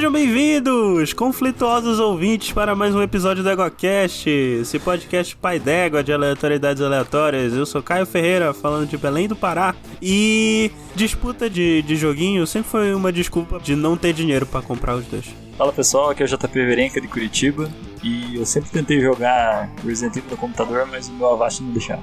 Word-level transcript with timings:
Sejam 0.00 0.12
bem-vindos, 0.12 1.12
conflituosos 1.12 2.00
ouvintes, 2.00 2.52
para 2.52 2.74
mais 2.74 2.94
um 2.94 3.02
episódio 3.02 3.42
do 3.42 3.50
EgoCast, 3.50 4.30
esse 4.30 4.78
podcast 4.78 5.36
pai 5.36 5.58
d'égua 5.58 6.02
de 6.02 6.10
aleatoriedades 6.10 6.82
aleatórias. 6.82 7.52
Eu 7.52 7.66
sou 7.66 7.82
Caio 7.82 8.06
Ferreira, 8.06 8.54
falando 8.54 8.88
de 8.88 8.96
Belém 8.96 9.28
do 9.28 9.36
Pará. 9.36 9.74
E 10.00 10.72
disputa 10.94 11.50
de, 11.50 11.82
de 11.82 11.96
joguinho 11.96 12.46
sempre 12.46 12.70
foi 12.70 12.94
uma 12.94 13.12
desculpa 13.12 13.60
de 13.60 13.76
não 13.76 13.94
ter 13.94 14.14
dinheiro 14.14 14.46
para 14.46 14.62
comprar 14.62 14.96
os 14.96 15.04
dois. 15.04 15.26
Fala 15.58 15.70
pessoal, 15.70 16.08
aqui 16.08 16.22
é 16.22 16.24
o 16.24 16.28
JP 16.30 16.48
Verenca 16.54 16.98
de 16.98 17.06
Curitiba 17.06 17.70
e 18.02 18.36
eu 18.36 18.46
sempre 18.46 18.70
tentei 18.70 19.02
jogar 19.02 19.68
Resident 19.84 20.16
Evil 20.16 20.30
no 20.30 20.36
computador, 20.38 20.88
mas 20.90 21.08
o 21.08 21.12
meu 21.12 21.28
Avast 21.28 21.62
não 21.62 21.72
deixava. 21.72 22.02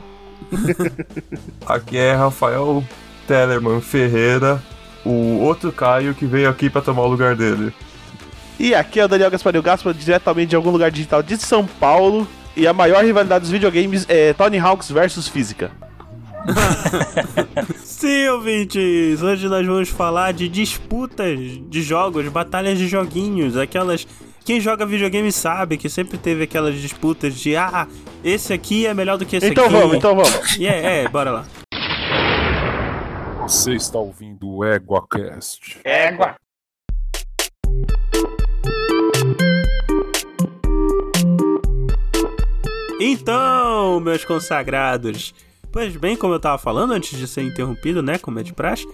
aqui 1.65 1.97
é 1.97 2.13
Rafael 2.13 2.83
Tellerman 3.27 3.81
Ferreira, 3.81 4.61
o 5.03 5.39
outro 5.39 5.71
Caio 5.71 6.13
que 6.13 6.27
veio 6.27 6.47
aqui 6.47 6.69
para 6.69 6.81
tomar 6.81 7.01
o 7.01 7.07
lugar 7.07 7.35
dele. 7.35 7.73
E 8.59 8.73
aqui 8.73 8.99
é 8.99 9.05
o 9.05 9.07
Daniel 9.07 9.29
Gasparinho 9.29 9.61
Gaspar, 9.61 9.93
diretamente 9.93 10.49
de 10.49 10.55
algum 10.55 10.71
lugar 10.71 10.89
digital 10.89 11.21
de 11.21 11.37
São 11.37 11.65
Paulo. 11.65 12.27
E 12.55 12.65
a 12.65 12.73
maior 12.73 13.05
rivalidade 13.05 13.41
dos 13.41 13.51
videogames 13.51 14.05
é 14.09 14.33
Tony 14.33 14.57
Hawks 14.57 14.89
versus 14.89 15.27
física. 15.27 15.71
Sim, 17.83 18.29
ouvintes! 18.29 19.21
Hoje 19.21 19.47
nós 19.47 19.65
vamos 19.65 19.89
falar 19.89 20.33
de 20.33 20.49
disputas 20.49 21.37
de 21.69 21.81
jogos, 21.83 22.27
batalhas 22.29 22.79
de 22.79 22.87
joguinhos, 22.87 23.55
aquelas. 23.57 24.07
Quem 24.43 24.59
joga 24.59 24.85
videogame 24.85 25.31
sabe 25.31 25.77
que 25.77 25.89
sempre 25.89 26.17
teve 26.17 26.45
aquelas 26.45 26.75
disputas 26.75 27.35
de 27.35 27.55
ah, 27.55 27.85
esse 28.23 28.53
aqui 28.53 28.87
é 28.87 28.93
melhor 28.93 29.17
do 29.17 29.25
que 29.25 29.35
esse 29.35 29.49
então 29.49 29.65
aqui. 29.65 29.75
Então 29.75 29.87
vamos, 29.87 29.97
então 29.97 30.15
vamos. 30.15 30.57
E 30.57 30.65
é, 30.67 31.03
é, 31.03 31.07
bora 31.09 31.31
lá. 31.31 31.45
Você 33.41 33.75
está 33.75 33.99
ouvindo 33.99 34.49
o 34.49 34.65
EguaCast. 34.65 35.79
Égua! 35.83 36.35
Então, 42.99 43.99
meus 43.99 44.25
consagrados, 44.25 45.33
pois 45.71 45.95
bem, 45.95 46.15
como 46.15 46.33
eu 46.33 46.39
tava 46.39 46.57
falando 46.57 46.93
antes 46.93 47.17
de 47.17 47.27
ser 47.27 47.43
interrompido, 47.43 48.01
né, 48.01 48.17
como 48.17 48.39
é 48.39 48.43
de 48.43 48.53
praxe... 48.53 48.87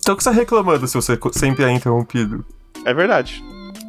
Então 0.00 0.16
que 0.16 0.22
você 0.22 0.30
tá 0.30 0.36
reclamando 0.36 0.86
se 0.86 0.94
você 0.94 1.18
sempre 1.32 1.64
é 1.64 1.70
interrompido? 1.70 2.44
É 2.84 2.94
verdade, 2.94 3.44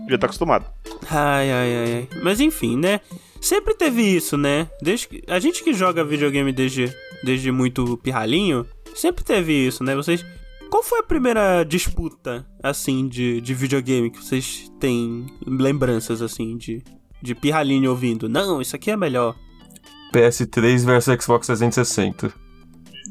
já 0.10 0.18
tá 0.18 0.26
acostumado. 0.26 0.66
Ai, 1.10 1.52
ai, 1.52 1.76
ai, 1.76 1.94
ai. 1.94 2.22
Mas 2.22 2.40
enfim, 2.42 2.78
né, 2.78 3.00
sempre 3.40 3.74
teve 3.74 4.02
isso, 4.02 4.36
né, 4.36 4.70
desde 4.82 5.08
que... 5.08 5.24
a 5.28 5.40
gente 5.40 5.64
que 5.64 5.74
joga 5.74 6.04
videogame 6.04 6.52
desde, 6.52 6.94
desde 7.24 7.52
muito 7.52 7.96
pirralhinho, 7.98 8.66
Sempre 9.00 9.24
teve 9.24 9.54
isso, 9.54 9.84
né? 9.84 9.96
Vocês. 9.96 10.26
Qual 10.70 10.84
foi 10.84 11.00
a 11.00 11.04
primeira 11.04 11.64
disputa, 11.64 12.46
assim, 12.62 13.08
de, 13.08 13.42
de 13.42 13.54
videogame 13.54 14.12
que 14.12 14.24
vocês 14.24 14.72
têm 14.80 15.26
lembranças, 15.46 16.22
assim, 16.22 16.58
de, 16.58 16.84
de 17.22 17.34
pirralhinho 17.34 17.90
ouvindo? 17.90 18.30
Não, 18.30 18.62
isso 18.62 18.76
aqui 18.76 18.92
é 18.92 18.98
melhor. 18.98 19.36
PS3 20.14 20.86
versus 20.86 21.24
Xbox 21.24 21.48
360. 21.48 22.32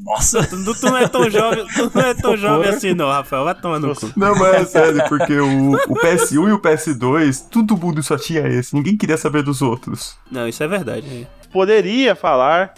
Nossa, 0.03 0.45
tu, 0.47 0.55
tu, 0.79 0.85
não 0.85 0.97
é 0.97 1.07
tão 1.07 1.29
jovem, 1.29 1.65
tu 1.67 1.91
não 1.93 2.01
é 2.01 2.13
tão 2.13 2.37
jovem 2.37 2.69
assim 2.69 2.93
não, 2.93 3.09
Rafael, 3.09 3.43
vai 3.43 3.53
tomar 3.53 3.79
no 3.79 3.93
cu. 3.93 4.11
Não, 4.15 4.33
mas 4.33 4.55
é 4.55 4.65
sério, 4.65 5.03
porque 5.09 5.37
o, 5.37 5.73
o 5.73 5.95
PS1 5.95 6.49
e 6.49 6.51
o 6.53 6.59
PS2, 6.59 7.49
todo 7.49 7.77
mundo 7.77 8.01
só 8.01 8.17
tinha 8.17 8.47
esse, 8.47 8.73
ninguém 8.73 8.95
queria 8.95 9.17
saber 9.17 9.43
dos 9.43 9.61
outros. 9.61 10.17
Não, 10.31 10.47
isso 10.47 10.63
é 10.63 10.67
verdade. 10.67 11.27
Poderia 11.51 12.15
falar 12.15 12.73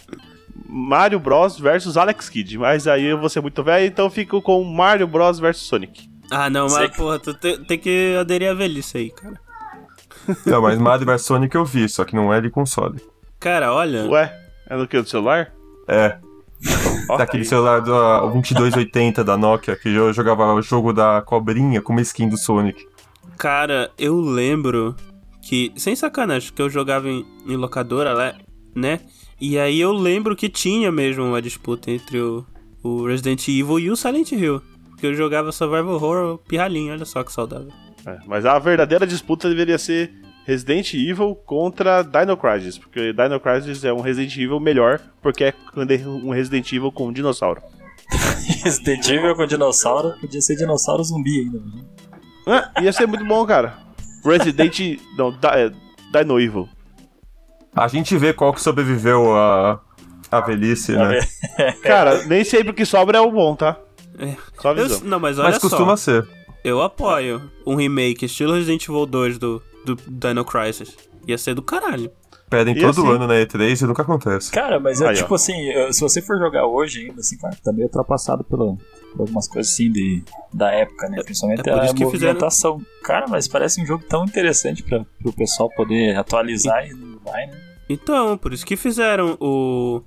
Mario 0.68 1.20
Bros 1.20 1.60
versus 1.60 1.98
Alex 1.98 2.30
Kidd. 2.30 2.58
Mas 2.58 2.88
aí 2.88 3.06
eu 3.06 3.20
vou 3.20 3.30
ser 3.30 3.42
muito 3.42 3.62
velho, 3.64 3.86
então 3.86 4.10
fico 4.10 4.42
com 4.42 4.64
Mario 4.64 5.08
Bros 5.08 5.40
versus 5.40 5.68
Sonic. 5.68 6.10
Ah, 6.32 6.50
não, 6.50 6.68
mas 6.70 6.90
que... 6.90 6.98
porra, 6.98 7.20
tu 7.20 7.34
te, 7.34 7.58
tem 7.66 7.78
que 7.78 8.16
aderir 8.20 8.50
à 8.50 8.54
velhice 8.54 8.98
aí, 8.98 9.12
cara. 9.12 9.40
Não, 10.46 10.62
mas 10.62 10.80
Mario 10.80 11.06
vs 11.06 11.24
Sonic 11.24 11.56
eu 11.56 11.66
vi, 11.66 11.90
só 11.90 12.06
que 12.06 12.16
não 12.16 12.34
é 12.34 12.40
de 12.40 12.50
console. 12.50 13.02
Cara, 13.42 13.74
olha. 13.74 14.08
Ué, 14.08 14.40
é 14.70 14.78
do 14.78 14.88
que? 14.88 15.02
Do 15.02 15.10
celular? 15.10 15.52
É. 15.88 16.16
Daquele 17.18 17.44
celular 17.44 17.82
do 17.82 17.92
2280 18.34 19.24
da 19.24 19.36
Nokia, 19.36 19.76
que 19.76 19.90
eu 19.90 20.14
jogava 20.14 20.54
o 20.54 20.62
jogo 20.62 20.94
da 20.94 21.24
cobrinha 21.24 21.82
com 21.82 21.92
uma 21.92 22.02
skin 22.04 22.30
do 22.30 22.38
Sonic. 22.38 22.88
Cara, 23.40 23.90
eu 23.98 24.22
lembro 24.22 24.96
que, 25.42 25.74
sem 25.76 25.96
sacanagem, 25.96 26.54
que 26.54 26.62
eu 26.62 26.70
jogava 26.70 27.10
em, 27.10 27.26
em 27.48 27.56
locadora, 27.56 28.36
né? 28.76 29.00
E 29.40 29.58
aí 29.58 29.82
eu 29.82 29.92
lembro 29.92 30.36
que 30.36 30.48
tinha 30.48 30.92
mesmo 30.92 31.26
uma 31.26 31.42
disputa 31.42 31.90
entre 31.90 32.22
o, 32.22 32.46
o 32.84 33.08
Resident 33.08 33.48
Evil 33.48 33.80
e 33.80 33.90
o 33.90 33.96
Silent 33.96 34.34
Hill. 34.34 34.62
Porque 34.92 35.08
eu 35.08 35.16
jogava 35.16 35.52
Survival 35.52 35.96
Horror 35.96 36.38
pirralhinho, 36.48 36.94
olha 36.94 37.06
só 37.06 37.24
que 37.24 37.34
saudável. 37.34 37.72
É, 38.06 38.20
mas 38.28 38.46
a 38.46 38.60
verdadeira 38.60 39.08
disputa 39.08 39.50
deveria 39.50 39.80
ser 39.80 40.14
Resident 40.46 40.94
Evil 40.94 41.36
contra 41.46 42.04
Dino 42.04 42.36
Crisis. 42.38 42.78
Porque 42.78 43.14
Dino 43.14 43.40
Crisis 43.40 43.84
é 43.84 43.94
um 43.94 44.02
Resident 44.02 44.36
Evil 44.38 44.60
melhor, 44.60 45.00
porque 45.22 45.46
é 45.46 45.54
um 46.06 46.32
Resident 46.32 46.72
Evil 46.72 46.92
com 46.92 47.08
um 47.08 47.14
dinossauro. 47.14 47.62
Resident 48.64 49.08
Evil 49.08 49.36
com 49.36 49.46
dinossauro, 49.46 50.14
podia 50.20 50.42
ser 50.42 50.56
dinossauro 50.56 51.04
zumbi 51.04 51.40
ainda. 51.40 51.62
É, 52.48 52.84
ia 52.84 52.94
ser 52.94 53.08
muito 53.08 53.26
bom, 53.26 53.46
cara. 53.46 53.78
Resident. 54.24 55.00
não, 55.18 55.38
é, 55.54 55.72
Dino 56.12 56.40
Evil. 56.40 56.68
A 57.76 57.88
gente 57.88 58.18
vê 58.18 58.34
qual 58.34 58.54
que 58.54 58.62
sobreviveu 58.62 59.34
a, 59.36 59.80
a 60.30 60.42
velhice, 60.42 60.92
né? 60.92 61.20
Cara, 61.84 62.26
nem 62.26 62.44
sempre 62.44 62.72
o 62.72 62.74
que 62.74 62.86
sobra 62.86 63.18
é 63.18 63.22
o 63.22 63.32
bom, 63.32 63.56
tá? 63.56 63.78
É. 64.20 64.36
Só 64.60 64.74
Eu, 64.74 65.00
não, 65.02 65.20
mas 65.20 65.40
olha 65.40 65.52
mas 65.52 65.58
costuma 65.58 65.96
só, 65.96 66.12
ser. 66.12 66.28
Eu 66.64 66.82
apoio 66.82 67.50
um 67.66 67.76
remake 67.76 68.26
estilo 68.26 68.54
Resident 68.54 68.84
Evil 68.84 69.06
2 69.06 69.38
do, 69.38 69.64
do 69.86 69.96
Dino 70.08 70.46
Crisis. 70.46 70.96
Ia 71.28 71.38
ser 71.38 71.54
do 71.54 71.62
caralho. 71.62 72.12
Pedem 72.50 72.76
e 72.76 72.82
todo 72.82 73.02
assim? 73.02 73.10
ano 73.10 73.28
na 73.28 73.36
E3 73.36 73.82
e 73.82 73.86
nunca 73.86 74.02
acontece. 74.02 74.52
Cara, 74.52 74.78
mas 74.78 75.00
é 75.00 75.08
Aí, 75.08 75.16
tipo 75.16 75.32
ó. 75.32 75.36
assim, 75.36 75.56
se 75.92 76.02
você 76.02 76.22
for 76.22 76.38
jogar 76.38 76.66
hoje 76.66 77.08
ainda, 77.08 77.22
assim, 77.22 77.38
cara, 77.38 77.56
tá 77.64 77.72
meio 77.72 77.86
ultrapassado 77.86 78.44
pelo, 78.44 78.78
por 79.14 79.22
algumas 79.22 79.48
coisas 79.48 79.72
assim 79.72 79.90
de, 79.90 80.22
da 80.54 80.70
época, 80.70 81.08
né? 81.08 81.24
Principalmente 81.24 81.62
é, 81.66 81.72
é 81.72 81.74
a 81.74 81.94
movimentação. 81.94 82.80
Fizeram... 82.80 83.02
Cara, 83.04 83.26
mas 83.30 83.48
parece 83.48 83.82
um 83.82 83.86
jogo 83.86 84.04
tão 84.10 84.26
interessante 84.26 84.84
para 84.84 85.06
o 85.24 85.32
pessoal 85.32 85.70
poder 85.70 86.18
atualizar 86.18 86.86
e, 86.86 86.90
e 86.90 86.94
não 86.94 87.20
vai, 87.20 87.48
né? 87.48 87.58
Então, 87.88 88.38
por 88.38 88.52
isso 88.52 88.66
que 88.66 88.76
fizeram 88.76 89.38
o, 89.40 90.02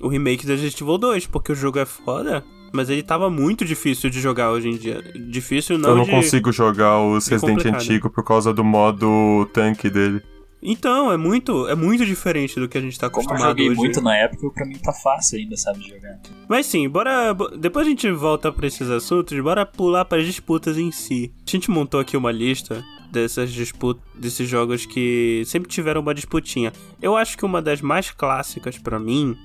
o 0.00 0.08
remake 0.08 0.46
do 0.46 0.52
Resident 0.52 0.80
Evil 0.80 0.98
2, 0.98 1.26
porque 1.26 1.50
o 1.50 1.54
jogo 1.54 1.80
é 1.80 1.84
foda, 1.84 2.44
mas 2.72 2.90
ele 2.90 3.02
tava 3.02 3.30
muito 3.30 3.64
difícil 3.64 4.10
de 4.10 4.20
jogar 4.20 4.50
hoje 4.50 4.68
em 4.68 4.76
dia. 4.76 5.02
Difícil 5.28 5.78
não 5.78 5.90
Eu 5.90 5.96
não 5.96 6.04
de, 6.04 6.10
consigo 6.10 6.52
jogar 6.52 7.00
os 7.00 7.26
Resident 7.26 7.64
antigo 7.66 8.10
por 8.10 8.24
causa 8.24 8.52
do 8.52 8.64
modo 8.64 9.48
tanque 9.52 9.88
dele. 9.90 10.22
Então, 10.60 11.12
é 11.12 11.16
muito, 11.16 11.68
é 11.68 11.74
muito 11.74 12.04
diferente 12.04 12.58
do 12.58 12.68
que 12.68 12.76
a 12.76 12.80
gente 12.80 12.98
tá 12.98 13.06
acostumado 13.06 13.38
Como 13.38 13.44
eu 13.44 13.50
joguei 13.50 13.70
hoje. 13.70 13.78
muito 13.78 14.00
na 14.00 14.16
época, 14.16 14.50
pra 14.50 14.66
mim 14.66 14.76
tá 14.78 14.92
fácil 14.92 15.38
ainda, 15.38 15.56
sabe, 15.56 15.78
de 15.78 15.90
jogar. 15.90 16.18
Mas 16.48 16.66
sim, 16.66 16.88
bora... 16.88 17.32
Depois 17.56 17.86
a 17.86 17.90
gente 17.90 18.10
volta 18.10 18.50
pra 18.50 18.66
esses 18.66 18.90
assuntos, 18.90 19.38
bora 19.38 19.64
pular 19.64 20.04
para 20.04 20.18
as 20.18 20.26
disputas 20.26 20.76
em 20.76 20.90
si. 20.90 21.32
A 21.46 21.50
gente 21.50 21.70
montou 21.70 22.00
aqui 22.00 22.16
uma 22.16 22.32
lista 22.32 22.84
dessas 23.10 23.52
disputas, 23.52 24.02
desses 24.14 24.48
jogos 24.48 24.84
que 24.84 25.42
sempre 25.46 25.68
tiveram 25.68 26.00
uma 26.00 26.14
disputinha. 26.14 26.72
Eu 27.00 27.16
acho 27.16 27.38
que 27.38 27.44
uma 27.44 27.62
das 27.62 27.80
mais 27.80 28.10
clássicas 28.10 28.78
para 28.78 28.98
mim 28.98 29.36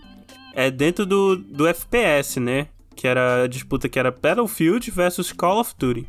é 0.55 0.69
dentro 0.69 1.05
do, 1.05 1.35
do 1.35 1.67
FPS, 1.67 2.39
né? 2.39 2.67
Que 2.95 3.07
era 3.07 3.43
a 3.43 3.47
disputa 3.47 3.89
que 3.89 3.99
era 3.99 4.11
Battlefield 4.11 4.89
versus 4.91 5.31
Call 5.31 5.59
of 5.59 5.73
Duty. 5.77 6.07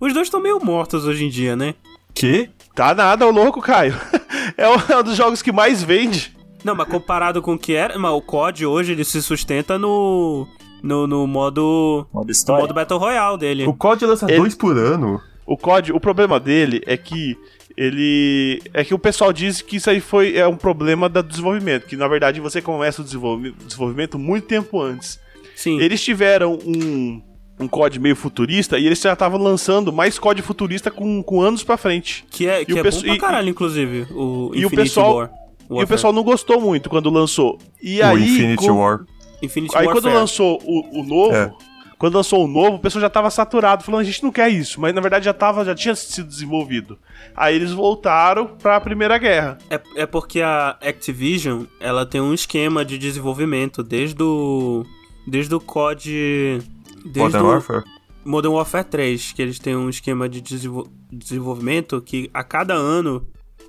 Os 0.00 0.12
dois 0.12 0.26
estão 0.26 0.40
meio 0.40 0.58
mortos 0.62 1.06
hoje 1.06 1.24
em 1.24 1.28
dia, 1.28 1.54
né? 1.56 1.74
Que? 2.14 2.50
Tá 2.74 2.94
nada, 2.94 3.26
o 3.26 3.30
louco, 3.30 3.60
Caio. 3.60 3.94
é 4.56 4.68
um 4.68 5.02
dos 5.02 5.16
jogos 5.16 5.42
que 5.42 5.52
mais 5.52 5.82
vende. 5.82 6.34
Não, 6.64 6.74
mas 6.74 6.88
comparado 6.88 7.42
com 7.42 7.54
o 7.54 7.58
que 7.58 7.74
era, 7.74 7.98
mas 7.98 8.12
o 8.12 8.22
COD 8.22 8.64
hoje 8.64 8.92
ele 8.92 9.04
se 9.04 9.22
sustenta 9.22 9.78
no 9.78 10.46
no, 10.82 11.06
no 11.06 11.26
modo 11.26 12.06
modo, 12.12 12.30
história. 12.30 12.62
modo 12.62 12.74
Battle 12.74 12.98
Royale 12.98 13.38
dele. 13.38 13.66
O 13.66 13.74
COD 13.74 14.06
lança 14.06 14.26
ele... 14.26 14.38
dois 14.38 14.54
por 14.54 14.76
ano. 14.76 15.20
O 15.46 15.56
COD, 15.56 15.92
o 15.92 16.00
problema 16.00 16.40
dele 16.40 16.82
é 16.86 16.96
que 16.96 17.36
ele 17.76 18.62
é 18.72 18.84
que 18.84 18.94
o 18.94 18.98
pessoal 18.98 19.32
diz 19.32 19.60
que 19.60 19.76
isso 19.76 19.90
aí 19.90 20.00
foi 20.00 20.36
é 20.36 20.46
um 20.46 20.56
problema 20.56 21.08
do 21.08 21.22
desenvolvimento, 21.22 21.86
que 21.86 21.96
na 21.96 22.08
verdade 22.08 22.40
você 22.40 22.62
começa 22.62 23.02
o 23.02 23.04
desenvolvimento 23.04 24.18
muito 24.18 24.46
tempo 24.46 24.80
antes. 24.80 25.18
Sim. 25.54 25.80
Eles 25.80 26.02
tiveram 26.02 26.58
um 26.64 27.22
um 27.58 27.68
COD 27.68 28.00
meio 28.00 28.16
futurista 28.16 28.78
e 28.78 28.86
eles 28.86 29.00
já 29.00 29.12
estavam 29.12 29.40
lançando 29.40 29.92
mais 29.92 30.18
COD 30.18 30.42
futurista 30.42 30.90
com, 30.90 31.22
com 31.22 31.40
anos 31.40 31.62
para 31.62 31.76
frente. 31.76 32.24
Que 32.30 32.48
é, 32.48 32.64
que 32.64 32.72
e 32.72 32.78
é 32.78 32.82
bom 32.82 33.00
pra 33.00 33.18
caralho, 33.18 33.48
inclusive, 33.48 34.08
o 34.10 34.50
e 34.54 34.66
o 34.66 34.70
pessoal 34.70 35.16
War. 35.16 35.30
E 35.70 35.82
o 35.82 35.86
pessoal 35.86 36.12
não 36.12 36.22
gostou 36.22 36.60
muito 36.60 36.90
quando 36.90 37.08
lançou. 37.10 37.58
E 37.82 38.00
o 38.00 38.06
aí, 38.06 38.22
Infinity 38.22 38.66
com... 38.66 38.78
War. 38.78 39.04
Infinity 39.40 39.76
aí 39.76 39.86
Warfare. 39.86 40.02
quando 40.02 40.14
lançou 40.14 40.60
o, 40.64 41.00
o 41.00 41.04
novo, 41.04 41.34
é. 41.34 41.52
Quando 41.96 42.16
lançou 42.16 42.44
o 42.44 42.48
novo, 42.48 42.76
o 42.76 42.78
pessoal 42.78 43.00
já 43.00 43.08
tava 43.08 43.30
saturado, 43.30 43.84
falando, 43.84 44.00
a 44.00 44.04
gente 44.04 44.22
não 44.22 44.32
quer 44.32 44.50
isso, 44.50 44.80
mas 44.80 44.94
na 44.94 45.00
verdade 45.00 45.24
já 45.24 45.32
tava, 45.32 45.64
já 45.64 45.74
tinha 45.74 45.94
sido 45.94 46.28
desenvolvido. 46.28 46.98
Aí 47.34 47.54
eles 47.54 47.72
voltaram 47.72 48.46
para 48.46 48.76
a 48.76 48.80
Primeira 48.80 49.16
Guerra. 49.16 49.56
É, 49.70 49.80
é 49.96 50.04
porque 50.04 50.42
a 50.42 50.76
Activision, 50.82 51.62
ela 51.80 52.04
tem 52.04 52.20
um 52.20 52.34
esquema 52.34 52.84
de 52.84 52.98
desenvolvimento 52.98 53.82
desde 53.82 54.22
o 54.22 54.84
desde 55.26 55.54
o 55.54 55.60
COD 55.60 56.60
desde 57.04 57.20
Modern 57.20 57.44
o, 57.44 57.48
Warfare. 57.48 57.84
Modern 58.24 58.54
Warfare 58.54 58.84
3, 58.84 59.32
que 59.32 59.42
eles 59.42 59.58
têm 59.58 59.76
um 59.76 59.88
esquema 59.88 60.28
de 60.28 60.40
desenvol 60.40 60.86
desenvolvimento 61.10 62.02
que 62.02 62.28
a 62.34 62.42
cada 62.42 62.74
ano 62.74 63.24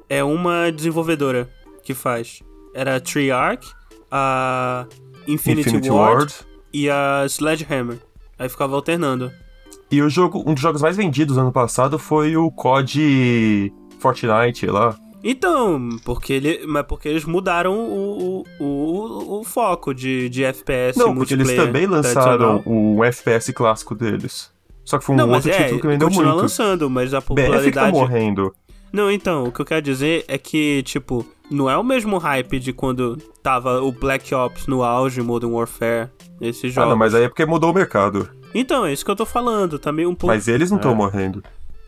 é 0.10 0.24
uma 0.24 0.72
desenvolvedora 0.72 1.48
que 1.84 1.94
faz. 1.94 2.42
Era 2.74 2.96
a 2.96 3.00
Treyarch, 3.00 3.72
a 4.10 4.88
Infinity, 5.28 5.70
Infinity 5.70 5.90
Ward, 5.92 6.34
Ward 6.34 6.34
e 6.74 6.90
a 6.90 7.26
Sledgehammer. 7.28 8.00
Aí 8.40 8.50
ficava 8.50 8.76
alternando. 8.76 9.32
E 9.92 10.02
o 10.02 10.10
jogo, 10.10 10.44
um 10.46 10.54
dos 10.54 10.62
jogos 10.62 10.82
mais 10.82 10.98
vendidos 10.98 11.38
ano 11.38 11.52
passado 11.52 12.00
foi 12.00 12.36
o 12.36 12.52
COD 12.52 13.72
Fortnite 14.00 14.66
lá. 14.66 14.98
Então, 15.24 15.90
porque 16.04 16.34
ele, 16.34 16.68
mas 16.68 16.86
porque 16.86 17.10
eles 17.10 17.26
mudaram 17.26 17.74
o, 17.74 18.44
o, 18.60 18.64
o, 18.64 19.40
o 19.40 19.44
foco 19.44 19.94
de, 19.94 20.30
de 20.30 20.44
FPS 20.44 20.98
Não, 21.00 21.16
porque 21.16 21.34
eles 21.34 21.52
também 21.54 21.88
lançaram 21.88 22.62
o 22.66 23.04
FPS 23.04 23.52
clássico 23.52 23.96
deles. 23.96 24.52
Só 24.84 25.00
que 25.00 25.06
foi 25.06 25.16
um 25.16 25.18
Não, 25.18 25.32
outro 25.32 25.50
é, 25.50 25.64
título 25.64 25.82
que 25.82 25.88
vendeu 25.88 26.10
muito. 26.12 26.36
lançando, 26.36 26.90
mas 26.90 27.14
a 27.14 27.22
popularidade... 27.22 27.72
BF 27.72 27.74
tá 27.74 27.92
morrendo. 27.92 28.56
Não, 28.94 29.12
então, 29.12 29.46
o 29.46 29.52
que 29.52 29.60
eu 29.60 29.66
quero 29.66 29.82
dizer 29.82 30.24
é 30.28 30.38
que, 30.38 30.84
tipo, 30.84 31.26
não 31.50 31.70
é 31.70 31.76
o 31.76 31.84
mesmo 31.84 32.18
hype 32.20 32.60
de 32.60 32.72
quando 32.72 33.18
tava 33.42 33.82
o 33.82 33.92
Black 33.92 34.34
Ops 34.34 34.68
no 34.68 34.84
auge, 34.84 35.22
Modern 35.22 35.52
Warfare, 35.52 36.10
esses 36.40 36.72
jogos. 36.72 36.88
Ah, 36.88 36.92
não, 36.92 36.98
mas 36.98 37.16
aí 37.16 37.24
é 37.24 37.28
porque 37.28 37.46
mudou 37.46 37.72
o 37.72 37.74
mercado. 37.74 38.30
Então, 38.54 38.86
é 38.86 38.94
isso 38.94 39.04
que 39.04 39.10
eu 39.10 39.16
tô 39.16 39.26
falando, 39.26 39.80
também 39.80 40.06
um 40.06 40.16
pouco... 40.16 40.28
Mas 40.28 40.48
eles 40.48 40.70
não 40.70 40.78
estão 40.78 40.92
é. 40.92 40.96
morrendo. 40.96 41.44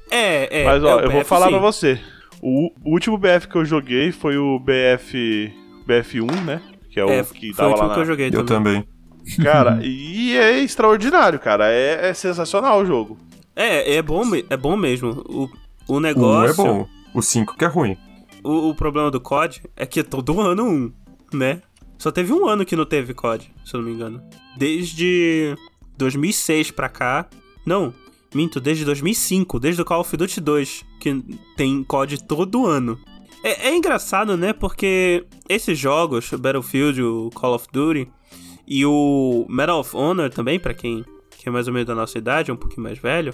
É, 0.10 0.64
é. 0.64 0.66
Mas, 0.66 0.84
ó, 0.84 1.00
é 1.00 1.06
eu 1.06 1.12
vou 1.12 1.24
falar 1.24 1.46
sim. 1.46 1.52
pra 1.52 1.60
você. 1.60 2.02
O, 2.42 2.72
o, 2.84 2.92
último 2.94 3.18
BF 3.18 3.48
que 3.48 3.56
eu 3.56 3.66
joguei 3.66 4.12
foi 4.12 4.38
o 4.38 4.60
BF 4.60 5.54
BF1, 5.88 6.44
né? 6.44 6.62
Que 6.90 7.00
é 7.00 7.06
o 7.06 7.10
é, 7.10 7.24
que 7.24 7.54
tava 7.54 7.76
lá 7.76 7.88
na... 7.88 7.94
que 7.94 8.00
eu 8.02 8.06
joguei 8.06 8.30
eu 8.32 8.46
também. 8.46 8.88
Cara, 9.42 9.80
e 9.84 10.36
é 10.36 10.60
extraordinário, 10.60 11.40
cara. 11.40 11.72
É, 11.72 12.10
é, 12.10 12.14
sensacional 12.14 12.82
o 12.82 12.86
jogo. 12.86 13.18
É, 13.56 13.96
é 13.96 14.02
bom, 14.02 14.24
é 14.50 14.58
bom 14.58 14.78
mesmo. 14.78 15.24
O, 15.28 15.50
o 15.88 16.00
negócio... 16.00 16.64
Um 16.64 16.68
é 16.68 16.70
bom, 16.70 16.88
o 17.14 17.22
5 17.22 17.58
que 17.58 17.66
é 17.66 17.68
ruim. 17.68 17.98
O, 18.44 18.70
o, 18.70 18.76
problema 18.76 19.10
do 19.10 19.20
COD 19.20 19.64
é 19.76 19.86
que 19.86 20.02
é 20.02 20.04
todo 20.04 20.40
ano 20.40 20.64
um, 20.64 20.92
né? 21.34 21.62
Só 21.98 22.12
teve 22.12 22.32
um 22.32 22.48
ano 22.48 22.64
que 22.64 22.76
não 22.76 22.86
teve 22.86 23.14
COD, 23.14 23.52
se 23.66 23.74
eu 23.74 23.82
não 23.82 23.88
me 23.88 23.96
engano. 23.96 24.22
Desde 24.56 25.56
2006 25.98 26.72
pra 26.72 26.88
cá... 26.88 27.28
Não, 27.66 27.94
Minto, 28.38 28.60
desde 28.60 28.86
2005, 28.86 29.60
desde 29.60 29.82
o 29.82 29.86
Call 29.86 30.02
of 30.02 30.16
Duty 30.16 30.40
2, 30.40 30.86
que 31.00 31.24
tem 31.56 31.84
COD 31.84 32.24
todo 32.24 32.68
ano. 32.68 33.00
É, 33.44 33.70
é, 33.70 33.76
engraçado, 33.76 34.38
né? 34.38 34.54
Porque 34.54 35.26
esses 35.50 35.78
jogos, 35.78 36.30
Battlefield, 36.32 37.02
o 37.02 37.30
Call 37.34 37.56
of 37.56 37.68
Duty 37.74 38.08
e 38.68 38.86
o 38.86 39.46
Medal 39.50 39.80
of 39.80 39.96
Honor 39.96 40.30
também, 40.30 40.60
para 40.60 40.74
quem 40.74 41.04
que 41.38 41.50
é 41.50 41.52
mais 41.52 41.68
ou 41.68 41.74
menos 41.74 41.88
da 41.88 41.96
nossa 41.96 42.18
idade, 42.18 42.52
um 42.52 42.56
pouquinho 42.56 42.84
mais 42.84 43.00
velho, 43.00 43.34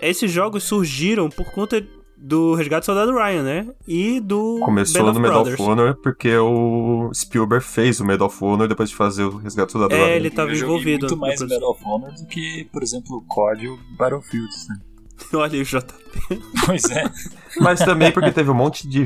esses 0.00 0.30
jogos 0.30 0.64
surgiram 0.64 1.30
por 1.30 1.46
conta 1.52 1.86
do 2.16 2.54
Resgate 2.54 2.86
Soldado 2.86 3.12
Ryan, 3.12 3.42
né? 3.42 3.68
E 3.86 4.20
do 4.20 4.60
Começou 4.64 5.12
no 5.12 5.20
Medal 5.20 5.42
of 5.42 5.62
Honor 5.62 5.94
porque 6.02 6.36
o 6.36 7.10
Spielberg 7.14 7.64
fez 7.64 8.00
o 8.00 8.04
Medal 8.04 8.28
of 8.28 8.44
Honor 8.44 8.68
depois 8.68 8.90
de 8.90 8.96
fazer 8.96 9.24
o 9.24 9.36
Resgate 9.36 9.72
Soldado 9.72 9.94
é, 9.94 9.96
Ryan. 9.96 10.08
É, 10.08 10.16
ele 10.16 10.28
estava 10.28 10.52
envolvido. 10.52 11.06
muito 11.06 11.16
mais 11.16 11.40
o 11.40 11.46
Medal 11.46 11.70
of 11.70 11.82
Honor 11.84 12.12
do 12.12 12.26
que, 12.26 12.68
por 12.72 12.82
exemplo, 12.82 13.16
o 13.16 13.22
COD 13.22 13.64
e 13.64 13.68
o 13.68 13.78
Battlefield, 13.98 14.48
né? 14.68 14.76
Olha 15.34 15.60
o 15.60 15.64
JP. 15.64 16.42
Pois 16.64 16.84
é. 16.90 17.04
Mas 17.60 17.80
também 17.80 18.10
porque 18.12 18.32
teve 18.32 18.50
um 18.50 18.54
monte 18.54 18.88
de 18.88 19.04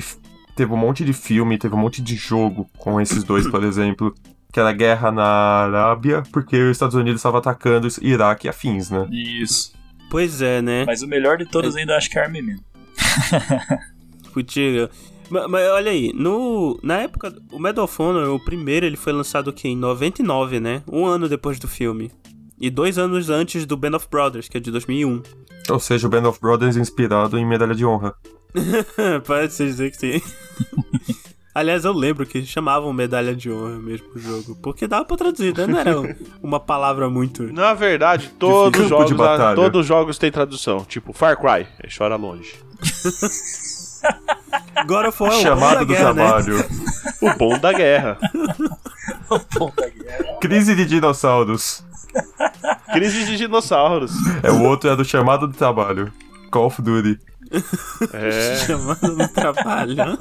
teve 0.55 0.73
um 0.73 0.77
monte 0.77 1.05
de 1.05 1.12
filme, 1.12 1.59
teve 1.59 1.75
um 1.75 1.79
monte 1.79 2.03
de 2.03 2.17
jogo 2.17 2.69
com 2.79 3.01
esses 3.01 3.25
dois, 3.25 3.49
por 3.49 3.65
exemplo, 3.65 4.15
que 4.53 4.61
era 4.61 4.73
guerra 4.73 5.11
na 5.11 5.25
Arábia, 5.25 6.23
porque 6.33 6.61
os 6.62 6.73
Estados 6.73 6.95
Unidos 6.95 7.21
estavam 7.21 7.39
atacando 7.39 7.89
Iraque 8.03 8.47
e 8.47 8.51
afins, 8.51 8.91
né? 8.91 9.09
Isso. 9.11 9.73
Pois 10.11 10.43
é, 10.43 10.61
né? 10.61 10.85
Mas 10.85 11.03
o 11.03 11.07
melhor 11.07 11.39
de 11.39 11.47
todos 11.47 11.77
é... 11.77 11.81
ainda 11.81 11.97
acho 11.97 12.11
que 12.11 12.19
é 12.19 12.23
armamento. 12.25 12.69
Podia. 14.32 14.91
Mas, 15.29 15.49
mas, 15.49 15.69
olha 15.70 15.91
aí, 15.91 16.12
no, 16.14 16.79
na 16.82 16.99
época, 16.99 17.35
o 17.52 17.58
Medal 17.58 17.85
of 17.85 18.02
Honor, 18.02 18.35
o 18.35 18.44
primeiro, 18.44 18.85
ele 18.85 18.97
foi 18.97 19.12
lançado 19.12 19.50
aqui 19.50 19.69
em 19.69 19.76
99, 19.76 20.61
né? 20.61 20.82
Um 20.91 21.06
ano 21.06 21.29
depois 21.29 21.58
do 21.58 21.69
filme. 21.69 22.11
E 22.61 22.69
dois 22.69 22.99
anos 22.99 23.31
antes 23.31 23.64
do 23.64 23.76
Band 23.76 23.97
of 23.97 24.08
Brothers, 24.11 24.49
que 24.49 24.56
é 24.56 24.61
de 24.61 24.70
2001. 24.70 25.23
Ou 25.70 25.79
seja, 25.79 26.06
o 26.06 26.11
Band 26.11 26.29
of 26.29 26.41
Brothers 26.41 26.76
inspirado 26.76 27.38
em 27.38 27.47
Medalha 27.47 27.75
de 27.75 27.87
Honra. 27.87 28.14
Pode 29.25 29.52
ser 29.52 29.67
dizer 29.67 29.91
que 29.91 29.97
sim. 29.97 30.23
Aliás, 31.52 31.85
eu 31.85 31.93
lembro 31.93 32.25
que 32.25 32.47
chamavam 32.47 32.93
medalha 32.93 33.35
de 33.35 33.50
honra 33.50 33.79
mesmo 33.79 34.06
o 34.14 34.19
jogo. 34.19 34.56
Porque 34.62 34.87
dava 34.87 35.05
pra 35.05 35.17
traduzir, 35.17 35.56
né? 35.56 35.67
Não 35.67 35.79
era 35.79 36.17
uma 36.41 36.61
palavra 36.61 37.11
muito. 37.11 37.52
Na 37.52 37.75
verdade, 37.75 38.31
todos 38.38 38.81
os 38.81 38.88
jogos, 38.88 39.17
todos 39.56 39.87
jogos 39.87 40.17
têm 40.17 40.31
tradução. 40.31 40.85
Tipo, 40.85 41.12
Far 41.12 41.37
Cry, 41.37 41.67
é 41.82 41.88
chora 41.97 42.17
longe. 42.17 42.55
God 44.87 45.06
of 45.06 45.23
War, 45.23 45.32
Chamado 45.32 45.81
do 45.81 45.87
guerra, 45.87 46.14
né? 46.14 46.25
trabalho. 46.25 46.56
Né? 46.56 46.64
O 47.20 47.35
bom 47.37 47.58
da 47.58 47.73
guerra. 47.73 48.17
o 49.29 49.58
bom 49.58 49.73
da 49.76 49.88
guerra. 49.88 50.38
Crise 50.41 50.75
de 50.75 50.87
dinossauros. 50.87 51.85
Crise 52.93 53.25
de 53.25 53.37
dinossauros. 53.37 54.12
É 54.43 54.50
o 54.50 54.62
outro 54.62 54.88
é 54.88 54.97
do 54.97 55.05
chamado 55.05 55.47
do 55.47 55.55
trabalho. 55.55 56.12
Call 56.50 56.67
of 56.67 56.81
Duty. 56.81 57.19
É. 58.12 58.56
Chamando 58.67 59.17
no 59.17 59.29
trabalho. 59.29 60.17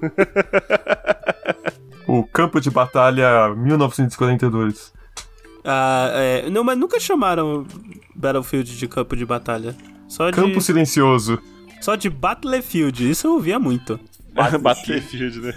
o 2.06 2.24
Campo 2.24 2.60
de 2.60 2.70
Batalha 2.70 3.52
1942. 3.54 4.92
Ah, 5.64 6.10
é. 6.14 6.48
Não, 6.48 6.62
mas 6.62 6.78
nunca 6.78 7.00
chamaram 7.00 7.66
Battlefield 8.14 8.78
de 8.78 8.86
campo 8.86 9.16
de 9.16 9.26
batalha. 9.26 9.74
Só 10.08 10.30
Campo 10.30 10.58
de... 10.58 10.64
Silencioso. 10.64 11.40
Só 11.80 11.96
de 11.96 12.08
Battlefield, 12.08 13.10
isso 13.10 13.26
eu 13.26 13.32
ouvia 13.32 13.58
muito. 13.58 13.98
Battlefield, 14.62 15.40
né? 15.46 15.54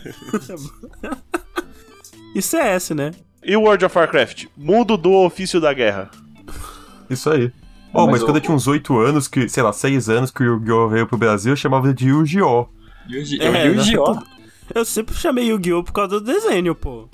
e 2.35 2.41
CS, 2.41 2.91
né? 2.91 3.11
E 3.43 3.55
World 3.55 3.85
of 3.85 3.97
Warcraft? 3.97 4.47
Mundo 4.57 4.97
do 4.97 5.13
ofício 5.13 5.61
da 5.61 5.73
guerra. 5.73 6.09
Isso 7.09 7.29
aí. 7.29 7.51
Oh, 7.93 8.05
mas, 8.05 8.11
mas 8.11 8.23
quando 8.23 8.35
eu 8.35 8.41
tinha 8.41 8.55
uns 8.55 8.67
8 8.67 8.99
anos, 8.99 9.27
que, 9.27 9.49
sei 9.49 9.63
lá, 9.63 9.73
6 9.73 10.09
anos 10.09 10.31
que 10.31 10.43
o 10.43 10.45
Yu-Gi-Oh! 10.45 10.89
veio 10.89 11.07
pro 11.07 11.17
Brasil, 11.17 11.53
eu 11.53 11.57
chamava 11.57 11.93
de 11.93 12.09
Yu-Gi-Oh! 12.09 12.67
Yu-Gi-Oh! 13.07 14.19
Eu 14.73 14.85
sempre 14.85 15.15
chamei 15.15 15.49
Yu-Gi-Oh! 15.49 15.83
por 15.83 15.93
causa 15.93 16.19
do 16.19 16.25
desenho, 16.25 16.75
pô. 16.75 17.09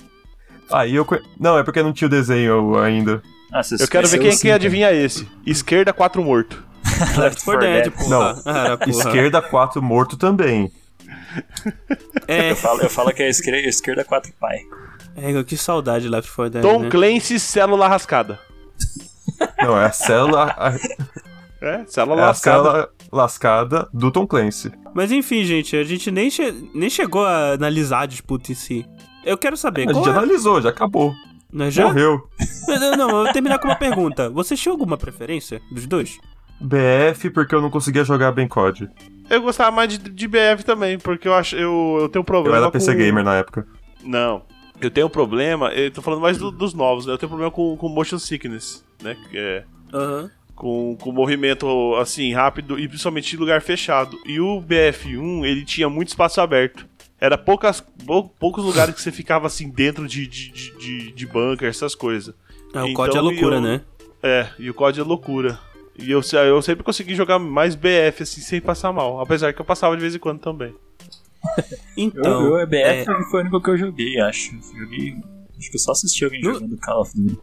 Aí 0.70 0.94
eu. 0.94 1.06
Não, 1.38 1.58
é 1.58 1.62
porque 1.62 1.82
não 1.82 1.92
tinha 1.92 2.06
o 2.06 2.10
desenho 2.10 2.76
ainda. 2.78 3.22
Ah, 3.52 3.60
eu 3.78 3.88
quero 3.88 4.08
ver 4.08 4.18
quem, 4.18 4.36
quem 4.36 4.52
adivinha 4.52 4.92
esse. 4.92 5.28
Esquerda 5.46 5.92
4 5.92 6.22
morto. 6.22 6.64
Left 7.16 7.44
4 7.44 7.60
Dead, 7.60 7.90
porra. 7.92 8.08
Não, 8.08 8.22
ah, 8.22 8.76
porra. 8.76 8.90
esquerda 8.90 9.42
4 9.42 9.82
morto 9.82 10.16
também. 10.16 10.72
É. 12.26 12.50
Eu, 12.50 12.56
falo, 12.56 12.80
eu 12.80 12.90
falo 12.90 13.12
que 13.12 13.22
é 13.22 13.28
esquerda, 13.28 13.68
esquerda 13.68 14.02
4 14.02 14.32
pai. 14.40 14.58
É, 15.14 15.44
que 15.44 15.56
saudade 15.56 16.08
Left 16.08 16.34
4 16.34 16.50
Dead. 16.50 16.62
Tom 16.62 16.80
né? 16.80 16.90
Clancy, 16.90 17.38
célula 17.38 17.86
rascada. 17.86 18.40
Não, 19.62 19.78
é 19.78 19.84
a 19.84 19.92
célula. 19.92 20.54
A... 20.56 20.72
É, 21.60 21.84
célula 21.86 22.22
é 22.22 22.24
lascada. 22.24 22.58
A 22.58 22.62
célula 22.64 22.95
lascada 23.12 23.88
do 23.92 24.10
Tom 24.10 24.26
Clancy. 24.26 24.72
Mas 24.94 25.12
enfim, 25.12 25.44
gente, 25.44 25.76
a 25.76 25.84
gente 25.84 26.10
nem, 26.10 26.30
che... 26.30 26.52
nem 26.74 26.88
chegou 26.88 27.24
a 27.24 27.52
analisar 27.52 28.02
a 28.02 28.06
disputa 28.06 28.52
em 28.52 28.54
si. 28.54 28.86
Eu 29.24 29.36
quero 29.36 29.56
saber. 29.56 29.88
A 29.88 29.92
gente 29.92 30.08
é... 30.08 30.12
analisou, 30.12 30.60
já 30.60 30.70
acabou. 30.70 31.14
Não, 31.52 31.70
já? 31.70 31.84
Morreu. 31.84 32.28
Não, 32.68 32.96
não, 32.96 33.10
eu 33.10 33.24
vou 33.24 33.32
terminar 33.32 33.58
com 33.58 33.68
uma 33.68 33.76
pergunta. 33.76 34.28
Você 34.30 34.56
tinha 34.56 34.72
alguma 34.72 34.96
preferência 34.96 35.60
dos 35.70 35.86
dois? 35.86 36.18
BF, 36.60 37.30
porque 37.30 37.54
eu 37.54 37.60
não 37.60 37.70
conseguia 37.70 38.04
jogar 38.04 38.32
bem 38.32 38.48
COD. 38.48 38.88
Eu 39.28 39.42
gostava 39.42 39.70
mais 39.70 39.88
de, 39.88 39.98
de 39.98 40.28
BF 40.28 40.64
também, 40.64 40.98
porque 40.98 41.28
eu 41.28 41.34
acho 41.34 41.56
eu, 41.56 41.98
eu 42.00 42.08
tenho 42.08 42.22
um 42.22 42.24
problema. 42.24 42.56
Eu 42.56 42.62
era 42.62 42.70
PC 42.70 42.92
com... 42.92 42.98
Gamer 42.98 43.24
na 43.24 43.36
época. 43.36 43.66
Não. 44.02 44.42
Eu 44.80 44.90
tenho 44.90 45.06
um 45.06 45.10
problema, 45.10 45.68
eu 45.72 45.90
tô 45.90 46.02
falando 46.02 46.20
mais 46.20 46.36
do, 46.36 46.50
dos 46.50 46.74
novos, 46.74 47.06
né? 47.06 47.12
Eu 47.12 47.18
tenho 47.18 47.28
um 47.28 47.30
problema 47.30 47.50
com, 47.50 47.76
com 47.76 47.88
motion 47.88 48.18
sickness, 48.18 48.84
né? 49.02 49.16
Que 49.30 49.38
é. 49.38 49.64
Uhum. 49.92 50.30
Com, 50.56 50.96
com 50.98 51.12
movimento 51.12 51.94
assim, 51.96 52.32
rápido 52.32 52.78
e 52.78 52.88
principalmente 52.88 53.36
em 53.36 53.38
lugar 53.38 53.60
fechado. 53.60 54.18
E 54.24 54.40
o 54.40 54.60
BF1, 54.60 55.44
ele 55.44 55.64
tinha 55.64 55.88
muito 55.88 56.08
espaço 56.08 56.40
aberto. 56.40 56.86
Era 57.20 57.36
poucas, 57.38 57.84
poucos 58.38 58.64
lugares 58.64 58.94
que 58.94 59.00
você 59.02 59.12
ficava 59.12 59.46
assim 59.46 59.70
dentro 59.70 60.08
de, 60.08 60.26
de, 60.26 60.50
de, 60.50 61.12
de 61.12 61.26
bunker, 61.26 61.68
essas 61.68 61.94
coisas. 61.94 62.34
É, 62.74 62.82
o 62.82 62.86
então, 62.88 62.94
COD 62.94 63.16
é 63.16 63.20
loucura, 63.20 63.56
eu, 63.56 63.60
né? 63.60 63.80
É, 64.22 64.48
e 64.58 64.70
o 64.70 64.74
COD 64.74 65.00
é 65.00 65.02
loucura. 65.02 65.58
E 65.98 66.10
eu, 66.10 66.20
eu 66.46 66.62
sempre 66.62 66.84
consegui 66.84 67.14
jogar 67.14 67.38
mais 67.38 67.74
BF 67.74 68.22
assim, 68.22 68.40
sem 68.40 68.60
passar 68.60 68.92
mal. 68.92 69.20
Apesar 69.20 69.52
que 69.52 69.60
eu 69.60 69.64
passava 69.64 69.94
de 69.96 70.02
vez 70.02 70.14
em 70.14 70.18
quando 70.18 70.40
também. 70.40 70.74
então. 71.96 72.44
Eu, 72.44 72.58
eu, 72.58 72.66
BF 72.66 72.78
é... 72.78 73.04
foi 73.30 73.40
o 73.40 73.42
único 73.42 73.62
que 73.62 73.70
eu 73.70 73.78
joguei, 73.78 74.20
acho. 74.20 74.50
Joguei. 74.76 75.16
Acho 75.58 75.70
que 75.70 75.76
eu 75.76 75.80
só 75.80 75.92
assisti 75.92 76.24
alguém 76.24 76.42
no... 76.42 76.54
jogando 76.54 76.76
Call 76.78 77.00
of 77.00 77.12
Duty. 77.14 77.40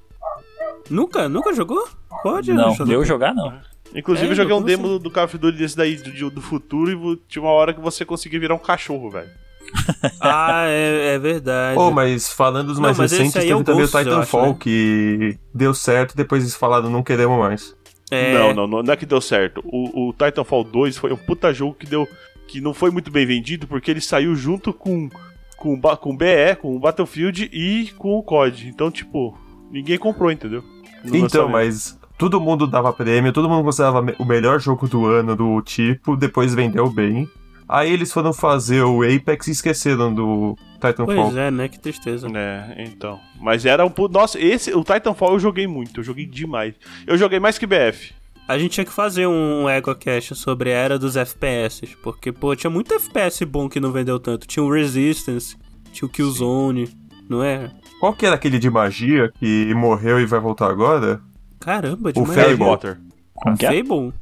Nunca? 0.93 1.27
Nunca 1.27 1.53
jogou? 1.53 1.87
Pode, 2.21 2.53
não. 2.53 2.75
Eu 2.87 3.03
jogar 3.03 3.33
não. 3.33 3.51
Inclusive, 3.95 4.27
é, 4.27 4.31
eu 4.31 4.35
joguei 4.35 4.55
um 4.55 4.61
demo 4.61 4.87
do, 4.87 4.99
do 4.99 5.11
Call 5.11 5.25
of 5.25 5.37
Duty 5.37 5.57
desse 5.57 5.75
daí 5.75 5.95
do, 5.95 6.29
do 6.29 6.41
futuro 6.41 6.91
e 6.91 7.15
tinha 7.27 7.41
uma 7.41 7.51
hora 7.51 7.73
que 7.73 7.81
você 7.81 8.05
conseguia 8.05 8.39
virar 8.39 8.53
um 8.53 8.59
cachorro, 8.59 9.09
velho. 9.09 9.29
ah, 10.21 10.65
é, 10.67 11.15
é 11.15 11.19
verdade. 11.19 11.79
Oh, 11.79 11.89
mas 11.89 12.31
falando 12.31 12.67
dos 12.67 12.79
mais 12.79 12.97
não, 12.97 13.03
recentes, 13.03 13.33
teve 13.33 13.51
é 13.51 13.63
também 13.63 13.83
o 13.83 13.87
Titanfall 13.87 14.53
que 14.55 15.37
deu 15.53 15.73
certo 15.73 16.11
e 16.11 16.17
depois 16.17 16.43
eles 16.43 16.55
falaram 16.55 16.89
não 16.89 17.01
queremos 17.01 17.39
mais. 17.39 17.75
É. 18.11 18.33
Não, 18.33 18.53
não, 18.53 18.67
não, 18.67 18.83
não 18.83 18.93
é 18.93 18.95
que 18.95 19.05
deu 19.05 19.19
certo. 19.19 19.63
O, 19.65 20.09
o 20.09 20.13
Titanfall 20.13 20.63
2 20.63 20.97
foi 20.97 21.11
um 21.11 21.17
puta 21.17 21.51
jogo 21.51 21.73
que 21.73 21.87
deu. 21.87 22.07
que 22.47 22.61
não 22.61 22.73
foi 22.73 22.91
muito 22.91 23.09
bem 23.09 23.25
vendido 23.25 23.67
porque 23.67 23.89
ele 23.89 24.01
saiu 24.01 24.35
junto 24.35 24.71
com. 24.71 25.09
com, 25.57 25.79
com 25.79 26.11
o 26.11 26.17
BE, 26.17 26.55
com 26.61 26.75
o 26.75 26.79
Battlefield 26.79 27.49
e 27.51 27.91
com 27.97 28.13
o 28.13 28.23
COD. 28.23 28.67
Então, 28.67 28.91
tipo, 28.91 29.35
ninguém 29.71 29.97
comprou, 29.97 30.31
entendeu? 30.31 30.63
Então, 31.05 31.49
mas 31.49 31.97
todo 32.17 32.39
mundo 32.39 32.67
dava 32.67 32.93
prêmio, 32.93 33.33
todo 33.33 33.49
mundo 33.49 33.63
considerava 33.63 34.05
o 34.19 34.25
melhor 34.25 34.59
jogo 34.59 34.87
do 34.87 35.05
ano 35.05 35.35
do 35.35 35.61
tipo, 35.61 36.15
depois 36.15 36.53
vendeu 36.53 36.89
bem. 36.89 37.29
Aí 37.67 37.91
eles 37.91 38.11
foram 38.11 38.33
fazer 38.33 38.83
o 38.83 39.01
Apex 39.03 39.47
e 39.47 39.51
esqueceram 39.51 40.13
do 40.13 40.57
Titanfall. 40.75 41.05
Pois 41.05 41.35
é, 41.35 41.49
né? 41.49 41.67
Que 41.67 41.79
tristeza. 41.79 42.27
É, 42.33 42.83
então. 42.83 43.19
Mas 43.39 43.65
era 43.65 43.85
um. 43.85 43.91
Nossa, 44.11 44.39
esse. 44.39 44.73
O 44.73 44.83
Titanfall 44.83 45.33
eu 45.33 45.39
joguei 45.39 45.65
muito, 45.65 45.99
eu 45.99 46.03
joguei 46.03 46.25
demais. 46.25 46.75
Eu 47.07 47.17
joguei 47.17 47.39
mais 47.39 47.57
que 47.57 47.65
BF. 47.65 48.13
A 48.45 48.57
gente 48.57 48.71
tinha 48.71 48.85
que 48.85 48.91
fazer 48.91 49.25
um 49.25 49.69
EgoCast 49.69 50.35
sobre 50.35 50.73
a 50.73 50.77
era 50.77 50.99
dos 50.99 51.15
FPS, 51.15 51.95
porque, 52.03 52.31
pô, 52.31 52.53
tinha 52.55 52.69
muito 52.69 52.93
FPS 52.93 53.45
bom 53.45 53.69
que 53.69 53.79
não 53.79 53.91
vendeu 53.91 54.19
tanto. 54.19 54.45
Tinha 54.45 54.61
o 54.61 54.71
Resistance, 54.71 55.55
tinha 55.93 56.05
o 56.05 56.11
Killzone, 56.11 56.89
não 57.29 57.41
é? 57.41 57.71
Qual 58.03 58.13
que 58.13 58.25
era 58.25 58.35
aquele 58.35 58.59
de 58.59 58.69
magia 58.69 59.31
que 59.39 59.73
morreu 59.73 60.19
e 60.19 60.25
vai 60.25 60.37
voltar 60.37 60.69
agora? 60.69 61.21
Caramba, 61.57 62.09
O 62.09 62.11
demais. 62.11 62.31
Fable. 62.35 62.43
Harry 62.49 62.57
Potter. 62.57 62.97
Como 63.33 63.55
que 63.57 63.65
é? 63.65 63.69
Fable? 63.81 64.13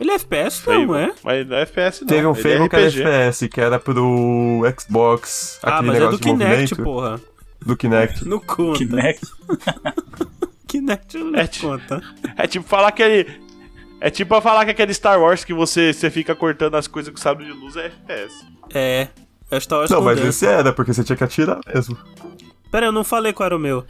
Ele 0.00 0.10
é 0.12 0.14
FPS, 0.14 0.62
não, 0.64 0.74
Fable. 0.86 0.96
é? 1.02 1.12
Mas 1.24 1.48
não 1.48 1.56
é 1.56 1.62
FPS, 1.62 2.00
não. 2.02 2.06
Teve 2.06 2.26
um 2.28 2.30
ele 2.32 2.42
Fable 2.42 2.64
é 2.64 2.68
que 2.68 2.76
era. 2.76 2.86
FPS, 2.86 3.48
que 3.48 3.60
era 3.60 3.80
pro 3.80 4.62
Xbox, 4.78 5.58
Ah, 5.64 5.78
aquele 5.78 5.86
mas 5.88 5.96
é 5.96 5.98
negócio 5.98 6.18
do 6.20 6.22
de 6.22 6.30
Kinect, 6.44 6.74
porra. 6.76 7.20
Do 7.66 7.76
Kinect. 7.76 8.28
Não 8.28 8.38
conta. 8.38 8.78
Kinect. 8.78 9.26
Kinect 10.68 11.18
não 11.18 11.34
É, 11.40 11.46
tipo- 11.48 11.66
conta. 11.68 12.02
É 12.36 12.46
tipo 12.46 12.64
falar 12.68 12.92
que 12.92 13.02
ele. 13.02 13.40
É 14.00 14.10
tipo 14.10 14.40
falar 14.40 14.64
que 14.64 14.70
aquele 14.70 14.94
Star 14.94 15.20
Wars 15.20 15.44
que 15.44 15.52
você, 15.52 15.92
você 15.92 16.08
fica 16.08 16.36
cortando 16.36 16.76
as 16.76 16.86
coisas 16.86 17.12
com 17.12 17.18
sabre 17.18 17.46
de 17.46 17.52
luz 17.52 17.74
é 17.76 17.86
FPS. 17.86 18.32
É. 18.72 19.08
É 19.50 19.56
o 19.56 19.60
Star 19.60 19.78
Wars 19.80 19.90
Não, 19.90 20.00
mas 20.02 20.20
esse 20.20 20.46
era, 20.46 20.72
porque 20.72 20.92
você 20.94 21.02
tinha 21.04 21.16
que 21.16 21.24
atirar 21.24 21.58
mesmo. 21.72 21.96
Pera, 22.74 22.86
eu 22.86 22.92
não 22.92 23.04
falei 23.04 23.32
qual 23.32 23.46
era 23.46 23.56
o 23.56 23.58
meu. 23.60 23.84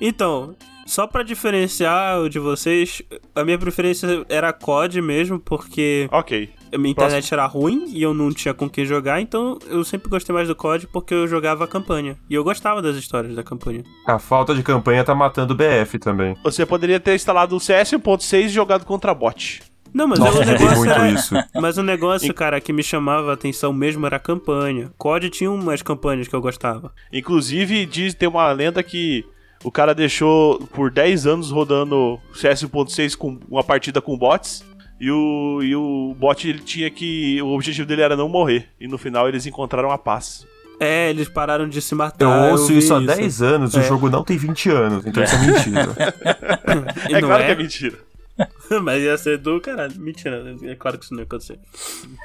Então, 0.00 0.56
só 0.84 1.06
pra 1.06 1.22
diferenciar 1.22 2.18
o 2.18 2.28
de 2.28 2.40
vocês, 2.40 3.00
a 3.32 3.44
minha 3.44 3.56
preferência 3.56 4.26
era 4.28 4.52
COD 4.52 5.00
mesmo, 5.00 5.38
porque 5.38 6.08
Ok. 6.10 6.50
a 6.72 6.76
minha 6.76 6.90
internet 6.90 7.32
era 7.32 7.46
ruim 7.46 7.84
e 7.86 8.02
eu 8.02 8.12
não 8.12 8.32
tinha 8.32 8.52
com 8.52 8.68
quem 8.68 8.84
jogar, 8.84 9.20
então 9.20 9.56
eu 9.68 9.84
sempre 9.84 10.10
gostei 10.10 10.34
mais 10.34 10.48
do 10.48 10.56
COD 10.56 10.88
porque 10.88 11.14
eu 11.14 11.28
jogava 11.28 11.62
a 11.62 11.68
campanha. 11.68 12.18
E 12.28 12.34
eu 12.34 12.42
gostava 12.42 12.82
das 12.82 12.96
histórias 12.96 13.36
da 13.36 13.44
campanha. 13.44 13.84
A 14.04 14.18
falta 14.18 14.52
de 14.52 14.64
campanha 14.64 15.04
tá 15.04 15.14
matando 15.14 15.54
o 15.54 15.56
BF 15.56 16.00
também. 16.00 16.36
Você 16.42 16.66
poderia 16.66 16.98
ter 16.98 17.14
instalado 17.14 17.54
o 17.54 17.60
CS 17.60 17.92
1.6 17.92 18.46
e 18.46 18.48
jogado 18.48 18.84
contra 18.84 19.14
bot. 19.14 19.62
Não, 19.92 20.06
mas 20.06 20.18
Nossa, 20.18 20.38
o 20.38 20.42
eu 20.42 20.44
vi 20.46 20.52
negócio 20.52 20.76
muito 20.78 20.92
era... 20.92 21.10
isso. 21.10 21.34
Mas 21.54 21.78
o 21.78 21.82
negócio, 21.82 22.32
cara, 22.34 22.60
que 22.60 22.72
me 22.72 22.82
chamava 22.82 23.30
a 23.30 23.34
atenção 23.34 23.72
mesmo 23.72 24.04
era 24.06 24.16
a 24.16 24.20
campanha. 24.20 24.90
COD 24.98 25.30
tinha 25.30 25.50
umas 25.50 25.82
campanhas 25.82 26.28
que 26.28 26.34
eu 26.34 26.40
gostava. 26.40 26.92
Inclusive, 27.12 27.86
diz, 27.86 28.14
tem 28.14 28.28
uma 28.28 28.50
lenda 28.52 28.82
que 28.82 29.24
o 29.64 29.70
cara 29.72 29.94
deixou 29.94 30.58
por 30.72 30.90
10 30.90 31.26
anos 31.26 31.50
rodando 31.50 32.18
CS 32.34 32.62
1.6 32.64 33.16
com 33.16 33.38
uma 33.50 33.64
partida 33.64 34.00
com 34.00 34.16
bots. 34.16 34.64
E 35.00 35.10
o, 35.10 35.60
e 35.62 35.76
o 35.76 36.14
bot 36.18 36.48
ele 36.48 36.58
tinha 36.58 36.90
que. 36.90 37.40
O 37.42 37.54
objetivo 37.54 37.86
dele 37.86 38.02
era 38.02 38.16
não 38.16 38.28
morrer. 38.28 38.68
E 38.80 38.88
no 38.88 38.98
final 38.98 39.28
eles 39.28 39.46
encontraram 39.46 39.90
a 39.92 39.98
paz. 39.98 40.44
É, 40.80 41.10
eles 41.10 41.28
pararam 41.28 41.68
de 41.68 41.80
se 41.82 41.92
Eu 41.92 41.98
matar. 41.98 42.50
ouço 42.52 42.68
vi 42.68 42.78
isso 42.78 42.94
há 42.94 43.00
10 43.00 43.42
anos 43.42 43.74
e 43.74 43.78
É. 43.78 43.80
o 43.80 43.82
jogo 43.84 44.08
não 44.08 44.22
tem 44.22 44.36
20 44.36 44.70
anos, 44.70 45.04
então 45.06 45.22
isso 45.24 45.34
é 45.34 45.38
mentira. 45.38 45.96
É 47.10 47.20
claro 47.20 47.42
é? 47.42 47.46
que 47.46 47.52
é 47.52 47.54
mentira. 47.56 47.98
Mas 48.82 49.02
ia 49.02 49.16
ser 49.18 49.38
do 49.38 49.60
caralho. 49.60 49.98
Mentira, 50.00 50.54
é 50.62 50.74
claro 50.74 50.98
que 50.98 51.04
isso 51.04 51.14
não 51.14 51.20
ia 51.20 51.24
acontecer. 51.26 51.58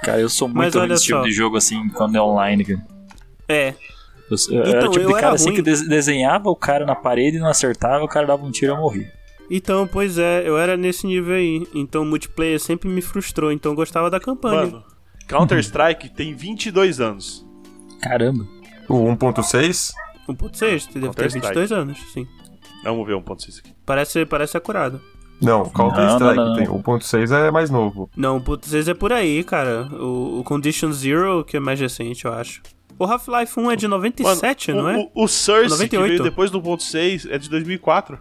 Cara, 0.04 0.20
eu 0.20 0.30
sou 0.30 0.48
muito 0.48 0.78
ruim 0.78 0.88
desse 0.88 1.06
tipo 1.06 1.24
de 1.24 1.32
jogo 1.32 1.58
assim, 1.58 1.88
quando 1.90 2.16
é 2.16 2.22
online, 2.22 2.64
cara. 2.66 2.86
É, 3.48 3.74
Eu, 4.30 4.38
eu 4.56 4.62
era 4.64 4.70
Então, 4.78 4.90
o 4.90 4.92
tipo 4.92 5.04
eu 5.04 5.08
de 5.08 5.14
era 5.14 5.22
cara 5.22 5.36
assim 5.36 5.46
ruim. 5.48 5.56
que 5.56 5.62
des- 5.62 5.88
desenhava 5.88 6.50
o 6.50 6.56
cara 6.56 6.86
na 6.86 6.96
parede 6.96 7.38
e 7.38 7.40
não 7.40 7.48
acertava, 7.50 8.04
o 8.04 8.08
cara 8.08 8.28
dava 8.28 8.44
um 8.46 8.52
tiro 8.52 8.74
e 8.74 8.76
eu 8.76 8.80
morri. 8.82 9.08
então, 9.50 9.86
pois 9.88 10.18
é, 10.18 10.48
eu 10.48 10.58
era 10.58 10.76
nesse 10.78 11.06
nível 11.08 11.36
aí. 11.36 11.68
Então, 11.74 12.04
o 12.04 12.06
multiplayer 12.06 12.60
sempre 12.60 12.90
me 12.90 13.02
frustrou, 13.02 13.52
então 13.52 13.72
eu 13.72 13.76
gostava 13.76 14.10
da 14.10 14.20
campanha. 14.20 14.66
Mano, 14.68 14.84
Counter-Strike 15.28 16.10
tem 16.10 16.34
22 16.34 17.00
anos. 17.02 17.46
Caramba. 18.02 18.46
O 18.90 18.96
1.6? 19.16 19.92
1.6, 20.28 20.60
você 20.60 20.70
deve 20.70 20.80
ter 20.94 21.00
Counter-Strike. 21.02 21.48
22 21.48 21.72
anos, 21.72 21.98
sim. 22.14 22.28
Vamos 22.84 23.06
ver 23.08 23.14
1.6 23.16 23.60
aqui. 23.60 23.74
Parece, 23.86 24.26
parece 24.26 24.58
acurado. 24.58 25.02
Não, 25.44 25.66
Counter-Strike 25.70 26.36
Não, 26.36 26.36
não, 26.36 26.46
não, 26.50 26.56
tem. 26.56 26.68
O 26.70 26.82
1.6 26.82 27.32
é 27.32 27.52
mais 27.52 27.70
novo. 27.70 28.10
Não, 28.16 28.40
1.6 28.40 28.88
é 28.90 28.94
por 28.94 29.12
aí, 29.14 29.44
cara. 29.44 29.88
O, 29.94 30.40
o 30.40 30.44
Condition 30.44 30.92
Zero, 30.92 31.44
que 31.44 31.58
é 31.58 31.60
mais 31.60 31.80
recente, 31.80 32.26
eu 32.26 32.34
acho. 32.34 32.62
O 33.00 33.06
Half-Life 33.06 33.60
1 33.60 33.72
é 33.72 33.76
de 33.76 33.88
97, 33.88 34.72
Mano, 34.72 34.84
não 34.84 34.90
é? 34.90 34.98
o, 34.98 35.10
o, 35.22 35.24
o 35.24 35.28
Source, 35.28 35.66
que 35.90 35.96
98. 35.98 36.08
veio 36.08 36.24
depois 36.24 36.52
do 36.52 36.62
1.6, 36.62 37.28
é 37.30 37.38
de 37.38 37.50
2004. 37.50 38.18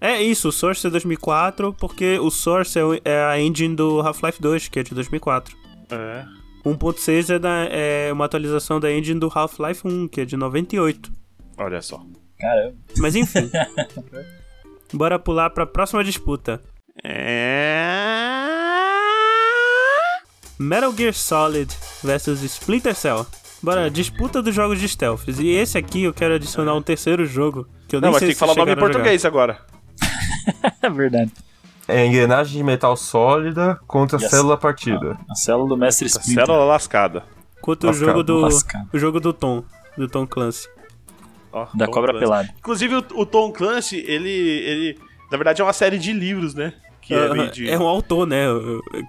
É 0.00 0.20
isso, 0.22 0.48
o 0.48 0.52
Source 0.52 0.86
é 0.86 0.90
2004, 0.90 1.72
porque 1.78 2.18
o 2.18 2.30
Source 2.30 2.78
é, 2.78 2.84
o- 2.84 3.00
é 3.04 3.24
a 3.24 3.40
engine 3.40 3.74
do 3.74 4.00
Half-Life 4.00 4.40
2, 4.40 4.68
que 4.68 4.78
é 4.80 4.82
de 4.82 4.94
2004. 4.94 5.56
É. 5.90 6.24
1.6 6.64 7.30
é, 7.30 7.38
da- 7.38 7.66
é 7.70 8.12
uma 8.12 8.24
atualização 8.26 8.78
da 8.80 8.92
engine 8.92 9.18
do 9.18 9.30
Half-Life 9.32 9.86
1, 9.86 10.08
que 10.08 10.20
é 10.20 10.24
de 10.24 10.36
98. 10.36 11.10
Olha 11.56 11.80
só. 11.80 12.00
Caramba. 12.38 12.74
Mas 12.98 13.16
enfim. 13.16 13.50
Bora 14.92 15.18
pular 15.18 15.50
pra 15.50 15.66
próxima 15.66 16.02
disputa. 16.02 16.60
Metal 20.58 20.92
Gear 20.96 21.12
Solid 21.14 21.72
versus 22.02 22.42
Splinter 22.42 22.94
Cell. 22.94 23.26
Bora, 23.62 23.90
disputa 23.90 24.40
dos 24.42 24.54
jogos 24.54 24.78
de 24.80 24.88
stealth. 24.88 25.26
E 25.28 25.50
esse 25.50 25.76
aqui 25.78 26.04
eu 26.04 26.14
quero 26.14 26.34
adicionar 26.34 26.74
um 26.74 26.82
terceiro 26.82 27.26
jogo, 27.26 27.66
que 27.88 27.96
eu 27.96 28.00
nem 28.00 28.08
Não, 28.08 28.12
mas 28.12 28.20
sei 28.20 28.28
tem 28.28 28.34
que 28.34 28.38
falar 28.38 28.52
o 28.52 28.56
nome 28.56 28.70
em 28.72 28.74
a 28.74 28.76
português 28.78 29.24
agora. 29.24 29.58
É 30.82 30.88
verdade. 30.88 31.30
É 31.86 32.06
engrenagem 32.06 32.56
de 32.56 32.64
metal 32.64 32.96
sólida 32.96 33.78
contra 33.86 34.18
Yes. 34.18 34.30
célula 34.30 34.56
partida. 34.56 35.18
A 35.30 35.34
célula 35.34 35.68
do 35.68 35.76
mestre 35.76 36.06
A 36.06 36.08
Splinter. 36.08 36.46
célula 36.46 36.64
lascada. 36.64 37.22
Quanto 37.60 37.84
o 37.84 37.86
Lascado, 37.88 38.06
jogo 38.06 38.22
do 38.22 38.38
lascado. 38.38 38.88
o 38.92 38.98
jogo 38.98 39.20
do 39.20 39.32
Tom, 39.34 39.62
do 39.96 40.08
Tom 40.08 40.26
Clancy. 40.26 40.66
Da 41.74 41.86
Tom 41.86 41.92
cobra 41.92 42.10
Clancy. 42.12 42.24
pelada. 42.26 42.48
Inclusive, 42.58 42.94
o, 42.96 43.04
o 43.14 43.26
Tom 43.26 43.52
Clancy, 43.52 44.04
ele, 44.06 44.30
ele. 44.30 44.98
Na 45.30 45.36
verdade, 45.36 45.60
é 45.60 45.64
uma 45.64 45.72
série 45.72 45.98
de 45.98 46.12
livros, 46.12 46.54
né? 46.54 46.72
Que 47.00 47.14
é, 47.14 47.46
de. 47.46 47.70
É 47.70 47.78
um 47.78 47.86
autor, 47.86 48.26
né? 48.26 48.44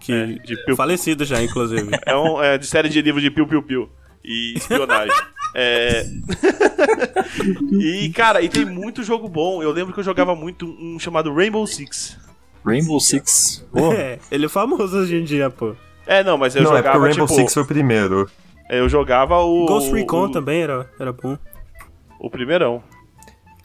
Que 0.02 0.14
É, 0.14 0.26
de 0.26 0.56
piu- 0.66 0.76
falecido 0.76 1.26
já, 1.26 1.42
inclusive. 1.42 1.90
É, 2.06 2.16
um, 2.16 2.42
é 2.42 2.58
de 2.58 2.66
série 2.66 2.90
de 2.90 3.02
livro 3.02 3.20
de 3.22 3.30
piu-piu-piu. 3.30 3.90
E 4.24 4.54
espionagem. 4.58 5.16
é. 5.56 6.06
e, 7.72 8.10
cara, 8.10 8.42
e 8.42 8.50
tem 8.50 8.66
muito 8.66 9.04
jogo 9.04 9.28
bom. 9.28 9.62
Eu 9.64 9.72
lembro 9.72 9.94
que 9.94 10.00
eu 10.00 10.04
jogava 10.04 10.36
muito 10.36 10.66
um 10.80 11.00
chamado 11.00 11.34
Rainbow 11.34 11.66
Six. 11.66 12.18
Rainbow 12.66 13.00
Six. 13.00 13.66
Pô, 13.72 13.94
É, 13.94 14.20
ele 14.32 14.46
é 14.46 14.50
famoso 14.50 14.98
hoje 14.98 15.16
em 15.16 15.24
dia, 15.24 15.50
pô. 15.50 15.76
É, 16.06 16.24
não, 16.24 16.38
mas 16.38 16.56
eu 16.56 16.64
não, 16.64 16.72
é 16.72 16.82
porque 16.82 16.88
jogava, 16.88 16.98
o 17.00 17.02
Rainbow 17.08 17.28
tipo. 17.28 17.40
Six 17.40 17.54
foi 17.54 17.64
o 17.64 17.68
primeiro. 17.68 18.30
Eu 18.70 18.88
jogava 18.90 19.38
o. 19.40 19.66
Ghost 19.66 19.92
Recon 19.92 20.26
o, 20.26 20.32
também 20.32 20.62
era, 20.62 20.90
era 21.00 21.12
bom. 21.12 21.38
O 22.20 22.30
primeirão. 22.30 22.84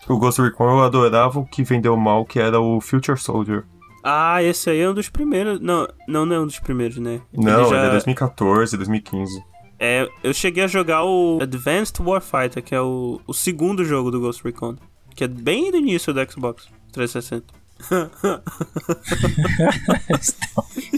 O 0.09 0.19
Ghost 0.19 0.41
Recon 0.41 0.69
eu 0.71 0.83
adorava 0.83 1.39
o 1.41 1.47
que 1.47 1.63
vendeu 1.65 1.97
mal, 1.97 2.25
que 2.25 2.39
era 2.39 2.61
o 2.61 2.81
Future 2.81 3.19
Soldier. 3.19 3.65
Ah, 4.03 4.43
esse 4.43 4.69
aí 4.69 4.81
é 4.81 4.91
um 4.91 4.95
dos 4.95 5.09
primeiros. 5.09 5.59
Não, 5.61 5.89
não, 6.07 6.27
não 6.27 6.37
é 6.37 6.41
um 6.41 6.47
dos 6.47 6.59
primeiros, 6.59 6.99
né? 6.99 7.21
Não, 7.33 7.61
Ele 7.63 7.71
já- 7.71 7.77
ele 7.79 7.87
é 7.87 7.91
2014, 7.93 8.77
2015. 8.77 9.43
É, 9.79 10.07
eu 10.23 10.33
cheguei 10.35 10.65
a 10.65 10.67
jogar 10.67 11.05
o 11.05 11.39
Advanced 11.43 11.99
Warfighter, 12.01 12.63
que 12.63 12.75
é 12.75 12.81
o, 12.81 13.21
o 13.27 13.33
segundo 13.35 13.85
jogo 13.85 14.11
do 14.11 14.21
Ghost 14.21 14.43
Recon. 14.45 14.77
Que 15.17 15.25
é 15.25 15.29
bem 15.29 15.71
do 15.71 15.79
início 15.79 16.13
do 16.13 16.31
Xbox 16.31 16.69
360. 16.93 17.47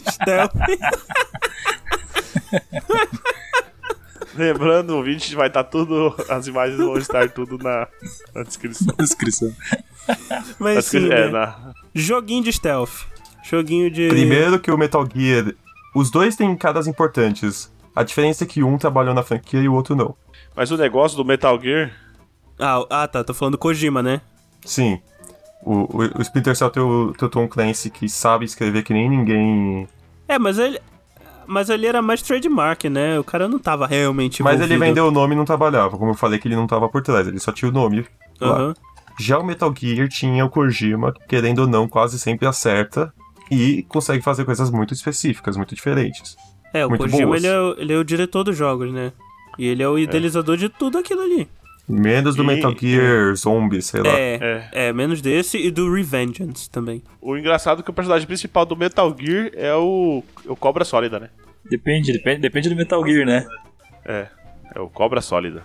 Stealth. 0.04 0.52
Lembrando, 4.36 4.90
o 4.90 4.96
ouvinte 4.96 5.34
vai 5.34 5.48
estar 5.48 5.64
tudo. 5.64 6.14
As 6.28 6.46
imagens 6.46 6.78
vão 6.78 6.96
estar 6.98 7.28
tudo 7.30 7.58
na, 7.58 7.86
na 8.34 8.42
descrição. 8.42 8.94
descrição. 8.98 9.52
Mas 10.58 10.74
Na 10.76 10.82
sim, 10.82 11.00
descri- 11.00 11.08
né? 11.08 11.26
é, 11.26 11.30
na, 11.30 11.72
Joguinho 11.94 12.42
de 12.44 12.52
stealth. 12.52 13.04
Joguinho 13.44 13.90
de. 13.90 14.08
Primeiro 14.08 14.58
que 14.58 14.70
o 14.70 14.76
Metal 14.78 15.06
Gear. 15.12 15.52
Os 15.94 16.10
dois 16.10 16.36
têm 16.36 16.54
caras 16.56 16.86
importantes. 16.86 17.72
A 17.94 18.02
diferença 18.02 18.44
é 18.44 18.46
que 18.46 18.62
um 18.62 18.76
trabalhou 18.76 19.14
na 19.14 19.22
franquia 19.22 19.60
e 19.60 19.68
o 19.68 19.72
outro 19.74 19.96
não. 19.96 20.14
Mas 20.54 20.70
o 20.70 20.76
negócio 20.76 21.16
do 21.16 21.24
Metal 21.24 21.58
Gear. 21.60 21.92
Ah, 22.58 22.84
ah, 22.90 23.08
tá. 23.08 23.24
Tô 23.24 23.32
falando 23.32 23.56
Kojima, 23.56 24.02
né? 24.02 24.20
Sim. 24.64 25.00
O, 25.62 26.02
o, 26.02 26.18
o 26.18 26.22
Splinter 26.22 26.54
Cell 26.54 26.70
tem 26.70 26.82
o, 26.82 27.12
tem 27.16 27.26
o 27.26 27.30
Tom 27.30 27.48
Clancy 27.48 27.88
que 27.90 28.08
sabe 28.08 28.44
escrever 28.44 28.82
que 28.82 28.92
nem 28.92 29.08
ninguém. 29.08 29.88
É, 30.28 30.38
mas 30.38 30.58
ele. 30.58 30.78
Mas 31.46 31.70
ele 31.70 31.86
era 31.86 32.02
mais 32.02 32.22
trademark, 32.22 32.84
né? 32.84 33.18
O 33.18 33.24
cara 33.24 33.48
não 33.48 33.58
tava 33.58 33.86
realmente 33.86 34.42
Mas 34.42 34.60
ele 34.60 34.76
vendeu 34.76 35.08
o 35.08 35.10
nome 35.10 35.34
e 35.34 35.36
não 35.36 35.44
trabalhava. 35.44 35.96
Como 35.96 36.10
eu 36.10 36.14
falei 36.14 36.38
que 36.38 36.48
ele 36.48 36.56
não 36.56 36.66
tava 36.66 36.88
por 36.88 37.02
trás, 37.02 37.26
ele 37.26 37.38
só 37.38 37.52
tinha 37.52 37.68
o 37.68 37.72
nome. 37.72 38.04
Aham. 38.40 38.74
Já 39.18 39.38
o 39.38 39.44
Metal 39.44 39.72
Gear 39.74 40.08
tinha 40.08 40.44
o 40.44 40.50
Kojima, 40.50 41.12
que, 41.12 41.26
querendo 41.26 41.60
ou 41.60 41.66
não, 41.66 41.88
quase 41.88 42.18
sempre 42.18 42.46
acerta. 42.46 43.12
e 43.50 43.84
consegue 43.84 44.22
fazer 44.22 44.44
coisas 44.44 44.70
muito 44.70 44.92
específicas, 44.92 45.56
muito 45.56 45.74
diferentes. 45.74 46.36
É, 46.74 46.84
o 46.84 46.88
muito 46.88 47.02
Kojima 47.02 47.36
ele 47.36 47.46
é, 47.46 47.74
ele 47.78 47.92
é, 47.92 47.96
o 47.96 48.04
diretor 48.04 48.42
dos 48.42 48.56
jogos, 48.56 48.92
né? 48.92 49.12
E 49.58 49.66
ele 49.66 49.82
é 49.82 49.88
o 49.88 49.98
idealizador 49.98 50.56
é. 50.56 50.58
de 50.58 50.68
tudo 50.68 50.98
aquilo 50.98 51.22
ali. 51.22 51.48
Menos 51.88 52.34
do 52.34 52.42
e, 52.42 52.46
Metal 52.46 52.74
Gear 52.76 53.30
é. 53.30 53.34
Zombie, 53.34 53.80
sei 53.80 54.02
lá. 54.02 54.10
É, 54.10 54.68
é, 54.72 54.88
é, 54.88 54.92
menos 54.92 55.20
desse 55.20 55.56
e 55.56 55.70
do 55.70 55.92
Revengeance 55.92 56.68
também. 56.68 57.02
O 57.20 57.36
engraçado 57.36 57.80
é 57.80 57.82
que 57.82 57.90
o 57.90 57.92
personagem 57.92 58.26
principal 58.26 58.66
do 58.66 58.76
Metal 58.76 59.14
Gear 59.18 59.50
é 59.54 59.74
o, 59.74 60.22
o 60.46 60.56
Cobra 60.56 60.84
Sólida, 60.84 61.20
né? 61.20 61.30
Depende, 61.64 62.12
depende, 62.12 62.40
depende 62.40 62.68
do 62.68 62.76
Metal 62.76 63.06
Gear, 63.06 63.24
né? 63.24 63.46
É, 64.04 64.26
é 64.74 64.80
o 64.80 64.88
Cobra 64.88 65.20
Sólida. 65.20 65.62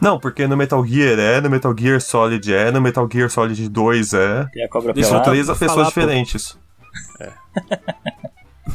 Não, 0.00 0.18
porque 0.18 0.46
no 0.46 0.56
Metal 0.56 0.84
Gear 0.86 1.18
é, 1.18 1.40
no 1.40 1.50
Metal 1.50 1.74
Gear 1.76 2.00
Solid 2.00 2.54
é, 2.54 2.70
no 2.70 2.80
Metal 2.80 3.08
Gear 3.10 3.28
Solid 3.28 3.68
2 3.68 4.14
é. 4.14 4.46
Tem 4.52 4.64
a 4.64 4.68
cobra 4.68 5.02
São 5.02 5.22
três 5.22 5.46
pessoas 5.58 5.88
diferentes. 5.88 6.52
Pô. 6.52 7.24
É. 7.24 7.32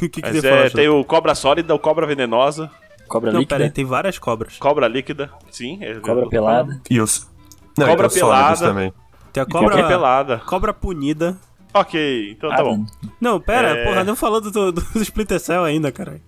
que 0.00 0.08
que 0.08 0.22
Mas 0.22 0.44
é, 0.44 0.70
tem 0.70 0.88
o 0.88 1.02
Cobra 1.04 1.34
Sólida, 1.34 1.74
o 1.74 1.78
Cobra 1.78 2.06
Venenosa. 2.06 2.70
Cobra 3.08 3.32
não, 3.32 3.40
líquida? 3.40 3.56
Peraí, 3.56 3.70
tem 3.70 3.84
várias 3.84 4.18
cobras. 4.18 4.56
Cobra 4.58 4.88
líquida, 4.88 5.30
sim. 5.50 5.78
É, 5.80 5.94
cobra 5.94 6.28
pelada. 6.28 6.80
E 6.90 7.00
os... 7.00 7.30
Não, 7.76 7.86
cobra 7.86 8.08
pelada. 8.08 8.68
também. 8.68 8.92
Tem 9.32 9.42
a 9.42 9.46
cobra, 9.46 9.70
cobra 9.70 9.88
pelada. 9.88 10.38
Cobra 10.46 10.74
punida. 10.74 11.36
Ok, 11.72 12.30
então 12.30 12.50
tá 12.50 12.60
ah, 12.60 12.64
bom. 12.64 12.84
Não, 13.20 13.40
pera, 13.40 13.68
é... 13.68 13.84
porra, 13.84 14.04
não 14.04 14.14
falando 14.14 14.50
do, 14.50 14.72
do, 14.72 14.80
do 14.80 15.02
Splinter 15.02 15.40
Cell 15.40 15.64
ainda, 15.64 15.90
caralho. 15.90 16.22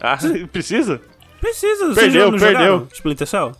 Ah, 0.00 0.18
precisa? 0.52 1.00
Precisa. 1.40 1.94
Perdeu, 1.94 2.30
perdeu. 2.36 2.88
Splinter 2.92 3.26
Cell? 3.26 3.52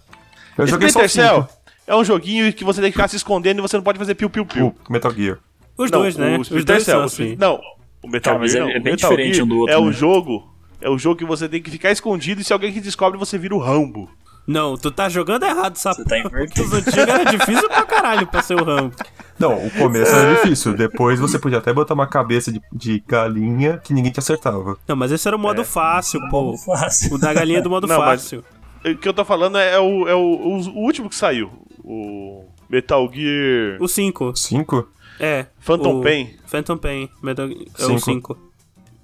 Eu 0.57 0.67
joguei 0.67 0.89
Splinter 0.89 1.11
Cell 1.11 1.49
é 1.87 1.95
um 1.95 2.05
joguinho 2.05 2.53
que 2.53 2.65
você 2.65 2.81
tem 2.81 2.91
que 2.91 2.97
ficar 2.97 3.09
se 3.09 3.17
escondendo 3.17 3.59
e 3.59 3.63
você 3.63 3.77
não 3.77 3.85
pode 3.85 3.99
fazer 3.99 4.15
piu-piu-piu. 4.15 4.75
Metal 4.89 5.13
Gear. 5.13 5.39
Os 5.77 5.91
não, 5.91 6.01
dois, 6.01 6.17
né? 6.17 6.39
Os 6.39 6.49
dois 6.49 6.83
Cell, 6.83 6.97
são 6.97 7.05
assim. 7.05 7.37
Não, 7.37 7.61
o 8.03 8.09
Metal 8.09 8.35
Cara, 8.35 8.49
Gear 8.49 8.63
é, 8.63 8.67
não. 8.67 8.71
É 8.71 8.81
bem 8.81 8.93
Metal 8.93 9.11
diferente 9.11 9.35
Gear 9.35 9.45
um 9.45 9.49
do 9.49 9.59
outro. 9.59 9.75
É 9.75 9.81
né? 9.81 9.87
o 9.87 9.93
jogo. 9.93 10.54
É 10.85 10.91
o 10.91 10.99
jogo 10.99 11.17
que 11.17 11.25
você 11.25 11.49
tem 11.49 11.63
que 11.63 11.71
ficar 11.71 11.91
escondido 11.91 12.43
e 12.43 12.45
se 12.45 12.53
alguém 12.53 12.71
que 12.71 12.79
descobre, 12.79 13.19
você 13.19 13.39
vira 13.39 13.55
o 13.55 13.59
Rambo. 13.59 14.07
Não, 14.47 14.77
tu 14.77 14.91
tá 14.91 15.09
jogando 15.09 15.45
errado, 15.45 15.77
sabe? 15.77 15.97
Você 15.97 16.05
tá 16.05 16.19
invertido. 16.19 16.67
Os 16.67 16.75
antigos 16.75 16.99
era 16.99 17.25
difícil 17.25 17.67
pra 17.71 17.87
caralho 17.87 18.27
pra 18.27 18.43
ser 18.43 18.61
o 18.61 18.63
Rambo. 18.63 18.95
Não, 19.39 19.67
o 19.67 19.71
começo 19.71 20.15
era 20.15 20.35
difícil. 20.35 20.75
Depois 20.75 21.19
você 21.19 21.39
podia 21.39 21.57
até 21.57 21.73
botar 21.73 21.95
uma 21.95 22.07
cabeça 22.07 22.53
de, 22.53 22.61
de 22.71 23.03
galinha 23.09 23.79
que 23.79 23.95
ninguém 23.95 24.13
te 24.13 24.19
acertava. 24.19 24.77
Não, 24.87 24.95
mas 24.95 25.11
esse 25.11 25.27
era 25.27 25.35
o 25.35 25.41
modo 25.41 25.63
é, 25.63 25.65
fácil, 25.65 26.21
pô. 26.29 26.43
Modo 26.43 26.59
fácil. 26.59 27.15
O 27.15 27.19
da 27.19 27.33
galinha 27.33 27.61
é 27.61 27.63
do 27.63 27.71
modo 27.71 27.87
não, 27.87 27.97
fácil. 27.97 28.45
o 28.85 28.95
que 28.95 29.09
eu 29.09 29.15
tô 29.15 29.25
falando 29.25 29.57
é, 29.57 29.81
o, 29.81 30.07
é 30.07 30.15
o, 30.15 30.19
o, 30.19 30.61
o 30.69 30.85
último 30.85 31.09
que 31.09 31.17
saiu. 31.17 31.51
O 31.83 32.45
Metal 32.69 33.11
Gear. 33.11 33.79
O 33.81 33.89
5. 33.89 34.37
5? 34.37 34.87
É. 35.19 35.47
Phantom 35.61 36.03
Pain. 36.03 36.37
Phantom 36.45 36.77
Pain. 36.77 37.09
Metal... 37.23 37.49
É 37.79 37.87
o 37.87 37.99
5. 37.99 38.54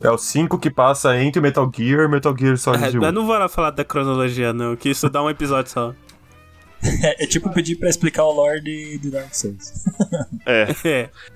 É 0.02 0.11
o 0.11 0.16
5 0.16 0.59
que 0.59 0.71
passa 0.71 1.21
entre 1.21 1.42
Metal 1.42 1.71
Gear 1.75 2.07
e 2.07 2.09
Metal 2.09 2.35
Gear 2.37 2.57
Solid 2.57 2.97
é, 2.97 2.99
1. 2.99 3.04
Eu 3.04 3.12
não 3.12 3.26
vou 3.26 3.49
falar 3.49 3.71
da 3.71 3.85
cronologia, 3.85 4.52
não, 4.52 4.75
que 4.75 4.88
isso 4.88 5.11
dá 5.11 5.23
um 5.23 5.30
episódio 5.30 5.71
só. 5.71 5.95
É, 7.02 7.25
é, 7.25 7.26
tipo 7.26 7.50
pedir 7.50 7.76
pra 7.76 7.90
explicar 7.90 8.25
o 8.25 8.33
lore 8.33 8.97
de 8.97 9.11
Dark 9.11 9.35
Souls. 9.35 9.85
É. 10.47 10.64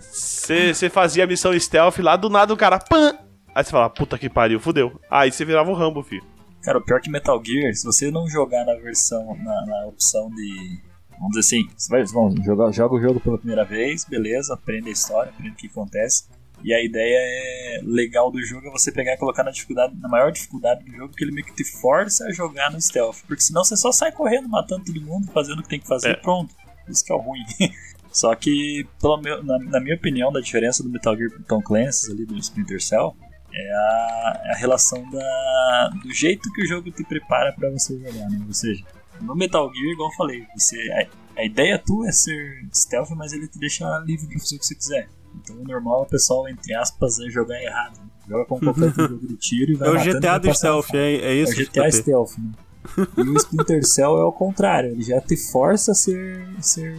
Você 0.00 0.86
é. 0.86 0.88
fazia 0.88 1.24
a 1.24 1.26
missão 1.26 1.52
stealth 1.60 1.98
lá, 1.98 2.16
do 2.16 2.30
nada 2.30 2.54
o 2.54 2.56
cara. 2.56 2.78
Pã! 2.78 3.14
Aí 3.54 3.62
você 3.62 3.70
fala, 3.70 3.90
puta 3.90 4.16
que 4.16 4.30
pariu, 4.30 4.58
fudeu. 4.58 4.98
Aí 5.10 5.30
você 5.30 5.44
virava 5.44 5.70
o 5.70 5.74
Rambo, 5.74 6.02
filho. 6.02 6.24
Cara, 6.62 6.78
o 6.78 6.82
pior 6.82 6.98
que 6.98 7.10
Metal 7.10 7.40
Gear, 7.44 7.74
se 7.74 7.84
você 7.84 8.10
não 8.10 8.26
jogar 8.26 8.64
na 8.64 8.74
versão, 8.76 9.36
na, 9.36 9.66
na 9.66 9.86
opção 9.86 10.30
de. 10.30 10.80
Vamos 11.10 11.36
dizer 11.36 11.40
assim, 11.40 11.68
você 11.76 11.90
vai, 11.90 12.04
vamos, 12.04 12.42
joga, 12.42 12.72
joga 12.72 12.94
o 12.94 13.00
jogo 13.00 13.20
pela 13.20 13.36
primeira 13.36 13.64
vez, 13.64 14.04
beleza, 14.04 14.54
aprende 14.54 14.88
a 14.88 14.92
história, 14.92 15.30
aprende 15.30 15.52
o 15.52 15.56
que 15.56 15.66
acontece. 15.66 16.24
E 16.64 16.72
a 16.72 16.82
ideia 16.82 17.18
é 17.18 17.80
legal 17.82 18.30
do 18.30 18.42
jogo 18.42 18.66
é 18.66 18.70
você 18.70 18.90
pegar 18.90 19.12
e 19.12 19.18
colocar 19.18 19.44
na 19.44 19.50
dificuldade, 19.50 19.94
na 20.00 20.08
maior 20.08 20.32
dificuldade 20.32 20.82
do 20.82 20.90
jogo, 20.90 21.10
porque 21.10 21.22
ele 21.22 21.32
meio 21.32 21.46
que 21.46 21.54
te 21.54 21.62
força 21.62 22.24
a 22.24 22.32
jogar 22.32 22.72
no 22.72 22.80
stealth. 22.80 23.18
Porque 23.26 23.42
senão 23.42 23.62
você 23.62 23.76
só 23.76 23.92
sai 23.92 24.10
correndo, 24.10 24.48
matando 24.48 24.86
todo 24.86 24.98
mundo, 25.02 25.30
fazendo 25.30 25.58
o 25.58 25.62
que 25.62 25.68
tem 25.68 25.78
que 25.78 25.86
fazer 25.86 26.08
é. 26.08 26.12
e 26.12 26.16
pronto. 26.16 26.54
Isso 26.88 27.04
que 27.04 27.12
é 27.12 27.14
o 27.14 27.18
ruim. 27.18 27.44
só 28.10 28.34
que, 28.34 28.86
meu, 29.22 29.44
na, 29.44 29.58
na, 29.58 29.78
minha 29.78 29.94
opinião, 29.94 30.32
da 30.32 30.40
diferença 30.40 30.82
do 30.82 30.88
Metal 30.88 31.14
Gear 31.14 31.30
Tom 31.46 31.60
Clancy 31.60 32.10
ali 32.10 32.24
do 32.24 32.34
Splinter 32.38 32.82
Cell 32.82 33.14
é 33.52 33.70
a, 33.74 34.42
é 34.46 34.52
a 34.52 34.56
relação 34.56 35.06
da, 35.10 35.90
do 36.02 36.14
jeito 36.14 36.50
que 36.50 36.62
o 36.62 36.66
jogo 36.66 36.90
te 36.90 37.04
prepara 37.04 37.52
para 37.52 37.68
você 37.68 37.94
jogar, 37.98 38.30
né? 38.30 38.42
Ou 38.46 38.54
seja, 38.54 38.82
no 39.20 39.36
Metal 39.36 39.70
Gear, 39.70 39.92
igual 39.92 40.08
eu 40.10 40.16
falei, 40.16 40.46
você, 40.56 40.78
a, 40.92 41.40
a 41.42 41.44
ideia 41.44 41.78
tua 41.78 42.08
é 42.08 42.12
ser 42.12 42.66
stealth, 42.72 43.10
mas 43.10 43.34
ele 43.34 43.48
te 43.48 43.58
deixa 43.58 43.86
livre 44.06 44.26
de 44.28 44.40
fazer 44.40 44.56
o 44.56 44.58
que 44.58 44.64
você 44.64 44.74
quiser. 44.74 45.08
Então 45.40 45.56
o 45.56 45.64
normal 45.64 46.02
o 46.02 46.06
pessoal, 46.06 46.48
entre 46.48 46.74
aspas, 46.74 47.18
é 47.20 47.30
jogar 47.30 47.60
errado. 47.62 47.98
Né? 47.98 48.06
Joga 48.28 48.44
com 48.46 48.60
qualquer 48.60 48.92
jogo 48.94 49.26
de 49.26 49.36
tiro 49.36 49.72
e 49.72 49.74
vai 49.76 49.88
É 49.88 49.92
o 49.92 49.94
GTA 49.94 50.38
do 50.38 50.54
Stealth, 50.54 50.94
é, 50.94 51.14
é 51.16 51.34
isso? 51.34 51.52
É 51.52 51.62
o 51.62 51.66
GTA 51.66 51.90
Stealth, 51.90 52.38
né? 52.38 52.52
E 53.16 53.20
o 53.22 53.36
Splinter 53.36 53.84
Cell 53.84 54.18
é 54.18 54.24
o 54.24 54.32
contrário, 54.32 54.90
ele 54.90 55.02
já 55.02 55.20
te 55.20 55.36
força 55.36 55.92
a 55.92 55.94
ser. 55.94 56.46
a 56.58 56.62
ser. 56.62 56.94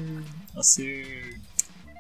a 0.56 0.64
ser. 0.64 1.36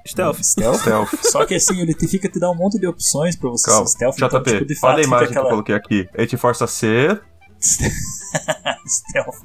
Stealth. 0.08 0.44
stealth. 0.44 0.80
stealth. 0.82 1.10
Só 1.32 1.46
que 1.46 1.56
assim, 1.56 1.82
ele 1.82 1.94
te 1.94 2.08
fica 2.08 2.30
te 2.30 2.40
dá 2.40 2.50
um 2.50 2.56
monte 2.56 2.80
de 2.80 2.88
opções 2.88 3.36
pra 3.36 3.50
você 3.50 3.70
Calma. 3.70 3.88
ser 3.88 3.94
stealth. 3.94 4.16
JP, 4.16 4.26
então, 4.26 4.44
tipo, 4.44 4.66
de 4.66 4.76
fato, 4.76 4.94
olha 4.94 5.04
a 5.04 5.08
imagem 5.08 5.28
aquela... 5.28 5.42
que 5.42 5.48
eu 5.48 5.50
coloquei 5.50 5.76
aqui. 5.76 6.10
Ele 6.14 6.28
te 6.28 6.38
força 6.38 6.66
a 6.66 6.68
ser. 6.68 7.22
stealth. 7.60 9.36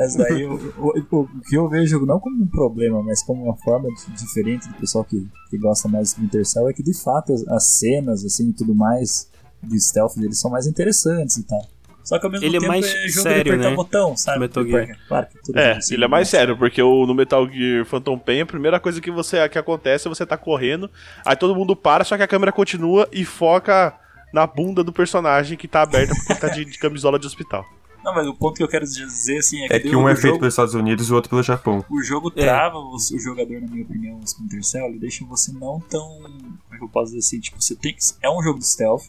Mas 0.00 0.16
daí 0.16 0.46
o, 0.46 0.54
o, 0.78 1.18
o, 1.18 1.28
que 1.46 1.56
eu 1.56 1.68
vejo 1.68 2.06
não 2.06 2.18
como 2.18 2.42
um 2.42 2.46
problema, 2.46 3.02
mas 3.02 3.22
como 3.22 3.44
uma 3.44 3.56
forma 3.58 3.86
diferente 4.16 4.66
do 4.66 4.74
pessoal 4.76 5.04
que, 5.04 5.28
que 5.50 5.58
gosta 5.58 5.88
mais 5.88 6.04
de 6.04 6.08
Splinter 6.14 6.46
Cell 6.46 6.70
é 6.70 6.72
que 6.72 6.82
de 6.82 6.94
fato 6.94 7.34
as, 7.34 7.46
as 7.48 7.66
cenas 7.78 8.24
assim 8.24 8.48
e 8.48 8.52
tudo 8.54 8.74
mais 8.74 9.28
de 9.62 9.78
stealth 9.78 10.16
deles 10.16 10.40
são 10.40 10.50
mais 10.50 10.66
interessantes 10.66 11.36
e 11.36 11.42
tal. 11.46 11.62
Só 12.02 12.18
que 12.18 12.24
ao 12.24 12.32
mesmo 12.32 12.46
ele 12.46 12.56
é 12.56 12.60
tempo 12.60 12.72
é 12.72 12.76
mais 12.76 12.86
é 12.86 13.08
jogo 13.08 13.22
sério, 13.22 13.44
de 13.44 13.50
apertar 13.50 13.70
né? 13.70 13.76
botão, 13.76 14.16
sabe? 14.16 14.38
Metal 14.38 14.64
Gear. 14.64 14.98
Claro 15.06 15.26
é, 15.54 15.72
assim, 15.72 15.94
ele 15.94 16.04
é 16.04 16.08
mais 16.08 16.28
sério, 16.28 16.56
porque 16.56 16.82
o, 16.82 17.06
no 17.06 17.14
Metal 17.14 17.46
Gear 17.46 17.84
Phantom 17.84 18.18
Pain, 18.18 18.40
a 18.40 18.46
primeira 18.46 18.80
coisa 18.80 19.02
que, 19.02 19.10
você, 19.10 19.46
que 19.50 19.58
acontece 19.58 20.08
é 20.08 20.08
você 20.08 20.24
tá 20.24 20.38
correndo, 20.38 20.90
aí 21.26 21.36
todo 21.36 21.54
mundo 21.54 21.76
para, 21.76 22.04
só 22.04 22.16
que 22.16 22.22
a 22.22 22.28
câmera 22.28 22.52
continua 22.52 23.06
e 23.12 23.22
foca 23.22 23.94
na 24.32 24.46
bunda 24.46 24.82
do 24.82 24.94
personagem 24.94 25.58
que 25.58 25.68
tá 25.68 25.82
aberta 25.82 26.14
porque 26.14 26.32
ele 26.32 26.40
tá 26.40 26.48
de, 26.48 26.64
de 26.64 26.78
camisola 26.78 27.18
de 27.18 27.26
hospital. 27.26 27.66
Não, 28.04 28.14
mas 28.14 28.26
o 28.26 28.34
ponto 28.34 28.56
que 28.56 28.62
eu 28.62 28.68
quero 28.68 28.84
dizer 28.84 29.38
assim 29.38 29.62
é 29.64 29.68
que, 29.68 29.74
é 29.74 29.80
que 29.80 29.96
um 29.96 30.08
é 30.08 30.14
feito 30.14 30.28
jogo, 30.28 30.38
pelos 30.40 30.54
Estados 30.54 30.74
Unidos 30.74 31.08
e 31.08 31.12
o 31.12 31.14
outro 31.14 31.30
pelo 31.30 31.42
Japão. 31.42 31.84
O 31.88 32.02
jogo 32.02 32.32
é. 32.34 32.44
trava 32.44 32.78
o, 32.78 32.94
o, 32.94 33.18
jogador, 33.18 33.60
na 33.60 33.68
minha 33.68 33.84
opinião, 33.84 34.18
o 34.18 34.24
Splinter 34.24 34.64
Cell, 34.64 34.86
ele 34.86 34.98
deixa 34.98 35.24
você 35.24 35.52
não 35.52 35.80
tão. 35.80 36.08
Como 36.22 36.74
é 36.74 36.78
que 36.78 36.84
eu 36.84 36.88
posso 36.88 37.06
dizer 37.06 37.18
assim? 37.18 37.40
Tipo, 37.40 37.60
você 37.60 37.74
tem 37.74 37.94
que. 37.94 38.00
É 38.22 38.30
um 38.30 38.42
jogo 38.42 38.58
de 38.58 38.66
stealth, 38.66 39.04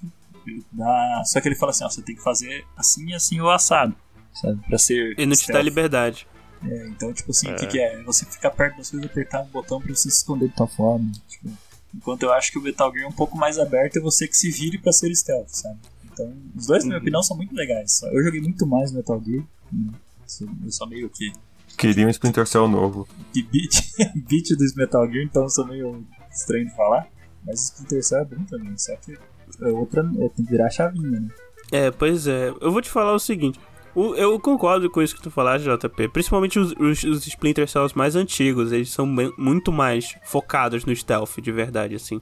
dá, 0.72 1.24
só 1.26 1.40
que 1.40 1.48
ele 1.48 1.56
fala 1.56 1.72
assim: 1.72 1.84
ó, 1.84 1.90
você 1.90 2.02
tem 2.02 2.16
que 2.16 2.22
fazer 2.22 2.66
assim 2.76 3.10
e 3.10 3.14
assim 3.14 3.40
o 3.40 3.50
assado, 3.50 3.96
sabe? 4.34 4.60
Pra 4.68 4.78
ser. 4.78 5.16
E 5.18 5.26
não 5.26 5.36
te 5.36 5.52
dá 5.52 5.62
liberdade. 5.62 6.28
É, 6.64 6.88
então, 6.88 7.12
tipo 7.12 7.32
assim, 7.32 7.52
o 7.52 7.56
que, 7.56 7.66
é. 7.66 7.68
que, 7.68 7.80
é? 7.80 8.04
Você 8.04 8.26
ficar 8.26 8.52
perto 8.52 8.78
das 8.78 8.92
coisas 8.92 9.10
e 9.10 9.12
apertar 9.12 9.42
um 9.42 9.48
botão 9.48 9.82
pra 9.82 9.96
você 9.96 10.10
se 10.10 10.18
esconder 10.18 10.50
de 10.50 10.56
tal 10.56 10.68
forma. 10.68 11.12
Tipo, 11.28 11.50
enquanto 11.96 12.24
eu 12.24 12.34
acho 12.34 12.52
que 12.52 12.60
o 12.60 12.62
Metal 12.62 12.92
Gear 12.92 13.06
é 13.06 13.08
um 13.08 13.14
pouco 13.14 13.38
mais 13.38 13.58
aberto 13.58 13.98
é 13.98 14.00
você 14.00 14.28
que 14.28 14.36
se 14.36 14.52
vire 14.52 14.78
pra 14.78 14.92
ser 14.92 15.14
stealth, 15.16 15.50
sabe? 15.50 15.80
Então, 16.22 16.34
os 16.56 16.68
dois, 16.68 16.84
na 16.84 16.90
minha 16.90 16.98
uhum. 16.98 17.02
opinião, 17.02 17.24
são 17.24 17.38
muito 17.38 17.56
legais. 17.56 18.02
Eu 18.04 18.24
joguei 18.24 18.42
muito 18.42 18.66
mais 18.68 18.92
Metal 18.92 19.22
Gear. 19.24 19.44
Né? 19.72 19.92
Eu 20.64 20.72
sou 20.72 20.88
meio 20.88 21.10
que. 21.10 21.32
Queria 21.78 22.06
um 22.06 22.10
Splinter 22.10 22.46
Cell 22.46 22.68
novo. 22.68 23.08
Que 23.34 23.42
beat, 23.44 23.72
beat 24.30 24.50
do 24.50 24.66
Metal 24.76 25.10
Gear, 25.10 25.26
então 25.26 25.44
eu 25.44 25.50
sou 25.50 25.66
meio 25.66 26.06
estranho 26.32 26.66
de 26.66 26.76
falar. 26.76 27.08
Mas 27.46 27.60
o 27.60 27.64
Splinter 27.64 28.04
Cell 28.04 28.20
é 28.20 28.26
bom 28.26 28.44
também, 28.44 28.78
só 28.78 28.96
que 28.98 29.18
é 29.62 29.68
outra 29.68 30.02
é, 30.02 30.30
tem 30.30 30.46
que 30.46 30.52
virar 30.52 30.68
a 30.68 30.70
chavinha, 30.70 31.20
né? 31.20 31.28
É, 31.72 31.90
pois 31.90 32.28
é. 32.28 32.50
Eu 32.62 32.72
vou 32.72 32.82
te 32.82 32.90
falar 32.90 33.14
o 33.14 33.20
seguinte. 33.20 33.60
eu 33.96 34.40
concordo 34.40 34.90
com 34.90 35.02
isso 35.02 35.16
que 35.16 35.22
tu 35.22 35.32
falaste, 35.32 35.66
JP. 35.66 36.10
Principalmente 36.10 36.60
os, 36.60 36.74
os, 36.74 37.04
os 37.04 37.28
Splinter 37.28 37.68
Cells 37.68 37.98
mais 37.98 38.16
antigos. 38.16 38.72
Eles 38.72 38.92
são 38.92 39.14
bem, 39.14 39.34
muito 39.38 39.72
mais 39.72 40.16
focados 40.24 40.86
no 40.86 40.96
stealth, 40.96 41.40
de 41.42 41.52
verdade, 41.52 41.96
assim. 41.96 42.22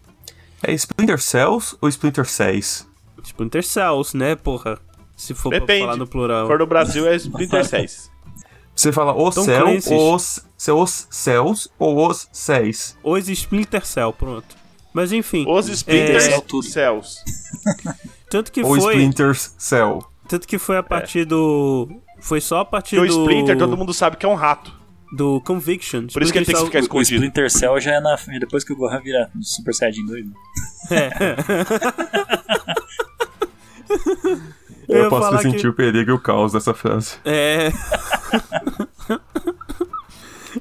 É 0.61 0.73
Splinter 0.73 1.19
Cells 1.19 1.75
ou 1.81 1.89
Splinter 1.89 2.25
Cells? 2.25 2.88
Splinter 3.23 3.63
Cells, 3.63 4.15
né, 4.15 4.35
porra? 4.35 4.79
Se 5.15 5.33
for 5.33 5.49
Depende. 5.49 5.79
pra 5.79 5.79
falar 5.79 5.97
no 5.97 6.07
plural. 6.07 6.45
Se 6.45 6.47
for 6.47 6.59
no 6.59 6.65
Brasil, 6.65 7.07
é 7.07 7.15
Splinter 7.15 7.65
Cells. 7.65 8.09
Você 8.79 8.93
fala 8.93 9.11
o 9.11 9.29
Tom 9.29 9.43
céu, 9.43 9.67
os, 9.67 10.45
os 10.69 11.07
céus 11.09 11.69
ou 11.77 12.07
os 12.07 12.29
céus? 12.31 12.97
Os 13.03 13.27
Splinter 13.27 13.85
Cell, 13.85 14.13
pronto. 14.13 14.55
Mas 14.93 15.11
enfim. 15.11 15.45
Os 15.47 15.67
Splinter 15.67 16.15
é... 16.15 16.61
Cells. 16.61 17.17
Tanto 18.29 18.51
que 18.51 18.61
Ou 18.61 18.79
foi. 18.79 18.93
Splinter 18.93 19.35
Cell. 19.35 19.99
Tanto 20.29 20.47
que 20.47 20.57
foi 20.57 20.77
a 20.77 20.83
partir 20.83 21.19
é. 21.19 21.25
do. 21.25 21.89
Foi 22.21 22.39
só 22.39 22.59
a 22.59 22.65
partir 22.65 22.95
do. 22.95 23.01
O 23.01 23.05
Splinter 23.05 23.57
todo 23.57 23.75
mundo 23.75 23.93
sabe 23.93 24.15
que 24.15 24.25
é 24.25 24.29
um 24.29 24.35
rato. 24.35 24.79
Do 25.11 25.41
Conviction. 25.41 26.05
Por 26.07 26.21
isso 26.21 26.31
que 26.31 26.37
ele 26.37 26.45
tem 26.45 26.55
que 26.55 26.65
ficar 26.65 26.79
escondido. 26.79 27.21
O 27.21 27.25
Splinter 27.25 27.51
Cell 27.51 27.79
já 27.81 27.95
é 27.95 27.99
na, 27.99 28.15
depois 28.39 28.63
que 28.63 28.71
o 28.71 28.75
Gohan 28.75 29.01
vira 29.01 29.31
Super 29.41 29.73
Saiyajin 29.73 30.05
2. 30.05 30.25
Né? 30.25 30.31
É. 30.91 31.09
Eu, 34.87 35.03
eu 35.03 35.09
posso 35.09 35.37
sentir 35.41 35.61
que... 35.61 35.67
o 35.67 35.73
perigo 35.73 36.09
e 36.11 36.13
o 36.13 36.19
caos 36.19 36.51
dessa 36.53 36.73
frase. 36.73 37.17
É. 37.23 37.71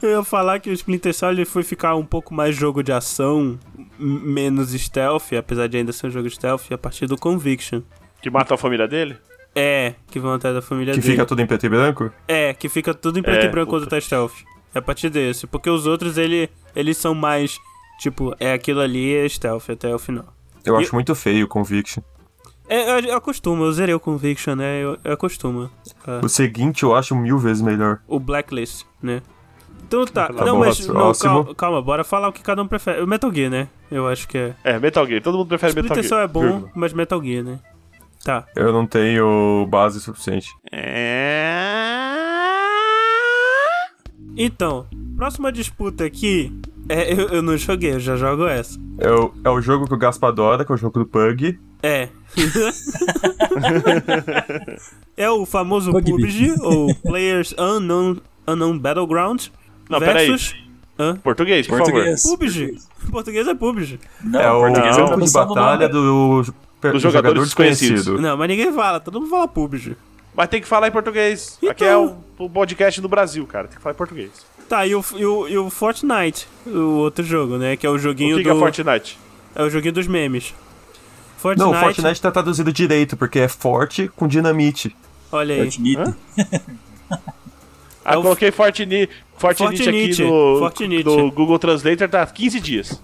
eu 0.03 0.11
ia 0.11 0.23
falar 0.25 0.59
que 0.61 0.71
o 0.71 0.73
Splinter 0.73 1.15
Cell 1.15 1.31
ele 1.31 1.45
foi 1.45 1.63
ficar 1.63 1.95
um 1.97 2.05
pouco 2.05 2.35
mais 2.35 2.55
jogo 2.55 2.83
de 2.83 2.93
ação, 2.93 3.59
menos 3.99 4.71
stealth, 4.73 5.33
apesar 5.39 5.67
de 5.67 5.79
ainda 5.79 5.93
ser 5.93 6.09
um 6.09 6.11
jogo 6.11 6.29
stealth, 6.31 6.71
a 6.73 6.79
partir 6.79 7.07
do 7.07 7.17
Conviction. 7.17 7.83
Que 8.21 8.31
matou 8.31 8.55
a 8.55 8.59
família 8.59 8.87
dele? 8.87 9.17
É, 9.55 9.95
que 10.11 10.21
vão 10.21 10.35
atrás 10.35 10.55
da 10.55 10.63
família 10.63 10.93
que 10.95 11.01
dele. 11.01 11.13
fica 11.13 11.25
tudo 11.27 11.41
em 11.41 11.47
preto 11.47 11.65
e 11.67 11.69
branco? 11.69 12.13
É, 12.29 12.53
que 12.55 12.69
fica 12.69 12.93
tudo 12.95 13.19
em 13.19 13.23
preto 13.23 13.45
É, 13.45 13.47
e 13.47 13.51
branco 13.51 13.71
quando 13.71 13.85
puta. 13.85 13.97
tá 13.97 14.01
stealth. 14.01 14.35
É 14.75 14.79
a 14.79 14.83
partir 14.83 15.09
desse. 15.09 15.47
Porque 15.47 15.71
os 15.71 15.87
outros, 15.87 16.19
ele, 16.19 16.51
eles 16.77 16.97
são 16.99 17.15
mais. 17.15 17.59
Tipo, 17.99 18.37
é 18.39 18.53
aquilo 18.53 18.81
ali, 18.81 19.15
é 19.17 19.29
stealth 19.29 19.71
até 19.71 19.93
o 19.93 19.99
final. 19.99 20.27
Eu 20.65 20.79
E- 20.79 20.83
acho 20.85 20.95
muito 20.95 21.15
feio 21.15 21.47
o 21.47 21.49
Conviction. 21.49 22.03
É, 22.69 22.99
eu, 22.99 23.05
eu 23.11 23.17
acostumo, 23.17 23.65
eu 23.65 23.73
zerei 23.73 23.95
o 23.95 24.01
Conviction, 24.01 24.55
né? 24.55 24.83
Eu, 24.83 24.99
eu 25.03 25.13
acostumo. 25.13 25.71
Ah, 26.07 26.21
O 26.23 26.29
seguinte 26.29 26.83
eu 26.83 26.95
acho 26.95 27.15
mil 27.17 27.39
vezes 27.39 27.63
melhor. 27.63 28.01
o 28.07 28.21
Blacklist, 28.21 28.85
né? 29.03 29.23
Então 29.87 30.05
tá. 30.05 30.29
Tá 30.29 30.45
não, 30.45 30.59
bom, 30.59 30.67
mas. 30.67 30.87
Não, 30.87 31.15
calma, 31.15 31.55
calma, 31.55 31.83
bora 31.83 32.05
falar 32.05 32.29
o 32.29 32.33
que 32.33 32.43
cada 32.43 32.63
um 32.63 32.69
prefere. 32.69 33.03
O 33.03 33.07
Metal 33.07 33.33
Gear, 33.33 33.51
né? 33.51 33.69
Eu 33.91 34.07
acho 34.07 34.29
que 34.29 34.37
é. 34.37 34.55
É, 34.63 34.79
Metal 34.79 35.07
Gear. 35.07 35.23
Todo 35.23 35.39
mundo 35.39 35.49
prefere 35.49 35.75
Metal 35.75 35.97
Splinter 35.97 36.09
Gear. 36.09 36.29
Cell 36.29 36.45
é 36.51 36.61
bom, 36.61 36.69
mas 36.75 36.93
Metal 36.93 37.23
Gear, 37.23 37.43
né? 37.43 37.59
Tá. 38.23 38.45
Eu 38.55 38.71
não 38.73 38.87
tenho 38.87 39.67
base 39.71 40.01
suficiente. 40.01 40.49
Então, 44.37 44.87
próxima 45.17 45.51
disputa 45.51 46.05
aqui. 46.05 46.53
É, 46.89 47.13
eu, 47.13 47.29
eu 47.29 47.43
não 47.43 47.57
joguei, 47.57 47.95
eu 47.95 48.01
já 48.01 48.17
jogo 48.17 48.47
essa. 48.47 48.79
É 48.99 49.11
o, 49.11 49.33
é 49.45 49.51
o 49.51 49.61
jogo 49.61 49.87
que 49.87 49.95
o 49.95 49.99
Gaspa 49.99 50.29
adora, 50.29 50.65
que 50.65 50.73
é 50.73 50.75
o 50.75 50.79
jogo 50.79 50.99
do 51.01 51.07
Pug. 51.07 51.59
É. 51.83 52.09
é 55.17 55.31
o 55.31 55.47
famoso 55.47 55.93
PUBG, 55.93 56.55
ou 56.61 56.95
Players 56.97 57.55
Unknown, 57.59 58.19
Unknown 58.47 58.79
Battleground. 58.79 59.47
Não, 59.89 59.99
peraí. 59.99 60.29
versus... 60.29 60.55
Hã? 60.99 61.17
Português, 61.17 61.67
por 61.67 61.79
Português. 61.79 62.23
PUBG. 62.23 62.79
Português 63.13 63.47
é 63.47 63.55
PUBG. 63.55 64.01
Não, 64.25 64.41
é 64.41 64.51
o 64.51 64.61
português 64.61 64.97
é 64.97 65.01
a 65.01 65.09
campo 65.09 65.25
de 65.25 65.33
do 65.33 65.33
batalha 65.33 65.89
do, 65.89 66.03
do, 66.03 66.43
Dos 66.43 66.53
jogador 66.81 67.01
jogadores 67.01 67.43
desconhecido. 67.45 68.21
Não, 68.21 68.37
mas 68.37 68.49
ninguém 68.49 68.73
fala, 68.73 68.99
todo 68.99 69.21
mundo 69.21 69.31
fala 69.31 69.47
PUBG. 69.47 69.97
Mas 70.35 70.49
tem 70.49 70.61
que 70.61 70.67
falar 70.67 70.89
em 70.89 70.93
português. 70.93 71.59
Aqui 71.69 71.85
é 71.85 71.97
o, 71.97 72.17
o 72.37 72.51
podcast 72.51 73.01
do 73.01 73.09
Brasil, 73.09 73.47
cara. 73.47 73.69
Tem 73.69 73.77
que 73.77 73.83
falar 73.83 73.95
em 73.95 73.97
português. 73.97 74.31
Tá, 74.69 74.87
e 74.87 74.95
o, 74.95 75.05
e, 75.17 75.25
o, 75.25 75.49
e 75.49 75.57
o 75.57 75.71
Fortnite, 75.71 76.47
o 76.67 76.99
outro 76.99 77.25
jogo, 77.25 77.57
né? 77.57 77.77
Que 77.77 77.87
é 77.87 77.91
o 77.91 77.95
O 77.95 77.99
joguinho 77.99 78.37
que, 78.37 78.43
do. 78.43 78.51
que 78.51 78.57
é 78.57 78.59
Fortnite? 78.59 79.19
é 79.55 79.63
o 79.63 79.71
joguinho 79.71 79.95
dos 79.95 80.07
memes. 80.07 80.53
Fortnite. 81.39 81.65
Não, 81.71 81.71
o 81.71 81.81
Fortnite 81.81 82.21
tá 82.21 82.31
traduzido 82.31 82.73
direito, 82.73 83.17
porque 83.17 83.39
é 83.39 83.49
forte 83.49 84.09
com 84.15 84.27
dinamite. 84.29 84.95
Olha 85.33 85.55
aí. 85.55 85.63
Fortnite. 85.63 85.99
Ah, 87.11 87.19
É 88.15 88.17
o- 88.17 88.23
coloquei 88.23 88.51
Fortnite, 88.51 89.13
Fortnite, 89.37 89.83
Fortnite, 89.85 90.23
aqui 90.23 90.31
no, 90.31 90.59
Fortnite. 90.59 91.05
no 91.05 91.31
Google 91.31 91.59
Translator 91.59 92.09
tá 92.09 92.25
15 92.27 92.61
dias. 92.61 93.03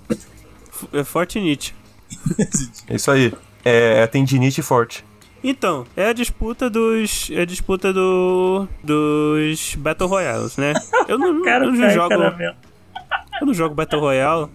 É 0.92 1.04
Fortnite. 1.04 1.74
É 2.88 2.96
isso 2.96 3.10
aí. 3.10 3.32
É, 3.64 4.00
é 4.02 4.06
tendinite 4.06 4.60
forte. 4.62 5.04
Então, 5.42 5.86
é 5.96 6.08
a 6.08 6.12
disputa 6.12 6.70
dos. 6.70 7.30
É 7.30 7.42
a 7.42 7.44
disputa 7.44 7.92
do. 7.92 8.66
dos 8.82 9.74
Battle 9.74 10.08
Royales, 10.08 10.56
né? 10.56 10.72
Eu 11.06 11.18
não, 11.18 11.42
Cara, 11.44 11.64
eu 11.66 11.72
não 11.72 11.80
cai 11.80 11.90
jogo. 11.94 12.08
caramelo. 12.08 12.56
Eu 13.40 13.46
não 13.46 13.54
jogo 13.54 13.74
Battle 13.74 14.00
Royale. 14.00 14.48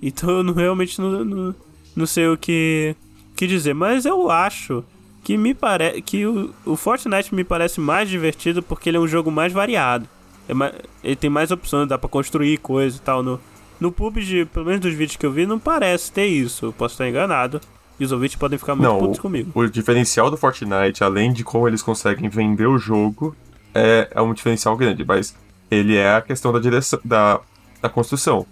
Então 0.00 0.30
eu 0.30 0.42
não, 0.42 0.54
realmente 0.54 0.98
não, 1.00 1.24
não, 1.24 1.54
não 1.96 2.06
sei 2.06 2.26
o 2.28 2.36
que, 2.38 2.94
que 3.36 3.46
dizer. 3.46 3.74
Mas 3.74 4.04
eu 4.04 4.30
acho 4.30 4.84
que 5.22 5.36
me 5.36 5.54
parece. 5.54 6.02
que 6.02 6.26
o, 6.26 6.52
o 6.64 6.76
Fortnite 6.76 7.34
me 7.34 7.44
parece 7.44 7.80
mais 7.80 8.08
divertido 8.08 8.62
porque 8.62 8.88
ele 8.90 8.96
é 8.96 9.00
um 9.00 9.08
jogo 9.08 9.30
mais 9.30 9.52
variado. 9.52 10.06
É 10.48 10.52
ma- 10.54 10.72
ele 11.02 11.16
tem 11.16 11.30
mais 11.30 11.50
opções, 11.50 11.88
dá 11.88 11.96
pra 11.98 12.08
construir 12.08 12.58
coisa 12.58 12.96
e 12.96 13.00
tal. 13.00 13.22
No, 13.22 13.40
no 13.80 13.90
PUBG, 13.90 14.44
pelo 14.46 14.66
menos 14.66 14.80
dos 14.80 14.92
vídeos 14.92 15.16
que 15.16 15.24
eu 15.24 15.32
vi, 15.32 15.46
não 15.46 15.58
parece 15.58 16.12
ter 16.12 16.26
isso. 16.26 16.66
Eu 16.66 16.72
posso 16.72 16.94
estar 16.94 17.08
enganado. 17.08 17.60
E 17.98 18.04
os 18.04 18.10
ouvintes 18.10 18.36
podem 18.36 18.58
ficar 18.58 18.74
muito 18.74 18.88
Não, 18.88 18.98
putos 18.98 19.18
o, 19.18 19.22
comigo. 19.22 19.52
o 19.54 19.68
diferencial 19.70 20.28
do 20.30 20.36
Fortnite, 20.36 21.04
além 21.04 21.32
de 21.32 21.44
como 21.44 21.68
eles 21.68 21.80
conseguem 21.80 22.28
vender 22.28 22.66
o 22.66 22.76
jogo, 22.76 23.36
é, 23.72 24.08
é 24.10 24.20
um 24.20 24.34
diferencial 24.34 24.76
grande, 24.76 25.04
mas 25.04 25.34
ele 25.70 25.94
é 25.96 26.14
a 26.16 26.20
questão 26.20 26.52
da 26.52 26.58
direção, 26.58 26.98
da, 27.04 27.40
da 27.80 27.88
construção. 27.88 28.44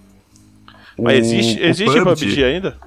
Mas 0.96 1.14
O- 1.26 1.34
existe, 1.34 1.60
o 1.60 1.64
existe 1.64 2.00
PUBG 2.02 2.44
ainda? 2.44 2.78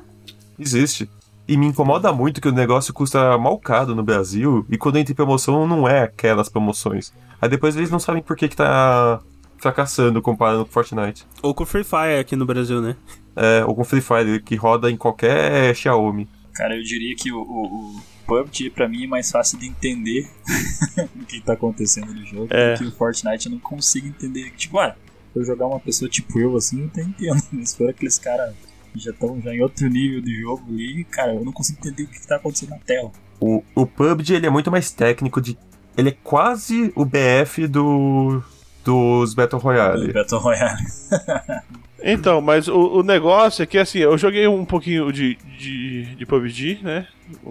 Existe. 0.58 1.10
E 1.47 1.58
me 1.58 1.67
incomoda 1.67 2.12
muito 2.12 2.41
que 2.41 2.47
o 2.47 2.51
negócio 2.51 2.93
custa 2.93 3.38
mal 3.38 3.60
caro 3.60 3.93
no 3.93 4.03
Brasil 4.03 4.65
e 4.69 4.77
quando 4.77 4.97
entra 4.97 5.12
em 5.12 5.15
promoção 5.15 5.67
não 5.67 5.88
é 5.88 6.03
aquelas 6.03 6.49
promoções. 6.49 7.13
Aí 7.39 7.47
depois 7.47 7.75
eles 7.75 7.91
não 7.91 7.99
sabem 7.99 8.21
por 8.21 8.36
que, 8.36 8.47
que 8.47 8.55
tá 8.55 9.19
fracassando 9.58 10.21
comparando 10.21 10.65
com 10.65 10.71
Fortnite. 10.71 11.25
Ou 11.41 11.53
com 11.53 11.65
Free 11.65 11.84
Fire 11.84 12.19
aqui 12.19 12.36
no 12.36 12.45
Brasil, 12.45 12.81
né? 12.81 12.95
É, 13.36 13.63
ou 13.65 13.75
com 13.75 13.84
Free 13.84 14.01
Fire, 14.01 14.41
que 14.41 14.55
roda 14.55 14.89
em 14.89 14.97
qualquer 14.97 15.75
Xiaomi. 15.75 16.27
Cara, 16.53 16.75
eu 16.75 16.84
diria 16.84 17.15
que 17.15 17.31
o, 17.31 17.41
o, 17.41 17.97
o 17.97 18.01
PUBG 18.25 18.69
pra 18.69 18.88
mim 18.88 19.03
é 19.03 19.08
mais 19.08 19.29
fácil 19.31 19.60
de 19.60 19.67
entender 19.67 20.29
o 21.15 21.25
que 21.25 21.41
tá 21.41 21.53
acontecendo 21.53 22.13
no 22.13 22.25
jogo. 22.25 22.47
É. 22.49 22.75
Que 22.75 22.86
o 22.86 22.91
Fortnite 22.91 23.47
eu 23.47 23.51
não 23.51 23.60
consigo 23.60 24.08
entender. 24.08 24.51
Tipo, 24.51 24.79
ah, 24.79 24.95
se 25.34 25.39
eu 25.39 25.45
jogar 25.45 25.67
uma 25.67 25.79
pessoa 25.79 26.10
tipo 26.10 26.39
eu 26.39 26.55
assim, 26.55 26.81
eu 26.81 26.88
até 26.88 27.01
entendo. 27.01 27.41
Mas 27.51 27.69
se 27.69 27.77
for 27.77 27.89
aqueles 27.89 28.17
caras 28.17 28.53
que 28.95 29.03
já 29.03 29.12
estão 29.12 29.39
já 29.41 29.53
em 29.53 29.62
outro 29.62 29.88
nível 29.88 30.21
de 30.21 30.41
jogo 30.41 30.63
ali, 30.69 31.03
cara, 31.05 31.34
eu 31.34 31.43
não 31.43 31.51
consigo 31.51 31.79
entender 31.79 32.03
o 32.03 32.08
que, 32.08 32.19
que 32.19 32.27
tá 32.27 32.38
acontecendo 32.38 32.69
na 32.69 32.79
tela. 32.79 33.12
O, 33.39 33.63
o 33.75 33.86
PUBG 33.86 34.36
ele 34.36 34.47
é 34.47 34.49
muito 34.49 34.71
mais 34.71 34.91
técnico 34.91 35.41
de. 35.41 35.58
Ele 35.97 36.10
é 36.10 36.17
quase 36.23 36.91
o 36.95 37.05
BF 37.05 37.67
do. 37.67 38.41
dos 38.84 39.34
Battle 39.34 39.62
Royale. 39.62 40.13
Battle 40.13 40.39
Royale. 40.39 40.81
Então, 42.08 42.39
mas 42.39 42.67
o, 42.67 42.99
o 42.99 43.03
negócio 43.03 43.63
é 43.63 43.65
que 43.65 43.79
assim, 43.79 43.97
eu 43.97 44.15
joguei 44.15 44.47
um 44.47 44.63
pouquinho 44.63 45.12
de, 45.12 45.36
de, 45.58 46.15
de 46.15 46.25
PUBG, 46.27 46.81
né? 46.84 47.08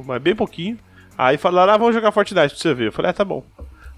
Mas 0.07 0.22
bem 0.22 0.37
pouquinho. 0.37 0.78
Aí 1.18 1.37
falaram, 1.37 1.72
ah, 1.72 1.76
vamos 1.76 1.92
jogar 1.92 2.12
Fortnite 2.12 2.54
pra 2.54 2.57
você 2.57 2.72
ver. 2.72 2.87
Eu 2.87 2.92
falei, 2.92 3.11
ah, 3.11 3.14
tá 3.14 3.24
bom. 3.24 3.42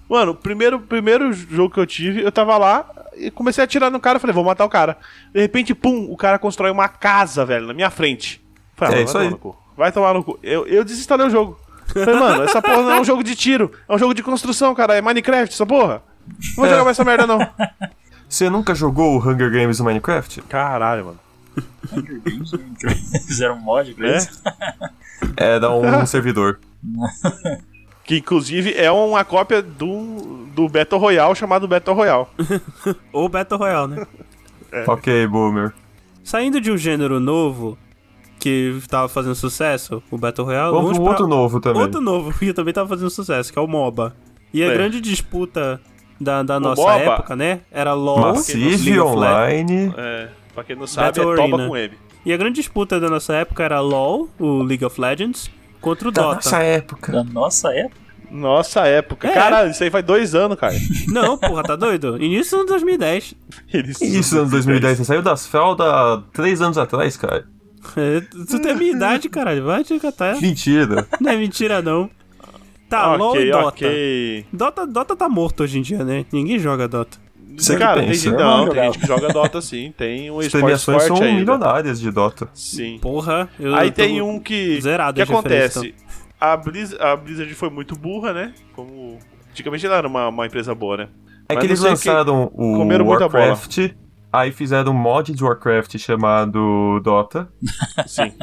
Mano, 0.09 0.31
o 0.31 0.35
primeiro, 0.35 0.79
primeiro 0.79 1.31
jogo 1.33 1.73
que 1.73 1.79
eu 1.79 1.85
tive, 1.85 2.21
eu 2.23 2.31
tava 2.31 2.57
lá 2.57 2.85
e 3.15 3.29
comecei 3.29 3.61
a 3.61 3.65
atirar 3.65 3.91
no 3.91 3.99
cara. 3.99 4.19
Falei, 4.19 4.33
vou 4.33 4.43
matar 4.43 4.63
o 4.65 4.69
cara. 4.69 4.97
De 5.33 5.41
repente, 5.41 5.73
pum, 5.75 6.07
o 6.09 6.15
cara 6.15 6.39
constrói 6.39 6.71
uma 6.71 6.87
casa, 6.87 7.45
velho, 7.45 7.67
na 7.67 7.73
minha 7.73 7.89
frente. 7.89 8.41
Falei, 8.75 8.99
É 8.99 9.01
ah, 9.01 9.03
isso 9.03 9.13
vai 9.13 9.23
aí. 9.23 9.29
tomar 9.29 9.31
no 9.31 9.53
cu. 9.53 9.57
Vai 9.75 9.91
tomar 9.91 10.13
no 10.13 10.23
cu. 10.23 10.39
Eu, 10.41 10.65
eu 10.67 10.83
desinstalei 10.83 11.27
o 11.27 11.29
jogo. 11.29 11.59
Falei, 11.87 12.15
mano, 12.19 12.43
essa 12.43 12.61
porra 12.61 12.81
não 12.83 12.91
é 12.91 12.99
um 13.01 13.03
jogo 13.05 13.23
de 13.23 13.35
tiro. 13.35 13.71
É 13.87 13.95
um 13.95 13.97
jogo 13.97 14.13
de 14.13 14.21
construção, 14.23 14.73
cara. 14.75 14.95
É 14.95 15.01
Minecraft, 15.01 15.53
essa 15.53 15.65
porra. 15.65 16.01
Não 16.27 16.55
vou 16.57 16.67
jogar 16.67 16.83
mais 16.83 16.97
essa 16.97 17.05
merda, 17.05 17.25
não. 17.27 17.39
Você 18.29 18.49
nunca 18.49 18.75
jogou 18.75 19.15
o 19.17 19.19
Hunger 19.29 19.49
Games 19.51 19.79
no 19.79 19.85
Minecraft? 19.85 20.41
Caralho, 20.43 21.05
mano. 21.05 21.19
Hunger 21.93 22.21
Games, 22.23 22.51
né? 22.51 22.59
Fizeram 23.25 23.55
um 23.57 23.59
mod 23.61 23.93
pra 23.93 24.07
É? 24.09 24.17
isso. 24.17 24.41
É, 25.37 25.59
dá 25.59 25.73
um 25.73 25.83
servidor. 26.05 26.59
Que 28.07 28.17
inclusive 28.17 28.73
é 28.73 28.89
uma 28.91 29.23
cópia 29.23 29.61
do, 29.61 30.47
do 30.55 30.67
Battle 30.67 30.99
Royale 30.99 31.35
chamado 31.35 31.67
Battle 31.67 31.95
Royale. 31.95 32.25
Ou 33.13 33.29
Battle 33.29 33.59
Royale, 33.59 33.91
né? 33.95 34.07
Ok, 34.87 35.27
boomer. 35.27 35.73
Saindo 36.23 36.59
de 36.59 36.71
um 36.71 36.77
gênero 36.77 37.19
novo 37.19 37.77
que 38.39 38.79
tava 38.89 39.07
fazendo 39.09 39.35
sucesso, 39.35 40.01
o 40.09 40.17
Battle 40.17 40.45
Royale, 40.45 40.71
Vamos 40.73 40.91
pra 40.93 40.99
um 40.99 41.03
pra 41.03 41.11
outro 41.11 41.27
novo 41.27 41.59
também. 41.59 41.81
outro 41.81 42.01
novo 42.01 42.37
que 42.37 42.51
também 42.53 42.73
tava 42.73 42.87
fazendo 42.87 43.09
sucesso, 43.09 43.51
que 43.51 43.59
é 43.59 43.61
o 43.61 43.67
MOBA. 43.67 44.15
E 44.53 44.63
a 44.63 44.67
É. 44.67 44.73
grande 44.73 45.01
disputa 45.01 45.79
da, 46.19 46.41
da 46.43 46.59
nossa 46.59 46.81
MOBA. 46.81 46.93
época, 46.99 47.35
né? 47.35 47.61
Era 47.71 47.93
LoL, 47.93 48.19
Massive. 48.35 48.99
Online. 49.01 49.93
É, 49.97 50.29
pra 50.53 50.63
quem 50.63 50.75
não 50.77 50.87
sabe, 50.87 51.07
Battle 51.07 51.33
é 51.33 51.35
Toba 51.35 51.55
Arena. 51.55 51.67
com 51.69 51.77
M. 51.77 51.97
E 52.25 52.31
a 52.33 52.37
grande 52.37 52.55
disputa 52.55 52.99
da 52.99 53.09
nossa 53.09 53.33
época 53.35 53.63
era 53.63 53.79
LoL, 53.81 54.29
o 54.39 54.61
League 54.63 54.83
of 54.85 54.99
Legends, 54.99 55.49
contra 55.81 56.09
o 56.09 56.11
Da 56.11 56.21
Dota. 56.21 56.35
nossa 56.35 56.57
época. 56.59 57.11
Da 57.11 57.23
nossa 57.23 57.73
época. 57.73 58.07
Nossa 58.29 58.81
época. 58.87 59.27
É. 59.27 59.33
Caralho, 59.33 59.71
isso 59.71 59.81
aí 59.83 59.89
faz 59.89 60.03
dois 60.05 60.35
anos, 60.35 60.59
cara. 60.59 60.75
Não, 61.07 61.37
porra, 61.37 61.63
tá 61.63 61.75
doido? 61.77 62.21
Início 62.21 62.59
de 62.59 62.65
2010. 62.65 63.33
Eles- 63.73 64.01
Isso, 64.01 64.37
ano 64.37 64.49
2010. 64.49 64.97
Você 64.97 65.05
saiu 65.05 65.21
das 65.21 65.47
fraldas 65.47 66.21
três 66.33 66.61
anos 66.61 66.77
atrás, 66.77 67.15
cara. 67.15 67.45
É, 67.95 68.19
tu 68.19 68.59
tem 68.61 68.71
a 68.71 68.75
minha 68.75 68.91
idade, 68.91 69.29
caralho. 69.29 69.63
Vai 69.63 69.81
te 69.83 69.97
catar. 69.97 70.41
Mentira. 70.41 71.07
Não 71.21 71.31
é 71.31 71.37
mentira, 71.37 71.81
não. 71.81 72.09
Tá, 72.89 73.15
LoL 73.15 73.29
ok, 73.31 73.47
e 73.47 73.51
Dota. 73.51 73.67
ok. 73.67 74.45
Dota. 74.51 74.87
Dota 74.87 75.15
tá 75.15 75.29
morto 75.29 75.63
hoje 75.63 75.79
em 75.79 75.81
dia, 75.81 76.03
né? 76.03 76.25
Ninguém 76.31 76.59
joga 76.59 76.85
Dota. 76.87 77.17
Você 77.57 77.73
que 77.73 77.79
Cara, 77.79 77.99
tem 78.01 78.09
pensa. 78.09 78.21
gente, 78.21 78.33
Eu 78.33 78.39
não, 78.39 78.65
não 78.65 78.71
tem 78.73 78.83
gente 78.83 78.99
que 78.99 79.07
joga 79.07 79.27
Dota 79.29 79.61
sim. 79.61 79.93
Tem 79.97 80.29
um 80.29 80.39
As 80.39 80.45
esporte 80.45 80.61
premiações 80.63 81.03
forte 81.07 81.17
são 81.17 81.27
ainda. 81.27 81.39
milionárias 81.39 81.99
de 81.99 82.11
Dota. 82.11 82.47
Sim. 82.53 82.99
Porra, 82.99 83.49
eu 83.59 83.73
Aí 83.75 83.87
eu 83.87 83.91
tem 83.93 84.21
um 84.21 84.39
que. 84.39 84.79
zerado 84.81 85.15
que 85.15 85.21
acontece? 85.21 85.95
A, 86.39 86.55
Blizz, 86.55 86.93
a 86.99 87.15
Blizzard 87.15 87.51
foi 87.55 87.69
muito 87.69 87.95
burra, 87.95 88.31
né? 88.33 88.53
Como. 88.75 89.17
Antigamente 89.49 89.85
ela 89.87 89.95
era 89.95 90.07
uma, 90.07 90.27
uma 90.27 90.45
empresa 90.45 90.75
boa, 90.75 90.97
né? 90.97 91.07
É 91.49 91.55
Mas 91.55 91.61
que 91.61 91.67
eles 91.67 91.79
lançaram 91.79 92.51
o 92.53 92.77
comeram 92.77 93.03
muita 93.05 93.23
Warcraft, 93.23 93.89
aí 94.31 94.51
fizeram 94.51 94.91
um 94.91 94.95
mod 94.95 95.33
de 95.33 95.43
Warcraft 95.43 95.97
chamado 95.97 96.99
Dota. 97.03 97.49
Sim. 98.05 98.33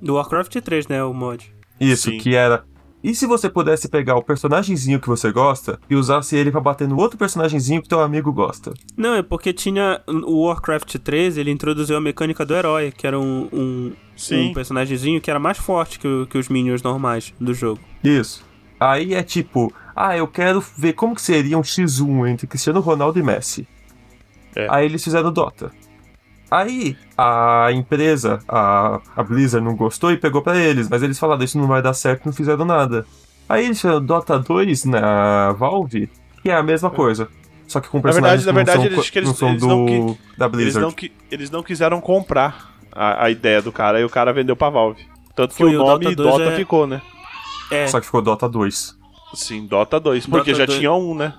Do 0.00 0.14
Warcraft 0.14 0.54
3, 0.60 0.86
né? 0.86 1.02
O 1.02 1.12
mod. 1.12 1.52
Isso, 1.80 2.10
Sim. 2.10 2.18
que 2.18 2.36
era 2.36 2.62
E 3.02 3.14
se 3.14 3.26
você 3.26 3.48
pudesse 3.48 3.88
pegar 3.88 4.16
o 4.16 4.22
personagemzinho 4.22 5.00
que 5.00 5.08
você 5.08 5.32
gosta 5.32 5.80
e 5.88 5.96
usasse 5.96 6.36
ele 6.36 6.50
para 6.50 6.60
bater 6.60 6.86
no 6.86 6.98
outro 6.98 7.16
personagemzinho 7.16 7.80
que 7.80 7.88
teu 7.88 8.00
amigo 8.00 8.30
gosta? 8.30 8.74
Não, 8.94 9.14
é 9.14 9.22
porque 9.22 9.52
tinha 9.52 10.02
o 10.06 10.46
Warcraft 10.46 10.96
3, 10.96 11.38
ele 11.38 11.50
introduziu 11.50 11.96
a 11.96 12.00
mecânica 12.00 12.44
do 12.44 12.54
herói, 12.54 12.92
que 12.94 13.06
era 13.06 13.18
um, 13.18 13.48
um, 13.52 13.92
um 14.32 14.52
personagemzinho 14.52 15.20
que 15.20 15.30
era 15.30 15.40
mais 15.40 15.56
forte 15.56 15.98
que, 15.98 16.26
que 16.28 16.36
os 16.36 16.48
minions 16.48 16.82
normais 16.82 17.32
do 17.40 17.54
jogo. 17.54 17.80
Isso. 18.04 18.44
Aí 18.78 19.14
é 19.14 19.22
tipo, 19.22 19.72
ah, 19.96 20.16
eu 20.16 20.26
quero 20.26 20.62
ver 20.76 20.92
como 20.92 21.14
que 21.14 21.22
seria 21.22 21.56
um 21.56 21.62
X1 21.62 22.28
entre 22.28 22.46
Cristiano 22.46 22.80
Ronaldo 22.80 23.18
e 23.18 23.22
Messi. 23.22 23.66
É. 24.54 24.66
Aí 24.70 24.84
eles 24.84 25.02
fizeram 25.02 25.32
Dota. 25.32 25.72
Aí 26.50 26.96
a 27.16 27.68
empresa, 27.72 28.40
a, 28.48 29.00
a 29.14 29.22
Blizzard, 29.22 29.64
não 29.64 29.76
gostou 29.76 30.10
e 30.10 30.16
pegou 30.16 30.42
para 30.42 30.58
eles, 30.58 30.88
mas 30.88 31.02
eles 31.02 31.18
falaram: 31.18 31.44
Isso 31.44 31.58
não 31.58 31.68
vai 31.68 31.80
dar 31.80 31.94
certo, 31.94 32.26
não 32.26 32.32
fizeram 32.32 32.64
nada. 32.64 33.06
Aí 33.48 33.64
eles 33.66 33.80
fizeram 33.80 34.04
Dota 34.04 34.38
2 34.38 34.84
na 34.86 35.52
Valve, 35.52 36.10
que 36.42 36.50
é 36.50 36.54
a 36.54 36.62
mesma 36.62 36.90
coisa. 36.90 37.28
Só 37.68 37.80
que 37.80 37.88
com 37.88 38.00
personagens 38.02 38.44
na 38.44 38.52
verdade, 38.52 38.78
na 38.78 38.84
verdade, 38.84 38.96
não 38.96 39.02
são, 39.02 39.14
eles, 39.14 39.28
não 39.28 39.34
são 39.36 39.48
eles 39.50 39.60
do, 39.60 39.68
não, 39.68 40.18
da 40.36 40.48
Blizzard. 40.48 40.84
Eles 40.84 41.10
não, 41.12 41.26
eles 41.30 41.50
não 41.50 41.62
quiseram 41.62 42.00
comprar 42.00 42.74
a, 42.90 43.26
a, 43.26 43.30
ideia 43.30 43.62
do 43.62 43.70
cara 43.70 44.00
e 44.00 44.04
o 44.04 44.10
cara 44.10 44.32
vendeu 44.32 44.56
pra 44.56 44.70
Valve. 44.70 45.06
Tanto 45.36 45.50
que 45.50 45.62
Foi, 45.62 45.76
o 45.76 45.78
nome 45.78 46.14
Dota, 46.16 46.38
Dota 46.38 46.50
é... 46.50 46.56
ficou, 46.56 46.86
né? 46.88 47.00
É. 47.70 47.86
Só 47.86 48.00
que 48.00 48.06
ficou 48.06 48.20
Dota 48.20 48.48
2. 48.48 48.98
Sim, 49.34 49.66
Dota 49.66 50.00
2, 50.00 50.26
porque 50.26 50.50
Dota 50.50 50.62
já 50.62 50.66
2... 50.66 50.78
tinha 50.78 50.92
um, 50.92 51.14
né? 51.14 51.32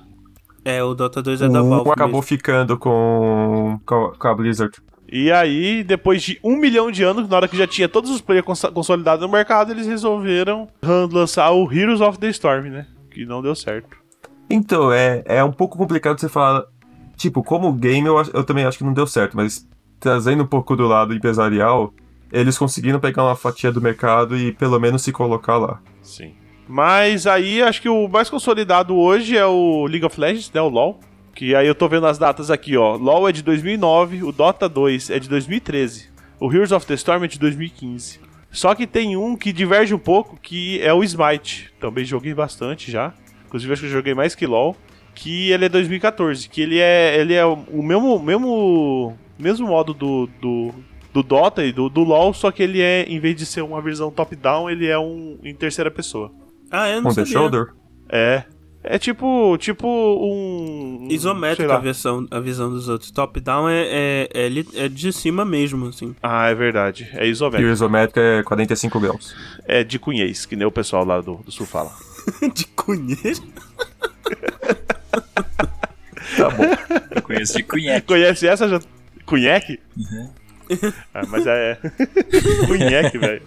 É, 0.63 0.81
o 0.81 0.93
Dota 0.93 1.21
2 1.21 1.41
é 1.41 1.49
da 1.49 1.61
Valve. 1.61 1.89
Um 1.89 1.91
acabou 1.91 2.21
mesmo. 2.21 2.23
ficando 2.23 2.77
com, 2.77 3.77
com 3.85 4.27
a 4.27 4.33
Blizzard. 4.33 4.81
E 5.11 5.29
aí, 5.29 5.83
depois 5.83 6.23
de 6.23 6.39
um 6.41 6.55
milhão 6.55 6.89
de 6.89 7.03
anos, 7.03 7.27
na 7.27 7.35
hora 7.35 7.47
que 7.47 7.57
já 7.57 7.67
tinha 7.67 7.89
todos 7.89 8.09
os 8.09 8.21
players 8.21 8.45
cons 8.45 8.61
consolidados 8.73 9.25
no 9.25 9.31
mercado, 9.31 9.71
eles 9.71 9.85
resolveram 9.85 10.69
lançar 11.11 11.51
o 11.51 11.69
Heroes 11.69 11.99
of 11.99 12.17
the 12.17 12.29
Storm, 12.29 12.69
né? 12.69 12.87
Que 13.09 13.25
não 13.25 13.41
deu 13.41 13.53
certo. 13.53 13.89
Então, 14.49 14.91
é, 14.91 15.21
é 15.25 15.43
um 15.43 15.51
pouco 15.51 15.77
complicado 15.77 16.17
você 16.17 16.29
falar. 16.29 16.63
Tipo, 17.17 17.43
como 17.43 17.73
game, 17.73 18.07
eu, 18.07 18.23
eu 18.33 18.43
também 18.43 18.63
acho 18.63 18.77
que 18.77 18.83
não 18.85 18.93
deu 18.93 19.05
certo, 19.05 19.35
mas 19.35 19.67
trazendo 19.99 20.43
um 20.43 20.47
pouco 20.47 20.75
do 20.77 20.87
lado 20.87 21.13
empresarial, 21.13 21.93
eles 22.31 22.57
conseguiram 22.57 22.99
pegar 22.99 23.23
uma 23.23 23.35
fatia 23.35 23.71
do 23.71 23.81
mercado 23.81 24.37
e 24.37 24.53
pelo 24.53 24.79
menos 24.79 25.03
se 25.03 25.11
colocar 25.11 25.57
lá. 25.57 25.81
Sim. 26.01 26.33
Mas 26.67 27.27
aí 27.27 27.61
acho 27.61 27.81
que 27.81 27.89
o 27.89 28.07
mais 28.07 28.29
consolidado 28.29 28.95
hoje 28.95 29.35
é 29.35 29.45
o 29.45 29.85
League 29.87 30.05
of 30.05 30.17
Legends, 30.19 30.49
né? 30.53 30.61
O 30.61 30.69
LoL. 30.69 30.99
Que 31.41 31.55
aí 31.55 31.65
eu 31.65 31.73
tô 31.73 31.87
vendo 31.87 32.05
as 32.05 32.19
datas 32.19 32.51
aqui, 32.51 32.77
ó. 32.77 32.95
LoL 32.95 33.27
é 33.27 33.31
de 33.31 33.41
2009, 33.41 34.21
o 34.21 34.31
Dota 34.31 34.69
2 34.69 35.09
é 35.09 35.17
de 35.17 35.27
2013, 35.27 36.07
o 36.39 36.53
Heroes 36.53 36.71
of 36.71 36.85
the 36.85 36.93
Storm 36.93 37.23
é 37.23 37.27
de 37.27 37.39
2015. 37.39 38.19
Só 38.51 38.75
que 38.75 38.85
tem 38.85 39.17
um 39.17 39.35
que 39.35 39.51
diverge 39.51 39.91
um 39.91 39.97
pouco, 39.97 40.37
que 40.39 40.79
é 40.83 40.93
o 40.93 41.03
Smite. 41.03 41.73
Também 41.79 42.05
joguei 42.05 42.31
bastante 42.35 42.91
já. 42.91 43.11
Inclusive 43.47 43.73
acho 43.73 43.81
que 43.81 43.87
eu 43.87 43.91
joguei 43.91 44.13
mais 44.13 44.35
que 44.35 44.45
LoL. 44.45 44.77
Que 45.15 45.49
ele 45.49 45.65
é 45.65 45.69
2014, 45.69 46.47
que 46.47 46.61
ele 46.61 46.77
é, 46.77 47.19
ele 47.19 47.33
é 47.33 47.43
o 47.43 47.81
mesmo, 47.81 48.19
mesmo, 48.19 49.17
mesmo 49.39 49.67
modo 49.67 49.95
do, 49.95 50.29
do, 50.39 50.71
do 51.11 51.23
Dota 51.23 51.65
e 51.65 51.71
do, 51.71 51.89
do 51.89 52.03
LoL, 52.03 52.35
só 52.35 52.51
que 52.51 52.61
ele 52.61 52.81
é, 52.81 53.01
em 53.09 53.19
vez 53.19 53.35
de 53.35 53.47
ser 53.47 53.63
uma 53.63 53.81
versão 53.81 54.11
top-down, 54.11 54.69
ele 54.69 54.85
é 54.85 54.99
um 54.99 55.39
em 55.43 55.55
terceira 55.55 55.89
pessoa. 55.89 56.31
Ah, 56.69 56.87
é? 56.87 57.01
Não 57.01 57.09
On 57.09 57.15
the 57.15 57.25
sabia. 57.25 57.33
shoulder? 57.33 57.65
É. 58.07 58.43
É 58.83 58.97
tipo, 58.97 59.55
tipo 59.59 59.87
um. 59.87 61.07
Isométrica 61.09 61.75
a 61.75 61.79
visão, 61.79 62.27
a 62.31 62.39
visão 62.39 62.69
dos 62.71 62.89
outros. 62.89 63.11
Top-down 63.11 63.69
é, 63.69 63.81
é, 63.83 64.29
é, 64.33 64.85
é, 64.85 64.89
de 64.89 65.13
cima 65.13 65.45
mesmo, 65.45 65.87
assim. 65.87 66.15
Ah, 66.21 66.47
é 66.49 66.55
verdade. 66.55 67.07
É 67.13 67.25
E 67.25 67.29
o 67.29 67.31
isométrico. 67.31 67.71
isométrico 67.71 68.19
é 68.19 68.41
45 68.43 68.99
graus. 68.99 69.35
É 69.67 69.83
de 69.83 69.99
cunhês, 69.99 70.45
que 70.47 70.55
nem 70.55 70.65
o 70.65 70.71
pessoal 70.71 71.05
lá 71.05 71.21
do, 71.21 71.35
do 71.35 71.51
sul 71.51 71.65
fala. 71.67 71.91
de 72.53 72.65
cunheiro? 72.67 73.19
Tá 76.37 76.49
bom. 76.49 76.63
Eu 77.13 77.21
conheço 77.21 77.57
de 77.57 77.63
cunhaque. 77.63 78.07
Conhece 78.07 78.47
essa 78.47 78.67
já? 78.67 78.79
Cunhaque? 79.25 79.79
Ah, 81.13 81.23
mas 81.27 81.45
é. 81.45 81.77
Cunhaque, 82.65 83.17
velho. 83.17 83.41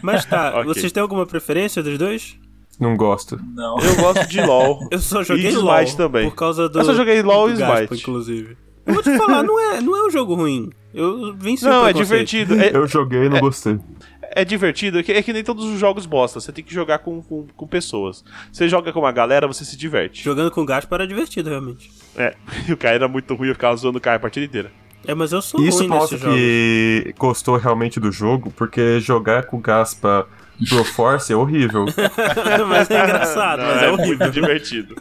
Mas 0.00 0.24
tá, 0.24 0.50
Ok. 0.60 0.64
vocês 0.72 0.92
têm 0.92 1.00
alguma 1.02 1.26
preferência 1.26 1.82
dos 1.82 1.98
dois? 1.98 2.36
Não 2.80 2.96
gosto. 2.96 3.40
Não. 3.54 3.78
Eu 3.78 3.96
gosto 3.96 4.26
de 4.28 4.40
LOL. 4.40 4.86
Eu 4.90 4.98
só 4.98 5.22
joguei 5.22 5.46
E 5.46 5.50
de 5.50 5.56
LOL 5.56 5.74
Smite 5.82 5.96
também. 5.96 6.28
por 6.28 6.36
causa 6.36 6.68
do 6.68 6.78
Eu 6.80 6.84
só 6.84 6.94
joguei 6.94 7.22
LOL 7.22 7.48
do 7.48 7.54
e 7.54 7.58
Gaspa, 7.58 7.84
Smite. 7.84 8.02
inclusive. 8.02 8.56
Eu 8.86 8.94
vou 8.94 9.02
te 9.02 9.16
falar, 9.16 9.42
não 9.42 9.58
é, 9.58 9.80
não 9.80 9.96
é 9.96 10.06
um 10.06 10.10
jogo 10.10 10.34
ruim. 10.34 10.70
Eu 10.92 11.34
venci 11.36 11.64
Não, 11.64 11.86
é 11.86 11.92
divertido. 11.92 12.54
É, 12.60 12.70
Eu 12.76 12.86
joguei 12.86 13.24
e 13.24 13.28
não 13.28 13.40
gostei. 13.40 13.78
é 14.22 14.44
divertido. 14.44 14.98
É 14.98 15.02
que, 15.02 15.12
é 15.12 15.22
que 15.22 15.32
nem 15.32 15.42
todos 15.42 15.64
os 15.64 15.78
jogos 15.78 16.04
bosta. 16.06 16.38
Você 16.38 16.52
tem 16.52 16.62
que 16.62 16.72
jogar 16.74 16.98
com, 16.98 17.22
com, 17.22 17.46
com 17.56 17.66
pessoas. 17.66 18.22
Você 18.52 18.68
joga 18.68 18.92
com 18.92 19.00
uma 19.00 19.10
galera, 19.10 19.46
você 19.46 19.64
se 19.64 19.76
diverte. 19.76 20.22
Jogando 20.22 20.50
com 20.50 20.64
Gaspa 20.66 20.94
era 20.96 21.06
divertido, 21.06 21.48
realmente. 21.50 21.90
É. 22.16 22.34
E 22.68 22.72
o 22.74 22.76
cara 22.76 22.94
era 22.96 23.08
muito 23.08 23.34
ruim, 23.34 23.48
eu 23.48 23.54
ficava 23.54 23.74
zoando 23.76 23.98
o 23.98 24.00
cara 24.00 24.16
a 24.18 24.20
partida 24.20 24.44
inteira. 24.46 24.70
É, 25.06 25.14
mas 25.14 25.32
eu 25.32 25.42
sou 25.42 25.60
Isso 25.62 25.78
ruim 25.78 25.88
mostra 25.88 26.16
jogos. 26.16 26.34
que 26.36 27.14
gostou 27.18 27.56
realmente 27.56 27.98
do 28.00 28.10
jogo, 28.12 28.50
porque 28.56 29.00
jogar 29.00 29.44
com 29.44 29.60
Gaspa 29.60 30.26
pro 30.68 30.84
Force 30.84 31.32
é 31.32 31.36
horrível. 31.36 31.86
mas 32.68 32.90
é 32.90 33.04
engraçado, 33.04 33.60
Não, 33.62 33.66
mas 33.68 33.82
é, 33.82 33.88
muito 33.90 34.00
horrível. 34.02 34.30
divertido. 34.30 34.96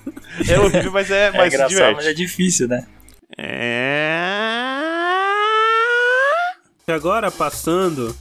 É 0.47 0.59
horrível, 0.59 0.91
mas 0.91 1.11
é, 1.11 1.27
É 1.27 1.31
mas 1.31 1.41
se 1.41 1.47
engraçado, 1.55 1.69
diverte. 1.69 1.95
mas 1.95 2.05
é 2.07 2.13
difícil, 2.13 2.67
né? 2.67 2.87
E 6.87 6.91
agora, 6.91 7.31
passando 7.31 8.15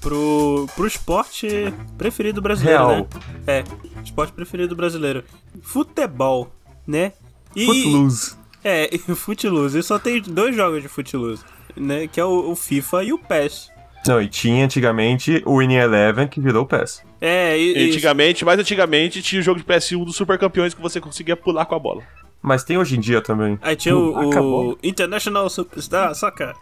pro, 0.00 0.66
pro 0.76 0.86
esporte 0.86 1.72
preferido 1.98 2.40
brasileiro, 2.40 2.86
Real. 2.86 2.96
né? 3.00 3.06
É, 3.46 3.64
esporte 4.04 4.32
preferido 4.32 4.76
brasileiro. 4.76 5.24
Futebol, 5.62 6.52
né? 6.86 7.12
E, 7.54 7.66
Footloose. 7.66 8.34
É, 8.62 8.88
e 8.94 8.98
Footloose. 8.98 9.78
E 9.78 9.82
só 9.82 9.98
tem 9.98 10.20
dois 10.22 10.54
jogos 10.54 10.82
de 10.82 10.88
Footloose, 10.88 11.42
né? 11.76 12.06
Que 12.06 12.20
é 12.20 12.24
o, 12.24 12.50
o 12.50 12.56
FIFA 12.56 13.02
e 13.04 13.12
o 13.12 13.18
PES. 13.18 13.70
Não, 14.08 14.20
e 14.20 14.28
tinha 14.28 14.64
antigamente 14.64 15.42
o 15.46 15.58
Winning 15.58 15.76
Eleven 15.76 16.26
que 16.28 16.40
virou 16.40 16.62
o 16.64 16.66
PES. 16.66 17.02
É, 17.20 17.58
e, 17.58 17.76
e- 17.76 17.88
Antigamente, 17.90 18.44
mais 18.44 18.58
antigamente, 18.58 19.22
tinha 19.22 19.40
o 19.40 19.42
jogo 19.42 19.58
de 19.60 19.64
PS1 19.66 20.04
dos 20.04 20.16
Super 20.16 20.38
Campeões 20.38 20.74
que 20.74 20.80
você 20.82 21.00
conseguia 21.00 21.36
pular 21.36 21.64
com 21.66 21.74
a 21.74 21.78
bola. 21.78 22.02
Mas 22.42 22.62
tem 22.62 22.76
hoje 22.78 22.96
em 22.96 23.00
dia 23.00 23.20
também. 23.20 23.58
aí 23.62 23.74
tinha 23.74 23.96
o, 23.96 24.12
o 24.12 24.30
acabou. 24.30 24.78
International 24.82 25.48
Superstar 25.50 26.14
Soccer 26.14 26.54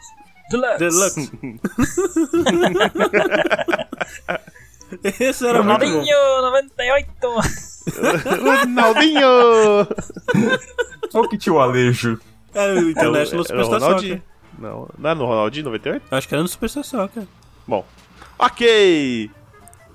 Deluxe. 0.51 0.79
Deluxe. 0.79 1.31
Esse 5.21 5.47
era 5.47 5.63
muito 5.63 5.81
bom. 5.81 5.87
Ronaldinho, 5.87 6.43
98. 6.43 7.09
Ronaldinho! 8.43 9.29
Olha 11.15 11.25
o 11.25 11.29
que 11.29 11.37
tinha 11.39 11.53
o 11.53 11.61
Alejo. 11.61 12.19
Era 12.55 12.75
o 12.75 12.91
International 12.91 13.45
Era 13.49 13.61
o 13.61 13.65
Superstar 13.65 13.81
Ronaldinho. 13.81 14.23
Não, 14.59 14.89
não 14.99 15.11
era 15.11 15.19
no 15.19 15.27
Ronaldinho 15.27 15.65
98? 15.67 16.03
Acho 16.11 16.29
que 16.29 16.35
era 16.35 16.43
no 16.43 16.49
Superstar 16.49 16.85
Soccer. 16.85 17.25
Bom. 17.67 17.85
Ok! 18.39 19.31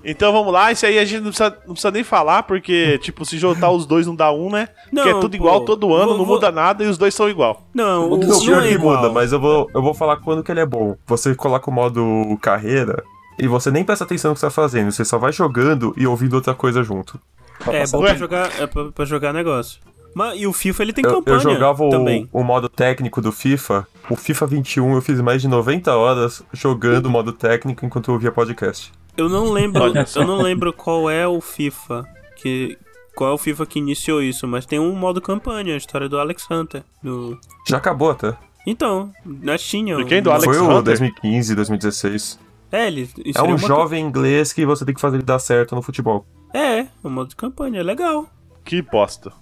Então 0.02 0.32
vamos 0.32 0.50
lá, 0.50 0.72
isso 0.72 0.86
aí 0.86 0.98
a 0.98 1.04
gente 1.04 1.20
não 1.20 1.30
precisa, 1.30 1.50
não 1.66 1.74
precisa 1.74 1.90
nem 1.90 2.02
falar, 2.02 2.44
porque, 2.44 2.98
tipo, 3.04 3.22
se 3.26 3.36
juntar 3.38 3.70
os 3.70 3.84
dois 3.84 4.06
não 4.06 4.14
dá 4.16 4.32
um, 4.32 4.50
né? 4.50 4.68
Não, 4.90 5.02
Porque 5.02 5.18
é 5.18 5.20
tudo 5.20 5.30
pô. 5.32 5.36
igual 5.36 5.60
todo 5.64 5.94
ano, 5.94 6.08
Vou- 6.08 6.18
não 6.18 6.24
vou- 6.24 6.36
muda 6.36 6.50
nada 6.50 6.82
e 6.82 6.86
os 6.86 6.96
dois 6.96 7.14
são 7.14 7.28
igual. 7.28 7.66
Não, 7.74 8.10
o, 8.12 8.16
Não, 8.16 8.26
não 8.26 8.60
é 8.60 8.68
que 8.68 8.74
igual. 8.74 8.96
muda, 8.96 9.12
mas 9.12 9.30
eu 9.32 9.38
vou, 9.38 9.68
eu 9.74 9.82
vou 9.82 9.92
falar 9.92 10.16
quando 10.16 10.42
que 10.42 10.50
ele 10.50 10.60
é 10.60 10.66
bom. 10.66 10.96
Você 11.06 11.34
coloca 11.34 11.68
o 11.68 11.72
modo 11.72 12.38
carreira 12.40 13.04
e 13.38 13.46
você 13.46 13.70
nem 13.70 13.84
presta 13.84 14.04
atenção 14.04 14.30
no 14.30 14.34
que 14.34 14.40
você 14.40 14.46
tá 14.46 14.50
fazendo. 14.50 14.90
Você 14.90 15.04
só 15.04 15.18
vai 15.18 15.32
jogando 15.32 15.92
e 15.98 16.06
ouvindo 16.06 16.32
outra 16.34 16.54
coisa 16.54 16.82
junto. 16.82 17.20
É 17.68 17.86
bom 17.88 17.98
Ué. 17.98 18.08
pra 18.08 18.18
jogar, 18.18 18.50
é 18.58 18.66
pra, 18.66 18.84
pra 18.90 19.04
jogar 19.04 19.34
negócio. 19.34 19.80
Mas, 20.14 20.40
e 20.40 20.46
o 20.46 20.52
FIFA 20.52 20.82
ele 20.82 20.92
tem 20.92 21.04
Eu, 21.04 21.14
campanha 21.14 21.36
eu 21.36 21.40
jogava 21.40 21.84
o, 21.84 21.90
também. 21.90 22.28
o 22.32 22.42
modo 22.42 22.68
técnico 22.68 23.20
do 23.20 23.30
FIFA. 23.30 23.86
O 24.08 24.16
FIFA 24.16 24.46
21 24.46 24.94
eu 24.94 25.02
fiz 25.02 25.20
mais 25.20 25.40
de 25.42 25.48
90 25.48 25.94
horas 25.94 26.42
jogando 26.52 27.06
o 27.06 27.10
modo 27.10 27.32
técnico 27.32 27.84
enquanto 27.84 28.08
eu 28.08 28.14
ouvia 28.14 28.32
podcast. 28.32 28.92
Eu 29.16 29.28
não 29.28 29.52
lembro, 29.52 29.82
eu 30.14 30.26
não 30.26 30.40
lembro 30.40 30.72
qual 30.72 31.10
é 31.10 31.26
o 31.26 31.40
FIFA 31.40 32.06
que 32.36 32.78
qual 33.14 33.30
é 33.30 33.34
o 33.34 33.38
FIFA 33.38 33.66
que 33.66 33.78
iniciou 33.78 34.22
isso, 34.22 34.46
mas 34.46 34.64
tem 34.64 34.78
um 34.78 34.94
modo 34.94 35.20
campanha, 35.20 35.74
a 35.74 35.76
história 35.76 36.08
do 36.08 36.18
Alex 36.18 36.50
Hunter. 36.50 36.82
Do... 37.02 37.38
Já 37.68 37.76
acabou 37.76 38.10
até. 38.10 38.34
Então, 38.66 39.12
nós 39.24 39.62
tinha. 39.62 40.02
Quem? 40.04 40.22
Do 40.22 40.30
Alex 40.30 40.44
Foi 40.44 40.58
o 40.58 40.64
Hunter? 40.64 40.82
2015, 40.82 41.54
2016. 41.54 42.38
É, 42.72 42.86
ele 42.86 43.10
É 43.34 43.42
um 43.42 43.48
uma 43.48 43.58
jovem 43.58 44.04
inglês 44.04 44.52
que 44.52 44.64
você 44.64 44.84
tem 44.84 44.94
que 44.94 45.00
fazer 45.00 45.16
ele 45.16 45.24
dar 45.24 45.38
certo 45.38 45.74
no 45.74 45.82
futebol. 45.82 46.24
É, 46.54 46.86
o 47.02 47.10
modo 47.10 47.28
de 47.28 47.36
campanha, 47.36 47.80
é 47.80 47.82
legal. 47.82 48.26
Que 48.64 48.80
bosta. 48.80 49.32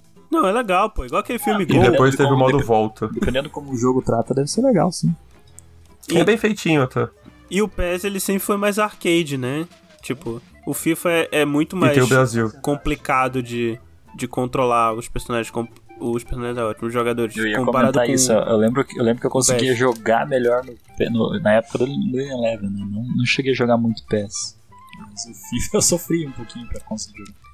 Não, 0.42 0.48
é 0.48 0.53
legal, 0.53 0.90
pô. 0.90 1.05
Igual 1.05 1.20
aquele 1.20 1.38
filme 1.38 1.64
E 1.64 1.66
Gol. 1.66 1.83
depois 1.90 2.14
teve 2.16 2.31
o 2.33 2.37
modo 2.37 2.59
volta. 2.64 3.09
Dependendo 3.09 3.48
como 3.51 3.72
o 3.72 3.77
jogo 3.77 4.03
trata, 4.03 4.35
deve 4.35 4.48
ser 4.48 4.62
legal, 4.62 4.90
sim. 4.92 5.14
É 6.14 6.24
bem 6.24 6.37
feitinho 6.38 6.83
até. 6.83 7.09
E 7.51 7.61
o 7.62 7.68
PES 7.68 8.05
ele 8.05 8.20
sempre 8.20 8.40
foi 8.40 8.57
mais 8.57 8.79
arcade, 8.79 9.37
né? 9.38 9.66
Tipo, 10.03 10.40
o 10.66 10.72
FIFA 10.74 11.11
é, 11.11 11.29
é 11.33 11.44
muito 11.44 11.77
E 11.77 11.79
mais 11.79 11.94
tem 11.94 12.03
o 12.03 12.07
Brasil. 12.07 12.51
complicado 12.62 13.42
de, 13.42 13.79
de 14.14 14.27
controlar 14.29 14.92
os 14.94 15.09
personagens. 15.09 15.51
com- 15.51 15.66
Os 16.01 16.22
personagens, 16.22 16.57
é 16.59 16.62
ótimo, 16.62 16.87
os 16.88 16.92
jogadores. 16.94 17.37
Eu 17.37 17.46
ia 17.48 17.57
comparado 17.59 17.92
comentar 17.92 18.07
com... 18.07 18.12
isso. 18.12 18.33
Eu 18.33 18.57
lembro, 18.57 18.85
que- 18.85 18.98
eu 18.98 19.03
lembro 19.05 19.20
que 19.20 19.27
eu 19.27 19.31
conseguia 19.31 19.70
PES. 19.70 19.79
jogar 19.79 20.27
melhor 20.27 20.62
no, 20.64 21.11
no- 21.11 21.40
na 21.40 21.55
época 21.55 21.79
do, 21.79 21.87
do 21.87 22.20
Eleven, 22.20 22.70
né? 22.70 22.87
Não, 22.90 23.03
não 23.03 23.27
cheguei 23.27 23.53
a 23.53 23.55
jogar 23.55 23.77
muito 23.77 24.05
PES. 24.07 24.57
Mas 25.11 25.24
o 25.27 25.35
FIFA 25.35 25.70
eu 25.79 25.83
sofri 25.83 26.27
um 26.27 26.33
pouquinho 26.33 26.66
pra 26.68 26.81
conseguir 26.81 27.18
jogar. 27.18 27.47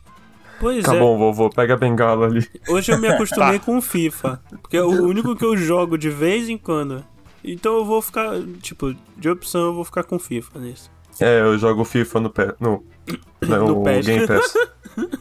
Pois 0.64 0.82
Tá 0.82 0.96
é. 0.96 0.98
bom, 0.98 1.18
vovô, 1.18 1.50
pega 1.50 1.74
a 1.74 1.76
bengala 1.76 2.24
ali. 2.24 2.48
Hoje 2.66 2.90
eu 2.90 2.98
me 2.98 3.06
acostumei 3.12 3.58
com 3.58 3.76
o 3.76 3.82
FIFA. 3.82 4.40
Porque 4.62 4.78
é 4.78 4.82
o 4.82 5.04
único 5.04 5.36
que 5.36 5.44
eu 5.44 5.54
jogo 5.58 5.98
de 5.98 6.08
vez 6.08 6.48
em 6.48 6.56
quando. 6.56 7.04
Então 7.44 7.76
eu 7.76 7.84
vou 7.84 8.00
ficar, 8.00 8.30
tipo, 8.62 8.96
de 9.14 9.28
opção 9.28 9.66
eu 9.66 9.74
vou 9.74 9.84
ficar 9.84 10.04
com 10.04 10.18
FIFA 10.18 10.58
nisso. 10.60 10.90
É, 11.20 11.42
eu 11.42 11.58
jogo 11.58 11.84
FIFA 11.84 12.20
no 12.20 12.30
pé. 12.30 12.54
No, 12.58 12.82
no, 13.46 13.68
No 13.68 13.84
PES. 13.84 14.06
Game 14.06 14.26
Pass. 14.26 14.54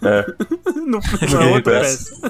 É. 0.03 0.25
No, 0.75 0.99
Game 1.01 1.33
na 1.33 1.45
outra 1.47 1.79
Pass. 1.81 2.11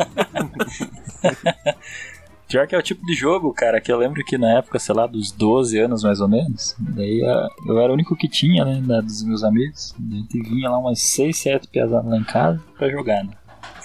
Pior 2.48 2.68
que 2.68 2.76
é 2.76 2.78
o 2.78 2.84
tipo 2.84 3.04
de 3.06 3.14
jogo, 3.16 3.52
cara, 3.54 3.82
que 3.82 3.92
eu 3.92 3.98
lembro 3.98 4.24
que 4.24 4.38
na 4.38 4.58
época, 4.60 4.78
sei 4.78 4.94
lá, 4.94 5.08
dos 5.08 5.32
12 5.32 5.80
anos 5.80 6.04
mais 6.04 6.22
ou 6.22 6.28
menos, 6.28 6.76
daí 6.78 7.24
ah, 7.26 7.48
eu 7.66 7.80
era 7.80 7.90
o 7.92 7.94
único 7.96 8.16
que 8.16 8.28
tinha, 8.30 8.64
né, 8.64 8.80
da- 8.82 9.02
dos 9.02 9.24
meus 9.24 9.44
amigos. 9.44 9.96
Daí 9.98 10.42
vinha 10.44 10.70
lá 10.70 10.78
umas 10.78 11.00
6, 11.02 11.38
7 11.38 11.68
pesadas 11.68 12.06
lá 12.10 12.18
em 12.18 12.24
casa 12.24 12.62
pra 12.78 12.90
jogar, 12.90 13.24
né? 13.24 13.32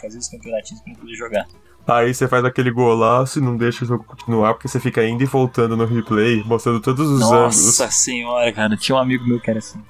Fazer 0.00 0.18
os 0.18 0.28
campeonatinhos 0.28 0.82
pra 0.82 0.94
poder 0.94 1.14
jogar. 1.14 1.46
Aí 1.86 2.12
você 2.12 2.28
faz 2.28 2.44
aquele 2.44 2.70
golaço 2.70 3.38
e 3.38 3.42
não 3.42 3.56
deixa 3.56 3.84
o 3.84 3.88
jogo 3.88 4.04
continuar, 4.04 4.52
porque 4.52 4.68
você 4.68 4.78
fica 4.78 5.02
indo 5.06 5.22
e 5.22 5.26
voltando 5.26 5.74
no 5.74 5.86
replay, 5.86 6.42
mostrando 6.44 6.80
todos 6.80 7.08
os 7.08 7.22
ângulos. 7.22 7.64
Nossa 7.64 7.90
senhora, 7.90 8.52
cara, 8.52 8.76
tinha 8.76 8.94
um 8.94 8.98
amigo 8.98 9.24
meu 9.26 9.40
que 9.40 9.48
era 9.48 9.58
assim. 9.60 9.80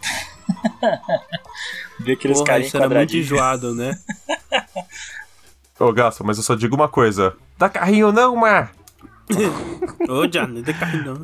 Vê 1.99 2.13
aqueles 2.13 2.39
isso 2.39 2.77
era 2.77 2.89
muito 2.89 3.17
enjoado, 3.17 3.75
né? 3.75 3.99
Ô, 5.79 5.93
Gasto, 5.93 6.25
mas 6.25 6.37
eu 6.37 6.43
só 6.43 6.55
digo 6.55 6.75
uma 6.75 6.89
coisa. 6.89 7.35
Dá 7.57 7.69
carrinho 7.69 8.11
não, 8.13 8.35
Mar! 8.37 8.73
Ô, 10.09 10.27
Johnny, 10.27 10.55
não 10.55 10.63
dá 10.63 10.73
carrinho 10.73 11.05
não. 11.05 11.15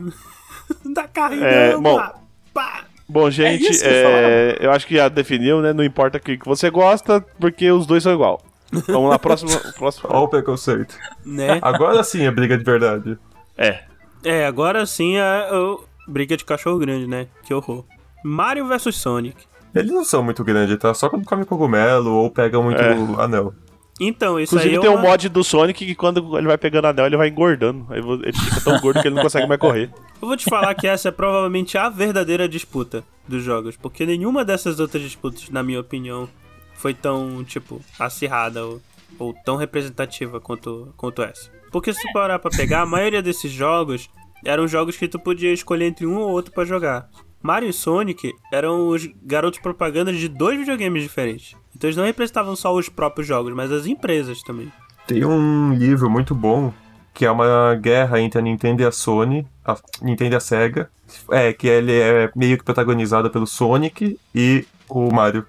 Não 0.84 0.92
dá 0.94 1.08
carrinho 1.08 1.44
É, 1.44 1.72
não, 1.72 1.82
bom. 1.82 1.96
pá, 1.96 2.14
pá. 2.52 2.84
Bom, 3.08 3.30
gente, 3.30 3.64
isso 3.70 3.82
que 3.82 3.88
eu 3.88 3.92
é, 3.92 4.56
eu 4.60 4.70
acho 4.72 4.86
que 4.86 4.94
já 4.96 5.08
definiu, 5.08 5.60
né? 5.60 5.72
Não 5.72 5.84
importa 5.84 6.18
o 6.18 6.20
que 6.20 6.38
você 6.44 6.70
gosta, 6.70 7.20
porque 7.38 7.70
os 7.70 7.86
dois 7.86 8.02
são 8.02 8.12
igual. 8.12 8.40
Vamos 8.86 9.10
lá, 9.10 9.18
próximo. 9.18 9.50
próximo. 9.76 10.08
Ó 10.10 10.24
o 10.24 10.28
preconceito. 10.28 10.96
Né? 11.24 11.58
Agora 11.60 12.02
sim 12.02 12.22
é 12.24 12.30
briga 12.30 12.56
de 12.56 12.64
verdade. 12.64 13.18
É. 13.58 13.80
É, 14.24 14.46
agora 14.46 14.86
sim 14.86 15.16
é 15.16 15.48
o 15.52 15.84
briga 16.08 16.36
de 16.36 16.44
cachorro 16.44 16.78
grande, 16.78 17.06
né? 17.06 17.26
Que 17.44 17.52
horror. 17.52 17.84
Mario 18.24 18.66
vs 18.66 18.96
Sonic. 18.96 19.36
Eles 19.74 19.90
não 19.92 20.04
são 20.04 20.22
muito 20.22 20.42
grandes, 20.42 20.78
tá? 20.78 20.94
Só 20.94 21.08
quando 21.10 21.26
come 21.26 21.44
cogumelo 21.44 22.10
ou 22.12 22.30
pegam 22.30 22.62
muito 22.62 22.80
É. 22.80 22.92
anel. 23.22 23.52
Então, 24.00 24.40
isso 24.40 24.54
Inclusive 24.54 24.74
aí 24.74 24.78
é 24.78 24.80
tem 24.80 24.90
um 24.90 24.94
uma... 24.94 25.10
mod 25.10 25.28
do 25.28 25.44
Sonic 25.44 25.86
que 25.86 25.94
quando 25.94 26.36
ele 26.36 26.46
vai 26.46 26.58
pegando 26.58 26.86
anel, 26.86 27.06
ele 27.06 27.16
vai 27.16 27.28
engordando. 27.28 27.86
Ele 27.92 28.32
fica 28.32 28.60
tão 28.60 28.80
gordo 28.80 29.00
que 29.00 29.06
ele 29.06 29.14
não 29.14 29.22
consegue 29.22 29.46
mais 29.46 29.60
correr. 29.60 29.90
Eu 30.20 30.28
vou 30.28 30.36
te 30.36 30.44
falar 30.44 30.74
que 30.74 30.86
essa 30.86 31.08
é 31.08 31.12
provavelmente 31.12 31.78
a 31.78 31.88
verdadeira 31.88 32.48
disputa 32.48 33.04
dos 33.28 33.42
jogos, 33.42 33.76
porque 33.76 34.04
nenhuma 34.04 34.44
dessas 34.44 34.80
outras 34.80 35.02
disputas, 35.02 35.48
na 35.48 35.62
minha 35.62 35.80
opinião, 35.80 36.28
foi 36.74 36.92
tão, 36.92 37.44
tipo, 37.44 37.80
acirrada 37.98 38.64
ou, 38.64 38.80
ou 39.18 39.34
tão 39.44 39.56
representativa 39.56 40.40
quanto, 40.40 40.92
quanto 40.96 41.22
essa. 41.22 41.50
Porque 41.70 41.92
se 41.92 42.00
tu 42.00 42.12
parar 42.12 42.38
pra 42.38 42.50
pegar, 42.50 42.82
a 42.82 42.86
maioria 42.86 43.22
desses 43.22 43.50
jogos 43.50 44.08
eram 44.44 44.68
jogos 44.68 44.96
que 44.96 45.08
tu 45.08 45.18
podia 45.18 45.52
escolher 45.52 45.86
entre 45.86 46.06
um 46.06 46.18
ou 46.18 46.30
outro 46.30 46.52
pra 46.52 46.64
jogar. 46.64 47.08
Mario 47.42 47.68
e 47.68 47.72
Sonic 47.72 48.32
eram 48.52 48.88
os 48.88 49.06
garotos 49.22 49.58
propaganda 49.60 50.12
de 50.12 50.28
dois 50.28 50.58
videogames 50.58 51.02
diferentes. 51.02 51.54
Então 51.76 51.88
eles 51.88 51.96
não 51.96 52.04
representavam 52.04 52.54
só 52.56 52.74
os 52.74 52.88
próprios 52.88 53.26
jogos, 53.26 53.52
mas 53.54 53.70
as 53.72 53.86
empresas 53.86 54.42
também. 54.42 54.72
Tem 55.06 55.24
um 55.24 55.74
livro 55.74 56.08
muito 56.08 56.34
bom 56.34 56.72
que 57.12 57.24
é 57.24 57.30
uma 57.30 57.74
guerra 57.76 58.20
entre 58.20 58.38
a 58.40 58.42
Nintendo 58.42 58.82
e 58.82 58.84
a 58.84 58.90
Sony, 58.90 59.46
a 59.64 59.76
Nintendo 60.02 60.34
e 60.34 60.36
a 60.36 60.40
Sega. 60.40 60.90
É, 61.30 61.52
que 61.52 61.68
ele 61.68 61.92
é 61.92 62.30
meio 62.34 62.58
que 62.58 62.64
protagonizado 62.64 63.30
pelo 63.30 63.46
Sonic 63.46 64.18
e 64.34 64.66
o 64.88 65.12
Mario. 65.14 65.46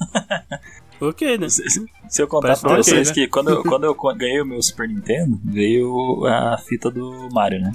Ok, 1.00 1.38
né? 1.38 1.48
Se, 1.48 1.62
se 2.10 2.22
eu 2.22 2.28
contar 2.28 2.48
Parece 2.48 2.60
pra 2.60 2.72
ok, 2.72 2.82
vocês 2.82 3.08
né? 3.08 3.14
que 3.14 3.26
quando, 3.26 3.48
eu- 3.50 3.62
quando 3.64 3.84
eu 3.84 3.94
ganhei 4.14 4.42
o 4.42 4.44
meu 4.44 4.60
Super 4.62 4.86
Nintendo, 4.86 5.40
veio 5.42 6.26
a 6.26 6.58
fita 6.58 6.90
do 6.90 7.26
Mario, 7.32 7.58
né? 7.62 7.72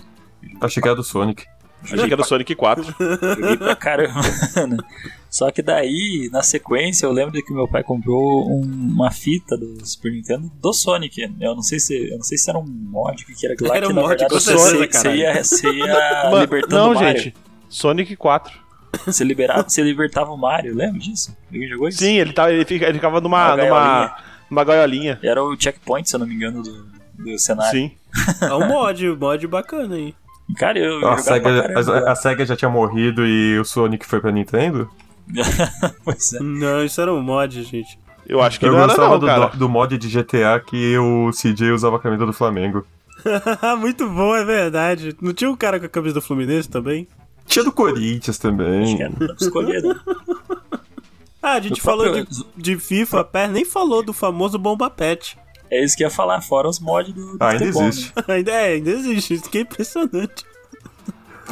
Achei 0.61 0.79
que 0.79 0.87
era 0.87 0.95
do 0.95 1.03
Sonic. 1.03 1.43
Achei 1.83 2.05
que 2.07 2.13
era 2.13 2.21
o 2.21 2.25
Sonic 2.25 2.53
4. 2.53 2.83
Joguei 2.83 3.57
pra 3.57 3.75
caramba. 3.75 4.21
Só 5.35 5.51
que 5.51 5.61
daí, 5.61 6.29
na 6.31 6.41
sequência, 6.41 7.05
eu 7.05 7.11
lembro 7.11 7.33
que 7.43 7.51
meu 7.53 7.67
pai 7.67 7.83
comprou 7.83 8.49
um- 8.49 8.61
uma 8.63 9.11
fita 9.11 9.57
do 9.57 9.85
Super 9.85 10.13
Nintendo 10.13 10.49
do 10.61 10.71
Sonic. 10.71 11.29
Eu 11.41 11.53
não 11.53 11.61
sei 11.61 11.77
se, 11.77 11.93
eu 12.09 12.15
não 12.15 12.23
sei 12.23 12.37
se 12.37 12.49
era 12.49 12.57
um 12.57 12.63
mod, 12.65 13.21
o 13.21 13.25
que 13.25 13.45
era 13.45 13.53
aquilo 13.53 13.67
lá, 13.69 13.75
Era 13.75 13.85
que 13.87 13.91
um 13.91 13.95
mod, 13.95 14.07
verdade 14.07 14.29
com 14.33 14.39
você, 14.39 14.57
certeza, 14.57 15.01
você, 15.01 15.15
ia, 15.17 15.43
você 15.43 15.69
ia 15.73 15.85
Mano, 16.31 16.39
libertando 16.39 16.75
não, 16.75 16.91
o 16.91 16.95
Mario. 16.95 17.21
gente. 17.21 17.35
Sonic 17.67 18.15
4. 18.15 18.57
Você, 19.05 19.25
liberava, 19.25 19.67
você 19.67 19.81
libertava 19.81 20.31
o 20.31 20.37
Mario, 20.37 20.73
lembra 20.73 20.99
disso? 20.99 21.35
Alguém 21.51 21.67
jogou 21.67 21.89
isso? 21.89 21.97
Sim, 21.97 22.13
ele, 22.15 22.31
tava, 22.31 22.53
ele, 22.53 22.63
fica- 22.63 22.85
ele 22.85 22.93
ficava 22.93 23.19
numa, 23.19 23.47
Uma 23.55 23.57
numa, 23.57 23.69
gaiolinha. 23.69 24.15
numa 24.49 24.63
gaiolinha. 24.63 25.19
Era 25.21 25.43
o 25.43 25.53
checkpoint, 25.59 26.09
se 26.09 26.15
eu 26.15 26.19
não 26.21 26.27
me 26.27 26.33
engano, 26.33 26.63
do, 26.63 26.85
do 27.19 27.37
cenário. 27.37 27.71
Sim. 27.77 27.91
É 28.41 28.53
um 28.53 28.65
mod, 28.69 29.09
um 29.09 29.17
mod 29.17 29.45
bacana 29.47 29.95
aí. 29.95 30.15
Cara, 30.57 30.79
eu, 30.79 31.05
A 31.09 31.17
Sega, 31.17 31.49
a, 31.77 32.11
a 32.13 32.15
Sega 32.15 32.45
já 32.45 32.55
tinha 32.55 32.69
morrido 32.69 33.25
e 33.27 33.59
o 33.59 33.65
Sonic 33.65 34.05
foi 34.05 34.21
pra 34.21 34.31
Nintendo? 34.31 34.89
pois 36.03 36.33
é. 36.33 36.39
Não, 36.39 36.83
isso 36.83 36.99
era 37.01 37.13
um 37.13 37.21
mod, 37.21 37.63
gente. 37.63 37.97
Eu 38.27 38.41
acho 38.41 38.59
que 38.59 38.65
Eu 38.65 38.71
não 38.71 38.79
era 38.79 38.87
gostava 38.87 39.09
não, 39.11 39.19
do, 39.19 39.25
cara. 39.25 39.47
do 39.49 39.69
mod 39.69 39.97
de 39.97 40.07
GTA 40.09 40.59
que 40.65 40.97
o 40.97 41.29
CJ 41.31 41.71
usava 41.71 41.97
a 41.97 41.99
camisa 41.99 42.25
do 42.25 42.33
Flamengo. 42.33 42.85
Muito 43.79 44.09
bom, 44.09 44.35
é 44.35 44.43
verdade. 44.43 45.15
Não 45.21 45.33
tinha 45.33 45.49
um 45.49 45.55
cara 45.55 45.79
com 45.79 45.85
a 45.85 45.89
camisa 45.89 46.15
do 46.15 46.21
Fluminense 46.21 46.67
também? 46.69 47.07
Tinha 47.45 47.63
do 47.63 47.71
Corinthians 47.71 48.37
também. 48.39 48.97
Cara, 48.97 49.11
dá 49.11 49.25
pra 49.27 49.35
escolher, 49.39 49.81
né? 49.83 49.95
Ah, 51.41 51.53
a 51.53 51.59
gente 51.59 51.75
Do 51.75 51.81
falou 51.81 52.05
próprio- 52.11 52.25
de, 52.25 52.45
de 52.75 52.79
FIFA, 52.79 53.23
pé, 53.23 53.47
nem 53.47 53.63
falou 53.63 54.01
do 54.03 54.11
famoso 54.13 54.57
Bomba 54.57 54.89
Pet. 54.89 55.37
É 55.69 55.83
isso 55.83 55.95
que 55.95 56.01
ia 56.03 56.09
falar, 56.09 56.41
fora 56.41 56.67
os 56.67 56.79
mods 56.79 57.13
do, 57.13 57.37
do 57.37 57.43
Ah, 57.43 57.49
ainda 57.49 57.59
futebol, 57.65 57.81
né? 57.83 57.87
existe. 57.89 58.13
ainda 58.27 58.51
é, 58.51 58.73
ainda 58.73 58.89
existe, 58.91 59.33
isso 59.35 59.49
que 59.49 59.59
é 59.59 59.61
impressionante. 59.61 60.43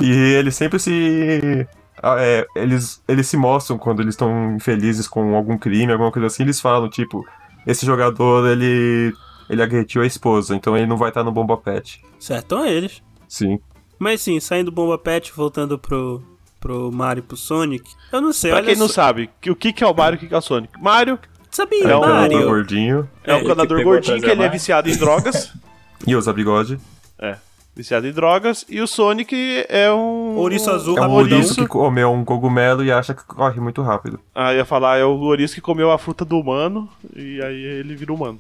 E 0.01 0.09
eles 0.11 0.55
sempre 0.55 0.79
se. 0.79 1.67
Ah, 2.03 2.15
é, 2.19 2.45
eles, 2.55 3.01
eles 3.07 3.25
se 3.27 3.37
mostram 3.37 3.77
quando 3.77 4.01
eles 4.01 4.13
estão 4.13 4.55
infelizes 4.55 5.07
com 5.07 5.35
algum 5.35 5.57
crime, 5.57 5.91
alguma 5.91 6.11
coisa 6.11 6.27
assim, 6.27 6.43
eles 6.43 6.59
falam, 6.61 6.89
tipo, 6.89 7.25
esse 7.65 7.85
jogador, 7.85 8.45
ele. 8.47 9.13
ele 9.49 9.61
agrediu 9.63 10.01
a 10.01 10.05
esposa, 10.05 10.55
então 10.55 10.75
ele 10.77 10.85
não 10.85 10.97
vai 10.97 11.09
estar 11.09 11.23
no 11.23 11.31
Bomba 11.31 11.57
Pet. 11.57 12.03
Certam 12.19 12.65
eles. 12.65 13.01
Sim. 13.27 13.59
Mas 13.97 14.21
sim, 14.21 14.39
saindo 14.39 14.65
do 14.69 14.75
Bomba 14.75 14.97
Pet, 14.97 15.31
voltando 15.35 15.79
pro, 15.79 16.21
pro 16.59 16.91
Mario 16.91 17.21
e 17.21 17.25
pro 17.27 17.37
Sonic, 17.37 17.89
eu 18.11 18.19
não 18.21 18.33
sei, 18.33 18.51
Pra 18.51 18.57
olha 18.59 18.67
quem 18.67 18.75
não 18.75 18.89
sabe, 18.89 19.29
que- 19.39 19.49
o 19.51 19.55
que, 19.55 19.71
que 19.71 19.83
é 19.83 19.87
o 19.87 19.93
Mario 19.95 20.15
e 20.15 20.17
o 20.17 20.19
que, 20.19 20.27
que 20.27 20.33
é 20.35 20.37
o 20.37 20.41
Sonic? 20.41 20.73
Mario 20.81 21.17
Sabia, 21.49 21.83
É 21.87 21.95
o 21.95 21.99
Mario? 22.01 22.29
canador 22.31 22.45
gordinho 22.49 23.09
é, 23.23 23.31
É, 23.31 23.35
um 23.35 23.45
canador 23.45 23.83
gordinho 23.83 24.19
que 24.19 24.29
ele 24.29 24.41
é 24.43 24.49
viciado 24.49 24.89
em 24.89 24.97
drogas. 24.97 25.53
e 26.07 26.15
usa 26.15 26.33
bigode. 26.33 26.79
é, 27.19 27.37
viciado 27.75 28.07
em 28.07 28.11
drogas. 28.11 28.65
E 28.69 28.81
o 28.81 28.87
Sonic 28.87 29.65
é 29.69 29.91
um. 29.91 30.35
Ouriço 30.37 30.69
azul, 30.71 30.97
É 30.97 31.01
um 31.01 31.15
rapidão. 31.15 31.37
ouriço 31.37 31.55
que 31.55 31.67
comeu 31.67 32.11
um 32.11 32.23
cogumelo 32.23 32.83
e 32.83 32.91
acha 32.91 33.13
que 33.13 33.23
corre 33.25 33.59
muito 33.59 33.81
rápido. 33.81 34.19
Ah, 34.33 34.51
eu 34.53 34.57
ia 34.59 34.65
falar, 34.65 34.97
é 34.97 35.05
o 35.05 35.17
ouriço 35.19 35.55
que 35.55 35.61
comeu 35.61 35.91
a 35.91 35.97
fruta 35.97 36.23
do 36.25 36.39
humano. 36.39 36.89
E 37.15 37.41
aí 37.41 37.61
ele 37.63 37.95
vira 37.95 38.13
humano. 38.13 38.39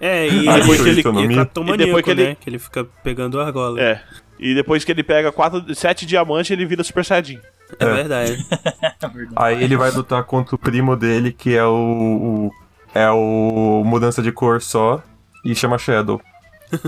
É, 0.00 0.26
e 0.26 0.48
Ah, 0.48 0.52
ele, 0.54 0.60
depois 0.62 0.80
que 0.82 0.88
ele- 0.88 1.00
é 1.00 1.74
E 1.74 1.76
depois 1.76 2.04
que 2.04 2.10
ele- 2.10 2.24
né? 2.28 2.36
Que 2.40 2.50
ele 2.50 2.58
fica 2.58 2.84
pegando 3.04 3.40
argola. 3.40 3.80
É. 3.80 4.00
E 4.38 4.54
depois 4.54 4.82
que 4.84 4.90
ele 4.90 5.04
pega 5.04 5.30
quatro, 5.30 5.72
sete 5.74 6.04
diamantes, 6.04 6.50
ele 6.50 6.66
vira 6.66 6.82
Super 6.82 7.04
Saiyajin. 7.04 7.38
É 7.78 7.84
É. 7.84 7.92
verdade. 7.94 8.46
É 8.50 9.08
verdade. 9.08 9.32
Aí 9.36 9.62
ele 9.62 9.76
vai 9.76 9.90
lutar 9.92 10.24
contra 10.24 10.56
o 10.56 10.58
primo 10.58 10.96
dele, 10.96 11.32
que 11.32 11.54
é 11.56 11.64
o. 11.64 12.50
o- 12.50 12.50
é 12.94 13.08
o 13.10 13.82
mudança 13.86 14.20
de 14.20 14.30
cor 14.32 14.60
só, 14.60 15.00
e 15.44 15.54
chama 15.54 15.78
Shadow. 15.78 16.20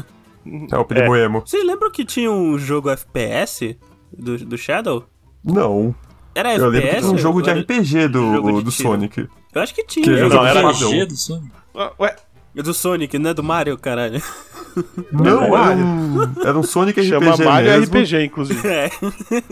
É 0.70 0.76
o 0.76 0.84
primo 0.84 1.16
emo. 1.16 1.40
Vocês 1.40 1.64
lembram 1.66 1.90
que 1.90 2.04
tinha 2.04 2.30
um 2.30 2.58
jogo 2.58 2.90
FPS 2.90 3.76
do, 4.12 4.36
do 4.38 4.58
Shadow? 4.58 5.04
Não. 5.44 5.94
Era 6.34 6.54
Eu 6.54 6.68
lembro 6.68 6.80
que 6.80 6.86
FPS? 6.88 7.00
tinha 7.02 7.14
um 7.14 7.18
jogo 7.18 7.42
de 7.42 7.50
RPG 7.52 8.08
do, 8.08 8.34
jogo 8.34 8.52
de 8.58 8.64
do 8.64 8.70
tiro? 8.70 8.88
Sonic. 8.90 9.28
Eu 9.54 9.62
acho 9.62 9.74
que 9.74 9.84
tinha. 9.86 10.04
Que 10.04 10.10
Não, 10.20 10.28
de 10.28 10.36
era-. 10.36 10.70
RPG 10.70 11.06
do 11.06 11.16
Sonic. 11.16 11.52
Ah, 11.74 11.92
Ué, 12.00 12.16
Do 12.54 12.74
Sonic, 12.74 13.18
não 13.18 13.30
é 13.30 13.34
do 13.34 13.42
Mario, 13.42 13.78
caralho. 13.78 14.20
Não, 15.12 15.42
era 15.44 15.50
Mario. 15.50 15.84
um, 15.84 16.22
era 16.44 16.58
um 16.58 16.62
Sonic 16.64 17.00
RPG 17.00 17.08
chama 17.08 17.36
Mario 17.36 17.70
mesmo. 17.70 17.84
RPG, 17.96 18.24
inclusive. 18.24 18.60
É. 18.68 18.90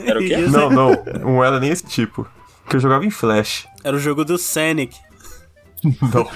Era 0.04 0.18
o 0.20 0.22
quê? 0.26 0.34
Isso 0.40 0.50
Não, 0.50 0.68
não. 0.70 0.90
Não 1.20 1.44
era 1.44 1.60
nem 1.60 1.70
esse 1.70 1.84
tipo. 1.84 2.26
Que 2.68 2.76
eu 2.76 2.80
jogava 2.80 3.04
em 3.06 3.10
Flash. 3.10 3.66
Era 3.84 3.96
o 3.96 4.00
jogo 4.00 4.24
do 4.24 4.36
Sonic. 4.38 4.96
Não. 5.84 6.28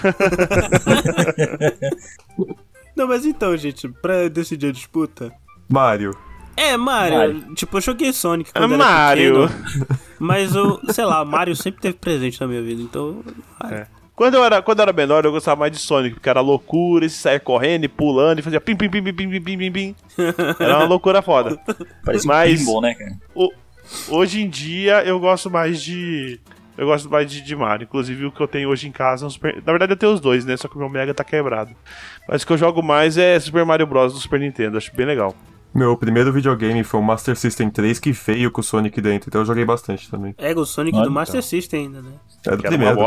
Não, 2.97 3.07
mas 3.07 3.25
então, 3.27 3.57
gente, 3.57 3.89
pra 3.89 4.29
decidir 4.29 4.69
a 4.69 4.73
disputa. 4.73 5.33
Mario. 5.69 6.17
É, 6.57 6.77
Mario. 6.77 7.19
Mario. 7.19 7.55
Tipo, 7.55 7.77
eu 7.77 7.81
joguei 7.83 8.13
Sonic 8.13 8.51
É 8.55 8.59
quando 8.59 8.75
era 8.75 8.85
Mario. 8.85 9.49
pequeno, 9.49 9.87
mas 10.19 10.57
o, 10.57 10.81
sei 10.91 11.05
lá, 11.05 11.25
Mario 11.25 11.55
sempre 11.55 11.81
teve 11.83 11.95
presente 11.99 12.41
na 12.41 12.47
minha 12.47 12.63
vida, 12.63 12.81
então. 12.81 13.23
Mario. 13.63 13.87
Quando 14.15 14.35
eu, 14.35 14.43
era, 14.45 14.63
quando 14.63 14.79
eu 14.79 14.85
era 14.85 14.93
menor, 14.95 15.27
eu 15.27 15.31
gostava 15.33 15.61
mais 15.61 15.71
de 15.73 15.79
Sonic, 15.79 16.15
porque 16.15 16.29
era 16.31 16.41
loucura, 16.41 17.05
e 17.05 17.11
saia 17.11 17.39
correndo 17.39 17.85
e 17.85 17.89
pulando 17.89 18.39
e 18.39 18.43
fazia 18.43 18.59
pim, 18.63 18.75
pim, 18.75 18.89
pim, 18.89 19.03
pim, 19.03 19.13
pim, 19.13 19.29
pim, 19.29 19.41
pim, 19.43 19.59
pim, 19.59 19.73
pim. 19.73 19.95
Era 20.59 20.79
uma 20.79 20.87
loucura 20.87 21.21
foda. 21.21 21.61
Parece 22.03 22.27
Mas- 22.27 22.55
um 22.63 22.65
pinball, 22.65 22.81
né, 22.81 22.95
cara? 22.95 23.13
O- 23.35 23.53
hoje 24.09 24.41
em 24.41 24.49
dia, 24.49 25.05
eu 25.05 25.21
gosto 25.21 25.51
mais 25.51 25.83
de, 25.83 26.41
Eu 26.79 26.87
gosto 26.87 27.11
mais 27.11 27.31
de, 27.31 27.43
de 27.43 27.55
Mario. 27.57 27.85
Inclusive, 27.85 28.25
o 28.27 28.33
que 28.33 28.41
eu 28.41 28.49
tenho 28.49 28.69
hoje 28.71 28.87
em 28.89 28.93
casa 28.93 29.25
é 29.25 29.27
um 29.27 29.31
Super... 29.31 29.57
Na 29.57 29.73
verdade, 29.73 29.93
eu 29.93 29.97
tenho 29.97 30.13
os 30.13 30.21
dois, 30.21 30.45
né? 30.47 30.57
Só 30.59 30.67
que 30.69 30.77
o 30.77 30.79
meu 30.79 30.89
Mega 30.91 31.13
tá 31.15 31.25
quebrado. 31.25 31.71
Mas 32.29 32.43
o 32.43 32.47
que 32.47 32.53
eu 32.53 32.59
jogo 32.59 32.83
mais 32.83 33.17
é 33.17 33.39
Super 33.39 33.65
Mario 33.65 33.87
Bros. 33.87 34.13
do 34.13 34.19
Super 34.19 34.41
Nintendo. 34.41 34.77
Acho 34.77 34.95
bem 34.95 35.07
legal. 35.07 35.35
Meu 35.75 35.97
primeiro 35.97 36.33
videogame 36.33 36.83
foi 36.83 36.99
o 36.99 37.03
Master 37.03 37.37
System 37.37 37.69
3 37.69 37.99
que 37.99 38.11
veio 38.11 38.51
com 38.51 38.63
o 38.63 38.65
Sonic 38.65 38.99
dentro, 39.01 39.29
então 39.29 39.43
eu 39.43 39.45
joguei 39.45 39.65
bastante 39.65 40.11
também. 40.11 40.35
É, 40.39 40.55
o 40.55 40.65
Sonic 40.65 40.97
Olha, 40.97 41.05
do 41.05 41.11
Master 41.11 41.37
então. 41.37 41.49
System 41.49 41.87
ainda, 41.87 42.01
né? 42.01 42.13
É 42.47 42.57
do 42.57 42.63
que 42.63 42.69
primeiro. 42.69 42.99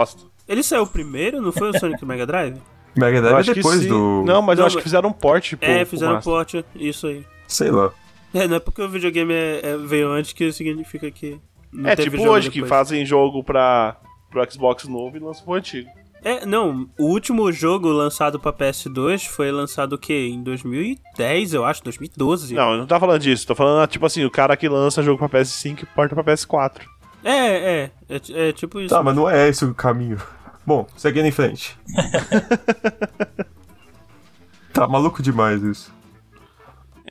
Ele 0.47 0.61
saiu 0.61 0.85
primeiro, 0.85 1.41
não 1.41 1.51
foi 1.51 1.69
o 1.69 1.79
Sonic 1.79 2.05
Mega 2.05 2.27
Drive? 2.27 2.57
Mega 2.95 3.21
Drive 3.21 3.49
é 3.49 3.53
depois 3.55 3.85
do. 3.87 4.23
Não, 4.23 4.41
mas 4.41 4.57
não, 4.57 4.63
eu 4.63 4.67
acho 4.67 4.77
que 4.77 4.83
fizeram 4.83 5.09
um 5.09 5.13
port. 5.13 5.53
É, 5.61 5.83
fizeram 5.83 6.17
um 6.17 6.21
port, 6.21 6.55
isso 6.75 7.07
aí. 7.07 7.25
Sei 7.47 7.71
lá. 7.71 7.91
É, 8.33 8.47
não 8.47 8.57
é 8.57 8.59
porque 8.59 8.81
o 8.81 8.89
videogame 8.89 9.33
é, 9.33 9.61
é, 9.63 9.77
veio 9.77 10.11
antes 10.11 10.33
que 10.33 10.51
significa 10.51 11.09
que. 11.09 11.39
é 11.85 11.95
tipo 11.95 12.17
hoje 12.17 12.49
depois. 12.49 12.49
que 12.49 12.65
fazem 12.65 13.03
jogo 13.03 13.43
pra, 13.43 13.97
pro 14.29 14.51
Xbox 14.51 14.85
novo 14.85 15.17
e 15.17 15.19
lançam 15.19 15.43
pro 15.43 15.55
antigo. 15.55 15.89
É, 16.23 16.45
não, 16.45 16.89
o 16.97 17.05
último 17.05 17.51
jogo 17.51 17.89
lançado 17.89 18.39
pra 18.39 18.51
PS2 18.51 19.27
foi 19.27 19.51
lançado 19.51 19.93
o 19.93 19.97
quê? 19.97 20.29
Em 20.31 20.43
2010, 20.43 21.53
eu 21.53 21.63
acho, 21.63 21.83
2012. 21.83 22.53
Não, 22.53 22.73
eu 22.73 22.77
não 22.79 22.85
tô 22.85 22.99
falando 22.99 23.21
disso, 23.21 23.47
tô 23.47 23.55
falando, 23.55 23.87
tipo 23.87 24.05
assim, 24.05 24.25
o 24.25 24.31
cara 24.31 24.57
que 24.57 24.67
lança 24.67 25.01
jogo 25.01 25.17
pra 25.17 25.39
PS5 25.39 25.83
e 25.83 25.85
porta 25.85 26.15
pra 26.15 26.23
PS4. 26.23 26.81
É, 27.23 27.31
é, 27.31 27.91
é, 28.09 28.49
é 28.49 28.53
tipo 28.53 28.79
isso. 28.79 28.93
Tá, 28.93 29.01
mas 29.01 29.15
não 29.15 29.29
é 29.29 29.47
esse 29.47 29.65
o 29.65 29.73
caminho. 29.73 30.21
Bom, 30.65 30.87
seguindo 30.95 31.25
em 31.25 31.31
frente. 31.31 31.77
tá 34.73 34.87
maluco 34.87 35.21
demais 35.21 35.61
isso. 35.63 35.93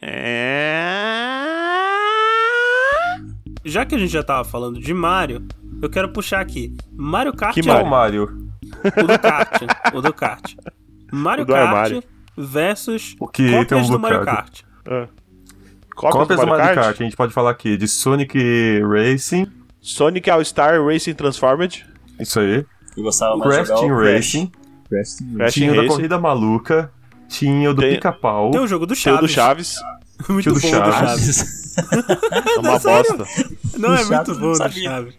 É... 0.01 1.29
Já 3.65 3.85
que 3.85 3.95
a 3.95 3.99
gente 3.99 4.13
já 4.13 4.23
tava 4.23 4.45
falando 4.45 4.81
de 4.81 4.95
Mario, 4.95 5.47
eu 5.83 5.91
quero 5.91 6.11
puxar 6.11 6.41
aqui. 6.41 6.75
Mario 6.93 7.35
Kart. 7.35 7.55
Que 7.55 7.63
Mario? 7.63 7.87
Mario? 7.87 8.48
O 8.85 9.07
do 9.07 9.19
kart. 9.19 9.63
o 9.95 10.01
do 10.01 10.13
kart. 10.13 10.55
Mario 11.13 11.45
do 11.45 11.53
Kart 11.53 11.71
Mario. 11.71 12.05
versus 12.37 13.17
o 13.19 13.27
que 13.27 13.51
cópias 13.51 13.69
tem 13.69 13.79
um 13.79 13.91
do 13.91 13.99
Mario 13.99 14.25
Kart. 14.25 14.61
É. 14.87 15.09
Cópias, 15.95 16.13
cópias 16.13 16.41
do 16.41 16.47
Mario, 16.47 16.65
Mario 16.65 16.75
Kart? 16.75 16.87
Kart? 16.87 17.01
A 17.01 17.05
gente 17.05 17.17
pode 17.17 17.33
falar 17.33 17.51
aqui 17.51 17.77
de 17.77 17.89
Sonic 17.89 18.39
Racing. 18.83 19.47
Sonic 19.81 20.29
All-Star 20.31 20.85
Racing 20.85 21.15
Transformed. 21.15 21.87
Isso 22.21 22.41
aí. 22.41 22.65
Eu 22.97 23.03
gostava 23.03 23.37
mais 23.37 23.55
Crash 23.55 23.81
Team 23.81 23.97
Racing. 23.97 24.53
Crash 24.89 25.17
Team 25.17 25.49
Tinha 25.49 25.73
o 25.73 25.77
da 25.77 25.87
Corrida 25.87 26.19
Maluca. 26.19 26.93
Tinha 27.29 27.71
o 27.71 27.75
do 27.75 27.83
Pica-Pau. 27.83 28.51
Tem 28.51 28.61
o 28.61 28.67
jogo 28.67 28.87
do 28.87 28.95
Chaves. 28.95 29.03
Tinha 29.03 29.19
o 29.19 29.21
do 29.21 29.29
Chaves. 29.29 29.77
muito 30.29 30.43
Tinha 30.43 30.55
do 30.55 30.61
Chaves. 30.61 31.27
Do 31.27 31.33
Chaves. 31.33 31.77
é 32.57 32.59
uma 32.59 32.79
bosta. 32.79 33.25
Não, 33.79 33.95
é 33.95 34.05
muito 34.05 34.35
bom 34.35 34.53
do 34.53 34.73
Chaves. 34.73 35.15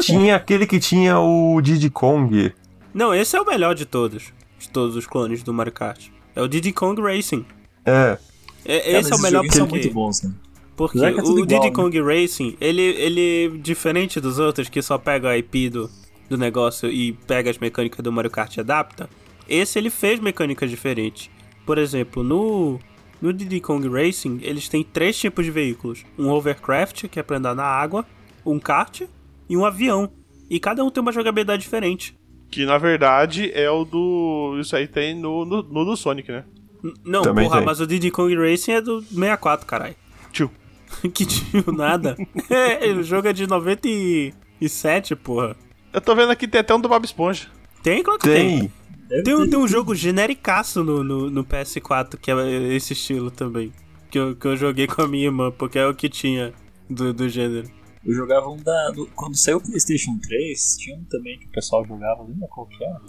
Tinha 0.00 0.36
aquele 0.36 0.66
que 0.66 0.78
tinha 0.78 1.18
o 1.18 1.60
Diddy 1.60 1.90
Kong. 1.90 2.52
Não, 2.96 3.14
esse 3.14 3.36
é 3.36 3.40
o 3.40 3.44
melhor 3.44 3.74
de 3.74 3.84
todos. 3.84 4.32
De 4.58 4.70
todos 4.70 4.96
os 4.96 5.06
clones 5.06 5.42
do 5.42 5.52
Mario 5.52 5.70
Kart. 5.70 6.08
É 6.34 6.40
o 6.40 6.48
Diddy 6.48 6.72
Kong 6.72 6.98
Racing. 7.02 7.44
É. 7.84 8.16
é 8.64 8.98
esse 8.98 9.12
é 9.12 9.14
o 9.14 9.20
melhor 9.20 9.42
porque... 9.42 9.54
são 9.58 9.66
muito 9.66 9.92
bons, 9.92 10.22
né? 10.22 10.32
Porque 10.74 10.98
é 10.98 11.02
o 11.02 11.10
igual, 11.10 11.34
Diddy 11.46 11.60
né? 11.66 11.70
Kong 11.72 12.00
Racing, 12.00 12.56
ele, 12.58 12.80
ele, 12.80 13.58
diferente 13.58 14.18
dos 14.18 14.38
outros 14.38 14.70
que 14.70 14.80
só 14.80 14.96
pega 14.96 15.28
a 15.28 15.36
IP 15.36 15.68
do, 15.68 15.90
do 16.30 16.38
negócio 16.38 16.90
e 16.90 17.12
pega 17.12 17.50
as 17.50 17.58
mecânicas 17.58 18.02
do 18.02 18.10
Mario 18.10 18.30
Kart 18.30 18.56
e 18.56 18.60
adapta, 18.60 19.10
esse 19.46 19.78
ele 19.78 19.90
fez 19.90 20.18
mecânicas 20.18 20.70
diferentes. 20.70 21.28
Por 21.66 21.76
exemplo, 21.76 22.22
no, 22.22 22.80
no 23.20 23.30
Diddy 23.30 23.60
Kong 23.60 23.86
Racing, 23.88 24.38
eles 24.40 24.70
têm 24.70 24.82
três 24.82 25.18
tipos 25.18 25.44
de 25.44 25.50
veículos: 25.50 26.02
um 26.18 26.30
hovercraft, 26.30 27.08
que 27.08 27.20
é 27.20 27.22
pra 27.22 27.36
andar 27.36 27.54
na 27.54 27.64
água, 27.64 28.06
um 28.44 28.58
kart 28.58 29.02
e 29.50 29.54
um 29.54 29.66
avião. 29.66 30.10
E 30.48 30.58
cada 30.58 30.82
um 30.82 30.90
tem 30.90 31.02
uma 31.02 31.12
jogabilidade 31.12 31.60
diferente. 31.60 32.16
Que 32.56 32.64
na 32.64 32.78
verdade 32.78 33.52
é 33.52 33.70
o 33.70 33.84
do. 33.84 34.56
Isso 34.58 34.74
aí 34.74 34.88
tem 34.88 35.14
no, 35.14 35.44
no, 35.44 35.62
no 35.62 35.84
do 35.84 35.94
Sonic, 35.94 36.32
né? 36.32 36.42
N 36.82 36.94
não, 37.04 37.20
Também 37.20 37.44
porra, 37.44 37.58
tem. 37.58 37.66
mas 37.66 37.80
o 37.80 37.86
Diddy 37.86 38.10
Kong 38.10 38.34
Racing 38.34 38.72
é 38.72 38.80
do 38.80 39.02
64, 39.02 39.66
caralho. 39.66 39.94
Tio. 40.32 40.50
que 41.12 41.26
tio, 41.26 41.70
nada. 41.70 42.16
é, 42.48 42.86
o 42.92 43.02
jogo 43.02 43.28
é 43.28 43.34
de 43.34 43.46
97, 43.46 45.14
porra. 45.16 45.54
Eu 45.92 46.00
tô 46.00 46.14
vendo 46.14 46.32
aqui 46.32 46.48
tem 46.48 46.62
até 46.62 46.74
um 46.74 46.80
do 46.80 46.88
Bob 46.88 47.04
Esponja. 47.04 47.46
Tem, 47.82 48.02
claro 48.02 48.18
que 48.18 48.26
tem. 48.26 48.72
Tem, 49.06 49.22
tem, 49.22 49.34
um, 49.34 49.50
tem 49.50 49.58
um 49.58 49.68
jogo 49.68 49.94
genericaço 49.94 50.82
no, 50.82 51.04
no, 51.04 51.28
no, 51.28 51.44
PS4 51.44 52.16
que 52.16 52.30
é 52.30 52.74
esse 52.74 52.94
estilo 52.94 53.30
também. 53.30 53.70
Que 54.10 54.18
eu, 54.18 54.34
que 54.34 54.46
eu 54.46 54.56
joguei 54.56 54.86
com 54.86 55.02
a 55.02 55.06
minha 55.06 55.26
irmã, 55.26 55.50
porque 55.50 55.78
é 55.78 55.86
o 55.86 55.94
que 55.94 56.08
tinha 56.08 56.54
do, 56.88 57.12
do 57.12 57.28
gênero. 57.28 57.68
Eu 58.06 58.14
jogava 58.14 58.48
um 58.48 58.56
da. 58.56 58.90
Do, 58.90 59.06
quando 59.16 59.36
saiu 59.36 59.58
o 59.58 59.60
PlayStation 59.60 60.16
3, 60.22 60.76
tinha 60.78 60.96
um 60.96 61.04
também 61.04 61.38
que 61.40 61.46
o 61.46 61.50
pessoal 61.50 61.84
jogava, 61.84 62.22
lembra 62.22 62.46
qual 62.48 62.66
que 62.66 62.82
era? 62.84 63.00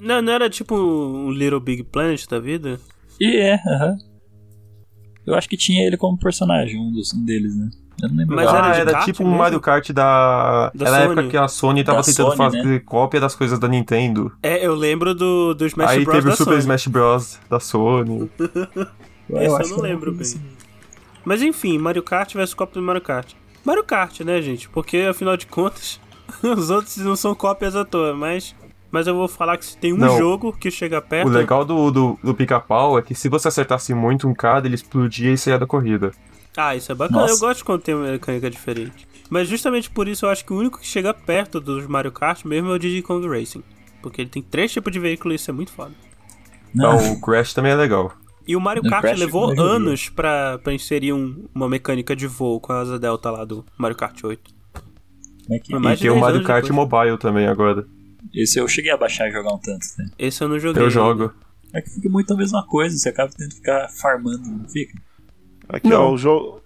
Não, 0.00 0.20
não 0.20 0.32
era 0.32 0.50
tipo 0.50 0.76
um 0.76 1.30
Little 1.30 1.60
Big 1.60 1.82
Planet 1.84 2.26
da 2.28 2.38
vida? 2.38 2.78
E 3.18 3.36
é, 3.36 3.54
aham. 3.54 3.92
Uh 3.92 3.96
-huh. 3.96 4.16
Eu 5.26 5.34
acho 5.34 5.48
que 5.48 5.56
tinha 5.56 5.84
ele 5.84 5.96
como 5.96 6.16
personagem, 6.16 6.78
um, 6.78 6.92
dos, 6.92 7.12
um 7.12 7.24
deles, 7.24 7.56
né? 7.56 7.68
Eu 8.00 8.08
não 8.10 8.16
lembro. 8.16 8.36
Mas 8.36 8.48
ah, 8.48 8.76
era, 8.76 8.90
era 8.90 9.04
tipo 9.04 9.24
um 9.24 9.30
Mario 9.30 9.60
Kart 9.60 9.90
da. 9.90 10.70
da 10.74 10.86
era 10.86 10.96
a 10.98 11.00
época 11.00 11.28
que 11.28 11.36
a 11.36 11.48
Sony 11.48 11.82
tava 11.82 11.98
da 11.98 12.04
tentando 12.04 12.36
Sony, 12.36 12.36
fazer 12.36 12.64
né? 12.64 12.78
cópia 12.78 13.18
das 13.18 13.34
coisas 13.34 13.58
da 13.58 13.66
Nintendo. 13.66 14.30
É, 14.42 14.64
eu 14.64 14.74
lembro 14.74 15.14
do, 15.14 15.54
do 15.54 15.66
Smash 15.66 15.90
Aí 15.90 16.04
Bros. 16.04 16.14
Aí 16.14 16.22
teve 16.22 16.32
o 16.32 16.36
Super 16.36 16.50
Sony. 16.50 16.60
Smash 16.60 16.86
Bros. 16.86 17.40
da 17.50 17.58
Sony. 17.58 18.30
Esse 19.30 19.46
eu, 19.56 19.60
eu 19.60 19.68
não 19.70 19.80
lembro 19.80 20.12
bem. 20.12 20.20
Assim. 20.20 20.40
Mas 21.24 21.42
enfim, 21.42 21.78
Mario 21.78 22.02
Kart 22.02 22.32
versus 22.34 22.54
cópia 22.54 22.80
do 22.80 22.86
Mario 22.86 23.02
Kart. 23.02 23.32
Mario 23.66 23.82
Kart, 23.82 24.20
né, 24.20 24.40
gente? 24.40 24.68
Porque 24.68 24.98
afinal 24.98 25.36
de 25.36 25.46
contas, 25.46 26.00
os 26.42 26.70
outros 26.70 26.96
não 26.98 27.16
são 27.16 27.34
cópias 27.34 27.74
à 27.74 27.84
toa, 27.84 28.14
mas. 28.14 28.54
Mas 28.88 29.08
eu 29.08 29.14
vou 29.16 29.26
falar 29.26 29.58
que 29.58 29.64
se 29.64 29.76
tem 29.76 29.92
um 29.92 29.96
não, 29.96 30.16
jogo 30.16 30.52
que 30.52 30.70
chega 30.70 31.02
perto. 31.02 31.26
O 31.26 31.30
legal 31.30 31.64
do, 31.64 31.90
do, 31.90 32.18
do 32.22 32.32
pica-pau 32.32 32.96
é 32.96 33.02
que 33.02 33.16
se 33.16 33.28
você 33.28 33.48
acertasse 33.48 33.92
muito 33.92 34.28
um 34.28 34.32
cara, 34.32 34.64
ele 34.64 34.76
explodia 34.76 35.32
e 35.32 35.36
saía 35.36 35.58
da 35.58 35.66
corrida. 35.66 36.12
Ah, 36.56 36.76
isso 36.76 36.92
é 36.92 36.94
bacana. 36.94 37.22
Nossa. 37.22 37.34
Eu 37.34 37.38
gosto 37.40 37.64
quando 37.64 37.82
tem 37.82 37.94
uma 37.96 38.12
mecânica 38.12 38.48
diferente. 38.48 39.06
Mas 39.28 39.48
justamente 39.48 39.90
por 39.90 40.06
isso 40.06 40.24
eu 40.24 40.30
acho 40.30 40.44
que 40.44 40.52
o 40.52 40.56
único 40.56 40.78
que 40.78 40.86
chega 40.86 41.12
perto 41.12 41.60
dos 41.60 41.84
Mario 41.88 42.12
Kart 42.12 42.44
mesmo 42.44 42.70
é 42.70 42.74
o 42.74 42.78
Diddy 42.78 43.02
Kong 43.02 43.26
Racing. 43.28 43.64
Porque 44.00 44.22
ele 44.22 44.30
tem 44.30 44.40
três 44.40 44.72
tipos 44.72 44.92
de 44.92 45.00
veículo 45.00 45.34
e 45.34 45.36
isso 45.36 45.50
é 45.50 45.52
muito 45.52 45.72
foda. 45.72 45.92
Não, 46.72 47.12
o 47.12 47.20
Crash 47.20 47.52
também 47.52 47.72
é 47.72 47.74
legal. 47.74 48.12
E 48.46 48.54
o 48.54 48.60
Mario 48.60 48.82
Kart 48.84 49.02
Crash 49.02 49.18
levou 49.18 49.58
anos 49.60 50.08
pra, 50.08 50.58
pra 50.58 50.72
inserir 50.72 51.12
um, 51.12 51.46
uma 51.54 51.68
mecânica 51.68 52.14
de 52.14 52.26
voo 52.26 52.60
com 52.60 52.72
a 52.72 52.80
asa 52.80 52.98
delta 52.98 53.30
lá 53.30 53.44
do 53.44 53.64
Mario 53.76 53.96
Kart 53.96 54.22
8. 54.22 54.54
É 55.50 55.58
que... 55.58 55.74
E 55.74 55.96
tem 55.96 56.10
o 56.10 56.20
Mario 56.20 56.44
Kart 56.44 56.64
depois. 56.64 56.88
Mobile 56.88 57.18
também 57.18 57.46
agora. 57.46 57.86
Esse 58.32 58.58
eu 58.58 58.68
cheguei 58.68 58.92
a 58.92 58.96
baixar 58.96 59.28
e 59.28 59.32
jogar 59.32 59.52
um 59.52 59.58
tanto. 59.58 59.84
Né? 59.98 60.10
Esse 60.18 60.42
eu 60.42 60.48
não 60.48 60.58
joguei. 60.58 60.82
Eu 60.82 60.90
jogo. 60.90 61.32
É 61.72 61.80
que 61.80 61.90
fica 61.90 62.08
muito 62.08 62.32
a 62.32 62.36
mesma 62.36 62.64
coisa, 62.66 62.96
você 62.96 63.08
acaba 63.08 63.32
tendo 63.36 63.50
que 63.50 63.56
ficar 63.56 63.88
farmando, 63.88 64.48
não 64.48 64.68
fica? 64.68 64.98
Aqui, 65.68 65.88
não. 65.88 66.06
ó, 66.06 66.12
o 66.12 66.18
jogo. 66.18 66.62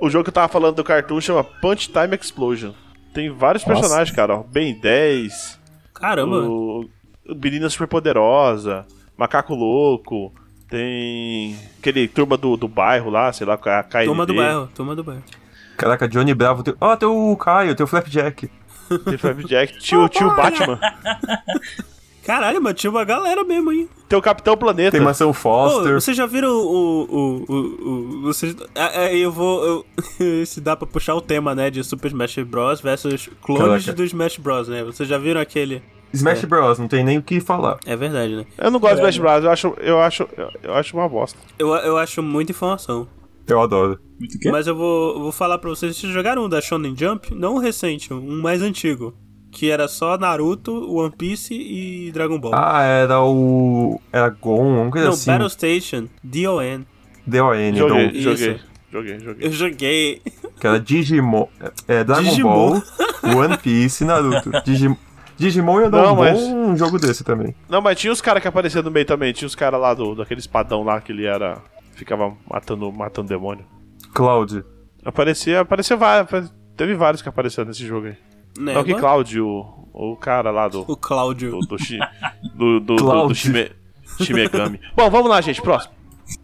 O 0.00 0.08
jogo 0.08 0.24
que 0.24 0.30
eu 0.30 0.34
tava 0.34 0.48
falando 0.48 0.76
do 0.76 0.84
cartoon 0.84 1.20
chama 1.20 1.42
Punch 1.42 1.90
Time 1.90 2.16
Explosion. 2.16 2.72
Tem 3.12 3.30
vários 3.30 3.64
Nossa. 3.64 3.80
personagens, 3.80 4.14
cara, 4.14 4.36
ó. 4.36 4.42
Ben 4.44 4.78
10. 4.78 5.58
Caramba! 5.94 6.48
O, 6.48 6.88
o 7.28 7.34
Menina 7.34 7.68
Super 7.68 7.88
Poderosa, 7.88 8.86
Macaco 9.16 9.54
Louco. 9.54 10.32
Tem 10.68 11.56
aquele 11.78 12.06
turma 12.06 12.36
do, 12.36 12.56
do 12.56 12.68
bairro 12.68 13.10
lá, 13.10 13.32
sei 13.32 13.46
lá, 13.46 13.54
a 13.54 13.82
KLD. 13.82 14.06
Turma 14.06 14.26
do 14.26 14.34
bairro, 14.34 14.68
turma 14.74 14.94
do 14.94 15.02
bairro. 15.02 15.22
Caraca, 15.76 16.08
Johnny 16.08 16.34
Bravo. 16.34 16.62
Tem... 16.62 16.74
Ó, 16.80 16.92
oh, 16.92 16.96
tem 16.96 17.08
o 17.08 17.36
Caio, 17.36 17.74
tem 17.74 17.84
o 17.84 17.86
Flapjack. 17.86 18.50
Tem 18.88 19.14
o 19.14 19.18
Flapjack, 19.18 19.78
tio, 19.78 20.08
tio 20.08 20.34
Batman. 20.34 20.78
Caralho, 22.28 22.60
mas 22.60 22.74
tinha 22.74 22.90
uma 22.90 23.04
galera 23.04 23.42
mesmo 23.42 23.70
aí. 23.70 23.88
Tem 24.06 24.18
o 24.18 24.20
Capitão 24.20 24.54
Planeta. 24.54 24.90
Tem 24.90 25.00
Mansão 25.00 25.32
Foster. 25.32 25.94
Vocês 25.94 26.14
já 26.14 26.26
viram 26.26 26.50
o. 26.50 27.04
o, 27.04 27.44
o, 27.48 27.54
o 27.56 28.20
vocês, 28.20 28.54
é, 28.74 29.06
é, 29.06 29.16
eu 29.16 29.32
vou. 29.32 29.64
Eu, 30.20 30.44
se 30.44 30.60
dá 30.60 30.76
pra 30.76 30.86
puxar 30.86 31.14
o 31.14 31.22
tema, 31.22 31.54
né? 31.54 31.70
De 31.70 31.82
Super 31.82 32.08
Smash 32.08 32.36
Bros. 32.40 32.82
versus 32.82 33.30
clones 33.40 33.86
Caraca. 33.86 33.92
do 33.94 34.04
Smash 34.04 34.36
Bros, 34.36 34.68
né? 34.68 34.84
Vocês 34.84 35.08
já 35.08 35.16
viram 35.16 35.40
aquele. 35.40 35.82
Smash 36.12 36.44
é. 36.44 36.46
Bros, 36.46 36.78
não 36.78 36.88
tem 36.88 37.04
nem 37.04 37.18
o 37.18 37.22
que 37.22 37.40
falar. 37.40 37.78
É 37.86 37.96
verdade, 37.96 38.36
né? 38.36 38.46
Eu 38.56 38.70
não 38.70 38.80
gosto 38.80 38.96
de 38.96 39.00
Smash 39.00 39.18
Bros, 39.18 39.44
eu 39.44 39.50
acho, 39.50 39.74
eu 39.78 40.00
acho, 40.00 40.28
eu 40.62 40.74
acho 40.74 40.96
uma 40.96 41.08
bosta. 41.08 41.38
Eu, 41.58 41.68
eu 41.74 41.96
acho 41.96 42.22
muita 42.22 42.52
informação. 42.52 43.08
Eu 43.46 43.62
adoro. 43.62 43.98
Muito 44.18 44.38
quê? 44.38 44.50
Mas 44.50 44.66
eu 44.66 44.76
vou, 44.76 45.18
vou 45.20 45.32
falar 45.32 45.58
pra 45.58 45.70
vocês, 45.70 45.96
vocês 45.96 46.12
jogaram 46.12 46.44
um 46.44 46.48
da 46.48 46.60
Shonen 46.60 46.94
Jump? 46.96 47.34
Não 47.34 47.54
um 47.54 47.58
recente, 47.58 48.12
um 48.12 48.42
mais 48.42 48.60
antigo. 48.62 49.14
Que 49.50 49.70
era 49.70 49.88
só 49.88 50.18
Naruto, 50.18 50.94
One 50.94 51.14
Piece 51.16 51.54
e 51.54 52.12
Dragon 52.12 52.38
Ball. 52.38 52.52
Ah, 52.54 52.82
era 52.82 53.22
o... 53.22 53.98
Era 54.12 54.28
Gon, 54.28 54.82
uma 54.82 54.90
coisa 54.90 55.06
não, 55.06 55.14
assim. 55.14 55.30
Não, 55.30 55.38
Battle 55.38 55.50
Station, 55.50 56.08
D-O-N. 56.22 56.86
D-O-N, 57.26 57.78
joguei, 57.78 58.08
do... 58.08 58.20
joguei. 58.20 58.60
Joguei, 58.90 59.20
joguei. 59.20 59.46
Eu 59.46 59.52
joguei. 59.52 60.22
Que 60.60 60.66
era 60.66 60.78
Digimon. 60.78 61.46
É, 61.86 62.04
Dragon 62.04 62.22
Digimon. 62.22 62.80
Ball, 63.22 63.36
One 63.36 63.58
Piece 63.58 64.04
e 64.04 64.06
Naruto. 64.06 64.50
Digimon. 64.64 64.96
Digimon 65.38 65.80
ia 65.80 65.90
dar 65.90 66.02
não, 66.02 66.14
um 66.14 66.16
mas... 66.16 66.40
bom 66.40 66.76
jogo 66.76 66.98
desse 66.98 67.22
também. 67.22 67.54
Não, 67.68 67.80
mas 67.80 67.98
tinha 67.98 68.12
os 68.12 68.20
caras 68.20 68.42
que 68.42 68.48
apareciam 68.48 68.82
no 68.82 68.90
meio 68.90 69.06
também. 69.06 69.32
Tinha 69.32 69.46
os 69.46 69.54
caras 69.54 69.80
lá 69.80 69.94
do, 69.94 70.16
daquele 70.16 70.40
espadão 70.40 70.82
lá 70.82 71.00
que 71.00 71.12
ele 71.12 71.24
era. 71.24 71.62
Ficava 71.92 72.36
matando, 72.50 72.92
matando 72.92 73.28
demônio. 73.28 73.64
Cloud. 74.12 74.64
Aparecia, 75.04 75.60
aparecia 75.60 75.96
vários. 75.96 76.52
Teve 76.76 76.94
vários 76.94 77.22
que 77.22 77.28
apareceram 77.28 77.68
nesse 77.68 77.86
jogo 77.86 78.08
aí. 78.08 78.16
Né, 78.58 78.74
Não, 78.74 78.82
que 78.82 78.94
Cláudio, 78.94 79.46
o, 79.46 80.12
o 80.12 80.16
cara 80.16 80.50
lá 80.50 80.66
do. 80.66 80.84
O 80.88 80.96
Cláudio. 80.96 81.52
Do, 81.52 81.60
do, 81.60 81.76
do, 82.54 82.80
do, 82.80 82.96
do, 82.96 83.26
do 83.28 83.34
Shime, 83.34 83.70
Shimegami. 84.20 84.80
Bom, 84.96 85.08
vamos 85.08 85.28
lá, 85.28 85.40
gente, 85.40 85.62
próximo. 85.62 85.94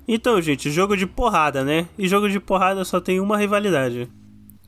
Então, 0.07 0.41
gente, 0.41 0.71
jogo 0.71 0.97
de 0.97 1.07
porrada, 1.07 1.65
né? 1.65 1.89
E 1.99 2.07
jogo 2.07 2.29
de 2.29 2.39
porrada 2.39 2.85
só 2.85 3.01
tem 3.01 3.21
uma 3.21 3.37
rivalidade. 3.37 4.09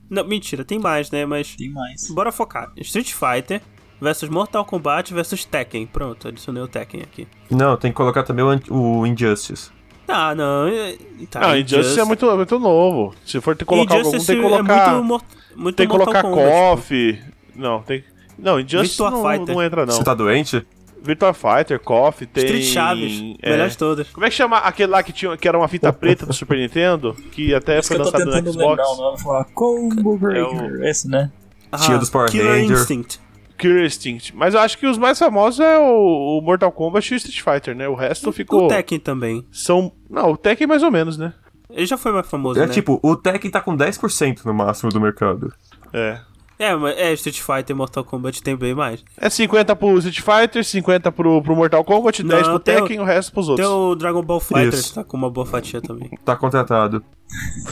Não, 0.09 0.25
mentira, 0.25 0.65
tem 0.65 0.79
mais, 0.79 1.09
né? 1.11 1.25
Mas. 1.25 1.55
Tem 1.55 1.69
mais. 1.69 2.09
Bora 2.11 2.31
focar. 2.31 2.71
Street 2.77 3.13
Fighter 3.13 3.61
versus 3.99 4.29
Mortal 4.29 4.65
Kombat 4.65 5.13
versus 5.13 5.45
Tekken. 5.45 5.85
Pronto, 5.87 6.27
adicionei 6.27 6.61
o 6.61 6.67
Tekken 6.67 7.01
aqui. 7.01 7.27
Não, 7.49 7.77
tem 7.77 7.91
que 7.91 7.97
colocar 7.97 8.23
também 8.23 8.43
o, 8.43 8.99
o 8.99 9.07
Injustice. 9.07 9.71
Ah, 10.07 10.33
não. 10.33 10.67
É, 10.67 10.97
tá, 11.29 11.41
não, 11.41 11.57
Injustice, 11.57 11.75
Injustice 11.75 11.99
é 11.99 12.05
muito, 12.05 12.37
muito 12.37 12.59
novo. 12.59 13.13
Se 13.25 13.41
for 13.41 13.55
ter 13.55 13.65
que 13.65 13.69
colocar 13.69 13.99
Injustice 13.99 14.31
algum, 14.31 14.43
tem 14.43 14.49
que 14.49 14.49
colocar. 14.49 14.97
É 14.97 15.01
muito, 15.01 15.25
muito 15.55 15.75
tem 15.75 15.87
que 15.87 15.91
colocar 15.91 16.21
KOF. 16.23 17.21
Não, 17.55 17.81
tem. 17.81 18.03
Não, 18.37 18.59
Injustice 18.59 18.99
não, 19.01 19.11
não, 19.11 19.63
entra, 19.63 19.85
não. 19.85 19.93
Você 19.93 20.03
tá 20.03 20.13
doente? 20.13 20.65
Virtua 21.01 21.33
Fighter, 21.33 21.79
KOF, 21.79 22.25
tem. 22.25 22.43
Street 22.43 22.65
Chaves, 22.65 23.35
é... 23.41 23.51
melhores 23.51 23.75
todas. 23.75 24.09
Como 24.09 24.25
é 24.25 24.29
que 24.29 24.35
chama 24.35 24.57
aquele 24.57 24.91
lá 24.91 25.03
que, 25.03 25.13
tinha, 25.13 25.37
que 25.37 25.47
era 25.47 25.57
uma 25.57 25.67
fita 25.67 25.91
preta 25.93 26.25
do 26.25 26.33
Super 26.33 26.57
Nintendo? 26.57 27.15
Que 27.31 27.53
até 27.53 27.81
foi 27.81 27.97
lançado 27.97 28.25
no 28.25 28.31
Xbox. 28.31 28.57
Lembrar 28.57 28.87
o 28.87 28.97
nome, 28.97 29.19
falar 29.21 29.45
Combo 29.53 30.17
Breaker, 30.17 30.59
é 30.59 30.71
o... 30.71 30.85
esse, 30.85 31.07
né? 31.07 31.31
Ah, 31.71 31.77
tinha 31.77 31.97
dos 31.97 32.09
Power 32.09 32.29
Killer 32.29 32.61
Ranger. 32.61 32.77
Instinct. 32.77 33.19
Killer 33.57 33.85
Instinct. 33.85 34.35
Mas 34.35 34.53
eu 34.53 34.59
acho 34.59 34.77
que 34.77 34.85
os 34.85 34.97
mais 34.97 35.17
famosos 35.17 35.59
é 35.59 35.77
o, 35.77 36.37
o 36.37 36.41
Mortal 36.41 36.71
Kombat 36.71 37.11
e 37.11 37.15
o 37.15 37.17
Street 37.17 37.41
Fighter, 37.41 37.75
né? 37.75 37.87
O 37.87 37.95
resto 37.95 38.31
ficou. 38.31 38.65
O 38.65 38.67
Tekken 38.67 38.99
também. 38.99 39.45
São. 39.51 39.91
Não, 40.09 40.31
o 40.31 40.37
Tekken 40.37 40.67
mais 40.67 40.83
ou 40.83 40.91
menos, 40.91 41.17
né? 41.17 41.33
Ele 41.69 41.85
já 41.85 41.97
foi 41.97 42.11
mais 42.13 42.27
famoso, 42.27 42.59
é, 42.59 42.65
né? 42.65 42.73
tipo, 42.73 42.99
o 43.03 43.15
Tekken 43.15 43.51
tá 43.51 43.59
com 43.59 43.75
10% 43.75 44.45
no 44.45 44.53
máximo 44.53 44.89
do 44.89 45.01
mercado. 45.01 45.53
É. 45.91 46.19
É, 46.59 46.75
mas 46.75 46.97
é, 46.97 47.13
Street 47.13 47.39
Fighter 47.39 47.69
e 47.69 47.73
Mortal 47.75 48.03
Kombat 48.03 48.41
tem 48.41 48.55
bem 48.55 48.73
mais. 48.73 49.03
É 49.15 49.29
50 49.29 49.75
pro 49.75 49.95
Street 49.99 50.21
Fighter, 50.21 50.63
50 50.63 51.11
pro, 51.11 51.39
pro 51.41 51.55
Mortal 51.55 51.83
Kombat, 51.83 52.23
Não, 52.23 52.29
10 52.29 52.47
pro 52.47 52.59
Tekken 52.59 52.97
e 52.97 52.99
o 52.99 53.03
resto 53.03 53.31
pros 53.31 53.47
outros. 53.47 53.67
Tem 53.67 53.75
o 53.75 53.93
Dragon 53.93 54.23
Ball 54.23 54.39
Fighter, 54.39 54.93
tá 54.93 55.03
com 55.03 55.17
uma 55.17 55.29
boa 55.29 55.45
fatia 55.45 55.81
também. 55.81 56.09
Tá 56.25 56.35
contratado. 56.35 57.03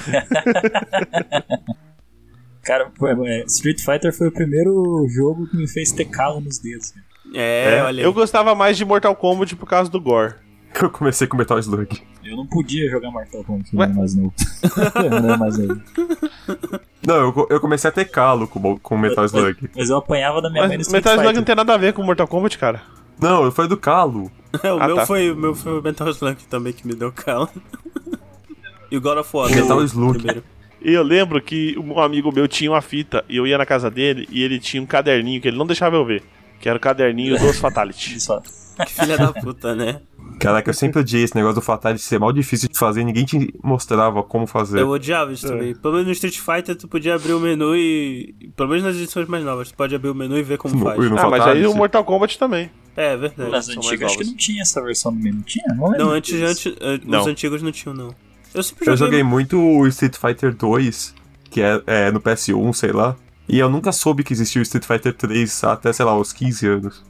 Cara, 2.65 2.91
é, 3.25 3.43
Street 3.45 3.79
Fighter 3.79 4.11
foi 4.11 4.27
o 4.27 4.31
primeiro 4.31 5.05
jogo 5.07 5.47
que 5.47 5.55
me 5.55 5.67
fez 5.67 5.91
ter 5.91 6.05
calo 6.05 6.41
nos 6.41 6.57
dedos. 6.57 6.93
É, 7.33 7.77
é, 7.77 7.83
olha. 7.83 8.01
Eu 8.01 8.11
gostava 8.11 8.55
mais 8.55 8.75
de 8.75 8.83
Mortal 8.83 9.15
Kombat 9.15 9.55
por 9.55 9.67
causa 9.67 9.89
do 9.89 10.01
gore. 10.01 10.33
Eu 10.81 10.89
comecei 10.89 11.25
com 11.25 11.37
Metal 11.37 11.57
Slug. 11.57 12.01
Eu 12.21 12.35
não 12.35 12.45
podia 12.45 12.89
jogar 12.89 13.09
Mortal 13.09 13.43
Kombat 13.45 13.69
quando 13.69 13.83
era 13.83 13.93
mais 13.93 14.13
novo. 14.15 14.33
eu 14.95 15.09
não 15.21 15.29
era 15.29 15.37
mais 15.37 15.57
novo. 15.57 15.81
Não, 17.05 17.15
eu, 17.15 17.47
eu 17.49 17.61
comecei 17.61 17.87
a 17.87 17.93
ter 17.93 18.03
calo 18.05 18.45
com, 18.45 18.77
com 18.79 18.97
Metal 18.97 19.23
Slug. 19.23 19.69
Mas 19.73 19.89
eu 19.89 19.97
apanhava 19.97 20.41
da 20.41 20.49
minha 20.49 20.63
Mas 20.63 20.71
mãe 20.71 20.77
no 20.79 20.91
Metal 20.91 21.15
Slug 21.15 21.33
não 21.33 21.43
tem 21.43 21.55
nada 21.55 21.73
a 21.73 21.77
ver 21.77 21.93
com 21.93 22.03
Mortal 22.03 22.27
Kombat, 22.27 22.57
cara. 22.57 22.81
Não, 23.21 23.49
foi 23.51 23.69
do 23.69 23.77
calo. 23.77 24.29
É, 24.61 24.67
o, 24.73 24.81
ah, 24.81 24.87
meu 24.87 24.95
tá. 24.97 25.05
foi, 25.05 25.31
o 25.31 25.35
meu 25.35 25.55
foi 25.55 25.79
o 25.79 25.81
Metal 25.81 26.09
Slug 26.09 26.43
também 26.47 26.73
que 26.73 26.85
me 26.85 26.93
deu 26.93 27.09
calo. 27.09 27.47
e 28.91 28.97
o 28.97 29.01
God 29.01 29.19
of 29.19 29.29
War. 29.33 29.49
Metal 29.49 29.81
Slug. 29.83 30.17
Primeiro. 30.17 30.43
E 30.85 30.93
eu 30.93 31.01
lembro 31.01 31.41
que 31.41 31.75
um 31.79 31.99
amigo 31.99 32.31
meu 32.31 32.47
tinha 32.47 32.69
uma 32.69 32.79
fita 32.79 33.25
e 33.27 33.37
eu 33.37 33.47
ia 33.47 33.57
na 33.57 33.65
casa 33.65 33.89
dele 33.89 34.27
e 34.29 34.43
ele 34.43 34.59
tinha 34.59 34.83
um 34.83 34.85
caderninho 34.85 35.41
que 35.41 35.47
ele 35.47 35.57
não 35.57 35.65
deixava 35.65 35.95
eu 35.95 36.05
ver. 36.05 36.21
Que 36.59 36.69
era 36.69 36.77
o 36.77 36.79
caderninho 36.79 37.35
dos 37.41 37.57
Fatality. 37.57 38.17
que 38.85 38.93
filha 38.93 39.17
da 39.17 39.33
puta, 39.33 39.73
né? 39.73 39.99
Caraca, 40.39 40.69
eu 40.69 40.73
sempre 40.75 40.99
odiei 40.99 41.23
esse 41.23 41.35
negócio 41.35 41.55
do 41.55 41.61
Fatality 41.61 42.03
ser 42.03 42.19
mal 42.19 42.31
difícil 42.31 42.69
de 42.69 42.77
fazer 42.77 43.01
e 43.01 43.03
ninguém 43.03 43.25
te 43.25 43.51
mostrava 43.63 44.21
como 44.21 44.45
fazer. 44.45 44.79
Eu 44.79 44.89
odiava 44.89 45.33
isso 45.33 45.47
é. 45.47 45.49
também. 45.49 45.73
Pelo 45.73 45.93
menos 45.93 46.05
no 46.05 46.13
Street 46.13 46.37
Fighter 46.37 46.75
tu 46.75 46.87
podia 46.87 47.15
abrir 47.15 47.33
o 47.33 47.39
menu 47.39 47.75
e. 47.75 48.51
Pelo 48.55 48.69
menos 48.69 48.83
nas 48.83 48.95
edições 48.95 49.27
mais 49.27 49.43
novas, 49.43 49.71
tu 49.71 49.75
pode 49.75 49.95
abrir 49.95 50.09
o 50.09 50.15
menu 50.15 50.37
e 50.37 50.43
ver 50.43 50.59
como 50.59 50.75
no, 50.75 50.85
faz. 50.85 50.99
ah, 50.99 51.29
mas 51.29 51.47
aí 51.47 51.65
o 51.65 51.73
Mortal 51.73 52.03
Kombat 52.03 52.37
também. 52.37 52.69
É, 52.95 53.13
é 53.13 53.17
verdade. 53.17 53.49
Nas 53.49 53.69
antigas 53.69 54.11
acho 54.11 54.19
que 54.19 54.25
não 54.25 54.35
tinha 54.35 54.61
essa 54.61 54.83
versão 54.83 55.11
do 55.11 55.19
menu. 55.19 55.41
Tinha? 55.41 55.65
Não, 55.75 55.91
não 55.91 56.09
antes, 56.11 56.39
antes, 56.39 56.75
não. 57.03 57.21
os 57.21 57.27
antigos 57.27 57.63
não 57.63 57.71
tinham, 57.71 57.95
não. 57.95 58.15
Eu 58.55 58.63
sempre 58.63 58.85
joguei. 58.85 58.93
Eu 58.93 58.97
joguei 58.97 59.23
muito 59.23 59.59
o 59.59 59.85
Street 59.87 60.15
Fighter 60.15 60.55
2 60.55 61.15
que 61.55 61.61
é, 61.61 61.81
é, 61.87 62.11
no 62.11 62.19
PS1, 62.19 62.73
sei 62.73 62.91
lá. 62.91 63.15
E 63.47 63.59
eu 63.59 63.69
nunca 63.69 63.93
soube 63.93 64.25
que 64.25 64.33
existia 64.33 64.59
o 64.59 64.63
Street 64.63 64.85
Fighter 64.85 65.13
3 65.13 65.63
até, 65.63 65.93
sei 65.93 66.03
lá, 66.03 66.17
os 66.17 66.33
15 66.33 66.67
anos. 66.67 67.05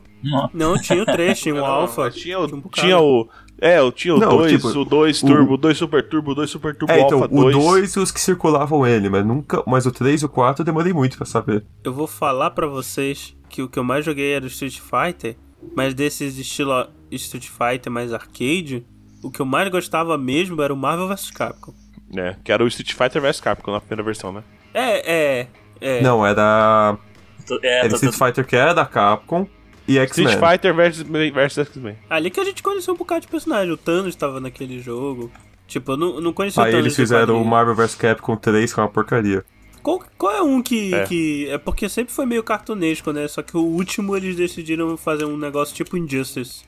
Não, 0.54 0.80
tinha 0.80 1.02
o 1.02 1.06
3, 1.06 1.40
tinha 1.40 1.56
o 1.56 1.66
Alpha. 1.66 2.12
Tinha 2.12 2.40
o, 2.40 2.62
tinha 2.70 3.00
o. 3.00 3.28
É, 3.60 3.80
eu 3.80 3.92
tinha 3.92 4.14
o 4.14 4.20
2, 4.20 4.52
tipo, 4.52 4.68
o 4.68 4.86
2 4.86 5.22
Turbo, 5.22 5.54
o 5.54 5.58
2 5.58 5.78
Super 5.78 6.08
Turbo, 6.08 6.32
o 6.32 6.36
2 6.36 6.50
Super 6.50 6.76
Turbo 6.76 6.94
é, 6.94 7.00
então, 7.02 7.24
Alpha 7.24 7.36
2. 7.36 7.56
O 7.56 7.60
2 7.60 7.94
e 7.94 8.00
os 8.00 8.12
que 8.12 8.22
circulavam 8.22 8.86
ele, 8.86 9.10
mas 9.10 9.26
nunca. 9.26 9.64
Mas 9.66 9.88
o 9.88 9.92
3 9.92 10.22
e 10.22 10.26
o 10.26 10.30
4 10.30 10.62
eu 10.62 10.66
demorei 10.66 10.94
muito 10.94 11.18
pra 11.18 11.26
saber. 11.26 11.66
Eu 11.84 11.94
vou 11.94 12.06
falar 12.06 12.52
pra 12.52 12.68
vocês 12.68 13.36
que 13.50 13.64
o 13.64 13.70
que 13.70 13.80
eu 13.80 13.84
mais 13.84 14.06
joguei 14.06 14.34
era 14.34 14.46
o 14.46 14.48
Street 14.48 14.80
Fighter, 14.80 15.38
mas 15.76 15.96
desses 15.96 16.38
estilo 16.38 16.88
Street 17.12 17.48
Fighter 17.48 17.92
mais 17.92 18.14
arcade, 18.14 18.86
o 19.26 19.32
que 19.32 19.40
eu 19.40 19.46
mais 19.46 19.70
gostava 19.70 20.18
mesmo 20.18 20.62
era 20.62 20.74
o 20.74 20.78
Marvel 20.78 21.08
vs 21.08 21.32
Capcom. 21.32 21.74
É, 22.16 22.36
que 22.44 22.52
era 22.52 22.64
o 22.64 22.68
Street 22.68 22.94
Fighter 22.94 23.22
vs 23.22 23.40
Capcom 23.40 23.72
na 23.72 23.80
primeira 23.80 24.04
versão, 24.04 24.32
né? 24.32 24.44
É, 24.74 25.14
é. 25.42 25.48
é. 25.82 26.02
Não, 26.02 26.26
era. 26.26 26.98
É, 27.64 27.80
era 27.80 27.88
Street 27.96 28.14
Fighter 28.14 28.46
que 28.46 28.56
era 28.56 28.74
da 28.74 28.86
Capcom 28.86 29.48
e 29.88 29.98
X-Men. 29.98 30.28
Street 30.28 30.52
Fighter 30.52 30.74
vs, 30.74 31.02
versus 31.34 31.68
X-Men. 31.68 31.96
Ali 32.10 32.30
que 32.30 32.40
a 32.40 32.44
gente 32.44 32.62
conheceu 32.62 32.94
um 32.94 32.98
bocado 32.98 33.22
de 33.22 33.28
personagem. 33.28 33.72
O 33.72 33.78
Thanos 33.78 34.10
estava 34.10 34.40
naquele 34.40 34.80
jogo. 34.80 35.32
Tipo, 35.68 35.94
eu 35.94 35.98
não, 35.98 36.22
não 36.22 36.34
conhecia 36.34 36.64
Aí 36.64 36.70
o 36.70 36.72
Thanos. 36.72 36.84
Aí 36.84 36.88
eles 36.88 36.96
fizeram 36.96 37.42
o 37.42 37.46
Marvel 37.46 37.76
vs 37.76 37.96
Capcom 37.96 38.36
3, 38.36 38.72
que 38.72 38.80
é 38.80 38.84
uma 38.84 38.90
porcaria. 38.90 39.44
Qual, 39.82 40.04
qual 40.18 40.36
é 40.36 40.42
um 40.42 40.62
que 40.62 40.94
é. 40.94 41.04
que. 41.06 41.48
É 41.50 41.58
porque 41.58 41.88
sempre 41.90 42.14
foi 42.14 42.26
meio 42.26 42.44
cartunesco, 42.44 43.12
né? 43.12 43.28
Só 43.28 43.42
que 43.42 43.56
o 43.58 43.62
último 43.62 44.16
eles 44.16 44.36
decidiram 44.36 44.96
fazer 44.98 45.26
um 45.26 45.38
negócio 45.38 45.76
tipo 45.76 45.98
Injustice. 45.98 46.64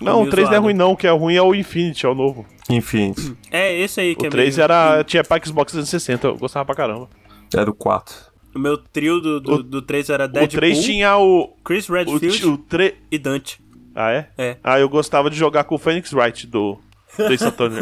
Não, 0.00 0.22
o 0.22 0.30
3 0.30 0.48
não 0.48 0.56
é 0.56 0.58
ruim 0.58 0.74
não, 0.74 0.92
o 0.92 0.96
que 0.96 1.06
é 1.06 1.10
ruim 1.10 1.34
é 1.34 1.42
o 1.42 1.54
Infinity, 1.54 2.06
é 2.06 2.08
o 2.08 2.14
novo. 2.14 2.46
Infinity. 2.70 3.36
É, 3.50 3.76
esse 3.78 4.00
aí 4.00 4.14
que 4.14 4.24
o 4.24 4.26
é 4.26 4.30
3 4.30 4.56
meio... 4.56 4.64
era, 4.64 5.02
tinha 5.04 5.24
pra 5.24 5.44
Xbox 5.44 5.72
360, 5.72 6.26
eu 6.28 6.36
gostava 6.36 6.64
pra 6.64 6.74
caramba. 6.74 7.08
Era 7.54 7.70
o 7.70 7.74
4. 7.74 8.32
O 8.54 8.58
meu 8.58 8.76
trio 8.76 9.20
do, 9.20 9.40
do, 9.40 9.54
o, 9.54 9.62
do 9.62 9.82
3 9.82 10.10
era 10.10 10.28
Deadpool. 10.28 10.58
O 10.58 10.60
3 10.60 10.84
tinha 10.84 11.16
o... 11.16 11.56
Chris 11.64 11.88
Redfield 11.88 12.46
o, 12.46 12.52
o 12.52 12.58
tre... 12.58 12.96
e 13.10 13.18
Dante. 13.18 13.60
Ah, 13.94 14.12
é? 14.12 14.28
É. 14.38 14.56
Ah, 14.62 14.78
eu 14.78 14.88
gostava 14.88 15.30
de 15.30 15.36
jogar 15.36 15.64
com 15.64 15.74
o 15.74 15.78
Phoenix 15.78 16.12
Wright 16.12 16.46
do... 16.46 16.78
Do 17.16 17.38
Saturno. 17.38 17.76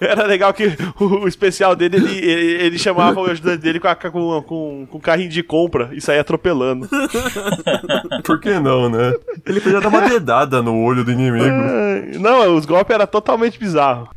Era 0.00 0.26
legal 0.26 0.52
que 0.52 0.76
o, 1.00 1.04
o 1.22 1.28
especial 1.28 1.74
dele, 1.74 1.96
ele, 1.96 2.18
ele, 2.18 2.62
ele, 2.64 2.78
chamava 2.78 3.20
o 3.20 3.24
ajudante 3.24 3.62
dele 3.62 3.80
com, 3.80 3.88
a, 3.88 3.94
com, 3.94 4.42
com, 4.42 4.86
com 4.90 5.00
carrinho 5.00 5.30
de 5.30 5.42
compra 5.42 5.90
e 5.92 6.00
saía 6.00 6.20
atropelando. 6.20 6.88
Por 8.24 8.40
que 8.40 8.58
não, 8.58 8.90
né? 8.90 9.14
Ele 9.46 9.60
podia 9.60 9.80
dar 9.80 9.88
uma 9.88 10.08
dedada 10.08 10.60
no 10.62 10.82
olho 10.82 11.04
do 11.04 11.10
inimigo. 11.10 11.44
É, 11.44 12.18
não, 12.18 12.54
os 12.54 12.66
golpes 12.66 12.94
eram 12.94 13.06
totalmente 13.06 13.58
bizarros. 13.58 14.08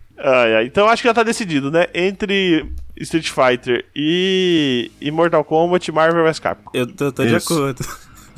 então 0.66 0.88
acho 0.90 1.02
que 1.02 1.08
já 1.08 1.14
tá 1.14 1.24
decidido, 1.24 1.72
né? 1.72 1.88
Entre 1.94 2.66
Street 2.98 3.30
Fighter 3.30 3.86
e, 3.96 4.92
e 5.00 5.10
Mortal 5.10 5.44
Kombat, 5.44 5.90
Marvel 5.92 6.26
vs 6.26 6.40
Capcom. 6.40 6.72
Eu 6.74 6.88
tô, 6.88 7.12
tô 7.12 7.26
de 7.26 7.36
acordo. 7.36 7.84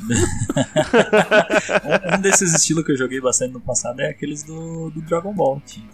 um, 2.16 2.20
desses 2.20 2.54
estilos 2.54 2.84
que 2.84 2.92
eu 2.92 2.96
joguei 2.96 3.20
bastante 3.20 3.52
no 3.52 3.60
passado 3.60 4.00
é 4.00 4.10
aqueles 4.10 4.42
do, 4.42 4.90
do 4.90 5.00
Dragon 5.02 5.32
Ball. 5.32 5.62
Tinha. 5.64 5.86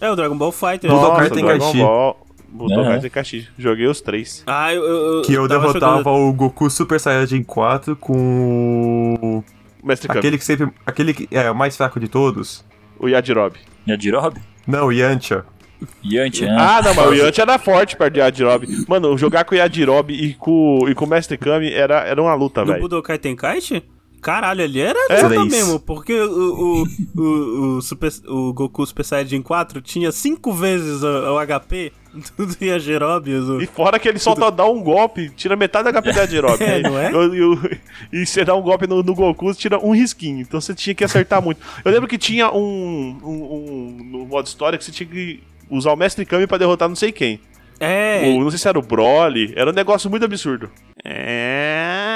É, 0.00 0.10
o 0.10 0.16
Dragon 0.16 0.36
Ball 0.36 0.52
Fighter. 0.52 0.90
Budokai 0.90 1.30
Tenkaichi. 1.30 1.78
Budokai 2.48 2.96
é. 2.96 3.00
Tenkaichi. 3.00 3.48
Joguei 3.58 3.86
os 3.86 4.00
três. 4.00 4.42
Ah, 4.46 4.72
eu, 4.72 4.84
eu, 4.84 5.22
que 5.22 5.32
eu 5.32 5.48
derrotava 5.48 5.98
jogando... 5.98 6.28
o 6.28 6.32
Goku 6.32 6.70
Super 6.70 7.00
Saiyajin 7.00 7.42
4 7.42 7.96
com 7.96 9.14
o... 9.20 9.44
Mestre 9.84 10.10
Aquele 10.10 10.30
Kami. 10.30 10.38
que 10.38 10.44
sempre... 10.44 10.68
Aquele 10.86 11.14
que 11.14 11.28
é 11.30 11.50
o 11.50 11.54
mais 11.54 11.76
fraco 11.76 11.98
de 11.98 12.08
todos. 12.08 12.64
O 12.98 13.08
Yajirobe. 13.08 13.58
Yajirobe? 13.88 14.40
Não, 14.66 14.86
o 14.86 14.92
Yantia. 14.92 15.44
Yantia, 16.04 16.48
né? 16.48 16.56
Ah, 16.58 16.82
não, 16.82 16.94
mas 16.94 17.08
o 17.08 17.14
Yantia 17.14 17.42
era 17.42 17.58
forte 17.58 17.96
perto 17.96 18.14
de 18.14 18.20
Yajirobe. 18.20 18.84
Mano, 18.88 19.16
jogar 19.16 19.44
com 19.44 19.54
o 19.54 19.58
Yajirobe 19.58 20.14
e 20.14 20.34
com, 20.34 20.88
e 20.88 20.94
com 20.94 21.04
o 21.04 21.08
Mestre 21.08 21.38
Kami 21.38 21.72
era, 21.72 22.00
era 22.00 22.20
uma 22.20 22.34
luta, 22.34 22.64
velho. 22.64 22.76
No 22.76 22.82
Budokai 22.82 23.18
Tenkaichi? 23.18 23.82
Caralho, 24.20 24.64
ali 24.64 24.80
era 24.80 24.98
é. 25.10 25.22
luta 25.22 25.44
mesmo, 25.44 25.78
porque 25.78 26.12
o, 26.12 26.26
o, 26.26 26.86
o, 27.16 27.76
o, 27.76 27.82
Super, 27.82 28.10
o 28.26 28.52
Goku 28.52 28.84
Super 28.84 29.04
Saiyajin 29.04 29.42
4 29.42 29.80
tinha 29.80 30.10
5 30.10 30.52
vezes 30.52 31.02
o, 31.02 31.06
o 31.06 31.46
HP 31.46 31.92
do 32.36 32.64
Yajirobe. 32.64 33.34
O... 33.34 33.62
E 33.62 33.66
fora 33.66 33.98
que 33.98 34.08
ele 34.08 34.18
só 34.18 34.34
dá 34.34 34.66
um 34.66 34.82
golpe, 34.82 35.30
tira 35.30 35.54
metade 35.54 35.90
do 35.90 36.02
HP 36.02 36.12
do 36.12 36.18
Yajirobe. 36.18 36.64
é, 36.64 36.82
não 36.82 36.98
é? 36.98 37.12
E, 37.12 38.20
e, 38.22 38.26
você 38.26 38.44
dá 38.44 38.56
um 38.56 38.62
golpe 38.62 38.88
no, 38.88 39.02
no 39.04 39.14
Goku, 39.14 39.54
tira 39.54 39.78
um 39.78 39.94
risquinho. 39.94 40.40
Então 40.40 40.60
você 40.60 40.74
tinha 40.74 40.94
que 40.94 41.04
acertar 41.04 41.40
muito. 41.40 41.60
Eu 41.84 41.92
lembro 41.92 42.08
que 42.08 42.18
tinha 42.18 42.50
um, 42.50 43.18
um, 43.22 43.30
um 43.30 44.04
no 44.04 44.26
modo 44.26 44.46
história 44.46 44.76
que 44.76 44.84
você 44.84 44.90
tinha 44.90 45.08
que 45.08 45.40
usar 45.70 45.92
o 45.92 45.96
Mestre 45.96 46.24
Kami 46.24 46.46
pra 46.46 46.58
derrotar 46.58 46.88
não 46.88 46.96
sei 46.96 47.12
quem. 47.12 47.40
É. 47.80 48.28
não 48.38 48.50
sei 48.50 48.58
se 48.58 48.68
era 48.68 48.78
o 48.78 48.82
Broly, 48.82 49.52
era 49.56 49.70
um 49.70 49.74
negócio 49.74 50.10
muito 50.10 50.24
absurdo. 50.24 50.70
É. 51.04 52.08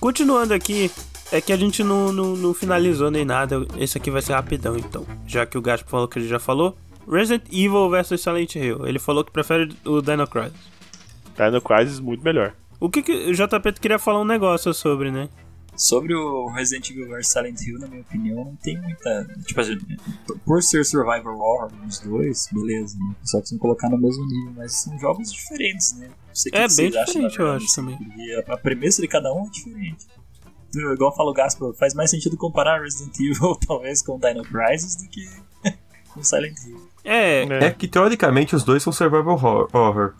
Continuando 0.00 0.54
aqui, 0.54 0.90
é 1.30 1.40
que 1.40 1.52
a 1.52 1.56
gente 1.56 1.84
não, 1.84 2.10
não, 2.10 2.34
não, 2.34 2.54
finalizou 2.54 3.10
nem 3.10 3.24
nada. 3.24 3.66
Esse 3.78 3.98
aqui 3.98 4.10
vai 4.10 4.22
ser 4.22 4.32
rapidão, 4.32 4.76
então. 4.76 5.06
Já 5.26 5.44
que 5.44 5.58
o 5.58 5.62
Gaspo 5.62 5.90
falou 5.90 6.08
que 6.08 6.18
ele 6.18 6.28
já 6.28 6.38
falou. 6.38 6.76
Resident 7.10 7.42
Evil 7.52 7.90
vs 7.90 8.20
Silent 8.20 8.54
Hill. 8.54 8.86
Ele 8.86 8.98
falou 8.98 9.24
que 9.24 9.30
prefere 9.30 9.74
o 9.84 10.00
Dino 10.00 10.26
Crisis. 10.26 10.52
Dino 11.36 11.60
Crisis 11.60 12.00
muito 12.00 12.24
melhor. 12.24 12.54
O 12.78 12.88
que, 12.88 13.02
que 13.02 13.12
o 13.12 13.34
JP 13.34 13.72
queria 13.80 13.98
falar 13.98 14.20
um 14.20 14.24
negócio 14.24 14.72
sobre, 14.72 15.10
né? 15.10 15.28
Sobre 15.80 16.14
o 16.14 16.46
Resident 16.48 16.90
Evil 16.90 17.08
vs 17.08 17.28
Silent 17.28 17.58
Hill, 17.62 17.78
na 17.78 17.86
minha 17.86 18.02
opinião, 18.02 18.44
não 18.44 18.56
tem 18.56 18.78
muita. 18.78 19.26
Tipo 19.46 19.62
assim, 19.62 19.78
por 20.44 20.62
ser 20.62 20.84
Survivor 20.84 21.32
Horror 21.32 21.72
os 21.88 21.98
dois, 22.00 22.48
beleza, 22.52 22.98
né? 22.98 23.14
Só 23.24 23.38
precisa 23.38 23.58
colocar 23.58 23.88
no 23.88 23.96
mesmo 23.96 24.26
nível, 24.26 24.52
mas 24.58 24.74
são 24.74 24.98
jogos 24.98 25.32
diferentes, 25.32 25.94
né? 25.94 26.10
É, 26.52 26.68
bem 26.68 26.90
diferente, 26.90 27.38
eu 27.38 27.52
acho 27.52 27.74
também. 27.74 27.98
A, 28.46 28.52
a 28.52 28.58
premissa 28.58 29.00
de 29.00 29.08
cada 29.08 29.32
um 29.32 29.46
é 29.46 29.50
diferente. 29.50 30.06
Igual 30.92 31.16
fala 31.16 31.30
o 31.30 31.32
Gaspar, 31.32 31.72
faz 31.72 31.94
mais 31.94 32.10
sentido 32.10 32.36
comparar 32.36 32.82
Resident 32.82 33.18
Evil 33.18 33.56
talvez 33.66 34.02
com 34.02 34.18
Dino 34.18 34.42
Crisis 34.42 34.96
do 34.96 35.08
que 35.08 35.26
com 36.12 36.22
Silent 36.22 36.58
Hill. 36.62 36.90
É, 37.02 37.44
é, 37.44 37.64
é 37.64 37.70
que 37.70 37.88
teoricamente 37.88 38.54
os 38.54 38.64
dois 38.64 38.82
são 38.82 38.92
Survival 38.92 39.68
Horror. 39.72 40.12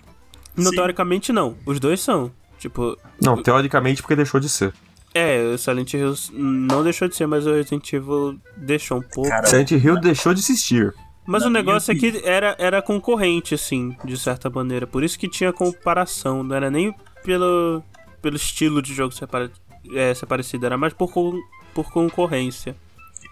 Não, 0.57 0.71
Sim. 0.71 0.77
teoricamente 0.77 1.35
não. 1.35 1.55
Os 1.67 1.79
dois 1.79 2.01
são. 2.01 2.33
Tipo. 2.59 2.97
Não, 3.21 3.43
teoricamente 3.43 4.01
porque 4.01 4.17
deixou 4.17 4.41
de 4.41 4.49
ser. 4.49 4.73
É, 5.13 5.43
o 5.43 5.59
Silent 5.59 5.93
Hill 5.95 6.15
não 6.33 6.85
deixou 6.85 7.09
de 7.09 7.17
ser, 7.17 7.27
mas 7.27 7.47
o 7.47 7.53
Resident 7.53 7.93
Evil 7.93 8.39
deixou 8.57 8.99
um 8.99 9.03
pouco. 9.03 9.29
Cara, 9.29 9.47
Silent 9.47 9.71
Hill 9.73 10.01
deixou 10.01 10.33
de 10.33 10.41
existir. 10.41 10.95
Mas 11.27 11.45
o 11.45 11.51
negócio 11.51 11.93
é 11.93 11.95
que 11.95 12.21
era, 12.25 12.57
era 12.59 12.83
concorrente, 12.83 13.55
assim, 13.55 13.97
de 14.05 14.17
certa 14.17 14.49
maneira. 14.49 14.87
Por 14.87 15.05
isso 15.05 15.19
que 15.19 15.29
tinha 15.29 15.53
comparação. 15.53 16.43
Não 16.43 16.57
era 16.57 16.71
nem 16.71 16.95
pelo, 17.25 17.83
pelo 18.21 18.37
estilo 18.37 18.81
de 18.81 18.95
jogo 18.95 19.15
ser, 19.15 19.27
pare, 19.27 19.51
é, 19.95 20.15
ser 20.15 20.27
parecido, 20.27 20.67
era 20.67 20.77
mais 20.77 20.93
por, 20.93 21.11
por 21.75 21.91
concorrência. 21.93 22.77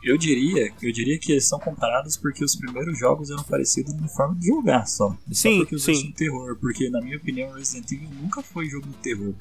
Eu 0.02 0.16
diria, 0.16 0.72
eu 0.80 0.92
diria 0.92 1.18
que 1.18 1.32
eles 1.32 1.48
são 1.48 1.58
comparados 1.58 2.16
porque 2.16 2.44
os 2.44 2.54
primeiros 2.54 2.96
jogos 2.98 3.30
eram 3.30 3.42
parecidos 3.42 3.92
na 3.94 4.06
forma 4.06 4.36
de 4.36 4.46
jogar 4.46 4.86
só. 4.86 5.16
Sim, 5.32 5.54
só 5.54 5.58
porque 5.58 5.74
os 5.74 5.82
sim. 5.82 6.12
terror, 6.12 6.56
porque 6.60 6.88
na 6.88 7.00
minha 7.00 7.16
opinião 7.16 7.52
Resident 7.52 7.90
Evil 7.90 8.08
nunca 8.22 8.40
foi 8.42 8.66
jogo 8.66 8.86
de 8.86 8.96
terror. 8.98 9.34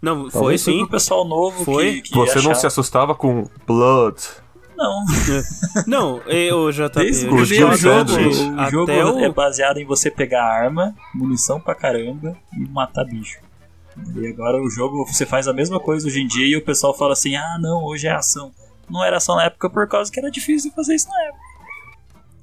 Não, 0.00 0.30
foi 0.30 0.58
sim. 0.58 0.72
Foi 0.72 0.80
pro 0.80 0.90
pessoal 0.90 1.26
novo 1.26 1.64
foi. 1.64 2.02
Que, 2.02 2.10
que 2.10 2.14
Você 2.14 2.38
achava... 2.38 2.48
não 2.48 2.54
se 2.54 2.66
assustava 2.66 3.14
com 3.14 3.48
Blood? 3.66 4.16
Não. 4.76 5.04
não, 5.86 6.18
eu 6.26 6.70
já 6.72 6.88
tá 6.88 7.00
Desde 7.00 7.26
o 7.28 7.44
jogo, 7.44 7.72
o 7.72 8.70
jogo 8.70 8.92
o... 8.92 9.18
é 9.18 9.30
baseado 9.30 9.78
em 9.78 9.84
você 9.84 10.10
pegar 10.10 10.44
arma, 10.44 10.94
munição 11.14 11.60
pra 11.60 11.74
caramba 11.74 12.36
e 12.52 12.68
matar 12.68 13.04
bicho. 13.04 13.38
E 14.16 14.26
agora 14.26 14.60
o 14.60 14.68
jogo 14.68 15.06
você 15.06 15.24
faz 15.24 15.46
a 15.46 15.52
mesma 15.52 15.78
coisa 15.78 16.06
hoje 16.06 16.20
em 16.20 16.26
dia 16.26 16.46
e 16.46 16.56
o 16.56 16.64
pessoal 16.64 16.92
fala 16.92 17.12
assim: 17.12 17.36
"Ah, 17.36 17.56
não, 17.60 17.84
hoje 17.84 18.08
é 18.08 18.12
ação". 18.12 18.52
Não 18.90 19.02
era 19.02 19.16
ação 19.16 19.36
na 19.36 19.44
época 19.44 19.70
por 19.70 19.88
causa 19.88 20.10
que 20.10 20.18
era 20.18 20.30
difícil 20.30 20.72
fazer 20.72 20.94
isso 20.96 21.08
na 21.08 21.22
época. 21.22 21.44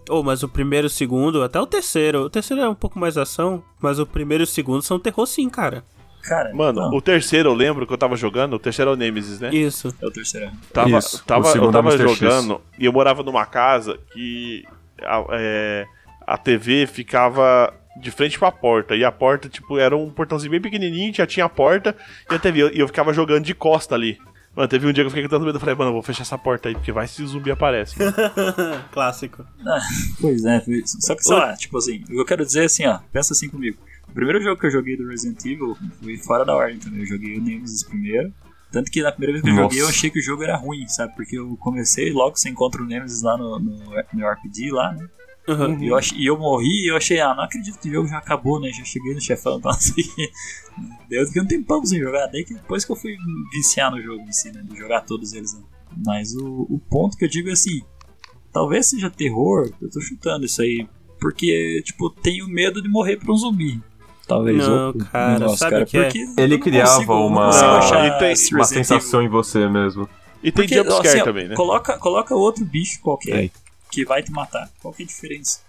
Oh, 0.09 0.23
mas 0.23 0.43
o 0.43 0.49
primeiro 0.49 0.87
e 0.87 0.89
o 0.89 0.89
segundo, 0.89 1.43
até 1.43 1.59
o 1.59 1.67
terceiro. 1.67 2.23
O 2.23 2.29
terceiro 2.29 2.61
é 2.61 2.69
um 2.69 2.75
pouco 2.75 2.97
mais 2.97 3.17
ação, 3.17 3.63
mas 3.79 3.99
o 3.99 4.05
primeiro 4.05 4.43
e 4.43 4.45
o 4.45 4.47
segundo 4.47 4.81
são 4.81 4.99
terror 4.99 5.25
sim, 5.25 5.49
cara. 5.49 5.83
Cara, 6.23 6.53
Mano, 6.53 6.81
não. 6.81 6.97
o 6.97 7.01
terceiro 7.01 7.49
eu 7.49 7.53
lembro 7.53 7.87
que 7.87 7.93
eu 7.93 7.97
tava 7.97 8.15
jogando, 8.15 8.53
o 8.53 8.59
terceiro 8.59 8.91
é 8.91 8.93
o 8.93 8.97
Nemesis, 8.97 9.39
né? 9.39 9.49
Isso. 9.53 9.95
É 10.01 10.05
o 10.05 10.11
terceiro. 10.11 10.51
Tava, 10.71 10.97
Isso. 10.97 11.23
tava, 11.25 11.49
eu 11.57 11.71
tava 11.71 11.93
é 11.93 11.97
jogando 11.97 12.53
X. 12.53 12.61
e 12.79 12.85
eu 12.85 12.93
morava 12.93 13.23
numa 13.23 13.45
casa 13.45 13.97
que 14.13 14.63
a, 15.01 15.23
é, 15.31 15.85
a 16.25 16.37
TV 16.37 16.85
ficava 16.87 17.73
de 17.99 18.11
frente 18.11 18.37
pra 18.37 18.51
porta. 18.51 18.95
E 18.95 19.03
a 19.03 19.11
porta, 19.11 19.49
tipo, 19.49 19.77
era 19.77 19.95
um 19.95 20.09
portãozinho 20.09 20.51
bem 20.51 20.61
pequenininho, 20.61 21.13
já 21.13 21.25
tinha 21.25 21.45
a 21.45 21.49
porta 21.49 21.95
e 22.29 22.35
a 22.35 22.39
TV. 22.39 22.71
E 22.73 22.79
eu 22.79 22.87
ficava 22.87 23.13
jogando 23.13 23.43
de 23.43 23.53
costa 23.53 23.95
ali. 23.95 24.17
Mano, 24.55 24.67
teve 24.67 24.85
um 24.85 24.91
dia 24.91 25.03
que 25.03 25.07
eu 25.07 25.11
fiquei 25.11 25.23
com 25.23 25.29
tanto 25.29 25.45
medo, 25.45 25.55
eu 25.55 25.59
falei, 25.61 25.75
mano, 25.75 25.89
eu 25.91 25.93
vou 25.93 26.01
fechar 26.01 26.23
essa 26.23 26.37
porta 26.37 26.67
aí, 26.67 26.75
porque 26.75 26.91
vai 26.91 27.07
se 27.07 27.23
o 27.23 27.27
zumbi 27.27 27.51
aparece. 27.51 27.95
Clássico. 28.91 29.45
Ah, 29.65 29.79
pois 30.19 30.43
é, 30.43 30.61
só 30.85 31.15
que, 31.15 31.23
sei 31.23 31.37
lá, 31.37 31.55
tipo 31.55 31.77
assim, 31.77 32.03
eu 32.09 32.25
quero 32.25 32.45
dizer 32.45 32.65
assim, 32.65 32.85
ó, 32.85 32.99
pensa 33.13 33.31
assim 33.31 33.47
comigo. 33.47 33.77
O 34.11 34.13
primeiro 34.13 34.41
jogo 34.41 34.59
que 34.59 34.67
eu 34.67 34.71
joguei 34.71 34.97
do 34.97 35.07
Resident 35.07 35.43
Evil 35.45 35.75
foi 36.01 36.17
fora 36.17 36.43
da 36.43 36.53
ordem 36.53 36.77
também. 36.77 36.99
Eu 36.99 37.05
joguei 37.05 37.37
o 37.37 37.41
Nemesis 37.41 37.81
primeiro. 37.83 38.33
Tanto 38.69 38.91
que 38.91 39.01
na 39.01 39.11
primeira 39.11 39.33
vez 39.33 39.43
que 39.43 39.49
eu 39.49 39.53
Nossa. 39.53 39.63
joguei 39.63 39.81
eu 39.81 39.87
achei 39.87 40.09
que 40.09 40.19
o 40.19 40.21
jogo 40.21 40.43
era 40.43 40.57
ruim, 40.57 40.85
sabe? 40.87 41.15
Porque 41.15 41.37
eu 41.37 41.55
comecei 41.57 42.11
logo 42.11 42.37
você 42.37 42.49
encontra 42.49 42.81
o 42.81 42.85
Nemesis 42.85 43.21
lá 43.21 43.37
no, 43.37 43.57
no, 43.57 43.77
no 44.13 44.29
RPG 44.29 44.71
lá, 44.71 44.93
né? 44.93 45.07
Uhum. 45.47 45.81
E, 45.81 45.87
eu 45.87 45.95
ach, 45.95 46.11
e 46.11 46.25
eu 46.25 46.37
morri 46.37 46.85
e 46.85 46.91
eu 46.91 46.97
achei, 46.97 47.19
ah, 47.19 47.33
não 47.33 47.43
acredito 47.43 47.79
que 47.79 47.89
o 47.89 47.91
jogo 47.91 48.07
já 48.07 48.17
acabou, 48.17 48.59
né? 48.59 48.69
Já 48.71 48.83
cheguei 48.83 49.13
no 49.13 49.21
chefão, 49.21 49.57
então 49.59 49.71
assim. 49.71 50.03
Deu 51.09 51.29
que 51.31 51.41
um 51.41 51.47
tempão 51.47 51.83
sem 51.85 51.99
jogar, 51.99 52.27
daí 52.27 52.43
que 52.43 52.53
depois 52.53 52.83
que 52.83 52.91
eu 52.91 52.95
fui 52.97 53.15
viciar 53.53 53.91
no 53.91 54.01
jogo 54.01 54.23
em 54.23 54.31
si, 54.31 54.51
né? 54.51 54.61
De 54.61 54.77
jogar 54.77 55.01
todos 55.01 55.33
eles, 55.33 55.53
né? 55.53 55.61
Mas 56.05 56.35
o, 56.35 56.67
o 56.69 56.79
ponto 56.89 57.17
que 57.17 57.25
eu 57.25 57.29
digo 57.29 57.49
é 57.49 57.53
assim: 57.53 57.81
talvez 58.51 58.89
seja 58.89 59.09
terror, 59.09 59.69
eu 59.81 59.89
tô 59.89 59.99
chutando 59.99 60.45
isso 60.45 60.61
aí, 60.61 60.87
porque, 61.19 61.81
tipo, 61.85 62.09
tenho 62.09 62.47
medo 62.47 62.81
de 62.81 62.89
morrer 62.89 63.17
pra 63.17 63.33
um 63.33 63.37
zumbi 63.37 63.81
talvez. 64.31 64.67
Não, 64.67 64.93
cara, 64.93 65.39
negócio, 65.39 65.57
sabe 65.57 65.85
cara, 65.85 65.85
que 65.85 65.97
é? 65.97 66.43
Ele 66.43 66.57
criava 66.57 66.93
consigo, 66.93 67.27
uma, 67.27 68.19
tem, 68.19 68.35
uma 68.53 68.63
sensação 68.63 69.21
em 69.21 69.27
você 69.27 69.67
mesmo. 69.67 70.07
E 70.43 70.51
tem 70.51 70.67
jumpscare 70.67 71.07
assim, 71.07 71.23
também, 71.23 71.47
né? 71.47 71.55
Coloca, 71.55 71.97
coloca 71.97 72.33
outro 72.35 72.65
bicho 72.65 72.99
qualquer 73.01 73.45
é. 73.45 73.49
que 73.91 74.03
vai 74.05 74.23
te 74.23 74.31
matar. 74.31 74.69
Qual 74.81 74.93
que 74.93 75.03
é 75.03 75.05
a 75.05 75.07
diferença? 75.07 75.59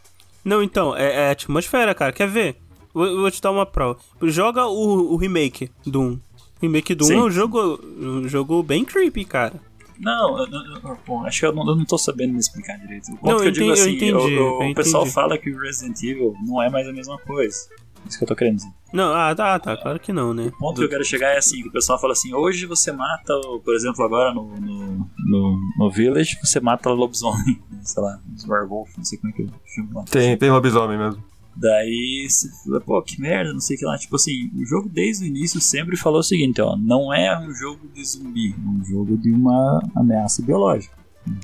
Não, 0.45 0.63
então, 0.63 0.97
é, 0.97 1.25
é 1.25 1.29
a 1.29 1.31
atmosfera, 1.33 1.95
cara. 1.95 2.13
Quer 2.13 2.29
ver? 2.29 2.57
Vou, 2.95 3.21
vou, 3.21 3.31
te 3.31 3.41
dar 3.41 3.51
uma 3.51 3.67
prova. 3.67 3.99
Joga 4.23 4.67
o, 4.67 5.13
o 5.13 5.17
remake 5.17 5.71
do 5.87 6.01
1. 6.01 6.21
Remake 6.63 6.95
do 6.95 7.07
1 7.07 7.13
é 7.13 7.23
um 7.25 7.31
jogo, 7.31 7.81
um 7.99 8.29
jogo 8.29 8.63
bem 8.63 8.85
creepy, 8.85 9.25
cara. 9.25 9.55
Não, 9.99 10.39
eu, 10.39 10.47
eu, 10.47 10.99
bom, 11.07 11.25
acho 11.25 11.41
que 11.41 11.47
eu 11.47 11.53
não, 11.53 11.67
eu 11.69 11.77
não 11.77 11.85
tô 11.85 11.97
sabendo 11.97 12.33
me 12.33 12.41
explicar 12.41 12.77
direito. 12.79 13.13
O 13.13 13.17
ponto 13.17 13.31
não, 13.31 13.37
que 13.37 13.45
eu, 13.45 13.47
eu 13.47 13.53
digo 13.53 13.71
assim, 13.73 13.91
eu 13.91 14.19
entendi, 14.19 14.39
o 14.39 14.75
pessoal 14.75 15.07
fala 15.07 15.39
que 15.39 15.51
o 15.51 15.59
Resident 15.61 16.03
Evil 16.03 16.35
não 16.45 16.63
é 16.63 16.69
mais 16.69 16.89
a 16.89 16.93
mesma 16.93 17.19
coisa. 17.19 17.69
Isso 18.07 18.19
que 18.19 18.25
eu 18.25 18.29
tô 18.29 18.37
querendo 18.37 18.57
dizer. 18.57 18.71
Não, 18.93 19.13
ah, 19.15 19.35
tá, 19.35 19.59
tá, 19.59 19.77
claro 19.77 19.99
que 19.99 20.13
não, 20.13 20.35
né? 20.35 20.49
O 20.49 20.59
ponto 20.59 20.79
que 20.79 20.85
eu 20.85 20.89
quero 20.89 21.05
chegar 21.05 21.29
é 21.29 21.39
assim, 21.39 21.63
que 21.63 21.69
o 21.69 21.73
pessoal 21.73 21.99
fala 21.99 22.13
assim, 22.13 22.35
hoje 22.35 22.67
você 22.67 22.93
mata, 22.93 23.33
por 23.65 23.75
exemplo, 23.75 24.05
agora 24.05 24.35
no, 24.35 24.55
no, 24.57 25.11
no, 25.19 25.61
no 25.79 25.91
Village, 25.91 26.39
você 26.43 26.61
mata 26.61 26.91
lobisomem, 26.91 27.61
sei 27.83 28.03
lá, 28.03 28.21
os 28.35 28.45
werewolf, 28.47 28.91
não 28.97 29.05
sei 29.05 29.19
como 29.19 29.33
é 29.33 29.37
que 29.37 29.43
eu 29.43 29.51
chamo 29.67 29.95
lá. 29.95 30.05
Tem, 30.05 30.37
tem 30.37 30.51
lobisomem 30.51 30.99
mesmo. 30.99 31.23
Daí 31.55 32.27
você 32.29 32.49
fala, 32.65 32.81
pô, 32.81 33.03
que 33.03 33.21
merda, 33.21 33.53
não 33.53 33.61
sei 33.61 33.77
o 33.77 33.79
que 33.79 33.85
lá. 33.85 33.97
Tipo 33.99 34.17
assim, 34.17 34.51
o 34.57 34.65
jogo 34.65 34.89
desde 34.89 35.25
o 35.25 35.27
início 35.27 35.61
sempre 35.61 35.97
falou 35.97 36.21
o 36.21 36.23
seguinte, 36.23 36.61
ó, 36.63 36.77
não 36.77 37.13
é 37.13 37.39
um 37.39 37.53
jogo 37.55 37.89
de 37.95 38.05
zumbi, 38.05 38.55
é 38.55 38.69
um 38.69 38.85
jogo 38.85 39.17
de 39.19 39.31
uma 39.31 39.81
ameaça 39.95 40.43
biológica. 40.43 40.97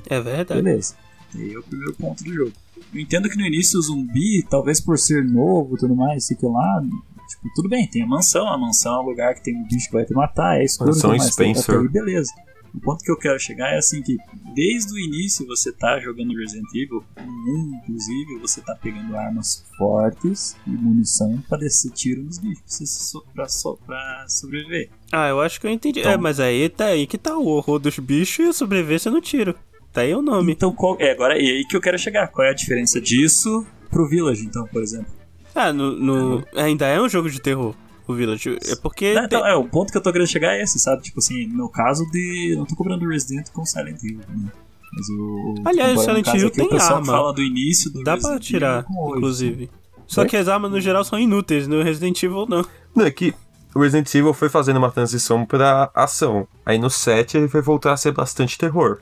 É 0.09 0.19
verdade. 0.19 0.61
Beleza. 0.61 0.95
E 1.35 1.41
aí 1.41 1.53
é 1.53 1.59
o 1.59 1.63
primeiro 1.63 1.93
ponto 1.93 2.23
do 2.23 2.33
jogo. 2.33 2.51
Eu 2.93 2.99
entendo 2.99 3.29
que 3.29 3.37
no 3.37 3.45
início 3.45 3.79
o 3.79 3.81
zumbi, 3.81 4.43
talvez 4.49 4.81
por 4.81 4.97
ser 4.97 5.23
novo 5.23 5.75
e 5.75 5.79
tudo 5.79 5.95
mais, 5.95 6.25
sei 6.25 6.35
que 6.35 6.45
lá, 6.45 6.81
tipo, 7.27 7.53
tudo 7.55 7.69
bem, 7.69 7.87
tem 7.87 8.01
a 8.01 8.07
mansão, 8.07 8.47
a 8.47 8.57
mansão 8.57 8.95
é 8.95 9.03
um 9.03 9.09
lugar 9.09 9.35
que 9.35 9.43
tem 9.43 9.55
um 9.55 9.63
bicho 9.67 9.87
que 9.87 9.93
vai 9.93 10.05
te 10.05 10.13
matar, 10.13 10.59
é 10.59 10.63
escuro, 10.63 10.89
mansão 10.89 11.11
mas 11.11 11.25
Spencer. 11.25 11.75
Até 11.75 11.83
aí, 11.83 11.87
beleza. 11.87 12.31
O 12.73 12.79
ponto 12.79 13.03
que 13.03 13.11
eu 13.11 13.17
quero 13.17 13.39
chegar 13.39 13.73
é 13.73 13.77
assim 13.77 14.01
que 14.01 14.17
desde 14.53 14.93
o 14.93 14.99
início 14.99 15.45
você 15.47 15.71
tá 15.71 15.99
jogando 15.99 16.35
Resident 16.35 16.67
Evil, 16.75 17.03
no 17.17 17.75
inclusive, 17.77 18.39
você 18.39 18.61
tá 18.61 18.75
pegando 18.75 19.15
armas 19.15 19.65
fortes 19.77 20.55
e 20.67 20.69
munição 20.69 21.41
para 21.49 21.59
descer 21.59 21.91
tiro 21.91 22.23
nos 22.23 22.37
bichos 22.37 23.13
pra, 23.33 23.47
so, 23.47 23.77
pra 23.85 24.25
sobreviver. 24.27 24.89
Ah, 25.11 25.27
eu 25.27 25.41
acho 25.41 25.59
que 25.59 25.67
eu 25.67 25.71
entendi. 25.71 25.99
Então, 25.99 26.11
é, 26.11 26.17
mas 26.17 26.39
aí 26.39 26.69
tá 26.69 26.85
aí 26.85 27.07
que 27.07 27.17
tá 27.17 27.37
o 27.37 27.47
horror 27.47 27.79
dos 27.79 27.97
bichos 27.97 28.45
e 28.45 28.49
a 28.49 28.53
sobrevivência 28.53 29.09
no 29.09 29.21
tiro. 29.21 29.55
Tá 29.99 30.03
aí 30.03 30.15
o 30.15 30.21
nome. 30.21 30.53
Então, 30.53 30.71
qual, 30.71 30.95
é, 30.97 31.11
agora 31.11 31.37
é 31.37 31.41
aí 31.41 31.65
que 31.67 31.75
eu 31.75 31.81
quero 31.81 31.99
chegar. 31.99 32.29
Qual 32.29 32.47
é 32.47 32.51
a 32.51 32.53
diferença 32.53 33.01
disso 33.01 33.65
pro 33.89 34.07
Village, 34.07 34.45
então, 34.45 34.65
por 34.67 34.81
exemplo? 34.81 35.11
Ah, 35.53 35.73
no, 35.73 35.91
no 35.91 36.43
ainda 36.55 36.87
é 36.87 37.01
um 37.01 37.09
jogo 37.09 37.29
de 37.29 37.41
terror. 37.41 37.75
O 38.07 38.13
Village. 38.13 38.57
É 38.65 38.77
porque. 38.77 39.13
Não, 39.13 39.25
então, 39.25 39.45
é, 39.45 39.53
o 39.55 39.65
ponto 39.65 39.91
que 39.91 39.97
eu 39.97 40.01
tô 40.01 40.09
querendo 40.13 40.29
chegar 40.29 40.55
é 40.55 40.63
esse, 40.63 40.79
sabe? 40.79 41.01
Tipo 41.03 41.19
assim, 41.19 41.47
no 41.47 41.67
caso 41.69 42.09
de. 42.11 42.55
Não 42.57 42.65
tô 42.65 42.77
cobrando 42.77 43.05
Resident 43.07 43.49
com 43.51 43.65
Silent 43.65 44.01
Hill, 44.01 44.19
né? 44.19 44.51
Mas 44.93 45.09
o. 45.09 45.55
Aliás, 45.65 45.99
o 45.99 46.01
Silent 46.01 46.27
Hill 46.27 46.49
tem 46.49 46.65
o 46.65 46.81
arma. 46.81 47.05
fala 47.05 47.33
do 47.33 47.43
início 47.43 47.91
do 47.91 48.01
Dá 48.01 48.13
Resident 48.13 48.35
pra 48.35 48.39
tirar, 48.39 48.85
inclusive. 48.89 49.69
Só 50.07 50.23
que 50.23 50.37
as 50.37 50.47
armas 50.47 50.71
no 50.71 50.79
geral 50.79 51.03
são 51.03 51.19
inúteis, 51.19 51.67
no 51.67 51.83
Resident 51.83 52.23
Evil 52.23 52.45
não. 52.47 52.65
Não, 52.95 53.05
é 53.05 53.11
que 53.11 53.33
o 53.75 53.81
Resident 53.81 54.15
Evil 54.15 54.33
foi 54.33 54.47
fazendo 54.47 54.77
uma 54.77 54.89
transição 54.89 55.45
pra 55.45 55.91
ação. 55.93 56.47
Aí 56.65 56.79
no 56.79 56.89
7 56.89 57.37
ele 57.37 57.47
vai 57.47 57.61
voltar 57.61 57.91
a 57.91 57.97
ser 57.97 58.13
bastante 58.13 58.57
terror. 58.57 58.99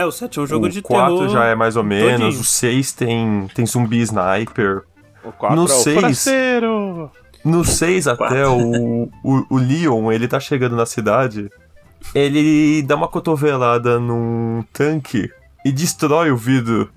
É, 0.00 0.04
o 0.06 0.10
7 0.10 0.38
é 0.38 0.42
um 0.42 0.46
jogo 0.46 0.66
o 0.66 0.68
de 0.68 0.80
terror. 0.80 1.12
O 1.12 1.16
4 1.18 1.28
já 1.28 1.44
é 1.44 1.54
mais 1.54 1.76
ou 1.76 1.84
menos, 1.84 2.20
todinho. 2.20 2.40
o 2.40 2.44
6 2.44 2.92
tem, 2.92 3.48
tem 3.54 3.66
zumbi 3.66 4.00
sniper. 4.00 4.82
O 5.22 5.32
4 5.32 5.56
no 5.56 5.64
é 5.64 5.68
6, 5.68 6.26
o 6.64 7.10
No 7.44 7.64
6 7.64 8.08
até 8.08 8.46
o, 8.46 9.08
o, 9.22 9.46
o 9.50 9.56
Leon, 9.58 10.10
ele 10.10 10.26
tá 10.26 10.40
chegando 10.40 10.74
na 10.74 10.86
cidade, 10.86 11.50
ele 12.14 12.82
dá 12.82 12.96
uma 12.96 13.08
cotovelada 13.08 14.00
num 14.00 14.64
tanque 14.72 15.30
e 15.64 15.70
destrói 15.70 16.30
o 16.30 16.36
vidro 16.36 16.90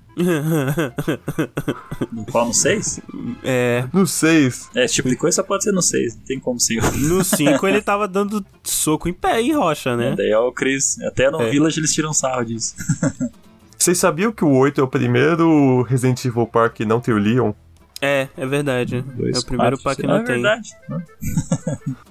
no 2.12 2.24
qual? 2.26 2.46
No 2.46 2.54
6? 2.54 3.00
É. 3.42 3.84
No 3.92 4.06
6. 4.06 4.70
É, 4.74 4.84
esse 4.84 4.94
tipo 4.94 5.08
de 5.08 5.16
coisa 5.16 5.36
só 5.36 5.42
pode 5.42 5.64
ser 5.64 5.72
no 5.72 5.82
6, 5.82 6.16
não 6.16 6.24
tem 6.24 6.38
como 6.38 6.60
sim. 6.60 6.76
No 7.08 7.24
5 7.24 7.66
ele 7.66 7.82
tava 7.82 8.06
dando 8.06 8.44
soco 8.62 9.08
em 9.08 9.12
pé 9.12 9.42
e 9.42 9.52
rocha, 9.52 9.96
né? 9.96 10.12
É, 10.12 10.16
daí 10.16 10.30
é 10.30 10.38
o 10.38 10.52
Chris. 10.52 11.00
Até 11.02 11.30
no 11.30 11.42
é. 11.42 11.50
Village 11.50 11.80
eles 11.80 11.92
tiram 11.92 12.12
sarro 12.12 12.44
disso. 12.44 12.74
Vocês 13.76 13.98
sabiam 13.98 14.32
que 14.32 14.44
o 14.44 14.50
8 14.50 14.80
é 14.80 14.84
o 14.84 14.88
primeiro 14.88 15.82
Resident 15.82 16.24
Evil 16.24 16.46
Park 16.46 16.74
que 16.76 16.84
não 16.84 17.00
tem 17.00 17.12
o 17.12 17.18
Leon? 17.18 17.52
É, 18.00 18.28
é 18.36 18.46
verdade. 18.46 19.02
Dois 19.02 19.36
é 19.36 19.40
o 19.40 19.44
primeiro 19.44 19.78
pack 19.78 20.00
que 20.00 20.06
não 20.06 20.16
é 20.16 20.24
tem. 20.24 20.34
Verdade. 20.34 20.70
Né? 20.88 21.04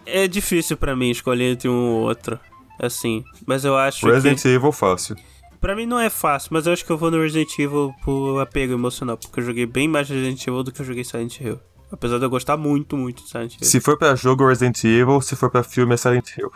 é 0.05 0.27
difícil 0.27 0.75
para 0.75 0.95
mim 0.95 1.11
escolher 1.11 1.51
entre 1.51 1.69
um 1.69 1.91
ou 1.91 2.01
outro. 2.01 2.39
Assim, 2.79 3.23
mas 3.45 3.63
eu 3.63 3.77
acho 3.77 4.05
Resident 4.07 4.41
que... 4.41 4.47
Evil 4.47 4.71
fácil. 4.71 5.15
Pra 5.63 5.77
mim 5.77 5.85
não 5.85 5.97
é 5.97 6.09
fácil, 6.09 6.49
mas 6.51 6.67
eu 6.67 6.73
acho 6.73 6.83
que 6.83 6.91
eu 6.91 6.97
vou 6.97 7.09
no 7.09 7.21
Resident 7.21 7.57
Evil 7.57 7.95
por 8.03 8.41
apego 8.41 8.73
emocional, 8.73 9.17
porque 9.17 9.39
eu 9.39 9.45
joguei 9.45 9.65
bem 9.65 9.87
mais 9.87 10.09
Resident 10.09 10.45
Evil 10.45 10.61
do 10.61 10.73
que 10.73 10.81
eu 10.81 10.85
joguei 10.85 11.05
Silent 11.05 11.39
Hill. 11.39 11.57
Apesar 11.89 12.17
de 12.17 12.25
eu 12.25 12.29
gostar 12.29 12.57
muito, 12.57 12.97
muito 12.97 13.23
de 13.23 13.29
Silent 13.29 13.53
Hill. 13.53 13.65
Se 13.65 13.79
for 13.79 13.97
pra 13.97 14.13
jogo 14.13 14.45
Resident 14.45 14.83
Evil, 14.83 15.21
se 15.21 15.37
for 15.37 15.49
pra 15.49 15.63
filme 15.63 15.93
é 15.93 15.97
Silent 15.97 16.27
Hill. 16.37 16.51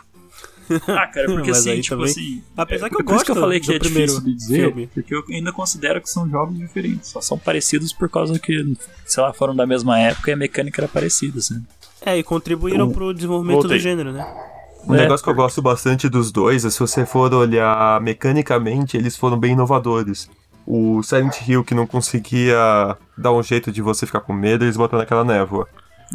ah, 0.88 1.06
cara, 1.06 1.24
porque 1.32 1.52
assim, 1.52 1.80
tipo 1.80 1.96
também... 1.96 2.10
assim. 2.10 2.42
Apesar 2.54 2.88
é, 2.88 2.90
que 2.90 2.96
eu 2.96 3.02
gosto 3.02 3.24
que 3.24 3.30
eu 3.30 3.36
falei 3.36 3.60
que 3.60 3.72
é 3.72 3.78
difícil 3.78 4.20
de 4.20 4.34
dizer, 4.34 4.66
filme. 4.66 4.86
porque 4.92 5.14
eu 5.14 5.24
ainda 5.30 5.54
considero 5.54 6.02
que 6.02 6.10
são 6.10 6.28
jogos 6.28 6.58
diferentes. 6.58 7.08
Só 7.08 7.22
são 7.22 7.38
parecidos 7.38 7.94
por 7.94 8.10
causa 8.10 8.38
que, 8.38 8.76
sei 9.06 9.22
lá, 9.22 9.32
foram 9.32 9.56
da 9.56 9.66
mesma 9.66 9.98
época 9.98 10.32
e 10.32 10.34
a 10.34 10.36
mecânica 10.36 10.82
era 10.82 10.88
parecida, 10.88 11.38
assim. 11.38 11.64
É, 12.04 12.18
e 12.18 12.22
contribuíram 12.22 12.86
um, 12.86 12.92
pro 12.92 13.14
desenvolvimento 13.14 13.62
voltei. 13.62 13.78
do 13.78 13.82
gênero, 13.82 14.12
né? 14.12 14.57
Um 14.86 14.94
é. 14.94 14.98
negócio 14.98 15.24
que 15.24 15.30
eu 15.30 15.34
gosto 15.34 15.60
bastante 15.60 16.08
dos 16.08 16.30
dois 16.32 16.64
é 16.64 16.70
se 16.70 16.78
você 16.78 17.04
for 17.04 17.32
olhar 17.34 18.00
mecanicamente, 18.00 18.96
eles 18.96 19.16
foram 19.16 19.38
bem 19.38 19.52
inovadores. 19.52 20.30
O 20.66 21.02
Silent 21.02 21.36
Hill, 21.46 21.64
que 21.64 21.74
não 21.74 21.86
conseguia 21.86 22.96
dar 23.16 23.32
um 23.32 23.42
jeito 23.42 23.72
de 23.72 23.80
você 23.80 24.06
ficar 24.06 24.20
com 24.20 24.32
medo, 24.32 24.64
eles 24.64 24.76
botaram 24.76 24.98
naquela 24.98 25.24
névoa. 25.24 25.66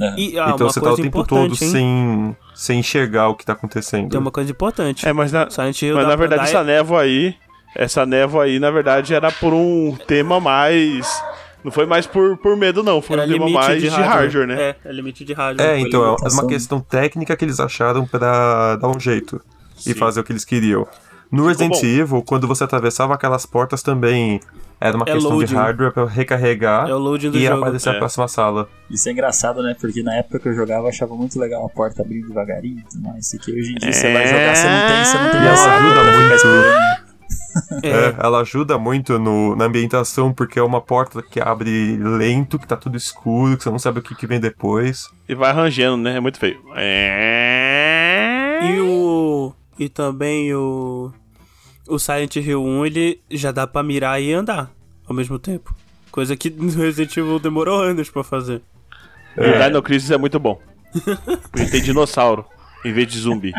É. 0.01 0.15
E, 0.17 0.39
ah, 0.39 0.51
então 0.53 0.69
você 0.69 0.81
tá 0.81 0.91
o 0.91 0.95
tempo 0.95 1.23
todo 1.23 1.55
sem, 1.55 2.35
sem 2.55 2.79
enxergar 2.79 3.29
o 3.29 3.35
que 3.35 3.45
tá 3.45 3.53
acontecendo. 3.53 4.09
Tem 4.09 4.19
uma 4.19 4.31
coisa 4.31 4.51
importante. 4.51 5.07
É, 5.07 5.13
mas 5.13 5.31
na, 5.31 5.47
mas 5.47 6.07
na 6.07 6.15
verdade 6.15 6.43
essa 6.43 6.63
névoa 6.63 7.01
aí, 7.01 7.35
essa 7.75 8.05
névoa 8.05 8.43
aí, 8.43 8.59
na 8.59 8.71
verdade, 8.71 9.13
era 9.13 9.31
por 9.31 9.53
um 9.53 9.95
tema 10.07 10.39
mais 10.39 11.23
não 11.63 11.71
foi 11.71 11.85
mais 11.85 12.05
por, 12.05 12.37
por 12.37 12.55
medo, 12.57 12.83
não. 12.83 13.01
Foi 13.01 13.17
Era 13.17 13.25
um 13.25 13.31
tema 13.31 13.49
mais 13.49 13.81
de 13.81 13.87
hardware, 13.87 14.29
de 14.29 14.37
hardware, 14.37 14.47
né? 14.47 14.61
É, 14.61 14.75
é 14.85 14.91
limite 14.91 15.23
de 15.23 15.33
hardware. 15.33 15.69
É, 15.69 15.79
então, 15.79 16.15
é 16.21 16.29
uma 16.29 16.47
questão 16.47 16.79
técnica 16.79 17.35
que 17.35 17.45
eles 17.45 17.59
acharam 17.59 18.05
pra 18.05 18.75
dar 18.75 18.87
um 18.89 18.99
jeito 18.99 19.41
Sim. 19.75 19.91
e 19.91 19.93
fazer 19.93 20.19
o 20.19 20.23
que 20.23 20.31
eles 20.31 20.45
queriam. 20.45 20.87
No 21.31 21.47
Resident 21.47 21.81
Evil, 21.81 22.21
quando 22.21 22.47
você 22.47 22.63
atravessava 22.63 23.15
aquelas 23.15 23.43
portas 23.43 23.81
também 23.81 24.39
era 24.79 24.95
uma 24.95 25.05
é 25.07 25.13
questão 25.13 25.31
loading. 25.31 25.47
de 25.47 25.55
hardware 25.55 25.91
pra 25.91 26.05
recarregar 26.05 26.87
é 26.87 26.91
e 26.91 27.45
jogo. 27.45 27.57
aparecer 27.57 27.89
é. 27.89 27.91
a 27.93 27.97
próxima 27.97 28.27
sala. 28.27 28.69
Isso 28.87 29.09
é 29.09 29.13
engraçado, 29.13 29.63
né? 29.63 29.75
Porque 29.79 30.03
na 30.03 30.13
época 30.15 30.39
que 30.39 30.49
eu 30.49 30.53
jogava 30.53 30.83
eu 30.83 30.89
achava 30.89 31.15
muito 31.15 31.39
legal 31.39 31.65
a 31.65 31.69
porta 31.69 32.03
abrindo 32.03 32.27
devagarinho 32.27 32.79
e 32.79 32.83
tudo 32.83 33.01
mais. 33.01 33.25
Isso 33.25 33.37
aqui 33.37 33.51
hoje 33.51 33.71
em 33.71 33.75
dia 33.75 33.89
é... 33.89 33.91
você 33.93 34.13
vai 34.13 34.27
jogar, 34.27 34.55
você 34.55 34.67
não 34.67 34.87
tem, 34.87 35.05
você 35.05 35.17
não 35.17 35.31
tem 35.31 35.41
e 35.41 35.47
ela 35.47 35.77
ajuda 35.77 36.03
muito. 36.03 37.02
É. 37.83 37.89
é. 37.89 38.15
ela 38.19 38.41
ajuda 38.41 38.77
muito 38.77 39.19
no, 39.19 39.55
na 39.55 39.65
ambientação, 39.65 40.33
porque 40.33 40.59
é 40.59 40.63
uma 40.63 40.81
porta 40.81 41.21
que 41.21 41.39
abre 41.39 41.97
lento, 41.97 42.57
que 42.57 42.67
tá 42.67 42.77
tudo 42.77 42.97
escuro, 42.97 43.57
que 43.57 43.63
você 43.63 43.69
não 43.69 43.79
sabe 43.79 43.99
o 43.99 44.01
que, 44.01 44.15
que 44.15 44.27
vem 44.27 44.39
depois. 44.39 45.09
E 45.27 45.35
vai 45.35 45.51
arranjando, 45.51 46.03
né? 46.03 46.17
É 46.17 46.19
muito 46.19 46.39
feio. 46.39 46.59
É... 46.75 48.59
E 48.63 48.79
o. 48.79 49.53
E 49.77 49.89
também 49.89 50.53
o. 50.53 51.11
O 51.87 51.99
Silent 51.99 52.37
Hill 52.37 52.63
1 52.63 52.85
ele 52.85 53.21
já 53.29 53.51
dá 53.51 53.67
pra 53.67 53.83
mirar 53.83 54.21
e 54.21 54.31
andar 54.31 54.71
ao 55.05 55.15
mesmo 55.15 55.37
tempo. 55.37 55.75
Coisa 56.11 56.35
que 56.37 56.49
no 56.49 56.71
Resident 56.71 57.17
Evil 57.17 57.39
demorou 57.39 57.81
anos 57.81 58.09
pra 58.09 58.23
fazer. 58.23 58.61
É. 59.35 59.49
O 59.49 59.63
Dino 59.63 59.81
Crisis 59.81 60.11
é 60.11 60.17
muito 60.17 60.39
bom. 60.39 60.61
Porque 61.51 61.65
tem 61.71 61.81
dinossauro 61.81 62.45
em 62.85 62.93
vez 62.93 63.07
de 63.07 63.19
zumbi. 63.19 63.51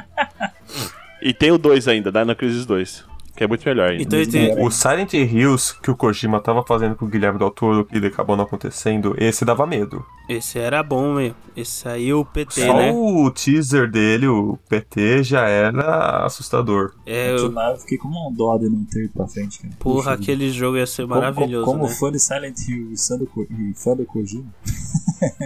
E 1.20 1.34
tem 1.34 1.51
o 1.51 1.59
2 1.59 1.88
ainda, 1.88 2.12
Dino 2.12 2.34
Crisis 2.36 2.64
2. 2.64 3.05
Que 3.37 3.43
é 3.43 3.47
muito 3.49 3.68
melhor 3.68 3.91
ainda. 3.91 4.03
Então, 4.03 4.24
tem... 4.30 4.64
O 4.64 4.70
Silent 4.70 5.12
Hills 5.12 5.74
que 5.82 5.91
o 5.91 5.97
Kojima 5.97 6.41
tava 6.41 6.62
fazendo 6.62 6.95
com 6.95 7.05
o 7.05 7.09
Guilherme 7.09 7.39
Del 7.39 7.51
Toro, 7.51 7.85
que 7.85 7.99
acabou 7.99 8.37
não 8.37 8.45
acontecendo, 8.45 9.14
esse 9.18 9.45
dava 9.45 9.66
medo. 9.66 10.05
Esse 10.28 10.59
era 10.59 10.82
bom, 10.85 11.14
meu. 11.14 11.35
Esse 11.57 11.89
aí 11.89 12.14
o 12.14 12.24
PT, 12.24 12.64
Só 12.64 12.76
né? 12.76 12.93
o 12.93 13.28
teaser 13.30 13.91
dele, 13.91 14.28
o 14.28 14.57
PT, 14.68 15.24
já 15.24 15.49
era 15.49 16.24
assustador. 16.24 16.93
É, 17.05 17.30
eu... 17.30 17.53
eu 17.53 17.76
fiquei 17.78 17.99
com 17.99 18.07
uma 18.07 18.30
dó 18.32 18.57
de 18.57 18.68
não 18.68 18.85
ter 18.85 19.05
ido 19.05 19.12
pra 19.12 19.26
frente, 19.26 19.59
cara. 19.59 19.74
Porra, 19.80 19.97
Puxa, 19.97 20.12
aquele 20.12 20.51
jogo 20.51 20.76
ia 20.76 20.87
ser 20.87 21.05
maravilhoso, 21.05 21.64
Como, 21.64 21.80
como 21.80 21.91
né? 21.91 21.97
fã 21.99 22.12
de 22.12 22.20
Silent 22.20 22.59
Hill 22.68 22.93
e 22.93 22.99
fã 22.99 23.16
do, 23.16 23.28
e 23.51 23.74
fã 23.74 23.97
do 23.97 24.05
Kojima. 24.07 24.47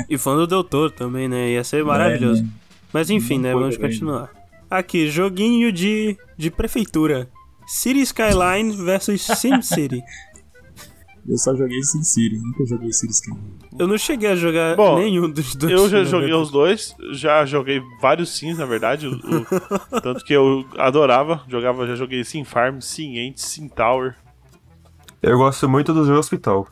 e 0.09 0.19
fã 0.19 0.37
do 0.37 0.47
Del 0.47 0.63
Toro 0.63 0.91
também, 0.91 1.27
né? 1.27 1.53
Ia 1.53 1.65
ser 1.65 1.83
maravilhoso. 1.83 2.43
É, 2.43 2.45
né? 2.45 2.51
Mas 2.93 3.09
enfim, 3.09 3.37
não 3.37 3.43
né? 3.43 3.53
Vamos 3.55 3.79
continuar. 3.79 4.31
Aqui, 4.71 5.09
joguinho 5.09 5.73
de, 5.73 6.17
de 6.37 6.51
prefeitura. 6.51 7.29
City 7.69 8.01
Skyline 8.01 8.75
versus 8.77 9.23
SimCity. 9.23 10.03
Eu 11.29 11.37
só 11.37 11.55
joguei 11.55 11.83
SimCity, 11.83 12.39
nunca 12.39 12.65
joguei 12.65 12.91
City 12.91 13.13
Skyline. 13.13 13.59
Eu 13.79 13.87
não 13.87 13.99
cheguei 13.99 14.31
a 14.31 14.35
jogar 14.35 14.75
Bom, 14.75 14.99
nenhum 14.99 15.31
dos 15.31 15.55
dois. 15.55 15.73
Eu 15.73 15.89
já 15.91 16.03
joguei 16.03 16.33
os 16.33 16.51
dois, 16.51 16.97
já 17.13 17.45
joguei 17.45 17.83
vários 18.01 18.35
Sims, 18.35 18.57
na 18.57 18.65
verdade. 18.65 19.07
O, 19.07 19.13
o, 19.13 19.45
tanto 20.01 20.25
que 20.25 20.33
eu 20.33 20.65
adorava, 20.79 21.45
jogava, 21.47 21.87
já 21.87 21.95
joguei 21.95 22.25
Sim 22.25 22.43
Farm, 22.43 22.81
Sim 22.81 23.29
Ant, 23.29 23.37
Sim 23.37 23.69
Tower. 23.69 24.17
Eu 25.23 25.37
gosto 25.37 25.69
muito 25.69 25.93
do 25.93 26.07
jogo 26.07 26.19
Hospital. 26.19 26.67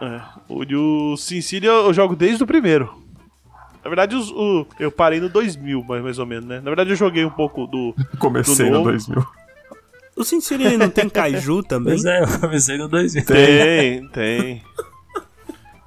É, 0.00 0.20
o, 0.48 1.12
o 1.12 1.16
SimCity 1.16 1.64
eu, 1.64 1.86
eu 1.86 1.94
jogo 1.94 2.16
desde 2.16 2.42
o 2.42 2.46
primeiro. 2.46 2.92
Na 3.84 3.88
verdade, 3.88 4.16
os, 4.16 4.30
o, 4.30 4.66
eu 4.80 4.90
parei 4.90 5.20
no 5.20 5.28
2000, 5.28 5.84
mais, 5.84 6.02
mais 6.02 6.18
ou 6.18 6.26
menos, 6.26 6.46
né? 6.46 6.56
Na 6.56 6.70
verdade, 6.70 6.90
eu 6.90 6.96
joguei 6.96 7.24
um 7.24 7.30
pouco 7.30 7.68
do. 7.68 7.94
Comecei 8.18 8.68
do 8.70 8.78
no 8.78 8.82
2000. 8.82 9.24
O 10.16 10.24
Sincere 10.24 10.76
não 10.76 10.88
tem 10.88 11.08
Kaiju 11.08 11.62
também? 11.66 11.94
Pois 11.94 12.04
é, 12.04 12.22
eu 12.22 12.40
comecei 12.40 12.78
no 12.78 12.88
2000. 12.88 13.24
Tem, 13.24 14.08
tem. 14.12 14.62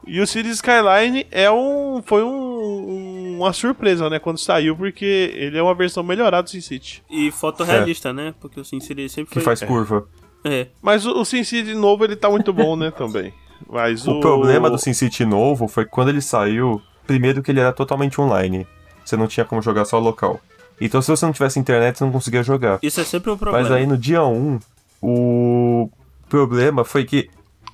E 0.06 0.22
o 0.22 0.28
Cities 0.28 0.56
Skyline 0.56 1.28
é 1.32 1.52
um, 1.52 2.02
foi 2.06 2.24
um, 2.24 3.36
uma 3.38 3.52
surpresa, 3.52 4.10
né, 4.10 4.20
quando 4.20 4.38
saiu, 4.38 4.76
porque 4.76 5.34
ele 5.36 5.58
é 5.58 5.62
uma 5.62 5.76
versão 5.76 6.02
melhorada 6.02 6.44
do 6.44 6.50
SimCity. 6.50 7.04
E 7.10 7.30
fotorrealista, 7.30 8.10
é. 8.10 8.14
né? 8.14 8.34
Porque 8.40 8.60
o 8.60 8.64
SimCity 8.64 9.10
sempre 9.10 9.34
que 9.34 9.42
faz 9.42 9.62
curva. 9.62 10.08
É. 10.46 10.68
Mas 10.82 11.06
o, 11.06 11.12
o 11.12 11.26
SimCity 11.26 11.74
novo, 11.74 12.06
ele 12.06 12.16
tá 12.16 12.30
muito 12.30 12.54
bom, 12.54 12.78
né, 12.78 12.90
também. 12.90 13.34
Mas 13.70 14.08
o, 14.08 14.12
o 14.12 14.20
problema 14.22 14.70
do 14.70 14.78
SimCity 14.78 15.26
novo 15.26 15.68
foi 15.68 15.84
que 15.84 15.92
quando 15.92 16.08
ele 16.08 16.22
saiu, 16.22 16.82
primeiro 17.06 17.44
que 17.44 17.52
ele 17.52 17.60
era 17.60 17.74
totalmente 17.74 18.20
online. 18.22 18.66
Você 19.04 19.18
não 19.18 19.28
tinha 19.28 19.46
como 19.46 19.62
jogar 19.62 19.84
só 19.84 20.00
local. 20.00 20.40
Então, 20.80 21.02
se 21.02 21.10
você 21.10 21.26
não 21.26 21.34
tivesse 21.34 21.60
internet, 21.60 21.98
você 21.98 22.04
não 22.04 22.12
conseguia 22.12 22.44
jogar. 22.44 22.80
Isso 22.82 23.02
é 23.02 23.04
sempre 23.04 23.32
um 23.32 23.38
problema. 23.38 23.64
Mas 23.64 23.72
aí 23.72 23.86
no 23.88 23.98
dia 23.98 24.24
1, 24.24 24.60
o 25.02 25.90
problema 26.30 26.84
foi 26.84 27.06
que 27.06 27.30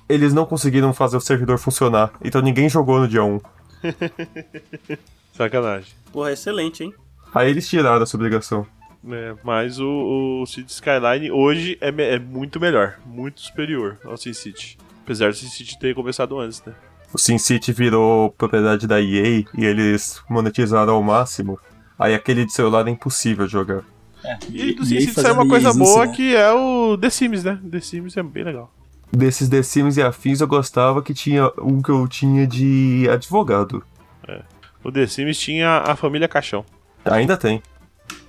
eles 0.08 0.32
não 0.32 0.46
conseguiram 0.46 0.92
fazer 0.92 1.16
o 1.16 1.20
servidor 1.20 1.58
funcionar. 1.58 2.12
Então 2.22 2.40
ninguém 2.40 2.68
jogou 2.68 3.00
no 3.00 3.08
dia 3.08 3.24
1. 3.24 3.40
Sacanagem. 5.32 5.92
Porra, 6.12 6.32
excelente, 6.32 6.84
hein? 6.84 6.94
Aí 7.34 7.50
eles 7.50 7.68
tiraram 7.68 8.02
essa 8.02 8.16
obrigação. 8.16 8.66
É, 9.10 9.34
mas 9.42 9.78
o, 9.78 10.42
o 10.42 10.46
City 10.46 10.70
Skyline 10.70 11.30
hoje 11.30 11.76
é, 11.80 11.88
é 11.88 12.18
muito 12.18 12.58
melhor, 12.58 12.98
muito 13.04 13.40
superior 13.40 13.98
ao 14.04 14.16
SimCity. 14.16 14.78
Apesar 15.02 15.30
do 15.30 15.36
SimCity 15.36 15.78
ter 15.78 15.94
começado 15.94 16.38
antes, 16.38 16.62
né? 16.64 16.72
O 17.12 17.18
SimCity 17.18 17.72
virou 17.72 18.30
propriedade 18.30 18.86
da 18.86 19.00
EA 19.00 19.44
e 19.56 19.64
eles 19.64 20.22
monetizaram 20.28 20.94
ao 20.94 21.02
máximo. 21.02 21.58
Aí 21.98 22.14
aquele 22.14 22.44
de 22.44 22.52
celular 22.52 22.86
é 22.86 22.90
impossível 22.90 23.46
jogar. 23.46 23.82
É, 24.24 24.38
e, 24.50 24.70
e 24.70 24.74
do 24.74 24.84
SimCity 24.84 25.20
saiu 25.20 25.34
uma 25.34 25.48
coisa 25.48 25.72
boa 25.74 26.06
né? 26.06 26.12
que 26.12 26.34
é 26.34 26.50
o 26.52 26.96
The 26.96 27.10
Sims, 27.10 27.44
né? 27.44 27.58
The 27.70 27.80
Sims 27.80 28.16
é 28.16 28.22
bem 28.22 28.44
legal. 28.44 28.72
Desses 29.12 29.48
The 29.48 29.62
Sims 29.62 29.96
e 29.96 30.02
afins 30.02 30.40
eu 30.40 30.48
gostava 30.48 31.02
que 31.02 31.14
tinha 31.14 31.52
um 31.58 31.80
que 31.80 31.90
eu 31.90 32.08
tinha 32.08 32.46
de 32.46 33.06
advogado. 33.10 33.84
É. 34.26 34.42
O 34.82 34.90
The 34.90 35.06
Sims 35.06 35.38
tinha 35.38 35.78
a 35.78 35.94
família 35.94 36.26
Caixão. 36.26 36.64
Ainda 37.04 37.36
tem. 37.36 37.62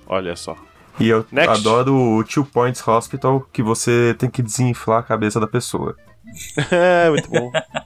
Olha 0.06 0.36
só. 0.36 0.56
E 1.00 1.08
eu 1.08 1.26
Next. 1.32 1.60
adoro 1.60 1.94
o 1.94 2.24
Two 2.24 2.44
Points 2.44 2.86
Hospital, 2.86 3.46
que 3.52 3.62
você 3.62 4.14
tem 4.18 4.30
que 4.30 4.42
desinflar 4.42 5.00
a 5.00 5.02
cabeça 5.02 5.40
da 5.40 5.46
pessoa. 5.46 5.96
é, 6.70 7.10
muito 7.10 7.28
bom. 7.28 7.50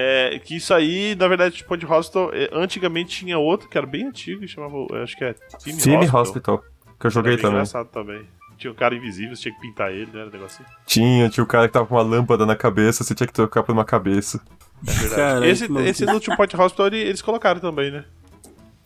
É, 0.00 0.38
que 0.38 0.54
isso 0.54 0.72
aí, 0.72 1.16
na 1.16 1.26
verdade, 1.26 1.56
tipo, 1.56 1.76
de 1.76 1.84
Hospital, 1.84 2.30
é, 2.32 2.48
antigamente 2.52 3.18
tinha 3.18 3.36
outro 3.36 3.68
que 3.68 3.76
era 3.76 3.84
bem 3.84 4.06
antigo, 4.06 4.46
chamava, 4.46 4.76
acho 5.02 5.16
que 5.16 5.24
é 5.24 5.32
Team, 5.32 5.76
Hospital. 5.76 6.20
Hospital. 6.22 6.64
Que 7.00 7.06
eu 7.08 7.10
joguei 7.10 7.36
também. 7.36 7.50
engraçado 7.50 7.88
também. 7.88 8.22
Tinha 8.56 8.70
um 8.70 8.76
cara 8.76 8.94
invisível, 8.94 9.34
você 9.34 9.42
tinha 9.42 9.54
que 9.56 9.60
pintar 9.60 9.90
ele, 9.90 10.08
né? 10.12 10.24
Um 10.24 10.30
negócio 10.30 10.64
assim. 10.64 10.72
Tinha, 10.86 11.28
tinha 11.28 11.42
o 11.42 11.46
um 11.46 11.48
cara 11.48 11.66
que 11.66 11.72
tava 11.72 11.84
com 11.84 11.96
uma 11.96 12.02
lâmpada 12.02 12.46
na 12.46 12.54
cabeça, 12.54 13.02
você 13.02 13.12
tinha 13.12 13.26
que 13.26 13.32
trocar 13.32 13.64
por 13.64 13.72
uma 13.72 13.84
cabeça. 13.84 14.40
É 14.86 14.92
verdade. 14.92 15.46
esse, 15.48 15.64
esse 15.64 16.06
no 16.06 16.20
Two 16.20 16.36
Point 16.36 16.56
Hospital 16.56 16.86
eles 16.86 17.20
colocaram 17.20 17.60
também, 17.60 17.90
né? 17.90 18.04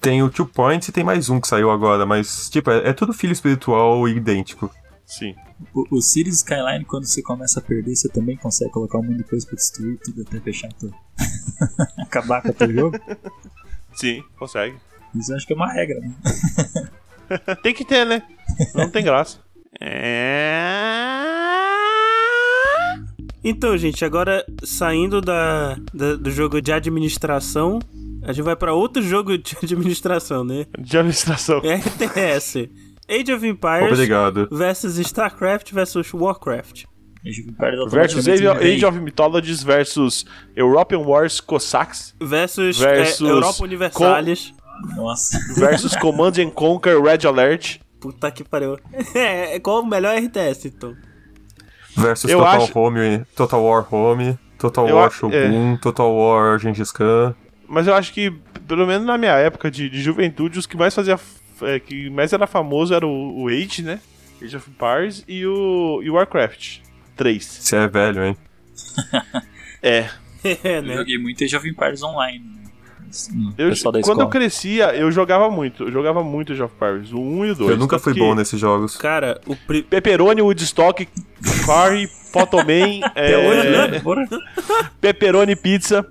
Tem 0.00 0.22
o 0.22 0.30
Two 0.30 0.46
Points 0.46 0.88
e 0.88 0.92
tem 0.92 1.04
mais 1.04 1.28
um 1.28 1.38
que 1.38 1.46
saiu 1.46 1.70
agora, 1.70 2.06
mas, 2.06 2.48
tipo, 2.48 2.70
é, 2.70 2.88
é 2.88 2.92
tudo 2.94 3.12
filho 3.12 3.34
espiritual 3.34 4.08
idêntico. 4.08 4.70
Sim. 5.12 5.34
O, 5.74 5.96
o 5.96 6.00
Cities 6.00 6.36
Skyline, 6.36 6.86
quando 6.86 7.04
você 7.04 7.20
começa 7.20 7.60
a 7.60 7.62
perder, 7.62 7.94
você 7.94 8.08
também 8.08 8.34
consegue 8.34 8.70
colocar 8.70 8.98
um 8.98 9.02
mundo 9.02 9.18
depois 9.18 9.44
pra 9.44 9.56
destruir 9.56 9.98
tudo 10.02 10.22
até 10.22 10.40
fechar 10.40 10.72
tudo. 10.72 10.94
Acabar 12.00 12.40
com 12.40 12.48
o 12.48 12.54
teu 12.54 12.72
jogo? 12.72 12.98
Sim, 13.94 14.24
consegue. 14.38 14.74
Isso 15.14 15.30
eu 15.30 15.36
acho 15.36 15.46
que 15.46 15.52
é 15.52 15.56
uma 15.56 15.70
regra, 15.70 16.00
né? 16.00 16.14
tem 17.62 17.74
que 17.74 17.84
ter, 17.84 18.06
né? 18.06 18.22
Não 18.74 18.88
tem 18.88 19.04
graça. 19.04 19.38
É... 19.78 21.02
Então, 23.44 23.76
gente, 23.76 24.02
agora 24.06 24.46
saindo 24.64 25.20
da, 25.20 25.76
da, 25.92 26.16
do 26.16 26.30
jogo 26.30 26.62
de 26.62 26.72
administração, 26.72 27.80
a 28.22 28.32
gente 28.32 28.44
vai 28.44 28.56
para 28.56 28.72
outro 28.72 29.02
jogo 29.02 29.36
de 29.36 29.54
administração, 29.62 30.42
né? 30.42 30.64
De 30.78 30.96
administração. 30.96 31.60
RTS. 31.68 32.70
Age 33.12 33.32
of 33.32 33.46
Empires 33.46 33.92
Obrigado. 33.92 34.48
versus 34.50 34.98
StarCraft 34.98 35.70
versus 35.72 36.12
Warcraft. 36.12 36.86
Age 37.24 37.40
of 37.40 37.48
Empires 37.50 37.92
Versus 37.92 38.26
Age, 38.28 38.46
automaticamente 38.46 38.74
Age 38.74 38.84
of 38.86 39.00
Mythologies 39.00 39.62
versus 39.62 40.24
European 40.56 41.04
Wars 41.04 41.40
Cossacks 41.40 42.14
Versus, 42.20 42.78
Versus 42.78 43.20
é, 43.20 43.30
Europa 43.30 43.62
Universalis. 43.64 44.52
Nossa. 44.96 45.38
versus 45.54 45.94
Command 45.96 46.38
and 46.38 46.50
Conquer 46.50 47.00
Red 47.00 47.24
Alert. 47.24 47.78
Puta 48.00 48.30
que 48.32 48.42
pariu. 48.42 48.78
É, 49.14 49.60
qual 49.60 49.82
o 49.82 49.86
melhor 49.86 50.16
RTS, 50.18 50.64
então? 50.66 50.96
Versus 51.96 52.30
Eu 52.30 52.38
Total 52.38 52.62
acho- 52.62 52.78
Home, 52.78 53.24
Total 53.36 53.62
War 53.62 53.86
Home, 53.94 54.38
Total 54.58 54.88
Eu 54.88 54.96
War 54.96 55.10
Shogun, 55.10 55.76
Total 55.76 56.10
War 56.12 56.58
Gengis 56.58 56.90
Khan. 56.90 57.34
Mas 57.68 57.86
eu 57.86 57.94
acho 57.94 58.12
que, 58.12 58.30
pelo 58.66 58.86
menos 58.86 59.06
na 59.06 59.16
minha 59.16 59.32
época 59.32 59.70
de, 59.70 59.88
de 59.88 60.00
juventude, 60.02 60.58
os 60.58 60.66
que 60.66 60.76
mais 60.76 60.94
fazia. 60.94 61.18
É, 61.62 61.78
que 61.80 62.10
mais 62.10 62.32
era 62.32 62.46
famoso 62.46 62.94
era 62.94 63.06
o, 63.06 63.42
o 63.42 63.48
Age, 63.48 63.82
né? 63.82 64.00
Age 64.42 64.56
of 64.56 64.70
Empires 64.70 65.24
e 65.28 65.46
o, 65.46 66.00
e 66.02 66.10
o 66.10 66.14
Warcraft 66.14 66.78
3. 67.16 67.44
Você 67.44 67.76
é 67.76 67.88
velho, 67.88 68.24
hein? 68.24 68.36
É. 69.82 70.08
É, 70.44 70.78
Eu 70.78 70.82
né? 70.82 70.96
joguei 70.96 71.18
muito 71.18 71.44
Age 71.44 71.56
of 71.56 71.68
Empires 71.68 72.02
online. 72.02 72.44
O 73.30 73.54
Eu, 73.58 73.68
pessoal 73.70 73.92
da 73.92 74.00
quando 74.00 74.20
eu 74.20 74.26
escola. 74.26 74.30
crescia, 74.30 74.94
eu 74.94 75.10
jogava 75.12 75.50
muito. 75.50 75.84
Eu 75.84 75.92
jogava 75.92 76.22
muito 76.24 76.52
Age 76.52 76.62
of 76.62 76.74
Empires, 76.74 77.12
o 77.12 77.20
1 77.20 77.44
e 77.46 77.50
o 77.50 77.54
2. 77.54 77.70
eu 77.70 77.76
nunca 77.76 77.98
fui 77.98 78.14
que 78.14 78.20
bom 78.20 78.34
nesses 78.34 78.58
jogos. 78.58 78.96
Cara, 78.96 79.40
o 79.46 79.54
pri... 79.54 79.82
Pepperoni, 79.82 80.40
Woodstock, 80.40 81.06
Curry, 81.64 82.08
Photoman, 82.32 83.00
é. 83.14 84.00
Pepperoni 85.00 85.54
Pizza, 85.56 86.06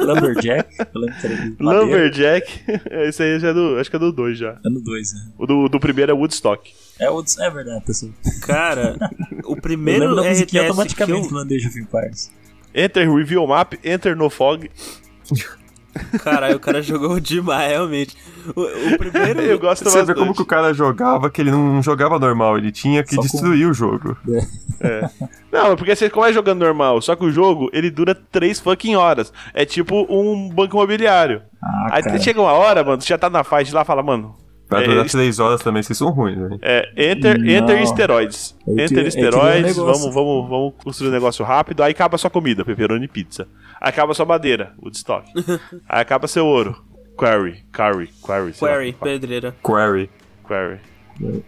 Lumberjack. 0.00 0.68
Eu 0.78 0.86
que. 1.00 1.56
Lumberjack. 1.60 2.60
Esse 3.06 3.22
aí 3.22 3.40
já 3.40 3.48
é 3.48 3.54
do. 3.54 3.78
Acho 3.78 3.90
que 3.90 3.96
é 3.96 3.98
do 3.98 4.12
2 4.12 4.38
já. 4.38 4.58
Ano 4.64 4.80
2, 4.80 5.12
né? 5.14 5.20
O 5.38 5.46
do, 5.46 5.68
do 5.68 5.80
primeiro 5.80 6.12
é 6.12 6.14
Woodstock. 6.14 6.72
É, 6.98 7.10
o, 7.10 7.22
é 7.40 7.50
verdade, 7.50 7.84
pessoal. 7.84 8.12
Cara, 8.42 8.96
o 9.44 9.52
Eu 9.54 9.60
primeiro 9.60 10.08
musiquinha 10.08 10.32
RTS 10.32 10.46
que 10.46 10.58
automaticamente 10.58 11.22
eu... 11.24 11.28
falando 11.30 11.48
de 11.48 11.56
Age 11.56 11.68
of 11.68 11.78
Empires. 11.80 12.30
Enter 12.74 13.12
Reveal 13.12 13.46
Map, 13.46 13.74
Enter 13.84 14.16
No 14.16 14.28
Fog. 14.30 14.70
Caralho, 16.22 16.56
o 16.56 16.60
cara 16.60 16.80
jogou 16.80 17.18
demais, 17.18 17.70
realmente. 17.70 18.16
O, 18.54 18.60
o 18.62 18.98
primeiro... 18.98 19.40
Eu 19.40 19.58
gosto 19.58 19.84
Você 19.84 20.04
vê 20.04 20.14
como 20.14 20.32
que 20.34 20.42
o 20.42 20.46
cara 20.46 20.72
jogava, 20.72 21.28
que 21.28 21.40
ele 21.40 21.50
não 21.50 21.82
jogava 21.82 22.18
normal, 22.20 22.56
ele 22.56 22.70
tinha 22.70 23.02
que 23.02 23.14
Só 23.16 23.20
com- 23.20 23.26
destruir 23.26 23.66
o 23.68 23.74
jogo. 23.74 24.16
Não, 25.50 25.72
é 25.72 25.76
porque 25.76 25.96
você 25.96 26.08
começa 26.08 26.34
jogando 26.34 26.60
normal, 26.60 27.00
só 27.02 27.16
que 27.16 27.24
o 27.24 27.32
jogo, 27.32 27.68
ele 27.72 27.90
dura 27.90 28.14
3 28.14 28.60
fucking 28.60 28.94
horas. 28.94 29.32
É 29.52 29.64
tipo 29.64 30.06
um 30.08 30.48
banco 30.50 30.76
imobiliário. 30.76 31.42
Ah, 31.60 31.88
Aí 31.92 32.02
cara. 32.02 32.18
chega 32.20 32.40
uma 32.40 32.52
hora, 32.52 32.84
mano, 32.84 33.00
você 33.02 33.08
já 33.08 33.18
tá 33.18 33.28
na 33.28 33.42
faixa 33.42 33.74
lá 33.74 33.82
e 33.82 33.86
fala, 33.86 34.02
mano... 34.02 34.36
Vai 34.68 34.84
É, 34.84 34.86
durar 34.86 35.06
isso- 35.06 35.16
três 35.16 35.38
horas 35.38 35.62
também, 35.62 35.82
vocês 35.82 35.96
são 35.98 36.10
ruins, 36.10 36.36
velho. 36.38 36.58
É, 36.60 36.90
enter, 37.12 37.38
Não. 37.38 37.46
enter 37.48 37.82
esteroides. 37.82 38.54
Eu 38.66 38.78
Enter 38.78 39.06
esteroides, 39.06 39.76
negócio. 39.76 40.02
vamos, 40.02 40.14
vamos, 40.14 40.48
vamos 40.48 40.74
construir 40.84 41.08
um 41.08 41.12
negócio 41.12 41.44
rápido. 41.44 41.82
Aí 41.82 41.92
acaba 41.92 42.18
sua 42.18 42.28
comida, 42.28 42.64
pepperoni 42.64 43.06
e 43.06 43.08
pizza. 43.08 43.48
Aí 43.80 43.88
acaba 43.88 44.12
sua 44.12 44.26
madeira, 44.26 44.74
Woodstock. 44.82 45.26
aí 45.88 46.00
acaba 46.02 46.26
seu 46.28 46.44
ouro, 46.46 46.76
quarry, 47.16 47.64
quarry, 47.74 48.10
quarry. 48.20 48.52
Quarry, 48.52 48.92
pedreira. 48.92 49.54
Quarry. 49.62 50.10
quarry. 50.44 50.78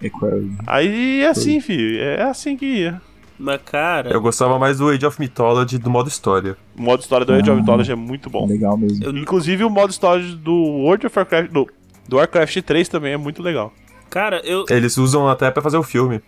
É 0.03 0.09
Quarry. 0.09 0.51
Aí 0.67 1.21
é 1.23 1.29
assim, 1.29 1.61
filho, 1.61 2.01
é 2.03 2.23
assim 2.23 2.57
que 2.57 2.67
ia. 2.67 3.01
Mas, 3.39 3.61
cara... 3.63 4.11
Eu 4.11 4.21
gostava 4.21 4.59
mais 4.59 4.79
do 4.79 4.89
Age 4.89 5.07
of 5.07 5.19
Mythology 5.21 5.79
do 5.79 5.89
modo 5.89 6.09
história. 6.09 6.57
O 6.77 6.83
modo 6.83 7.01
história 7.01 7.25
do 7.25 7.33
Age 7.33 7.51
of 7.51 7.61
Mythology 7.61 7.93
é 7.93 7.95
muito 7.95 8.29
bom. 8.29 8.47
Legal 8.47 8.77
mesmo. 8.77 9.05
Eu- 9.05 9.17
Inclusive 9.17 9.63
o 9.65 9.71
modo 9.71 9.91
história 9.91 10.25
do 10.37 10.53
World 10.53 11.07
of 11.07 11.17
Warcraft, 11.19 11.51
do, 11.53 11.67
do 12.11 12.17
Warcraft 12.17 12.63
3 12.63 12.89
também 12.89 13.13
é 13.13 13.17
muito 13.17 13.41
legal. 13.41 13.73
Cara, 14.11 14.41
eu... 14.45 14.65
Eles 14.69 14.99
usam 14.99 15.29
até 15.29 15.49
pra 15.51 15.63
fazer 15.63 15.77
o 15.77 15.83
filme. 15.85 16.21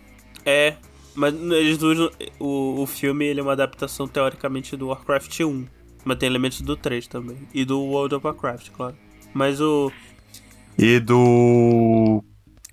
É, 0.45 0.75
mas 1.13 1.33
eles 1.33 1.81
usam... 1.81 2.09
O, 2.39 2.81
o 2.81 2.87
filme, 2.87 3.25
ele 3.25 3.41
é 3.41 3.43
uma 3.43 3.51
adaptação, 3.51 4.07
teoricamente, 4.07 4.77
do 4.77 4.87
Warcraft 4.87 5.41
1. 5.41 5.67
Mas 6.05 6.17
tem 6.17 6.27
elementos 6.27 6.61
do 6.61 6.77
3 6.77 7.05
também. 7.07 7.37
E 7.53 7.65
do 7.65 7.81
World 7.81 8.15
of 8.15 8.25
Warcraft, 8.25 8.69
claro. 8.71 8.95
Mas 9.33 9.59
o... 9.59 9.91
E 10.77 10.99
do. 10.99 12.23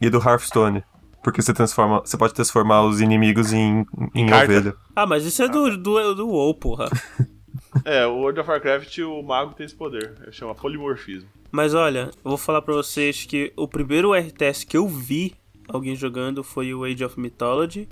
E 0.01 0.09
do 0.09 0.19
Hearthstone. 0.19 0.83
Porque 1.23 1.43
você 1.43 1.53
transforma. 1.53 2.01
Você 2.01 2.17
pode 2.17 2.33
transformar 2.33 2.83
os 2.83 3.01
inimigos 3.01 3.53
em, 3.53 3.85
em 4.15 4.27
Carta. 4.27 4.53
ovelha. 4.53 4.75
Ah, 4.97 5.07
mas 5.07 5.25
isso 5.25 5.43
é 5.43 5.49
do, 5.49 5.77
do, 5.77 6.15
do 6.15 6.29
WoW, 6.29 6.55
porra. 6.55 6.89
É, 7.85 8.05
o 8.05 8.17
World 8.17 8.41
of 8.41 8.51
Warcraft, 8.51 8.99
o 8.99 9.23
mago 9.23 9.55
tem 9.55 9.65
esse 9.65 9.75
poder. 9.75 10.29
Chama 10.33 10.55
polimorfismo. 10.55 11.29
Mas 11.53 11.75
olha, 11.75 12.11
eu 12.25 12.29
vou 12.31 12.37
falar 12.39 12.63
pra 12.63 12.75
vocês 12.75 13.25
que 13.25 13.53
o 13.57 13.67
primeiro 13.67 14.13
RTS 14.15 14.65
que 14.67 14.77
eu 14.77 14.87
vi 14.87 15.35
alguém 15.69 15.95
jogando 15.97 16.43
foi 16.45 16.73
o 16.75 16.85
Age 16.85 17.05
of 17.05 17.19
Mythology. 17.19 17.89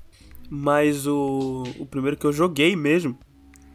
Mas 0.51 1.07
o, 1.07 1.65
o 1.79 1.85
primeiro 1.87 2.17
que 2.17 2.25
eu 2.27 2.33
joguei 2.33 2.75
mesmo, 2.75 3.19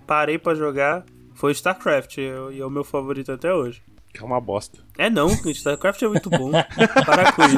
parei 0.07 0.39
pra 0.39 0.55
jogar, 0.55 1.05
foi 1.35 1.51
StarCraft. 1.51 2.17
E 2.17 2.21
é- 2.21 2.53
e 2.53 2.61
é 2.61 2.65
o 2.65 2.69
meu 2.69 2.83
favorito 2.83 3.31
até 3.31 3.53
hoje. 3.53 3.81
Que 4.13 4.21
é 4.21 4.25
uma 4.25 4.39
bosta. 4.39 4.79
É 4.97 5.09
não, 5.09 5.27
StarCraft 5.27 6.01
é 6.03 6.07
muito 6.07 6.29
bom. 6.29 6.51
Para 7.05 7.31
com 7.33 7.43
isso. 7.45 7.55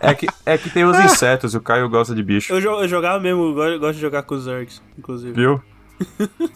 É 0.00 0.14
que, 0.14 0.26
é 0.46 0.56
que 0.58 0.70
tem 0.70 0.84
os 0.84 0.98
insetos, 0.98 1.54
e 1.54 1.56
o 1.56 1.60
Caio 1.62 1.88
gosta 1.88 2.14
de 2.14 2.22
bicho. 2.22 2.52
Eu, 2.52 2.60
eu 2.60 2.88
jogava 2.88 3.18
mesmo, 3.20 3.58
eu 3.58 3.78
gosto 3.80 3.94
de 3.96 4.00
jogar 4.00 4.22
com 4.22 4.34
os 4.34 4.44
Zergs, 4.44 4.82
inclusive. 4.98 5.32
Viu? 5.32 5.62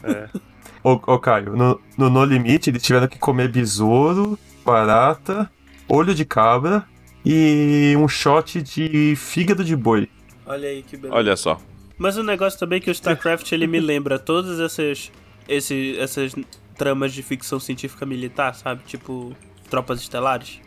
É. 0.05 0.29
Ô, 0.85 0.93
ô 0.93 1.19
Caio, 1.19 1.57
no, 1.57 1.81
no 1.97 2.09
No 2.09 2.25
Limite 2.25 2.71
eles 2.71 2.83
tiveram 2.83 3.09
que 3.09 3.19
comer 3.19 3.51
besouro, 3.51 4.39
barata, 4.65 5.51
olho 5.89 6.15
de 6.15 6.25
cabra 6.25 6.87
e 7.25 7.95
um 7.99 8.09
shot 8.09 8.63
de 8.63 9.15
fígado 9.17 9.65
de 9.65 9.77
boi. 9.77 10.09
Olha 10.47 10.69
aí 10.69 10.83
que 10.83 10.97
beleza. 10.97 11.15
Olha 11.15 11.37
só. 11.37 11.61
Mas 11.97 12.17
o 12.17 12.23
negócio 12.23 12.59
também 12.59 12.79
é 12.79 12.81
que 12.81 12.91
o 12.91 12.93
StarCraft 12.93 13.51
ele 13.53 13.67
me 13.67 13.79
lembra 13.81 14.19
todas 14.19 14.61
essas, 14.61 15.11
esse, 15.49 15.99
essas 15.99 16.33
tramas 16.77 17.13
de 17.13 17.23
ficção 17.23 17.59
científica 17.59 18.07
militar, 18.07 18.55
sabe? 18.55 18.83
Tipo, 18.87 19.35
Tropas 19.69 20.01
Estelares. 20.01 20.61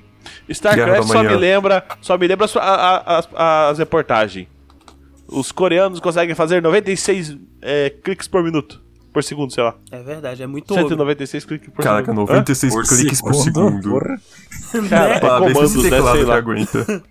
StarCraft 0.48 1.08
só 1.08 1.24
me 1.24 1.36
lembra, 1.36 1.86
só 2.02 2.18
me 2.18 2.28
lembra 2.28 2.48
as 3.36 3.80
reportagens. 3.80 4.48
Os 5.28 5.52
coreanos 5.52 6.00
conseguem 6.00 6.36
fazer 6.36 6.62
96 6.62 7.38
é, 7.62 7.89
cliques 7.89 8.28
por 8.28 8.44
minuto. 8.44 8.81
Por 9.14 9.24
segundo, 9.24 9.51
sei 9.51 9.64
lá. 9.64 9.76
É 9.91 10.01
verdade, 10.01 10.41
é 10.41 10.47
muito 10.47 10.72
ogro. 10.72 10.88
196 10.88 11.45
cliques 11.45 11.70
por 11.70 11.84
Caraca, 11.84 12.05
segundo. 12.05 12.28
96 12.28 12.74
cliques 12.88 13.22
por 13.22 13.34
segundo. 13.34 13.89
Porra. 13.89 14.22
Cara, 14.89 15.14
é 15.16 15.20
Parabéns 15.20 15.53
comandos, 15.53 15.84
né? 15.84 15.89
teclado 15.89 16.16
Sei 16.16 16.24
que 16.24 16.30
lá. 16.30 16.36
aguenta. 16.38 17.03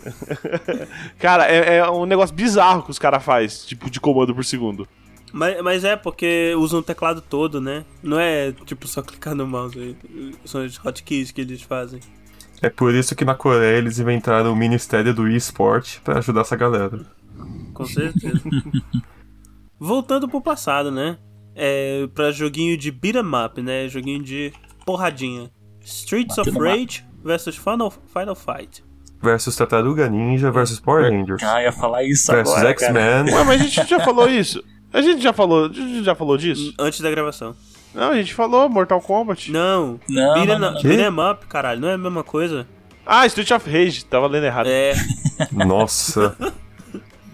Cara, 1.18 1.46
é, 1.50 1.76
é 1.78 1.90
um 1.90 2.06
negócio 2.06 2.34
bizarro 2.34 2.82
que 2.82 2.90
os 2.90 2.98
caras 2.98 3.22
fazem, 3.22 3.66
tipo, 3.66 3.90
de 3.90 4.00
comando 4.00 4.34
por 4.34 4.44
segundo. 4.44 4.86
Mas, 5.32 5.62
mas 5.62 5.84
é 5.84 5.96
porque 5.96 6.54
usam 6.56 6.80
o 6.80 6.82
teclado 6.82 7.20
todo, 7.20 7.60
né? 7.60 7.84
Não 8.02 8.18
é 8.18 8.52
tipo 8.64 8.86
só 8.88 9.02
clicar 9.02 9.34
no 9.34 9.46
mouse. 9.46 9.96
São 10.44 10.64
os 10.64 10.76
hotkeys 10.76 11.30
que 11.30 11.40
eles 11.40 11.62
fazem. 11.62 12.00
É 12.62 12.68
por 12.68 12.94
isso 12.94 13.14
que 13.14 13.24
na 13.24 13.34
Coreia 13.34 13.78
eles 13.78 13.98
inventaram 13.98 14.52
o 14.52 14.56
Ministério 14.56 15.14
do 15.14 15.28
eSport 15.28 15.98
pra 16.04 16.18
ajudar 16.18 16.42
essa 16.42 16.56
galera. 16.56 17.00
Com 17.72 17.86
certeza. 17.86 18.42
Voltando 19.80 20.28
pro 20.28 20.40
passado, 20.42 20.90
né? 20.90 21.16
É, 21.56 22.06
pra 22.14 22.30
joguinho 22.30 22.76
de 22.76 22.90
beat'em 22.90 23.22
up, 23.44 23.60
né? 23.62 23.88
Joguinho 23.88 24.22
de 24.22 24.52
porradinha. 24.84 25.50
Streets 25.82 26.36
of. 26.38 26.50
Rage 26.50 27.04
versus 27.24 27.56
Final, 27.56 27.90
Final 27.90 28.34
Fight. 28.34 28.84
Versus 29.22 29.56
Tartaruga 29.56 30.08
Ninja 30.08 30.50
versus 30.50 30.78
Power 30.78 31.10
Rangers. 31.10 31.42
Ah, 31.42 31.62
ia 31.62 31.72
falar 31.72 32.04
isso 32.04 32.30
Versus 32.30 32.54
agora, 32.54 32.74
cara. 32.74 33.00
X-Men. 33.00 33.34
Ué, 33.34 33.44
mas 33.44 33.60
a 33.60 33.64
gente 33.64 33.88
já 33.90 34.00
falou 34.00 34.28
isso. 34.28 34.62
A 34.92 35.00
gente 35.02 35.22
já 35.22 35.32
falou, 35.32 35.66
a 35.66 35.72
gente 35.72 36.04
já 36.04 36.14
falou 36.14 36.36
disso? 36.36 36.74
Antes 36.78 37.00
da 37.00 37.10
gravação. 37.10 37.54
Não, 37.94 38.10
a 38.10 38.14
gente 38.16 38.32
falou 38.34 38.68
Mortal 38.68 39.00
Kombat. 39.00 39.50
Não. 39.50 39.98
Não, 40.08 40.34
beat'em 40.34 40.46
não, 40.46 40.58
não, 40.58 40.68
up- 40.76 40.84
não. 40.84 40.90
beat'em 40.96 41.30
up, 41.32 41.46
caralho. 41.46 41.80
Não 41.80 41.88
é 41.88 41.94
a 41.94 41.98
mesma 41.98 42.22
coisa? 42.24 42.66
Ah, 43.04 43.26
Street 43.26 43.50
of 43.50 43.68
Rage, 43.68 44.04
tava 44.04 44.26
lendo 44.26 44.44
errado. 44.46 44.68
É. 44.68 44.94
Nossa. 45.52 46.36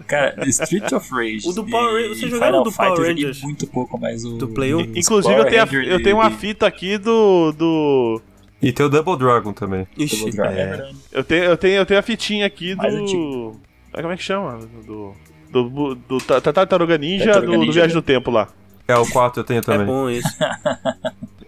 Cara, 0.07 0.35
Street 0.47 0.91
of 0.93 1.09
Rage. 1.11 1.47
O 1.47 1.51
do 1.53 1.65
Power 1.65 2.01
e 2.01 2.07
Ra- 2.09 2.15
você 2.15 2.27
jogaram 2.29 2.61
o 2.61 2.63
do 2.63 2.71
Power 2.71 2.99
Rangers? 3.01 3.41
muito 3.41 3.67
pouco, 3.67 3.99
mas 3.99 4.23
o. 4.23 4.37
Do 4.37 4.47
Play 4.47 4.73
1? 4.73 4.77
os 4.91 4.97
Inclusive, 4.97 5.35
eu 5.39 5.45
tenho, 5.45 5.63
a- 5.63 5.83
eu 5.85 6.03
tenho 6.03 6.15
uma 6.17 6.31
fita 6.31 6.65
aqui 6.67 6.97
do. 6.97 7.51
do. 7.51 8.21
E 8.61 8.71
tem 8.71 8.85
o 8.85 8.89
Double 8.89 9.17
Dragon 9.17 9.53
também. 9.53 9.85
Ixi. 9.97 10.17
Double 10.17 10.35
Dragon, 10.35 10.55
é. 10.57 10.91
Eu 11.11 11.23
tenho, 11.23 11.43
eu 11.43 11.57
tenho, 11.57 11.75
eu 11.75 11.85
tenho 11.85 11.99
a 11.99 12.03
fitinha 12.03 12.45
aqui 12.45 12.73
Mais 12.75 12.93
do. 12.93 13.01
antigo. 13.01 13.61
Como 13.93 14.11
é 14.11 14.17
que 14.17 14.23
chama? 14.23 14.59
Do. 14.85 15.13
Do, 15.49 15.69
do, 15.69 15.95
do 15.95 16.17
Ta- 16.19 16.41
Ta- 16.41 16.51
Tartaruga 16.51 16.97
Ninja, 16.97 17.25
Tartaruga 17.25 17.57
do, 17.59 17.65
do 17.65 17.71
Viagem 17.71 17.95
né? 17.95 18.01
do 18.01 18.05
Tempo 18.05 18.29
lá. 18.31 18.49
É, 18.87 18.95
o 18.97 19.09
4 19.09 19.41
eu 19.41 19.43
tenho 19.45 19.59
É 19.59 19.61
também. 19.61 19.85
bom 19.85 20.09
isso. 20.09 20.27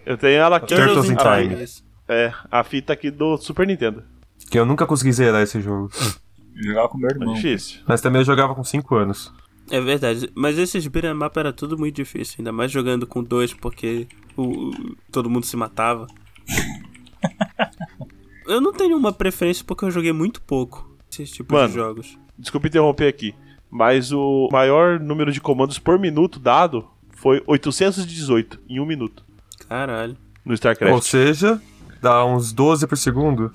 Eu 0.05 0.17
tenho 0.17 0.37
ela 0.39 0.57
aqui. 0.57 0.73
Turtles 0.75 1.09
in 1.09 1.15
Time. 1.15 1.65
É, 2.07 2.31
a 2.49 2.63
fita 2.63 2.93
aqui 2.93 3.11
do 3.11 3.37
Super 3.37 3.67
Nintendo. 3.67 4.03
Que 4.49 4.57
eu 4.57 4.65
nunca 4.65 4.87
consegui 4.87 5.11
zerar 5.11 5.43
esse 5.43 5.61
jogo. 5.61 5.91
Eu 6.59 6.65
jogava 6.65 6.89
com 6.89 6.97
meu 6.97 7.09
É 7.09 7.13
irmão. 7.13 7.33
difícil. 7.33 7.79
Mas 7.87 8.01
também 8.01 8.21
eu 8.21 8.25
jogava 8.25 8.53
com 8.53 8.63
5 8.63 8.95
anos. 8.95 9.33
É 9.71 9.79
verdade, 9.79 10.29
mas 10.33 10.57
esses 10.57 10.85
beat'em 10.87 11.13
up 11.23 11.37
era 11.39 11.53
tudo 11.53 11.77
muito 11.77 11.95
difícil, 11.95 12.37
ainda 12.39 12.51
mais 12.51 12.71
jogando 12.71 13.05
com 13.05 13.23
dois, 13.23 13.53
porque 13.53 14.07
o, 14.35 14.71
todo 15.11 15.29
mundo 15.29 15.45
se 15.45 15.55
matava. 15.55 16.07
eu 18.47 18.59
não 18.59 18.73
tenho 18.73 18.97
uma 18.97 19.13
preferência 19.13 19.63
porque 19.65 19.85
eu 19.85 19.91
joguei 19.91 20.11
muito 20.11 20.41
pouco 20.41 20.89
esses 21.11 21.29
tipos 21.31 21.53
Mano, 21.55 21.69
de 21.69 21.75
jogos. 21.75 22.17
Desculpa 22.37 22.67
interromper 22.67 23.07
aqui, 23.07 23.35
mas 23.69 24.11
o 24.11 24.49
maior 24.51 24.99
número 24.99 25.31
de 25.31 25.39
comandos 25.39 25.77
por 25.77 25.99
minuto 25.99 26.39
dado 26.39 26.87
foi 27.11 27.43
818 27.45 28.59
em 28.67 28.79
um 28.79 28.85
minuto 28.85 29.23
Caralho. 29.67 30.17
no 30.43 30.53
StarCraft. 30.55 30.93
Ou 30.95 31.01
seja, 31.01 31.61
dá 32.01 32.25
uns 32.25 32.51
12 32.51 32.87
por 32.87 32.97
segundo. 32.97 33.51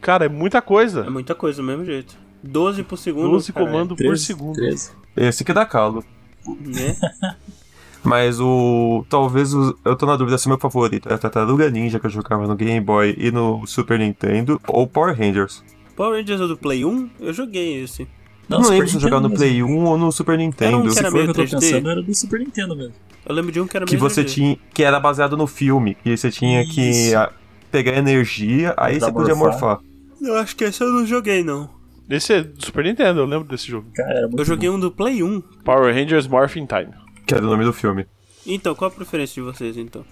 Cara, 0.00 0.26
é 0.26 0.28
muita 0.28 0.62
coisa. 0.62 1.04
É 1.06 1.10
muita 1.10 1.34
coisa 1.34 1.60
do 1.60 1.66
mesmo 1.66 1.84
jeito. 1.84 2.16
12 2.42 2.82
por 2.84 2.96
segundo. 2.98 3.30
12 3.30 3.52
cara, 3.52 3.66
comandos 3.66 3.96
por 3.96 4.04
13, 4.04 4.24
segundo. 4.24 4.54
13. 4.54 4.90
Esse 5.16 5.44
que 5.44 5.52
dá 5.52 5.64
calo. 5.66 6.04
Né? 6.46 6.96
Mas 8.04 8.38
o. 8.38 9.04
Talvez 9.08 9.52
o, 9.52 9.76
eu 9.84 9.96
tô 9.96 10.06
na 10.06 10.16
dúvida 10.16 10.38
se 10.38 10.46
o 10.46 10.48
meu 10.50 10.58
favorito 10.58 11.08
é 11.08 11.14
a 11.14 11.18
Tartaruga 11.18 11.68
Ninja 11.70 11.98
que 11.98 12.06
eu 12.06 12.10
jogava 12.10 12.46
no 12.46 12.54
Game 12.54 12.80
Boy 12.80 13.14
e 13.18 13.32
no 13.32 13.66
Super 13.66 13.98
Nintendo, 13.98 14.60
ou 14.68 14.86
Power 14.86 15.16
Rangers. 15.18 15.64
Power 15.96 16.20
Rangers 16.20 16.40
é 16.40 16.46
do 16.46 16.56
Play 16.56 16.84
1, 16.84 17.10
eu 17.18 17.32
joguei 17.32 17.82
esse. 17.82 18.06
Não, 18.48 18.62
Super 18.62 18.74
lembro 18.74 18.88
se 18.88 18.94
eu 18.96 19.00
jogava 19.00 19.28
no 19.28 19.34
Play 19.34 19.60
1 19.60 19.84
ou 19.84 19.98
no 19.98 20.12
Super 20.12 20.38
Nintendo. 20.38 20.76
Era 20.76 20.76
um 20.76 20.82
que 20.86 20.92
Se 20.92 20.98
era 21.00 21.10
for 21.10 21.18
o 21.18 21.24
que 21.24 21.30
eu 21.30 21.34
tô 21.34 21.40
meio 21.40 21.48
3D? 21.50 21.60
pensando, 21.60 21.90
era 21.90 22.02
do 22.02 22.14
Super 22.14 22.38
Nintendo 22.40 22.76
mesmo. 22.76 22.94
Eu 23.28 23.34
lembro 23.34 23.50
de 23.50 23.60
um 23.60 23.66
que 23.66 23.76
era 23.76 23.86
Que 23.86 23.92
meio 23.96 24.00
você 24.08 24.22
3D. 24.22 24.28
tinha. 24.28 24.58
Que 24.72 24.84
era 24.84 25.00
baseado 25.00 25.36
no 25.36 25.48
filme. 25.48 25.96
Que 26.04 26.16
você 26.16 26.30
tinha 26.30 26.64
que 26.64 26.80
Isso. 26.90 27.16
ah, 27.18 27.32
pegar 27.72 27.96
energia, 27.96 28.72
aí 28.76 28.98
Pra 29.00 29.08
você 29.08 29.12
podia 29.12 29.34
morfar. 29.34 29.80
morfar. 29.80 29.80
Eu 30.22 30.36
acho 30.36 30.54
que 30.54 30.62
esse 30.62 30.80
eu 30.80 30.92
não 30.92 31.04
joguei, 31.04 31.42
não. 31.42 31.68
Esse 32.08 32.34
é 32.34 32.42
do 32.42 32.64
Super 32.64 32.84
Nintendo, 32.84 33.20
eu 33.20 33.26
lembro 33.26 33.48
desse 33.48 33.66
jogo. 33.68 33.90
Cara, 33.94 34.10
era 34.10 34.26
muito 34.28 34.38
Eu 34.40 34.44
joguei 34.44 34.68
bom. 34.68 34.76
um 34.76 34.80
do 34.80 34.90
Play 34.92 35.22
1. 35.22 35.40
Power 35.64 35.92
Rangers 35.94 36.26
Morphin 36.26 36.66
Time. 36.66 36.92
Que 37.26 37.34
era 37.34 37.44
o 37.44 37.50
nome 37.50 37.64
do 37.64 37.72
filme. 37.72 38.06
Então, 38.46 38.74
qual 38.74 38.88
a 38.90 38.94
preferência 38.94 39.34
de 39.34 39.40
vocês, 39.50 39.76
então? 39.76 40.04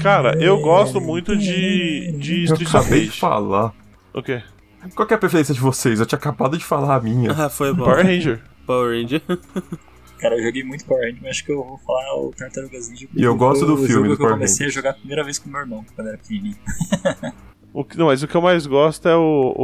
Cara, 0.00 0.36
eu 0.42 0.60
gosto 0.60 1.00
muito 1.00 1.36
de, 1.36 2.12
de 2.18 2.38
Eu 2.38 2.44
Streets 2.44 2.74
of 2.74 2.76
acabei 2.78 3.00
de 3.00 3.06
Rage. 3.08 3.18
falar. 3.20 3.74
O 4.14 4.22
quê? 4.22 4.42
Qual 4.94 5.06
que 5.06 5.12
é 5.12 5.16
a 5.16 5.20
preferência 5.20 5.52
de 5.52 5.60
vocês? 5.60 6.00
Eu 6.00 6.06
tinha 6.06 6.18
acabado 6.18 6.56
de 6.56 6.64
falar 6.64 6.96
a 6.96 7.00
minha. 7.00 7.32
Ah, 7.32 7.50
foi 7.50 7.74
bom. 7.74 7.84
Power 7.84 8.04
Ranger. 8.06 8.40
Power 8.66 8.96
Ranger. 9.02 9.20
Cara, 10.18 10.36
eu 10.38 10.42
joguei 10.44 10.62
muito 10.64 10.84
Power 10.86 11.02
Ranger, 11.02 11.18
mas 11.22 11.30
acho 11.32 11.44
que 11.44 11.52
eu 11.52 11.62
vou 11.64 11.78
falar 11.78 12.14
o 12.16 12.30
Tartarugas 12.30 12.88
Ninja. 12.88 13.08
E 13.14 13.22
eu 13.22 13.34
gosto 13.36 13.66
do 13.66 13.76
filme 13.76 14.08
do 14.08 14.16
que 14.16 14.22
eu 14.22 14.26
Power 14.26 14.34
comecei 14.34 14.66
a 14.68 14.70
jogar 14.70 14.90
a 14.90 14.94
primeira 14.94 15.22
vez 15.24 15.38
com 15.38 15.50
meu 15.50 15.60
irmão, 15.60 15.84
quando 15.94 16.08
era 16.08 16.16
pequenininho. 16.18 16.56
O 17.72 17.84
que- 17.84 17.96
não, 17.98 18.06
mas 18.06 18.22
o 18.22 18.28
que 18.28 18.34
eu 18.34 18.42
mais 18.42 18.66
gosto 18.66 19.08
é 19.08 19.16
o, 19.16 19.54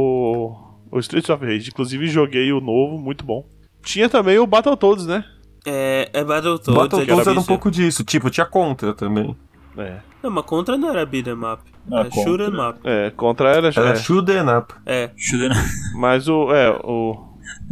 o, 0.91 0.97
o 0.97 0.99
Streets 0.99 1.29
of 1.29 1.45
Rage. 1.45 1.69
Inclusive, 1.69 2.07
joguei 2.07 2.51
o 2.51 2.59
novo, 2.59 2.97
muito 2.97 3.23
bom. 3.25 3.45
Tinha 3.83 4.09
também 4.09 4.37
o 4.39 4.47
Battletoads, 4.47 5.05
né? 5.05 5.23
É, 5.65 6.09
é 6.13 6.23
Battletoads. 6.23 6.65
Battletoads 6.67 7.09
é 7.09 7.11
era 7.11 7.19
um 7.21 7.33
difícil. 7.33 7.43
pouco 7.47 7.71
disso. 7.71 8.03
Tipo, 8.03 8.29
tinha 8.29 8.45
contra 8.45 8.93
também. 8.93 9.35
É. 9.77 9.99
Não, 10.21 10.29
mas 10.31 10.43
Contra 10.45 10.77
não 10.77 10.89
era 10.89 11.05
beat'em 11.05 11.33
up. 11.33 11.61
Não, 11.87 11.99
Era 11.99 12.09
Contra- 12.09 12.69
up. 12.69 12.79
É, 12.83 13.09
contra 13.11 13.49
era. 13.49 13.67
Era 13.69 13.89
é, 13.91 13.95
shoot'em 13.95 14.41
up. 14.57 14.73
É. 14.85 15.09
Shooter 15.15 15.51
mas 15.95 16.27
o. 16.27 16.51
É, 16.53 16.69
o. 16.83 17.29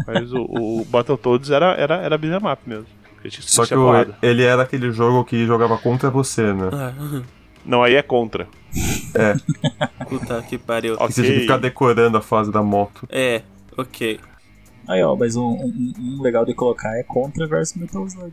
Mas 0.07 0.31
o, 0.31 0.43
o 0.43 0.85
Battletoads 0.85 1.49
era, 1.51 1.73
era, 1.73 1.95
era 1.97 2.17
beat'em 2.17 2.49
up 2.49 2.61
mesmo. 2.65 2.85
Só 3.41 3.65
que 3.65 3.75
o- 3.75 3.91
ele 4.21 4.43
era 4.43 4.61
aquele 4.63 4.91
jogo 4.91 5.25
que 5.25 5.45
jogava 5.45 5.77
contra 5.77 6.09
você, 6.09 6.53
né? 6.53 6.69
Ah, 6.71 6.93
Não, 7.67 7.83
aí 7.83 7.95
é 7.95 8.01
contra. 8.01 8.47
puta 10.09 10.41
que 10.43 10.57
pariu. 10.57 10.93
Ok. 10.95 11.07
Que 11.07 11.13
você 11.13 11.21
tinha 11.23 11.33
que 11.35 11.41
ficar 11.41 11.57
decorando 11.57 12.17
a 12.17 12.21
fase 12.21 12.51
da 12.51 12.61
moto. 12.63 13.07
É, 13.11 13.41
ok. 13.77 14.19
Aí, 14.87 15.03
ó, 15.03 15.15
mas 15.15 15.35
um, 15.35 15.43
um- 15.47 15.93
um 15.99 16.21
legal 16.21 16.45
de 16.45 16.53
colocar 16.53 16.95
é 16.97 17.03
Contra 17.03 17.45
versus 17.45 17.75
Metal 17.75 18.05
Slug. 18.05 18.31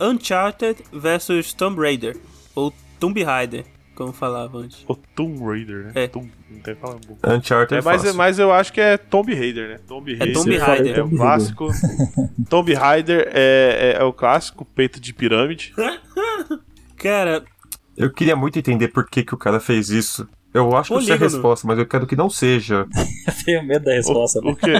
Uncharted 0.00 0.82
versus 0.92 1.52
Tomb 1.52 1.80
Raider. 1.80 2.16
Ou 2.54 2.72
Tomb 2.98 3.22
Raider, 3.24 3.64
como 3.94 4.12
falava 4.12 4.58
antes. 4.58 4.84
O 4.86 4.94
Tomb 4.94 5.44
Raider, 5.44 5.86
né? 5.86 5.92
É. 5.96 6.06
Tomb, 6.08 6.30
não 6.48 6.60
tem 6.60 6.74
falar 6.76 6.94
um 6.94 7.00
pouco. 7.00 7.28
Uncharted 7.28 7.80
É, 7.80 7.82
mas, 7.84 8.02
fácil. 8.02 8.16
mas 8.16 8.38
eu 8.38 8.52
acho 8.52 8.72
que 8.72 8.80
é 8.80 8.96
Tomb 8.96 9.34
Raider, 9.34 9.68
né? 9.68 9.80
Tomb 9.88 10.14
Raider. 10.14 10.34
Tomb 10.34 10.54
Eu 10.54 10.60
falei 10.60 10.76
Raider. 10.76 10.96
É 10.98 11.00
o 11.00 11.04
Tomb 11.04 11.16
clássico. 11.16 11.68
Tomb 12.48 12.74
Raider 12.74 13.28
é, 13.34 13.94
é, 13.98 14.00
é 14.00 14.04
o 14.04 14.12
clássico, 14.12 14.64
peito 14.64 15.00
de 15.00 15.12
pirâmide. 15.12 15.74
Cara, 16.96 17.42
Eu 17.96 18.10
queria 18.12 18.34
muito 18.36 18.58
entender 18.58 18.88
por 18.88 19.08
que, 19.08 19.22
que 19.22 19.34
o 19.34 19.38
cara 19.38 19.60
fez 19.60 19.90
isso. 19.90 20.26
Eu 20.52 20.76
acho 20.76 20.88
que 20.88 20.94
eu 20.94 21.00
sei 21.02 21.14
a 21.14 21.18
Polígono. 21.18 21.30
resposta, 21.42 21.66
mas 21.66 21.78
eu 21.78 21.86
quero 21.86 22.06
que 22.06 22.16
não 22.16 22.28
seja. 22.30 22.86
Eu 23.26 23.44
tenho 23.44 23.62
medo 23.64 23.84
da 23.84 23.92
resposta, 23.92 24.40
O, 24.40 24.44
né? 24.44 24.50
o 24.52 24.56
que? 24.56 24.72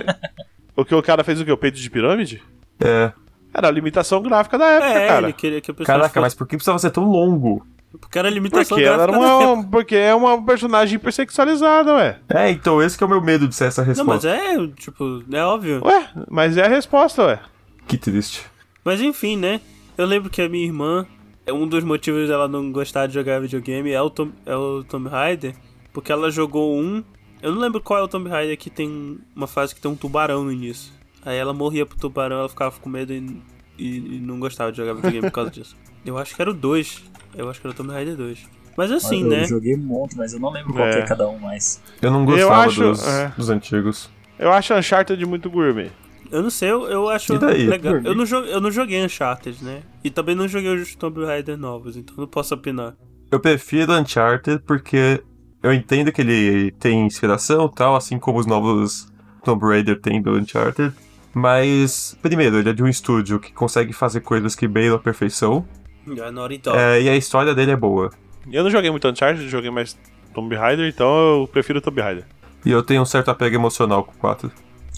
O 0.77 0.85
que 0.85 0.95
o 0.95 1.03
cara 1.03 1.23
fez 1.23 1.41
o 1.41 1.45
quê? 1.45 1.53
O 1.53 1.57
peito 1.57 1.79
de 1.79 1.91
pirâmide? 1.91 2.43
É. 2.81 3.13
Era 3.53 3.69
a 3.69 3.71
limitação 3.71 4.23
gráfica 4.23 4.57
da 4.59 4.65
época, 4.67 4.91
é, 4.99 5.09
cara. 5.09 5.27
ele 5.27 5.33
queria 5.33 5.61
que 5.61 5.73
pessoa 5.73 5.87
Caraca, 5.87 6.09
fosse... 6.09 6.21
mas 6.21 6.35
por 6.35 6.47
que 6.47 6.57
precisava 6.57 6.79
ser 6.79 6.91
tão 6.91 7.05
longo? 7.05 7.65
Porque 8.01 8.19
era 8.19 8.29
a 8.29 8.31
limitação 8.31 8.77
Porque 8.77 8.85
era 8.89 8.97
gráfica 8.97 9.19
da 9.19 9.27
época. 9.27 9.53
uma, 9.53 9.65
porque 9.69 9.97
é 9.97 10.15
uma 10.15 10.45
personagem 10.45 10.95
hipersexualizada, 10.97 11.93
ué. 11.95 12.19
É, 12.29 12.51
então 12.51 12.81
esse 12.83 12.97
que 12.97 13.03
é 13.05 13.07
o 13.07 13.11
meu 13.11 13.21
medo 13.21 13.47
de 13.49 13.55
ser 13.55 13.65
essa 13.67 13.85
Não, 13.85 14.05
mas 14.05 14.23
resposta. 14.25 14.29
é, 14.29 14.67
tipo, 14.77 15.25
é 15.33 15.45
óbvio. 15.45 15.83
Ué, 15.85 16.09
mas 16.31 16.57
é 16.57 16.65
a 16.65 16.69
resposta, 16.69 17.25
ué. 17.27 17.41
Que 17.89 17.97
triste. 17.99 18.45
Mas 18.85 19.01
enfim, 19.01 19.37
né? 19.37 19.61
Eu 19.99 20.07
lembro 20.07 20.31
que 20.31 20.41
a 20.41 20.49
minha 20.49 20.65
irmã, 20.65 21.05
é 21.05 21.07
um 21.53 21.67
dos 21.67 21.85
motivos 21.85 22.29
dela 22.29 22.47
não 22.49 22.71
gostar 22.73 23.07
de 23.07 23.15
jogar 23.15 23.41
videogame 23.41 23.91
é 23.91 24.01
o, 24.01 24.11
Tom, 24.11 24.31
é 24.47 24.55
o 24.57 24.83
Tomb 24.85 25.09
Raider, 25.09 25.55
porque 25.93 26.11
ela 26.13 26.31
jogou 26.31 26.77
um. 26.79 27.03
Eu 27.43 27.53
não 27.53 27.61
lembro 27.61 27.81
qual 27.81 28.01
é 28.01 28.03
o 28.03 28.09
Tomb 28.09 28.29
Raider 28.29 28.57
que 28.59 28.69
tem 28.71 29.19
uma 29.35 29.47
fase 29.47 29.75
que 29.75 29.81
tem 29.81 29.91
um 29.91 29.97
tubarão 29.97 30.45
no 30.45 30.53
início. 30.53 30.93
Aí 31.25 31.37
ela 31.37 31.53
morria 31.53 31.85
pro 31.87 31.97
tubarão, 31.99 32.39
ela 32.39 32.49
ficava 32.49 32.79
com 32.79 32.89
medo 32.89 33.13
e, 33.13 33.41
e- 33.79 34.17
e 34.17 34.21
não 34.21 34.39
gostava 34.39 34.71
de 34.71 34.79
jogar 34.79 34.95
videogame 34.95 35.23
por 35.29 35.35
causa 35.35 35.51
disso. 35.51 35.77
Eu 36.05 36.17
acho 36.19 36.35
que 36.35 36.41
era 36.41 36.51
o 36.51 36.55
2. 36.55 37.03
Eu 37.35 37.49
acho 37.51 37.61
que 37.61 37.67
era 37.67 37.75
o 37.75 37.77
Tomb 37.77 37.93
Raider 37.93 38.17
2. 38.17 38.49
Mas 38.77 38.91
assim, 38.91 39.23
eu 39.23 39.29
né? 39.29 39.45
joguei 39.45 39.75
um 39.75 39.79
monte, 39.83 40.17
mas 40.17 40.33
eu 40.33 40.41
não 40.41 40.51
lembro 40.51 40.73
qual 40.73 40.87
É. 40.87 40.93
que 40.93 40.99
é 41.01 41.07
cada 41.07 41.29
um 41.29 41.39
mais. 41.39 41.83
Eu 42.01 42.11
não 42.11 42.25
gostava 42.25 42.65
acho- 42.65 42.81
dos, 42.81 43.07
é. 43.07 43.33
dos 43.37 43.51
antigos. 43.51 44.09
Eu 44.39 44.51
acho 44.51 44.73
Uncharted 44.73 45.23
muito 45.27 45.51
gourmet. 45.51 45.91
Eu 46.31 46.43
não 46.43 46.51
sei, 46.51 46.71
eu, 46.71 46.87
eu 46.87 47.09
acho 47.09 47.39
daí? 47.39 47.67
legal. 47.67 47.97
Eu 47.97 48.15
não, 48.15 48.25
joguei, 48.25 48.55
eu 48.55 48.61
não 48.61 48.71
joguei 48.71 49.05
Uncharted, 49.05 49.65
né? 49.65 49.83
E 50.05 50.11
também 50.11 50.35
não 50.35 50.47
joguei 50.47 50.75
os 50.75 50.95
Tomb 50.95 51.25
Raider 51.25 51.57
novos, 51.57 51.97
então 51.97 52.15
não 52.17 52.27
posso 52.27 52.55
opinar. 52.55 52.95
Eu 53.31 53.41
prefiro 53.41 53.93
Uncharted 53.93 54.63
porque 54.65 55.23
eu 55.63 55.73
entendo 55.73 56.13
que 56.13 56.21
ele 56.21 56.71
tem 56.73 57.05
inspiração 57.05 57.67
e 57.67 57.75
tal, 57.75 57.97
assim 57.97 58.19
como 58.19 58.39
os 58.39 58.47
novos 58.47 59.11
Tomb 59.45 59.65
Raider 59.67 60.01
tem 60.01 60.23
do 60.23 60.33
Uncharted. 60.33 60.93
Mas, 61.33 62.17
primeiro, 62.21 62.59
ele 62.59 62.71
é 62.71 62.73
de 62.73 62.83
um 62.83 62.89
estúdio 62.89 63.39
que 63.39 63.53
consegue 63.53 63.93
fazer 63.93 64.21
coisas 64.21 64.55
que 64.55 64.67
beiram 64.67 64.97
a 64.97 64.99
perfeição. 64.99 65.65
Dog. 66.07 66.77
é, 66.77 67.03
e 67.03 67.09
a 67.09 67.17
história 67.17 67.55
dele 67.55 67.73
é 67.73 67.77
boa. 67.77 68.11
Eu 68.51 68.65
não 68.65 68.71
joguei 68.71 68.91
muito 68.91 69.07
Uncharted, 69.07 69.49
joguei 69.49 69.71
mais 69.71 69.97
Tomb 70.35 70.55
Raider, 70.57 70.89
então 70.89 71.41
eu 71.41 71.49
prefiro 71.49 71.81
Tomb 71.81 72.01
Raider. 72.01 72.25
E 72.65 72.71
eu 72.71 72.83
tenho 72.83 73.03
um 73.03 73.07
certo 73.07 73.31
apego 73.31 73.55
emocional 73.55 74.05
com 74.05 74.13
o 74.13 74.17
4. 74.17 74.51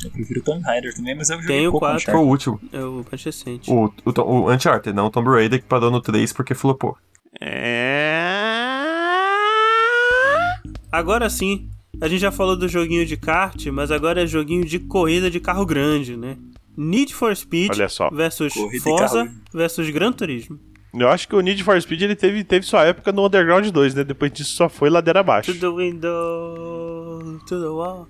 Eu 0.05 0.11
prefiro 0.11 0.42
Tomb 0.42 0.62
Raider 0.62 0.94
também, 0.94 1.14
mas 1.14 1.30
eu 1.30 1.40
joguei 1.40 1.57
Tem 1.59 1.68
o 1.68 1.70
pouco 1.70 1.86
quatro. 1.86 2.05
Foi 2.05 2.12
Uncharted. 2.14 2.26
o 2.26 2.30
último. 2.30 2.61
É 2.72 2.84
o 2.84 3.05
mais 3.11 3.22
recente. 3.24 3.70
O, 3.70 3.92
o, 4.05 4.12
Tom- 4.12 4.22
o 4.22 4.50
Uncharted, 4.53 4.94
não 4.96 5.07
o 5.07 5.11
Tomb 5.11 5.28
Raider, 5.30 5.61
que 5.61 5.66
parou 5.68 5.90
no 5.90 6.00
3 6.00 6.32
porque 6.32 6.55
flopou. 6.55 6.96
Agora 10.90 11.28
sim, 11.30 11.68
a 12.00 12.09
gente 12.09 12.20
já 12.20 12.30
falou 12.30 12.57
do 12.57 12.68
joguinho 12.68 13.07
de 13.07 13.16
kart, 13.16 13.64
mas 13.66 13.90
agora 13.90 14.22
é 14.22 14.26
joguinho 14.26 14.64
de 14.64 14.78
corrida 14.78 15.30
de 15.30 15.40
carro 15.40 15.64
grande, 15.64 16.16
né? 16.16 16.36
Need 16.76 17.14
for 17.14 17.34
Speed 17.34 17.70
Olha 17.74 17.88
só. 17.88 18.11
versus 18.11 18.53
Corrida 18.55 18.82
Forza 18.84 19.24
carro. 19.26 19.36
versus 19.53 19.88
Gran 19.90 20.12
Turismo. 20.12 20.59
Eu 20.94 21.09
acho 21.09 21.26
que 21.26 21.34
o 21.34 21.40
Need 21.40 21.64
for 21.64 21.80
Speed 21.80 22.03
ele 22.03 22.14
teve, 22.16 22.44
teve 22.44 22.66
sua 22.66 22.84
época 22.84 23.11
no 23.12 23.26
Underground 23.26 23.66
2, 23.66 23.94
né? 23.94 24.05
Depois 24.05 24.30
disso 24.30 24.53
só 24.55 24.68
foi 24.68 24.90
ladeira 24.90 25.20
abaixo. 25.20 25.53
To 25.55 25.59
the 25.59 25.68
window, 25.68 26.91
to 27.47 27.61
the 27.61 27.69
wall. 27.69 28.09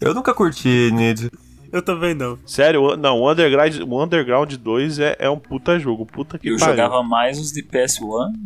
Eu 0.00 0.14
nunca 0.14 0.34
curti 0.34 0.90
Need. 0.92 1.30
Eu 1.72 1.82
também 1.82 2.14
não. 2.14 2.38
Sério, 2.46 2.80
o- 2.80 2.96
não, 2.96 3.18
o 3.20 3.30
Underground, 3.30 3.74
o 3.86 4.02
Underground 4.04 4.54
2 4.54 4.98
é, 5.00 5.16
é 5.18 5.28
um 5.28 5.38
puta 5.38 5.78
jogo. 5.78 6.06
Puta 6.06 6.38
que 6.38 6.48
Eu 6.48 6.56
pariu. 6.58 6.74
jogava 6.76 7.02
mais 7.02 7.38
os 7.38 7.50
de 7.52 7.62
PS1 7.62 8.00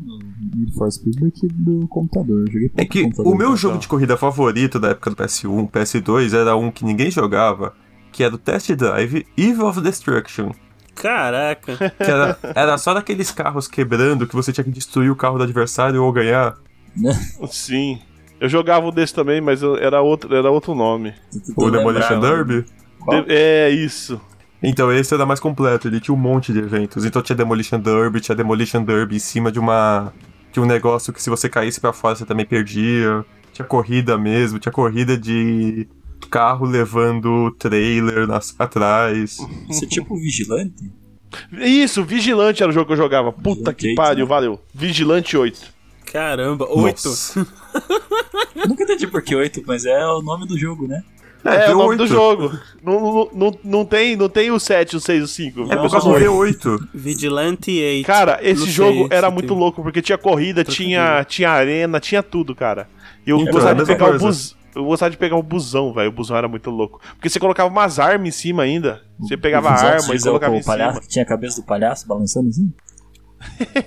no 0.05 0.19
Need 0.57 0.73
for 0.75 0.91
Speed 0.91 1.17
do 1.17 1.31
que 1.31 1.47
do 1.49 1.87
computador. 1.89 2.41
Eu 2.47 2.53
joguei 2.53 2.71
É 2.77 2.85
que 2.85 3.03
computador. 3.03 3.33
o 3.33 3.37
meu 3.37 3.57
jogo 3.57 3.79
de 3.79 3.87
corrida 3.87 4.17
favorito 4.17 4.81
da 4.81 4.89
época 4.91 5.11
do 5.11 5.17
PS1, 5.17 5.69
PS2, 5.71 6.33
era 6.35 6.57
um 6.57 6.71
que 6.71 6.85
ninguém 6.85 7.11
jogava, 7.11 7.75
que 8.11 8.25
era 8.25 8.35
o 8.35 8.39
Test 8.39 8.71
Drive 8.73 9.27
Evil 9.37 9.67
of 9.67 9.81
Destruction. 9.81 10.51
Caraca. 10.95 11.77
Que 11.91 12.11
era, 12.11 12.39
era 12.55 12.79
só 12.79 12.93
daqueles 12.95 13.31
carros 13.31 13.69
quebrando 13.69 14.27
que 14.27 14.35
você 14.35 14.53
tinha 14.53 14.65
que 14.65 14.71
destruir 14.71 15.11
o 15.11 15.17
carro 15.17 15.39
do 15.39 15.45
adversário 15.45 16.03
ou 16.03 16.13
ganhar. 16.13 16.57
Sim. 17.51 18.01
Eu 18.41 18.49
jogava 18.49 18.87
um 18.87 18.91
desse 18.91 19.15
também, 19.15 19.41
mas 19.41 19.63
eu- 19.63 19.77
era 19.77 20.01
outro, 20.01 20.35
era 20.35 20.51
outro 20.51 20.75
nome. 20.75 21.13
O 21.57 21.71
Demolition 21.71 22.15
lembrando. 22.15 22.47
Derby. 22.47 22.65
De- 23.27 23.33
é 23.33 23.71
isso. 23.71 24.21
Então 24.63 24.93
esse 24.93 25.13
era 25.15 25.25
mais 25.25 25.41
completo, 25.41 25.89
ele 25.89 26.01
tinha 26.01 26.15
um 26.15 26.19
monte 26.19 26.53
de 26.53 26.59
eventos. 26.59 27.05
Então 27.05 27.23
tinha 27.23 27.37
Demolition 27.37 27.79
Derby, 27.79 28.21
tinha 28.21 28.35
Demolition 28.35 28.83
Derby 28.83 29.17
em 29.17 29.21
cima 29.21 29.51
de 29.53 29.59
uma. 29.59 30.13
de 30.53 30.59
um 30.61 30.65
negócio 30.67 31.13
que 31.13 31.23
se 31.23 31.31
você 31.31 31.49
caísse 31.49 31.81
pra 31.81 31.93
fora 31.93 32.17
você 32.17 32.25
também 32.27 32.45
perdia. 32.47 33.25
Tinha 33.53 33.67
corrida 33.67 34.17
mesmo, 34.19 34.59
tinha 34.59 34.73
corrida 34.73 35.17
de. 35.19 35.87
carro 36.31 36.67
levando 36.67 37.51
trailer 37.59 38.27
nas, 38.27 38.55
atrás. 38.59 39.39
Isso 39.69 39.85
é 39.85 39.89
tipo 39.89 40.15
vigilante? 40.17 40.91
Isso, 41.53 42.03
Vigilante 42.05 42.63
era 42.63 42.71
o 42.71 42.73
jogo 42.75 42.87
que 42.87 42.93
eu 42.93 42.97
jogava. 42.97 43.33
Puta 43.33 43.73
que 43.73 43.95
pariu, 43.95 44.25
né? 44.25 44.29
valeu. 44.29 44.61
Vigilante 44.75 45.37
8. 45.37 45.73
Caramba, 46.13 46.67
8? 46.69 47.09
Nunca 48.67 48.83
entendi 48.83 49.07
por 49.07 49.23
que 49.23 49.35
8, 49.35 49.63
mas 49.67 49.87
é 49.87 50.05
o 50.07 50.21
nome 50.21 50.47
do 50.47 50.59
jogo, 50.59 50.87
né? 50.87 51.03
É, 51.45 51.67
é 51.67 51.75
o 51.75 51.79
nome 51.79 51.91
8. 51.91 51.99
do 51.99 52.07
jogo. 52.07 52.59
Não, 52.83 53.31
não, 53.33 53.59
não, 53.63 53.85
tem, 53.85 54.17
não 54.17 54.29
tem 54.29 54.51
o 54.51 54.59
7, 54.59 54.97
o 54.97 55.01
6, 55.01 55.23
o 55.23 55.29
5. 55.29 55.73
É 55.73 55.77
por 55.77 55.91
causa 55.91 56.11
do 56.11 56.17
V8. 56.17 56.89
Vigilante 56.93 57.71
8. 57.71 58.07
Cara, 58.07 58.39
esse 58.43 58.69
jogo 58.69 59.09
era 59.11 59.31
muito 59.31 59.55
louco, 59.55 59.83
porque 59.83 60.03
tinha 60.03 60.19
corrida, 60.19 60.65
tinha, 60.65 61.25
tinha 61.25 61.51
arena, 61.51 62.01
tinha 62.01 62.23
tudo, 62.23 62.55
cara. 62.55 62.89
E 63.27 63.31
eu 63.31 63.39
então, 63.39 63.53
gostava 63.53 63.81
de 63.81 63.87
pegar 63.87 64.15
o 64.15 64.19
bus. 64.19 64.57
Eu 64.75 64.85
gostava 64.85 65.11
de 65.11 65.17
pegar 65.17 65.37
o 65.37 65.43
busão, 65.43 65.93
velho. 65.93 66.11
O 66.11 66.13
busão 66.13 66.37
era 66.37 66.47
muito 66.47 66.71
louco. 66.71 67.01
Porque 67.15 67.29
você 67.29 67.41
colocava 67.41 67.69
umas 67.69 67.99
armas 67.99 68.29
em 68.29 68.31
cima 68.31 68.63
ainda. 68.63 69.03
Você 69.19 69.37
pegava 69.37 69.69
a 69.69 69.73
arma 69.73 70.15
e 70.15 70.21
colocava 70.21 70.57
em 70.57 70.63
palhaço, 70.63 70.99
cima. 70.99 71.09
Tinha 71.09 71.25
a 71.25 71.27
cabeça 71.27 71.61
do 71.61 71.67
palhaço 71.67 72.07
balançando 72.07 72.49
assim? 72.49 72.73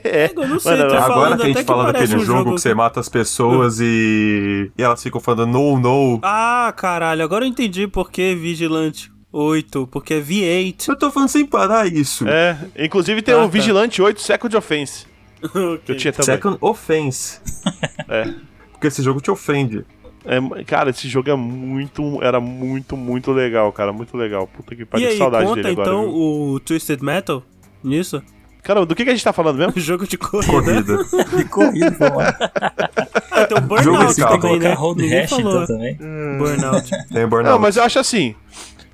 É, 0.03 0.31
eu 0.35 0.47
não 0.47 0.59
sei, 0.59 0.77
Mano, 0.77 0.93
agora 0.95 1.37
que 1.37 1.43
a 1.43 1.45
gente 1.45 1.63
fala 1.63 1.91
daquele 1.91 2.15
um 2.15 2.25
jogo, 2.25 2.55
que 2.55 2.61
você 2.61 2.73
mata 2.73 2.99
as 2.99 3.09
pessoas 3.09 3.79
e... 3.79 4.71
e 4.77 4.81
elas 4.81 5.01
ficam 5.01 5.21
falando 5.21 5.51
no, 5.51 5.79
no. 5.79 6.19
Ah, 6.23 6.73
caralho, 6.75 7.23
agora 7.23 7.45
eu 7.45 7.49
entendi 7.49 7.87
por 7.87 8.09
que 8.11 8.35
Vigilante 8.35 9.11
8, 9.31 9.87
porque 9.87 10.15
é 10.15 10.21
V8. 10.21 10.89
Eu 10.89 10.95
tô 10.95 11.11
falando 11.11 11.29
sem 11.29 11.45
parar 11.45 11.87
isso. 11.87 12.27
É, 12.27 12.57
inclusive 12.77 13.21
tem 13.21 13.33
ah, 13.33 13.39
o 13.39 13.41
tá. 13.41 13.47
Vigilante 13.47 14.01
8 14.01 14.21
Second 14.21 14.57
Offense. 14.57 15.05
okay. 15.43 15.81
Eu 15.87 15.97
tinha 15.97 16.13
também. 16.13 16.25
Second 16.25 16.57
Offense. 16.61 17.41
é. 18.07 18.33
Porque 18.71 18.87
esse 18.87 19.01
jogo 19.01 19.21
te 19.21 19.31
ofende. 19.31 19.85
É, 20.25 20.63
cara, 20.63 20.89
esse 20.89 21.07
jogo 21.09 21.29
é 21.29 21.35
muito. 21.35 22.21
Era 22.21 22.39
muito, 22.39 22.95
muito 22.95 23.31
legal, 23.31 23.71
cara. 23.71 23.91
Muito 23.91 24.15
legal. 24.15 24.47
Puta 24.47 24.75
que 24.75 24.85
pariu, 24.85 25.17
saudade 25.17 25.45
conta, 25.45 25.61
dele 25.61 25.69
agora. 25.69 25.89
então 25.89 26.03
viu? 26.03 26.15
o 26.15 26.59
Twisted 26.59 27.01
Metal 27.01 27.43
nisso? 27.83 28.21
Caramba, 28.63 28.85
do 28.85 28.95
que, 28.95 29.03
que 29.03 29.09
a 29.09 29.13
gente 29.13 29.23
tá 29.23 29.33
falando 29.33 29.57
mesmo? 29.57 29.73
Jogo 29.79 30.07
de 30.07 30.17
corrida. 30.17 30.51
corrida. 30.51 31.03
de 31.37 31.45
corrida, 31.45 31.91
pô. 31.91 32.19
ah, 33.31 33.45
tem 33.45 33.57
o 33.57 33.61
Burnout 33.61 34.13
Jogo 34.15 34.39
também, 34.39 34.59
né? 34.59 34.75
Ninguém 34.95 35.27
falou. 35.27 35.67
também. 35.67 35.97
Hum. 36.01 36.37
Burnout. 36.37 36.89
Tem 37.11 37.27
Burnout. 37.27 37.51
Não, 37.51 37.59
mas 37.59 37.75
eu 37.75 37.83
acho 37.83 37.99
assim. 37.99 38.33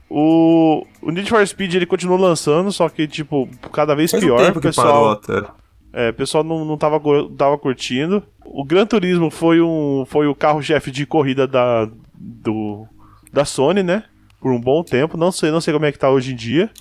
O, 0.10 0.84
o 1.04 1.12
Need 1.12 1.30
for 1.30 1.46
Speed 1.46 1.76
ele 1.76 1.86
continua 1.86 2.18
lançando, 2.18 2.72
só 2.72 2.90
que, 2.90 3.08
tipo, 3.08 3.48
cada 3.72 3.96
vez 3.96 4.10
Faz 4.10 4.24
pior. 4.24 4.42
Um 4.42 4.46
tempo 4.46 4.58
o 4.58 4.62
pessoal. 4.62 4.88
Parou 4.88 5.12
até. 5.12 5.52
É, 5.94 6.10
o 6.10 6.14
pessoal 6.14 6.44
não, 6.44 6.66
não 6.66 6.78
tava, 6.78 7.00
tava 7.38 7.58
curtindo. 7.58 8.24
O 8.44 8.64
Gran 8.64 8.86
Turismo 8.88 9.30
foi, 9.30 9.62
um, 9.62 10.04
foi 10.08 10.28
o 10.28 10.36
carro-chefe 10.36 10.90
de 10.90 11.06
corrida 11.06 11.48
da, 11.48 11.88
do, 12.16 12.88
da 13.32 13.46
Sony, 13.46 13.84
né? 13.84 14.04
Por 14.42 14.52
um 14.52 14.60
bom 14.60 14.84
tempo. 14.84 15.16
Não 15.16 15.32
sei, 15.32 15.52
não 15.52 15.62
sei 15.62 15.74
como 15.74 15.86
é 15.86 15.92
que 15.92 16.00
tá 16.00 16.10
hoje 16.10 16.34
em 16.34 16.36
dia. 16.36 16.72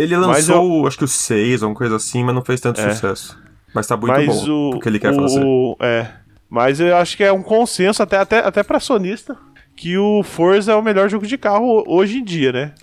Ele 0.00 0.16
lançou, 0.16 0.80
eu... 0.80 0.86
acho 0.86 0.96
que 0.98 1.04
o 1.04 1.08
6, 1.08 1.62
alguma 1.62 1.76
coisa 1.76 1.96
assim, 1.96 2.24
mas 2.24 2.34
não 2.34 2.42
fez 2.42 2.60
tanto 2.60 2.80
é. 2.80 2.90
sucesso. 2.90 3.38
Mas 3.74 3.86
tá 3.86 3.96
muito 3.96 4.12
mas 4.12 4.26
bom 4.26 4.50
o, 4.50 4.76
o 4.76 4.80
que 4.80 4.88
ele 4.88 4.98
quer 4.98 5.12
o, 5.12 5.16
fazer. 5.16 5.44
É. 5.80 6.08
Mas 6.48 6.80
eu 6.80 6.96
acho 6.96 7.16
que 7.16 7.22
é 7.22 7.32
um 7.32 7.42
consenso, 7.42 8.02
até, 8.02 8.16
até, 8.16 8.38
até 8.38 8.62
pra 8.62 8.80
sonista, 8.80 9.36
que 9.76 9.96
o 9.96 10.22
Forza 10.22 10.72
é 10.72 10.74
o 10.74 10.82
melhor 10.82 11.08
jogo 11.08 11.26
de 11.26 11.38
carro 11.38 11.84
hoje 11.86 12.18
em 12.18 12.24
dia, 12.24 12.50
né? 12.52 12.74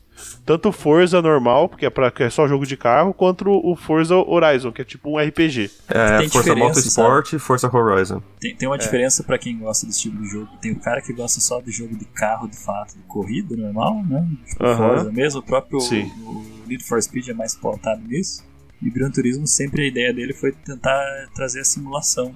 Tanto 0.45 0.71
Forza 0.71 1.21
normal, 1.21 1.69
porque 1.69 1.85
é, 1.85 1.89
pra, 1.89 2.09
que 2.11 2.23
é 2.23 2.29
só 2.29 2.47
jogo 2.47 2.65
de 2.65 2.77
carro, 2.77 3.13
quanto 3.13 3.49
o 3.49 3.75
Forza 3.75 4.15
Horizon, 4.15 4.71
que 4.71 4.81
é 4.81 4.85
tipo 4.85 5.09
um 5.09 5.17
RPG. 5.17 5.69
É, 5.89 6.19
tem 6.19 6.29
Forza 6.29 6.55
Motorsport 6.55 7.33
e 7.33 7.39
Forza 7.39 7.69
Horizon. 7.75 8.21
Tem, 8.39 8.55
tem 8.55 8.67
uma 8.67 8.75
é. 8.75 8.79
diferença 8.79 9.23
para 9.23 9.37
quem 9.37 9.57
gosta 9.57 9.85
desse 9.85 10.01
tipo 10.01 10.21
de 10.21 10.27
jogo. 10.27 10.49
Tem 10.61 10.71
o 10.71 10.79
cara 10.79 11.01
que 11.01 11.13
gosta 11.13 11.39
só 11.39 11.59
de 11.61 11.71
jogo 11.71 11.95
de 11.95 12.05
carro, 12.05 12.47
de 12.47 12.57
fato, 12.57 12.95
de 12.95 13.03
corrida 13.03 13.55
normal, 13.55 14.03
né? 14.03 14.27
Tipo 14.47 14.63
uh 14.63 14.67
-huh. 14.67 14.77
Forza 14.77 15.11
mesmo. 15.11 15.39
O 15.39 15.43
próprio 15.43 15.79
o 15.79 16.67
Need 16.67 16.83
for 16.83 17.01
Speed 17.01 17.29
é 17.29 17.33
mais 17.33 17.55
pautado 17.55 18.01
nisso. 18.07 18.45
E 18.81 18.89
Gran 18.89 19.09
Turismo 19.09 19.47
sempre 19.47 19.83
a 19.83 19.87
ideia 19.87 20.13
dele 20.13 20.33
foi 20.33 20.51
tentar 20.51 21.03
trazer 21.33 21.61
a 21.61 21.65
simulação. 21.65 22.35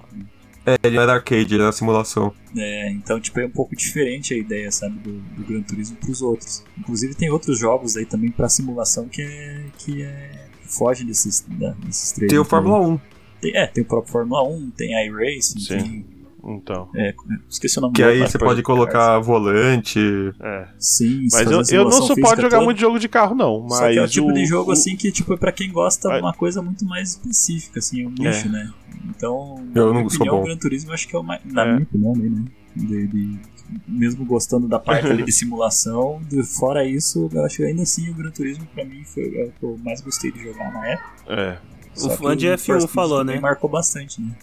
É, 0.65 0.77
ele 0.83 0.97
era 0.97 1.13
arcade, 1.13 1.55
ele 1.55 1.63
era 1.63 1.71
simulação. 1.71 2.33
É, 2.55 2.91
então, 2.91 3.19
tipo, 3.19 3.39
é 3.39 3.45
um 3.45 3.51
pouco 3.51 3.75
diferente 3.75 4.33
a 4.33 4.37
ideia, 4.37 4.71
sabe, 4.71 4.99
do, 4.99 5.13
do 5.13 5.43
Gran 5.43 5.61
Turismo 5.61 5.97
pros 5.97 6.21
outros. 6.21 6.63
Inclusive 6.77 7.15
tem 7.15 7.29
outros 7.29 7.57
jogos 7.57 7.97
aí 7.97 8.05
também 8.05 8.31
pra 8.31 8.47
simulação 8.49 9.07
que 9.07 9.21
é. 9.21 9.65
que 9.77 10.03
é. 10.03 10.47
foge 10.65 11.03
desses, 11.03 11.45
né, 11.47 11.75
desses 11.83 12.11
três. 12.11 12.29
Tem 12.29 12.39
o 12.39 12.45
Fórmula 12.45 12.79
1. 12.79 12.99
Tem, 13.41 13.57
é, 13.57 13.65
tem 13.65 13.83
o 13.83 13.87
próprio 13.87 14.11
Fórmula 14.11 14.47
1, 14.47 14.71
tem 14.71 15.07
iRacing, 15.07 15.67
tem 15.67 16.05
então. 16.43 16.89
É, 16.95 17.13
esqueci 17.49 17.77
o 17.77 17.81
nome 17.81 17.93
Que 17.93 18.03
aí 18.03 18.19
você 18.19 18.37
pode 18.37 18.61
colocar 18.63 19.19
volante. 19.19 19.99
É. 20.39 20.67
Sim, 20.79 21.27
Mas 21.31 21.49
eu, 21.49 21.61
eu 21.79 21.83
não 21.85 22.01
suporto 22.01 22.41
jogar 22.41 22.57
toda. 22.57 22.65
muito 22.65 22.79
jogo 22.79 22.99
de 22.99 23.07
carro, 23.07 23.35
não. 23.35 23.61
Mas 23.61 23.77
Só 23.77 23.89
que 23.89 23.97
é 23.97 24.03
o 24.03 24.07
tipo 24.07 24.33
de 24.33 24.45
jogo 24.45 24.71
assim 24.71 24.95
que, 24.95 25.11
tipo, 25.11 25.33
é 25.33 25.37
pra 25.37 25.51
quem 25.51 25.71
gosta 25.71 26.09
de 26.09 26.19
uma 26.19 26.33
coisa 26.33 26.61
muito 26.61 26.85
mais 26.85 27.11
específica, 27.11 27.79
assim, 27.79 28.05
um 28.05 28.11
nicho, 28.11 28.47
é. 28.47 28.51
né? 28.51 28.73
Então, 29.09 29.63
eu 29.75 29.93
não 29.93 30.09
sou 30.09 30.25
bom. 30.25 30.41
o 30.41 30.43
Gran 30.43 30.57
Turismo 30.57 30.91
acho 30.93 31.07
que 31.07 31.15
é 31.15 31.19
o 31.19 31.23
mais. 31.23 31.41
Na 31.45 31.63
é. 31.63 31.73
minha 31.73 31.83
opinião, 31.83 32.13
né? 32.15 32.45
De, 32.75 33.07
de, 33.07 33.39
mesmo 33.87 34.25
gostando 34.25 34.67
da 34.67 34.79
parte 34.79 35.07
ali 35.07 35.23
de 35.23 35.31
simulação, 35.33 36.21
de, 36.27 36.43
fora 36.43 36.85
isso, 36.85 37.29
eu 37.31 37.45
acho 37.45 37.57
que 37.57 37.63
ainda 37.63 37.83
assim 37.83 38.09
o 38.09 38.13
Gran 38.13 38.31
Turismo 38.31 38.65
pra 38.73 38.85
mim 38.85 39.03
foi 39.03 39.23
é 39.23 39.45
o 39.45 39.51
que 39.51 39.63
eu 39.63 39.77
mais 39.83 40.01
gostei 40.01 40.31
de 40.31 40.43
jogar 40.43 40.71
na 40.71 40.87
época. 40.87 41.09
É. 41.27 41.57
Só 41.93 42.07
o 42.07 42.11
fã 42.11 42.37
de 42.37 42.47
F1 42.47 42.87
falou, 42.87 43.23
né? 43.23 43.39
marcou 43.39 43.69
bastante, 43.69 44.21
né? 44.21 44.33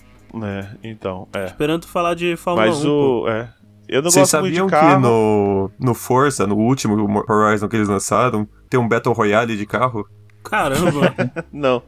É, 0.43 0.69
então, 0.83 1.27
é. 1.33 1.47
Esperando 1.47 1.87
falar 1.87 2.15
de 2.15 2.37
Fórmula 2.37 2.67
Mas 2.67 2.85
1. 2.85 2.89
o. 2.89 3.29
É. 3.29 3.53
Eu 3.89 4.03
não 4.03 4.11
Vocês 4.11 4.31
gosto 4.31 4.43
muito 4.43 4.55
de 4.55 4.71
carro. 4.71 4.97
que 4.97 5.03
no, 5.03 5.71
no 5.81 5.95
Forza, 5.95 6.47
no 6.47 6.57
último 6.57 7.25
Horizon 7.27 7.69
que 7.69 7.77
eles 7.77 7.89
lançaram, 7.89 8.47
tem 8.69 8.79
um 8.79 8.87
Battle 8.87 9.15
Royale 9.15 9.57
de 9.57 9.65
carro? 9.65 10.07
Caramba! 10.45 11.15
não. 11.51 11.83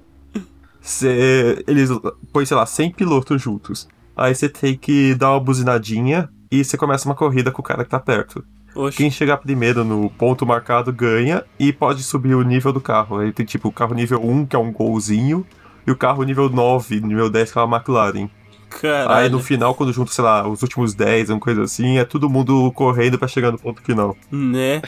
Cê, 0.80 1.62
eles 1.66 1.90
põem, 2.32 2.46
sei 2.46 2.56
lá, 2.56 2.64
100 2.64 2.92
pilotos 2.92 3.42
juntos. 3.42 3.86
Aí 4.16 4.34
você 4.34 4.48
tem 4.48 4.76
que 4.76 5.14
dar 5.14 5.32
uma 5.32 5.40
buzinadinha 5.40 6.30
e 6.50 6.64
você 6.64 6.76
começa 6.78 7.06
uma 7.06 7.14
corrida 7.14 7.50
com 7.50 7.60
o 7.60 7.64
cara 7.64 7.84
que 7.84 7.90
tá 7.90 8.00
perto. 8.00 8.42
Oxe. 8.74 8.96
Quem 8.96 9.10
chegar 9.10 9.36
primeiro 9.38 9.84
no 9.84 10.08
ponto 10.10 10.46
marcado 10.46 10.92
ganha 10.92 11.44
e 11.58 11.72
pode 11.72 12.02
subir 12.02 12.34
o 12.34 12.42
nível 12.42 12.72
do 12.72 12.80
carro. 12.80 13.18
Aí 13.18 13.32
tem 13.32 13.44
tipo 13.44 13.68
o 13.68 13.72
carro 13.72 13.94
nível 13.94 14.24
1, 14.24 14.46
que 14.46 14.56
é 14.56 14.58
um 14.58 14.72
golzinho, 14.72 15.44
e 15.90 15.92
o 15.92 15.96
carro 15.96 16.22
nível 16.22 16.48
9, 16.48 17.00
nível 17.00 17.28
10, 17.28 17.52
que 17.52 17.58
é 17.58 17.62
uma 17.62 17.76
McLaren. 17.76 18.30
Caralho. 18.70 19.10
Aí 19.10 19.28
no 19.28 19.40
final, 19.40 19.74
quando 19.74 19.92
junta, 19.92 20.12
sei 20.12 20.22
lá, 20.22 20.48
os 20.48 20.62
últimos 20.62 20.94
10, 20.94 21.30
uma 21.30 21.40
coisa 21.40 21.62
assim, 21.62 21.98
é 21.98 22.04
todo 22.04 22.30
mundo 22.30 22.70
correndo 22.72 23.18
pra 23.18 23.26
chegar 23.26 23.50
no 23.50 23.58
ponto 23.58 23.82
final. 23.82 24.16
Né? 24.30 24.80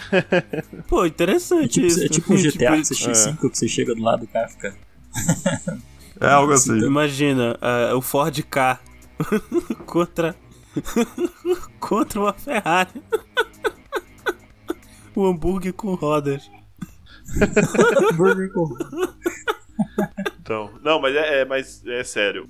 Pô, 0.88 1.04
interessante 1.04 1.80
é 1.80 1.82
tipo, 1.82 1.86
isso. 1.86 2.04
É 2.04 2.08
tipo 2.08 2.32
um 2.32 2.36
GTA 2.36 2.80
tipo, 2.80 3.10
X5 3.10 3.34
é. 3.44 3.50
que 3.50 3.58
você 3.58 3.68
chega 3.68 3.94
do 3.94 4.00
lado 4.00 4.20
do 4.20 4.28
carro 4.28 4.50
fica. 4.50 4.76
é 6.20 6.28
algo 6.28 6.52
assim. 6.52 6.78
Imagina, 6.78 7.58
uh, 7.60 7.96
o 7.96 8.00
Ford 8.00 8.40
K 8.44 8.78
contra. 9.84 10.36
contra 11.80 12.20
uma 12.20 12.32
Ferrari. 12.32 13.02
o 15.14 15.26
hambúrguer 15.26 15.72
com 15.72 15.94
rodas. 15.94 16.48
hambúrguer 18.12 18.52
com 18.52 18.64
rodas. 18.64 19.12
Então, 20.40 20.70
não, 20.82 21.00
mas 21.00 21.14
é, 21.14 21.40
é, 21.40 21.44
mas 21.44 21.86
é 21.86 22.02
sério. 22.02 22.48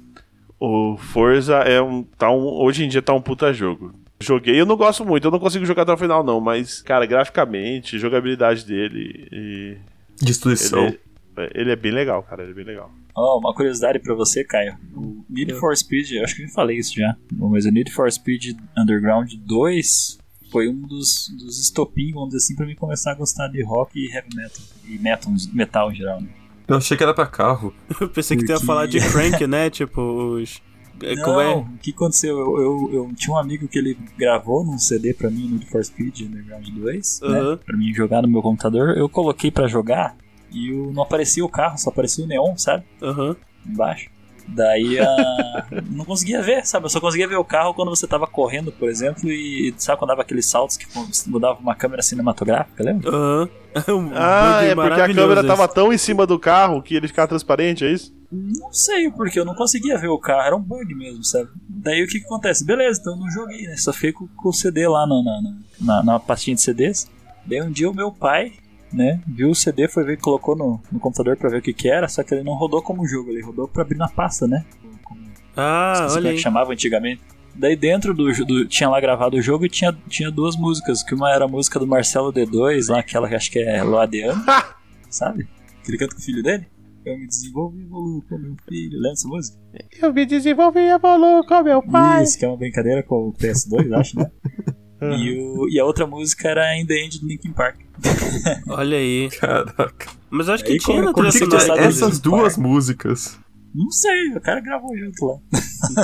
O 0.59 0.97
Forza 0.97 1.57
é 1.57 1.81
um, 1.83 2.03
tá 2.03 2.31
um. 2.31 2.45
Hoje 2.45 2.85
em 2.85 2.89
dia 2.89 3.03
tá 3.03 3.13
um 3.13 3.21
puta 3.21 3.53
jogo. 3.53 3.95
Joguei, 4.21 4.59
eu 4.59 4.65
não 4.65 4.77
gosto 4.77 5.05
muito, 5.05 5.27
eu 5.27 5.31
não 5.31 5.39
consigo 5.39 5.67
jogar 5.67 5.83
até 5.83 5.93
o 5.93 5.97
final, 5.97 6.23
não, 6.23 6.41
mas, 6.41 6.81
cara, 6.81 7.05
graficamente, 7.05 7.99
jogabilidade 7.99 8.65
dele 8.65 9.29
e. 9.33 9.77
Destruição. 10.25 10.87
Ele, 10.87 11.01
é, 11.37 11.51
ele 11.55 11.73
é 11.73 11.77
bem 11.77 11.93
legal, 11.93 12.23
cara, 12.23 12.43
ele 12.43 12.53
é 12.53 12.55
bem 12.55 12.65
legal. 12.65 12.91
Oh, 13.15 13.39
uma 13.39 13.53
curiosidade 13.53 13.99
pra 13.99 14.15
você, 14.15 14.45
Caio. 14.45 14.79
O 14.95 15.25
Need 15.29 15.55
for 15.55 15.77
Speed, 15.77 16.13
eu 16.13 16.25
acho 16.25 16.37
que 16.37 16.45
eu 16.45 16.49
falei 16.49 16.79
isso 16.79 16.95
já, 16.95 17.17
mas 17.33 17.67
o 17.67 17.71
Need 17.71 17.93
for 17.93 18.11
Speed 18.11 18.57
Underground 18.79 19.33
2 19.35 20.19
foi 20.51 20.69
um 20.69 20.81
dos, 20.83 21.29
dos 21.39 21.59
estopim, 21.59 22.13
vamos 22.13 22.29
dizer 22.29 22.45
assim, 22.45 22.55
pra 22.55 22.67
mim 22.67 22.75
começar 22.75 23.13
a 23.13 23.15
gostar 23.15 23.49
de 23.49 23.65
rock 23.65 23.99
e 23.99 24.15
heavy 24.15 24.29
metal. 24.37 24.63
E 24.87 24.99
metal, 24.99 25.33
metal 25.53 25.93
em 25.93 25.95
geral, 25.95 26.21
né? 26.21 26.29
Eu 26.73 26.79
achei 26.79 26.97
que 26.97 27.03
era 27.03 27.15
pra 27.15 27.27
carro. 27.27 27.75
Eu 28.01 28.09
pensei 28.09 28.37
que 28.37 28.45
tu 28.45 28.53
ia 28.53 28.61
falar 28.61 28.87
de 28.87 28.99
crank, 28.99 29.47
né? 29.47 29.69
Tipo, 29.71 30.01
os. 30.01 30.63
É, 31.03 31.17
não, 31.17 31.41
é? 31.41 31.55
o 31.57 31.67
que 31.83 31.91
aconteceu? 31.91 32.39
Eu, 32.39 32.61
eu, 32.61 32.91
eu, 32.93 33.11
tinha 33.17 33.35
um 33.35 33.39
amigo 33.39 33.67
que 33.67 33.79
ele 33.79 33.99
gravou 34.17 34.65
num 34.65 34.79
CD 34.79 35.13
pra 35.13 35.31
mim 35.31 35.49
no 35.49 35.67
For 35.67 35.85
Speed 35.85 36.21
Underground 36.21 36.69
2, 36.69 37.21
uhum. 37.23 37.31
né? 37.31 37.59
Pra 37.65 37.77
mim 37.77 37.93
jogar 37.93 38.23
no 38.23 38.29
meu 38.29 38.41
computador. 38.41 38.97
Eu 38.97 39.09
coloquei 39.09 39.51
pra 39.51 39.67
jogar 39.67 40.17
e 40.53 40.71
eu, 40.71 40.93
não 40.93 41.03
aparecia 41.03 41.45
o 41.45 41.49
carro, 41.49 41.77
só 41.77 41.91
aparecia 41.91 42.25
o 42.25 42.29
neon, 42.29 42.57
sabe? 42.57 42.85
Aham. 43.03 43.29
Uhum. 43.31 43.37
Embaixo. 43.67 44.11
Daí 44.49 44.99
uh, 45.01 45.83
não 45.91 46.05
conseguia 46.05 46.43
ver, 46.43 46.67
sabe? 46.67 46.87
Eu 46.87 46.91
só 46.91 47.01
conseguia 47.01 47.29
ver 47.29 47.37
o 47.37 47.45
carro 47.45 47.75
quando 47.75 47.89
você 47.89 48.07
tava 48.07 48.27
correndo, 48.27 48.73
por 48.73 48.89
exemplo, 48.89 49.31
e 49.31 49.75
sabe 49.77 49.99
quando 49.99 50.11
dava 50.11 50.23
aqueles 50.23 50.47
saltos 50.47 50.77
que 50.77 50.87
mudava 51.27 51.59
uma 51.61 51.75
câmera 51.75 52.03
cinematográfica, 52.03 52.83
lembra? 52.83 53.11
Aham. 53.11 53.43
Uhum. 53.43 53.63
um 53.89 54.11
ah, 54.15 54.61
é 54.63 54.75
porque 54.75 55.01
a 55.01 55.15
câmera 55.15 55.41
esse. 55.41 55.49
tava 55.49 55.67
tão 55.67 55.93
em 55.93 55.99
cima 55.99 56.27
do 56.27 56.39
carro 56.39 56.83
que 56.83 56.95
ele 56.95 57.09
ficava 57.09 57.29
transparente, 57.29 57.85
é 57.85 57.91
isso? 57.91 58.15
Não 58.31 58.73
sei, 58.73 59.11
porque 59.11 59.39
eu 59.39 59.45
não 59.45 59.55
conseguia 59.55 59.99
ver 59.99 60.09
o 60.09 60.19
carro, 60.19 60.43
era 60.43 60.57
um 60.57 60.61
bug 60.61 60.95
mesmo, 60.95 61.23
sabe? 61.25 61.49
Daí 61.69 62.03
o 62.03 62.07
que, 62.07 62.19
que 62.19 62.25
acontece? 62.25 62.65
Beleza, 62.65 63.01
então 63.01 63.15
eu 63.15 63.21
não 63.21 63.31
joguei, 63.31 63.63
né? 63.63 63.77
Só 63.77 63.93
fiquei 63.93 64.13
com, 64.13 64.27
com 64.27 64.49
o 64.49 64.53
CD 64.53 64.87
lá 64.89 65.07
na, 65.07 65.23
na, 65.23 65.41
na, 65.81 66.03
na 66.03 66.21
pastinha 66.21 66.55
de 66.55 66.63
CDs. 66.63 67.11
Daí 67.45 67.61
um 67.61 67.71
dia 67.71 67.91
o 67.91 67.95
meu 67.95 68.11
pai, 68.13 68.53
né, 68.93 69.21
viu 69.27 69.51
o 69.51 69.55
CD, 69.55 69.89
foi 69.89 70.05
ver, 70.05 70.19
colocou 70.19 70.57
no, 70.57 70.81
no 70.91 71.01
computador 71.01 71.37
pra 71.37 71.49
ver 71.49 71.59
o 71.59 71.63
que 71.63 71.73
que 71.73 71.89
era, 71.89 72.09
só 72.09 72.23
que 72.23 72.35
ele 72.35 72.43
não 72.45 72.55
rodou 72.55 72.83
como 72.83 73.07
jogo, 73.07 73.31
ele 73.31 73.43
rodou 73.43 73.67
pra 73.67 73.83
abrir 73.83 73.97
na 73.97 74.09
pasta, 74.09 74.47
né? 74.47 74.65
Como, 75.03 75.21
ah, 75.57 76.07
olha 76.11 76.15
como 76.15 76.29
é 76.29 76.33
que 76.33 76.39
chamava 76.39 76.73
antigamente. 76.73 77.23
Daí 77.55 77.77
dentro 77.77 78.15
do, 78.15 78.33
do, 78.47 78.67
tinha 78.67 78.89
lá 78.89 79.01
gravado 79.01 79.37
o 79.37 79.43
jogo 79.43 79.67
e 79.67 79.69
tinha, 79.69 79.93
tinha 80.09 80.31
duas 80.31 80.57
músicas, 80.57 81.03
que 81.03 81.15
uma 81.15 81.31
era 81.31 81.45
a 81.45 81.49
música 81.49 81.79
do 81.79 81.87
Marcelo 81.87 82.33
D2, 82.33 82.91
lá 82.91 83.01
aquela 83.01 83.29
que 83.29 83.35
acho 83.35 83.51
que 83.51 83.59
é 83.59 83.83
Loadeano, 83.83 84.43
sabe? 85.11 85.47
Que 85.85 85.91
ele 85.91 85.99
canta 85.99 86.15
com 86.15 86.21
o 86.21 86.25
filho 86.25 86.43
dele. 86.43 86.67
Eu 87.05 87.19
me 87.19 87.27
desenvolvi 87.27 87.81
e 87.81 87.85
evoluo 87.85 88.23
com 88.29 88.39
meu 88.39 88.57
filho. 88.69 88.95
Lembra 88.95 89.13
essa 89.13 89.29
música? 89.29 89.59
Eu 90.01 90.15
me 90.15 90.25
desenvolvi 90.25 90.81
e 90.81 90.91
evoluo 90.91 91.45
com 91.45 91.63
meu 91.63 91.83
pai. 91.83 92.23
Isso, 92.23 92.39
que 92.39 92.45
é 92.45 92.49
uma 92.49 92.57
brincadeira 92.57 93.03
com 93.03 93.29
o 93.29 93.33
PS2, 93.33 93.93
acho, 93.99 94.19
né? 94.19 94.31
E, 95.17 95.39
o, 95.41 95.69
e 95.69 95.79
a 95.81 95.85
outra 95.85 96.07
música 96.07 96.49
era 96.49 96.77
In 96.79 96.87
The 96.87 96.95
End 97.05 97.21
do 97.21 97.27
Linkin 97.27 97.53
Park. 97.53 97.77
Olha 98.69 98.97
aí. 98.97 99.29
Caraca. 99.41 100.07
Mas 100.31 100.49
eu 100.49 100.55
acho 100.55 100.65
que 100.65 100.73
Aí, 100.73 100.79
tinha 100.79 101.13
como- 101.13 101.25
na 101.27 101.31
trilha 101.33 101.61
sonora 101.61 101.83
essas 101.85 102.19
duas 102.19 102.57
músicas? 102.57 103.39
Não 103.75 103.91
sei, 103.91 104.29
o 104.37 104.41
cara 104.41 104.61
gravou 104.61 104.91
junto 104.97 105.25
lá. 105.27 105.39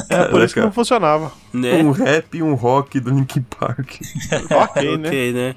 É 0.09 0.25
por 0.25 0.43
isso 0.43 0.55
que 0.55 0.61
não 0.61 0.73
funcionava. 0.73 1.31
Né? 1.53 1.83
Um 1.83 1.91
rap 1.91 2.35
e 2.37 2.43
um 2.43 2.55
rock 2.55 2.99
do 2.99 3.11
Linkin 3.11 3.43
Park. 3.43 3.97
ok, 4.51 4.97
né? 4.97 5.09
Ok, 5.09 5.33
né? 5.33 5.55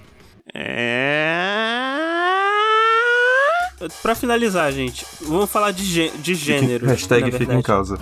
Pra 4.03 4.13
finalizar, 4.13 4.71
gente, 4.71 5.05
vamos 5.21 5.49
falar 5.49 5.71
de, 5.71 5.83
gê- 5.83 6.11
de 6.21 6.35
gênero. 6.35 6.85
Hashtag 6.85 7.31
fica 7.31 7.53
em 7.53 7.61
casa. 7.61 7.97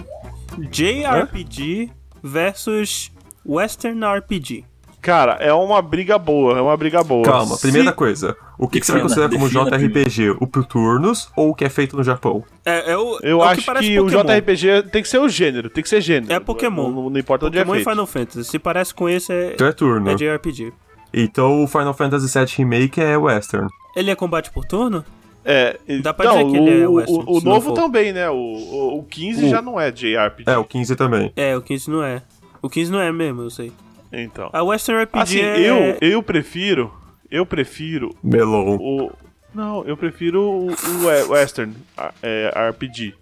JRPG 0.58 1.90
versus 2.22 3.12
Western 3.46 4.02
RPG. 4.04 4.66
Cara, 5.02 5.34
é 5.40 5.54
uma 5.54 5.82
briga 5.82 6.18
boa, 6.18 6.58
é 6.58 6.62
uma 6.62 6.76
briga 6.76 7.02
boa. 7.04 7.24
Calma, 7.24 7.56
Se- 7.56 7.62
primeira 7.62 7.92
coisa. 7.94 8.36
O 8.58 8.68
que, 8.68 8.82
que 8.82 8.86
você 8.86 8.92
vai 8.92 9.02
considerar 9.02 9.30
como 9.30 9.48
JRPG? 9.50 10.32
O 10.42 10.46
por 10.46 10.66
turnos 10.66 11.30
ou 11.38 11.52
o 11.52 11.56
que 11.56 11.64
é 11.64 11.70
feito 11.70 11.96
no 11.96 12.04
Japão? 12.04 12.44
É, 12.66 12.92
é 12.92 12.98
o, 12.98 13.18
Eu 13.24 13.30
é 13.30 13.36
o 13.36 13.44
acho 13.44 13.62
que, 13.62 13.66
parece 13.66 13.98
o 13.98 14.04
Pokémon. 14.06 14.24
JRPG 14.26 14.84
tem 14.92 15.02
que 15.02 15.08
ser 15.08 15.20
o 15.20 15.30
gênero, 15.30 15.70
tem 15.70 15.82
que 15.82 15.88
ser 15.90 16.02
gênero. 16.02 16.34
É 16.34 16.40
Pokémon. 16.40 16.92
Não, 16.92 17.10
não 17.10 17.18
importa 17.20 17.46
onde 17.46 17.58
Pokémon 17.58 17.76
é 17.76 17.78
e 17.78 17.84
feito. 17.84 17.90
Final 17.92 18.06
Fantasy. 18.06 18.44
Se 18.44 18.60
parece 18.60 18.94
com 18.94 19.08
esse, 19.08 19.32
é, 19.32 19.54
Então 19.54 19.68
é 19.68 19.72
turno. 19.72 20.10
é 20.12 20.16
JRPG. 20.16 20.74
Então 21.14 21.64
o 21.64 21.68
Final 21.68 21.94
Fantasy 21.94 22.38
VII 22.38 22.46
Remake 22.58 23.00
é 23.02 23.16
Western. 23.18 23.68
Ele 23.96 24.12
é 24.12 24.16
combate 24.16 24.52
por 24.52 24.66
turno? 24.66 25.04
É, 25.46 25.80
e- 25.88 26.02
Dá 26.02 26.14
pra 26.14 26.26
não, 26.26 26.44
dizer 26.44 26.52
que 26.52 26.58
ele 26.70 26.82
é 26.84 26.88
o, 26.88 26.92
western, 26.96 27.24
o, 27.26 27.38
o 27.38 27.40
se 27.40 27.46
novo 27.46 27.74
também, 27.74 28.12
né? 28.12 28.30
O, 28.30 28.36
o, 28.36 29.00
o 29.00 29.04
15 29.06 29.46
O- 29.46 29.50
já 29.50 29.62
não 29.62 29.80
é 29.80 29.90
JRPG. 29.90 30.44
É, 30.52 30.58
o 30.58 30.66
15 30.66 30.96
também. 30.98 31.32
É, 31.38 31.56
o 31.56 31.62
15 31.62 31.90
não 31.90 32.04
é. 32.04 32.22
O 32.62 32.70
15 32.70 32.92
não 32.92 33.00
é 33.00 33.10
mesmo, 33.12 33.44
eu 33.44 33.50
sei. 33.50 33.72
Então. 34.12 34.50
A 34.52 34.64
Western 34.64 35.04
RPG 35.04 35.20
Assim, 35.22 35.40
é... 35.40 35.60
eu, 35.60 35.98
eu 36.02 36.24
prefiro. 36.24 36.94
Eu 37.30 37.46
prefiro 37.46 38.16
Melon. 38.24 38.76
o. 38.80 39.12
Não, 39.54 39.84
eu 39.86 39.96
prefiro 39.98 40.42
o, 40.42 40.68
o 40.72 41.06
we- 41.06 41.24
Western 41.30 41.74
a- 41.98 42.14
é, 42.22 42.52
RPG. 42.72 43.16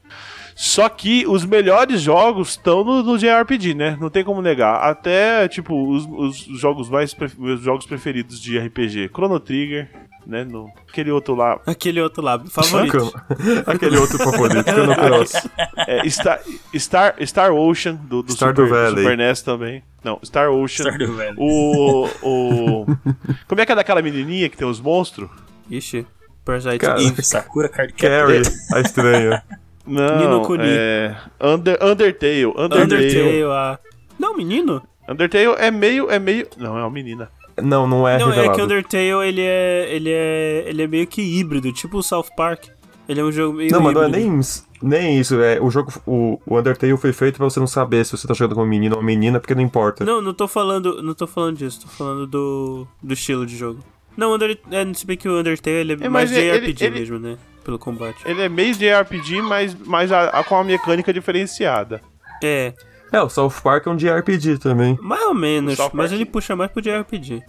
Só 0.55 0.89
que 0.89 1.25
os 1.27 1.45
melhores 1.45 2.01
jogos 2.01 2.49
estão 2.49 2.83
no, 2.83 3.03
no 3.03 3.17
JRPG, 3.17 3.73
né? 3.75 3.97
Não 4.01 4.09
tem 4.09 4.23
como 4.23 4.41
negar. 4.41 4.81
Até, 4.81 5.47
tipo, 5.47 5.87
os, 5.89 6.05
os 6.05 6.59
jogos 6.59 6.89
mais 6.89 7.15
os 7.37 7.61
jogos 7.61 7.85
preferidos 7.85 8.41
de 8.41 8.57
RPG. 8.57 9.09
Chrono 9.13 9.39
Trigger, 9.39 9.87
né? 10.25 10.43
No, 10.43 10.67
aquele 10.89 11.11
outro 11.11 11.35
lá. 11.35 11.61
Aquele 11.65 12.01
outro 12.01 12.23
lá, 12.23 12.39
favorito. 12.49 13.13
Aquele 13.67 13.97
outro 13.97 14.17
favorito 14.17 14.63
que 14.63 14.79
eu 14.79 14.87
não 14.87 14.95
conheço. 14.95 15.49
É, 15.85 16.09
Star, 16.09 16.39
Star, 16.75 17.15
Star 17.21 17.51
Ocean, 17.53 17.93
do, 17.93 18.23
do 18.23 18.31
Stardew 18.31 18.65
Super, 18.67 18.77
do 18.79 18.83
Valley. 18.91 19.03
Super 19.03 19.17
NES 19.17 19.41
também. 19.43 19.83
Não, 20.07 20.19
Star 20.23 20.49
Ocean. 20.49 20.85
Stardew 20.85 21.13
Valley. 21.17 21.35
O, 21.37 22.07
o. 22.23 22.85
Como 23.45 23.59
é 23.59 23.65
que 23.65 23.73
é 23.73 23.75
daquela 23.75 24.01
menininha 24.01 24.47
que 24.47 24.55
tem 24.55 24.65
os 24.65 24.79
monstros? 24.79 25.29
Ixi, 25.69 26.07
Parasite 26.45 26.77
Cara, 26.77 27.03
Eve. 27.03 27.21
Sakura 27.21 27.67
Card 27.67 27.91
Carrie, 27.91 28.41
a 28.73 28.79
estranha. 28.79 29.43
Não, 29.85 30.17
Nino 30.17 30.41
Kuni. 30.43 30.63
é. 30.65 31.15
Under, 31.41 31.77
Undertale. 31.81 32.45
Undertale. 32.47 32.83
Undertale, 32.83 33.43
a... 33.43 33.79
Não, 34.19 34.35
menino? 34.35 34.81
Undertale 35.07 35.55
é 35.57 35.71
meio. 35.71 36.09
É 36.09 36.19
meio. 36.19 36.47
Não, 36.57 36.77
é 36.77 36.81
uma 36.81 36.89
menina. 36.89 37.29
Não, 37.61 37.87
não 37.87 38.07
é 38.07 38.17
não, 38.17 38.27
é 38.27 38.35
revelado. 38.35 38.57
que 38.57 38.61
Undertale, 38.63 39.27
ele 39.27 39.41
é, 39.41 39.87
ele 39.89 40.09
é... 40.11 40.63
Ele 40.67 40.81
é 40.83 40.87
meio 40.87 41.07
que 41.07 41.21
híbrido, 41.21 41.71
tipo 41.71 41.97
o 41.97 42.03
South 42.03 42.27
Park. 42.35 42.65
Ele 43.07 43.21
é 43.21 43.23
um 43.23 43.31
jogo 43.31 43.57
meio 43.57 43.71
Não, 43.71 43.79
mas 43.81 43.93
não 43.93 44.03
é 44.03 44.09
nem, 44.09 44.39
nem 44.81 45.19
isso. 45.19 45.39
É, 45.41 45.59
o 45.61 45.69
jogo, 45.71 45.93
o, 46.05 46.39
o 46.45 46.57
Undertale 46.59 46.97
foi 46.97 47.13
feito 47.13 47.37
pra 47.37 47.45
você 47.45 47.59
não 47.59 47.67
saber 47.67 48.05
se 48.05 48.11
você 48.17 48.27
tá 48.27 48.33
jogando 48.33 48.55
com 48.57 48.63
um 48.63 48.67
menino 48.67 48.95
ou 48.95 49.01
uma 49.01 49.05
menina, 49.05 49.39
porque 49.39 49.55
não 49.55 49.61
importa. 49.61 50.03
Não, 50.03 50.21
não 50.21 50.33
tô 50.33 50.47
falando, 50.47 51.01
não 51.01 51.13
tô 51.13 51.25
falando 51.25 51.57
disso, 51.57 51.81
tô 51.81 51.87
falando 51.87 52.27
do, 52.27 52.87
do 53.01 53.13
estilo 53.13 53.45
de 53.45 53.55
jogo. 53.55 53.79
Não, 54.17 54.33
Under, 54.33 54.57
é, 54.71 54.93
se 54.93 55.05
bem 55.05 55.15
que 55.15 55.29
o 55.29 55.39
Undertale 55.39 55.77
ele 55.77 55.93
é, 55.93 56.05
É, 56.05 56.09
mais 56.09 56.31
ele- 56.31 56.51
JRPG 56.59 56.85
ele- 56.85 56.99
mesmo, 56.99 57.19
né? 57.19 57.37
Pelo 57.63 57.77
combate. 57.79 58.17
Ele 58.25 58.41
é 58.41 58.49
meio 58.49 58.73
JRPG, 58.73 59.41
mas, 59.41 59.75
mas 59.85 60.11
a, 60.11 60.29
a- 60.29 60.43
com 60.43 60.55
uma 60.55 60.63
mecânica 60.63 61.13
diferenciada. 61.13 62.01
É, 62.43 62.73
É, 63.11 63.21
o 63.21 63.29
South 63.29 63.51
Park 63.63 63.87
é 63.87 63.89
um 63.89 63.95
JRPG 63.95 64.57
também. 64.57 64.97
mais 65.01 65.21
ou 65.23 65.33
menos, 65.33 65.77
mas 65.93 66.11
ele 66.11 66.25
puxa 66.25 66.55
mais 66.55 66.71
pro 66.71 66.81
JRPG. 66.81 67.41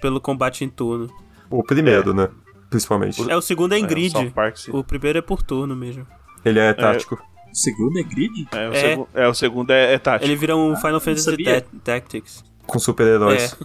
Pelo 0.00 0.20
combate 0.20 0.64
em 0.64 0.68
turno. 0.68 1.08
O 1.50 1.62
primeiro, 1.62 2.12
né? 2.14 2.28
Principalmente. 2.74 3.30
É, 3.30 3.36
o 3.36 3.40
segundo 3.40 3.72
é 3.72 3.78
em 3.78 3.82
É, 3.82 3.84
o 3.84 3.88
grid. 3.88 4.30
Park, 4.30 4.56
o 4.70 4.82
primeiro 4.82 5.18
é 5.18 5.22
por 5.22 5.42
turno 5.44 5.76
mesmo. 5.76 6.04
Ele 6.44 6.58
é 6.58 6.72
tático. 6.74 7.14
O 7.14 7.54
segundo 7.56 8.00
é 8.00 8.02
grid? 8.02 8.48
É, 8.52 8.68
o, 8.68 8.72
É. 8.72 8.80
segu- 8.80 9.08
é, 9.14 9.28
o 9.28 9.34
segundo 9.34 9.70
é, 9.70 9.94
é 9.94 9.98
tático. 9.98 10.24
Ele 10.28 10.34
vira 10.36 10.56
um 10.56 10.74
Final 10.76 11.00
Fantasy 11.00 11.64
Tactics. 11.84 12.42
Com 12.66 12.78
super-heróis. 12.80 13.56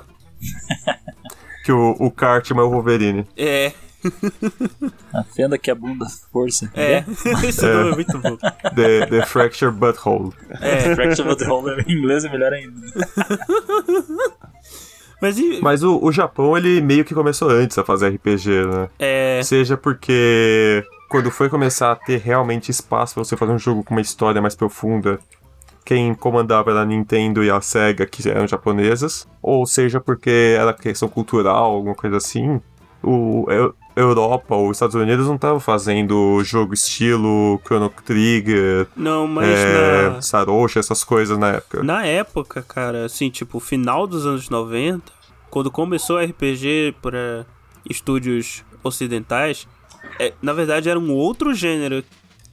É, 0.87 0.93
Que 1.65 1.71
o, 1.71 1.95
o 1.99 2.11
Cartman 2.11 2.61
é 2.61 2.65
o 2.65 2.69
Wolverine. 2.69 3.27
é, 3.35 3.73
A 5.13 5.23
fenda 5.23 5.57
que 5.57 5.69
a 5.71 5.75
bunda 5.75 6.05
força. 6.31 6.71
é. 6.75 7.03
Esse 7.45 7.65
nome 7.65 7.91
é 7.91 7.95
muito 7.95 8.17
bom. 8.19 8.37
The, 8.75 9.05
the 9.07 9.25
Fracture 9.25 9.71
Butthole. 9.71 10.31
É, 10.61 10.95
Fracture 10.95 11.27
of 11.29 11.37
the 11.43 11.49
Hole 11.51 11.83
em 11.85 11.97
inglês 11.97 12.23
é 12.25 12.29
melhor 12.29 12.53
ainda. 12.53 12.71
Mas 15.21 15.37
e, 15.37 15.59
Mas 15.61 15.83
o, 15.83 15.99
o 16.01 16.11
Japão, 16.11 16.57
ele 16.57 16.81
meio 16.81 17.03
que 17.05 17.13
começou 17.13 17.49
antes 17.49 17.77
a 17.77 17.83
fazer 17.83 18.09
RPG, 18.09 18.65
né? 18.65 18.89
é, 18.99 19.41
Seja 19.43 19.75
porque 19.77 20.83
quando 21.09 21.29
foi 21.31 21.49
começar 21.49 21.91
a 21.91 21.95
ter 21.95 22.19
realmente 22.19 22.69
espaço 22.69 23.15
pra 23.15 23.23
você 23.23 23.35
fazer 23.35 23.51
um 23.51 23.59
jogo 23.59 23.83
com 23.83 23.93
uma 23.95 24.01
história 24.01 24.41
mais 24.41 24.55
profunda, 24.55 25.19
quem 25.83 26.13
comandava 26.13 26.69
era 26.71 26.81
a 26.81 26.85
Nintendo 26.85 27.43
e 27.43 27.49
a 27.49 27.59
Sega, 27.61 28.05
que 28.05 28.27
eram 28.29 28.47
japonesas, 28.47 29.27
ou 29.41 29.65
seja 29.65 29.99
porque 29.99 30.55
era 30.57 30.71
questão 30.73 31.09
cultural, 31.09 31.73
alguma 31.73 31.95
coisa 31.95 32.17
assim, 32.17 32.61
o 33.03 33.45
Eu- 33.49 33.73
Europa 33.99 34.55
ou 34.55 34.69
os 34.69 34.77
Estados 34.77 34.95
Unidos 34.95 35.27
não 35.27 35.35
estavam 35.35 35.59
fazendo 35.59 36.41
jogo 36.43 36.73
estilo 36.73 37.59
Chrono 37.65 37.89
Trigger, 38.05 38.87
não, 38.95 39.27
mas 39.27 39.47
é, 39.47 40.09
na... 40.09 40.19
Essas 40.79 41.03
coisas 41.03 41.37
na 41.37 41.49
época. 41.53 41.83
Na 41.83 42.05
época, 42.05 42.61
cara, 42.61 43.05
assim, 43.05 43.29
tipo, 43.29 43.59
final 43.59 44.07
dos 44.07 44.25
anos 44.25 44.49
90, 44.49 45.11
quando 45.49 45.69
começou 45.71 46.17
o 46.17 46.23
RPG 46.23 46.95
para 47.01 47.45
estúdios 47.89 48.63
ocidentais, 48.83 49.67
é, 50.19 50.33
na 50.41 50.53
verdade 50.53 50.89
era 50.89 50.99
um 50.99 51.11
outro 51.11 51.53
gênero 51.53 52.03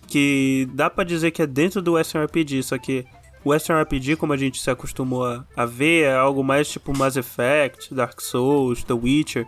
que 0.06 0.68
dá 0.73 0.89
pra 0.89 1.05
dizer 1.05 1.31
que 1.31 1.43
é 1.43 1.47
dentro 1.47 1.82
do 1.82 1.93
Western 1.93 2.27
RPG, 2.27 2.62
só 2.62 2.78
que 2.78 3.05
o 3.44 3.51
Western 3.51 3.82
RPG, 3.82 4.16
como 4.16 4.32
a 4.32 4.36
gente 4.36 4.60
se 4.60 4.70
acostumou 4.70 5.24
a, 5.24 5.44
a 5.56 5.64
ver, 5.64 6.05
é 6.05 6.16
algo 6.16 6.43
mais 6.43 6.68
tipo 6.68 6.97
Mass 6.97 7.16
Effect, 7.16 7.94
Dark 7.94 8.20
Souls, 8.20 8.82
The 8.82 8.94
Witcher, 8.94 9.47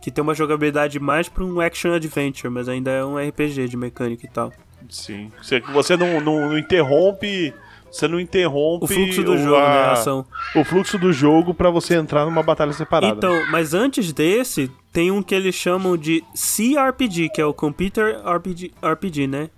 que 0.00 0.10
tem 0.10 0.22
uma 0.22 0.34
jogabilidade 0.34 0.98
mais 1.00 1.28
pra 1.28 1.44
um 1.44 1.60
action 1.60 1.92
adventure, 1.92 2.48
mas 2.52 2.68
ainda 2.68 2.90
é 2.90 3.04
um 3.04 3.16
RPG 3.18 3.68
de 3.68 3.76
mecânica 3.76 4.24
e 4.26 4.28
tal. 4.28 4.52
Sim. 4.88 5.30
Você, 5.42 5.60
você 5.60 5.96
não, 5.96 6.20
não, 6.20 6.48
não 6.50 6.58
interrompe. 6.58 7.52
Você 7.90 8.06
não 8.06 8.20
interrompe 8.20 8.84
O 8.84 8.86
fluxo 8.88 9.22
do 9.22 9.32
o- 9.32 9.38
jogo, 9.38 9.56
né, 9.60 9.64
a- 9.66 9.86
a 9.88 9.92
ação. 9.92 10.24
o 10.54 10.62
fluxo 10.62 10.98
do 10.98 11.10
jogo 11.10 11.54
pra 11.54 11.70
você 11.70 11.94
entrar 11.94 12.26
numa 12.26 12.42
batalha 12.42 12.72
separada. 12.72 13.14
Então, 13.16 13.50
mas 13.50 13.72
antes 13.72 14.12
desse, 14.12 14.70
tem 14.92 15.10
um 15.10 15.22
que 15.22 15.34
eles 15.34 15.54
chamam 15.54 15.96
de 15.96 16.22
CRPG, 16.34 17.30
que 17.30 17.40
é 17.40 17.44
o 17.46 17.54
Computer 17.54 18.20
RPG, 18.26 18.72
RPG 18.82 19.26
né? 19.26 19.48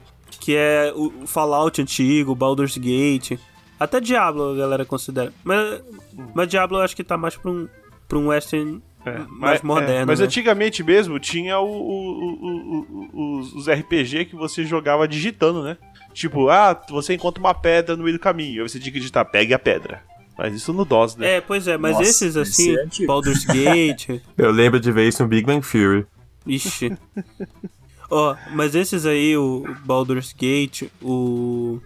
Que 0.40 0.54
é 0.56 0.92
o 0.94 1.26
Fallout 1.26 1.82
antigo, 1.82 2.34
Baldur's 2.34 2.76
Gate. 2.78 3.32
Até 3.78 4.00
Diablo 4.00 4.52
a 4.52 4.56
galera 4.56 4.84
considera. 4.84 5.32
Mas, 5.42 5.82
mas 6.34 6.48
Diablo 6.48 6.78
eu 6.78 6.82
acho 6.82 6.94
que 6.94 7.02
tá 7.02 7.16
mais 7.16 7.36
pra 7.36 7.50
um, 7.50 7.66
pra 8.08 8.16
um 8.18 8.28
western 8.28 8.80
É, 9.04 9.18
mais 9.18 9.28
mas- 9.30 9.62
moderno. 9.62 10.02
é, 10.02 10.04
mas 10.04 10.20
né? 10.20 10.26
antigamente 10.26 10.82
mesmo 10.82 11.18
tinha 11.18 11.58
o, 11.58 11.66
o- 11.66 12.34
o- 12.34 13.08
o- 13.12 13.38
os, 13.40 13.52
os 13.54 13.68
RPG 13.68 14.26
que 14.26 14.36
você 14.36 14.64
jogava 14.64 15.08
digitando, 15.08 15.62
né? 15.62 15.76
Tipo, 16.12 16.48
ah, 16.50 16.78
você 16.90 17.14
encontra 17.14 17.40
uma 17.42 17.54
pedra 17.54 17.96
no 17.96 18.02
meio 18.04 18.16
do 18.16 18.20
caminho. 18.20 18.62
Aí 18.62 18.68
você 18.68 18.78
tinha 18.78 18.92
que 18.92 18.98
digitar, 18.98 19.24
pegue 19.30 19.54
a 19.54 19.58
pedra. 19.58 20.02
Mas 20.36 20.54
isso 20.54 20.72
no 20.72 20.84
DOS, 20.84 21.16
né? 21.16 21.36
É, 21.36 21.40
pois 21.40 21.68
é, 21.68 21.76
mas 21.76 21.92
Nossa, 21.92 22.08
esses 22.10 22.36
esse 22.36 22.74
assim, 22.76 23.02
é. 23.02 23.06
Baldur's 23.06 23.44
Gate. 23.44 24.20
Eu 24.36 24.50
lembro 24.50 24.80
de 24.80 24.90
ver 24.90 25.06
isso 25.08 25.22
no 25.22 25.28
Big 25.28 25.46
Bang 25.46 25.66
Theory. 25.66 26.06
Ixi. 26.46 26.96
Ó, 28.10 28.32
oh, 28.32 28.36
mas 28.54 28.74
esses 28.74 29.06
aí, 29.06 29.36
o 29.36 29.64
Baldur's 29.84 30.32
Gate, 30.32 30.84
o, 31.00 31.80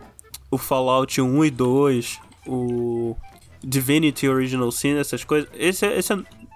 o 0.51 0.57
Fallout 0.57 1.21
1 1.21 1.45
e 1.45 1.51
2, 1.51 2.21
o 2.47 3.17
Divinity 3.63 4.29
Original 4.29 4.71
Sin, 4.73 4.97
essas 4.97 5.23
coisas, 5.25 5.51
esse, 5.55 5.85
esse 5.87 6.13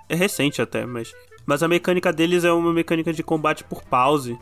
é, 0.08 0.14
recente 0.14 0.62
até, 0.62 0.86
mas, 0.86 1.12
mas 1.46 1.62
a 1.62 1.68
mecânica 1.68 2.12
deles 2.12 2.44
é 2.44 2.52
uma 2.52 2.72
mecânica 2.72 3.12
de 3.12 3.22
combate 3.22 3.64
por 3.64 3.82
pause. 3.82 4.38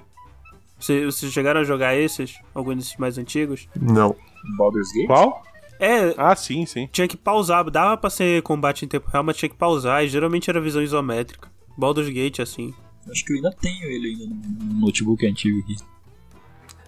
Vocês, 0.79 1.05
vocês 1.15 1.33
chegaram 1.33 1.61
a 1.61 1.65
jogar 1.65 1.97
esses? 1.97 2.39
Alguns 2.55 2.77
desses 2.77 2.97
mais 2.97 3.17
antigos? 3.19 3.69
Não. 3.81 4.15
Baldur's 4.57 4.93
Gate? 4.93 5.07
Qual? 5.07 5.43
É. 5.79 6.15
Ah, 6.17 6.35
sim, 6.37 6.67
sim. 6.67 6.89
Tinha 6.93 7.09
que 7.09 7.17
pausar, 7.17 7.69
dava 7.71 7.97
pra 7.97 8.11
ser 8.11 8.43
combate 8.43 8.85
em 8.85 8.89
tempo 8.89 9.09
real, 9.11 9.25
mas 9.25 9.37
tinha 9.37 9.49
que 9.49 9.57
pausar, 9.57 10.05
e 10.05 10.09
geralmente 10.09 10.49
era 10.49 10.61
visão 10.61 10.83
isométrica. 10.83 11.51
Baldur's 11.77 12.09
Gate, 12.09 12.41
assim. 12.41 12.75
Acho 13.11 13.25
que 13.25 13.33
eu 13.33 13.37
ainda 13.37 13.53
tenho 13.61 13.85
ele 13.85 14.09
ainda 14.09 14.37
no 14.65 14.81
notebook 14.81 15.27
antigo 15.27 15.61
aqui. 15.61 15.77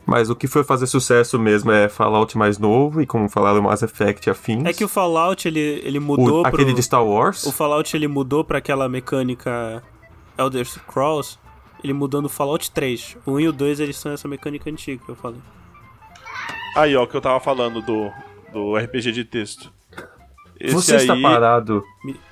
Mas 0.08 0.30
o 0.30 0.34
que 0.34 0.46
foi 0.46 0.64
fazer 0.64 0.86
sucesso 0.86 1.38
mesmo 1.38 1.70
é 1.70 1.86
Fallout 1.86 2.38
mais 2.38 2.58
novo 2.58 3.02
e 3.02 3.06
como 3.06 3.28
falaram 3.28 3.60
Mass 3.60 3.82
Effect 3.82 4.30
afins. 4.30 4.64
É 4.64 4.72
que 4.72 4.82
o 4.82 4.88
Fallout 4.88 5.46
ele, 5.46 5.60
ele 5.60 6.00
mudou 6.00 6.40
o, 6.40 6.42
pro, 6.44 6.54
aquele 6.54 6.72
de 6.72 6.82
Star 6.82 7.04
Wars? 7.04 7.44
O 7.44 7.52
Fallout 7.52 7.94
ele 7.94 8.08
mudou 8.08 8.42
para 8.42 8.56
aquela 8.56 8.88
mecânica 8.88 9.82
Elder 10.38 10.64
Scrolls, 10.64 11.38
ele 11.84 11.92
mudou 11.92 12.22
no 12.22 12.28
Fallout 12.30 12.70
3. 12.70 13.18
O 13.26 13.32
1 13.32 13.40
e 13.40 13.48
o 13.48 13.52
2 13.52 13.80
eles 13.80 13.98
são 13.98 14.10
essa 14.10 14.26
mecânica 14.26 14.70
antiga 14.70 15.04
que 15.04 15.10
eu 15.10 15.14
falei. 15.14 15.40
Aí, 16.74 16.96
ó, 16.96 17.02
o 17.02 17.06
que 17.06 17.14
eu 17.14 17.20
tava 17.20 17.38
falando 17.38 17.82
do, 17.82 18.10
do 18.50 18.76
RPG 18.76 19.12
de 19.12 19.26
texto. 19.26 19.70
Esse 20.58 20.74
Você 20.74 20.94
aí... 20.94 21.02
está 21.02 21.16
parado 21.20 21.84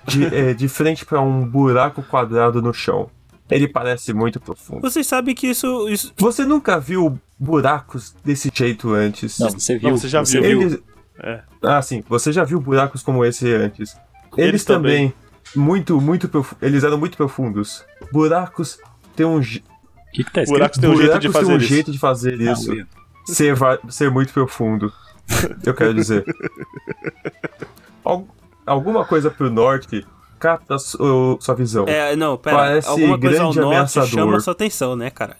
de, 0.06 0.24
é, 0.34 0.54
de 0.54 0.66
frente 0.66 1.04
para 1.04 1.20
um 1.20 1.44
buraco 1.44 2.02
quadrado 2.02 2.62
no 2.62 2.72
chão. 2.72 3.10
Ele 3.50 3.68
parece 3.68 4.14
muito 4.14 4.40
profundo. 4.40 4.80
Vocês 4.80 5.06
sabem 5.06 5.34
que 5.34 5.46
isso, 5.46 5.90
isso. 5.90 6.12
Você 6.16 6.44
nunca 6.46 6.80
viu 6.80 7.20
buracos 7.38 8.14
desse 8.24 8.50
jeito 8.52 8.92
antes? 8.92 9.38
Não, 9.38 9.50
você 9.50 9.78
viu. 9.78 9.90
Não, 9.90 9.96
você 9.96 10.08
já 10.08 10.24
você 10.24 10.40
viu. 10.40 10.62
Eles... 10.62 10.78
É. 11.18 11.42
Ah, 11.62 11.80
sim. 11.82 12.02
Você 12.08 12.32
já 12.32 12.44
viu 12.44 12.60
buracos 12.60 13.02
como 13.02 13.24
esse 13.24 13.50
antes. 13.52 13.96
Eles, 14.36 14.48
Eles 14.48 14.64
também, 14.64 15.10
também, 15.10 15.14
muito, 15.54 16.00
muito 16.00 16.28
prof... 16.28 16.54
Eles 16.60 16.84
eram 16.84 16.98
muito 16.98 17.16
profundos. 17.16 17.84
Buracos 18.12 18.78
têm 19.14 19.24
um. 19.26 19.38
O 19.38 19.42
que, 19.42 20.24
que 20.24 20.32
tá 20.32 20.42
escrito? 20.42 20.58
Buracos 20.58 20.78
têm 20.78 20.90
um 20.90 20.96
jeito 20.96 21.20
de 21.20 21.28
fazer 21.30 21.52
um 21.52 21.56
isso. 21.56 21.66
jeito 21.66 21.92
de 21.92 21.98
fazer 21.98 22.40
isso. 22.40 22.72
ser, 23.26 23.54
va... 23.54 23.78
ser 23.88 24.10
muito 24.10 24.32
profundo. 24.32 24.92
Eu 25.64 25.74
quero 25.74 25.94
dizer. 25.94 26.24
Alguma 28.64 29.04
coisa 29.04 29.30
pro 29.30 29.50
norte 29.50 30.06
capta 30.38 30.78
sua 30.78 31.54
visão. 31.56 31.86
É, 31.86 32.14
não, 32.14 32.36
pera. 32.36 32.56
Parece 32.56 32.88
alguma 32.88 33.18
coisa 33.18 33.36
grande 33.38 33.58
ao 33.58 33.64
norte 33.64 33.76
ameaçador. 33.76 34.08
chama 34.08 34.40
sua 34.40 34.52
atenção, 34.52 34.96
né, 34.96 35.10
cara? 35.10 35.36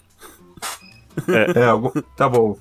É, 1.27 1.59
é 1.59 1.65
algum... 1.65 1.89
tá 2.15 2.27
bom. 2.29 2.57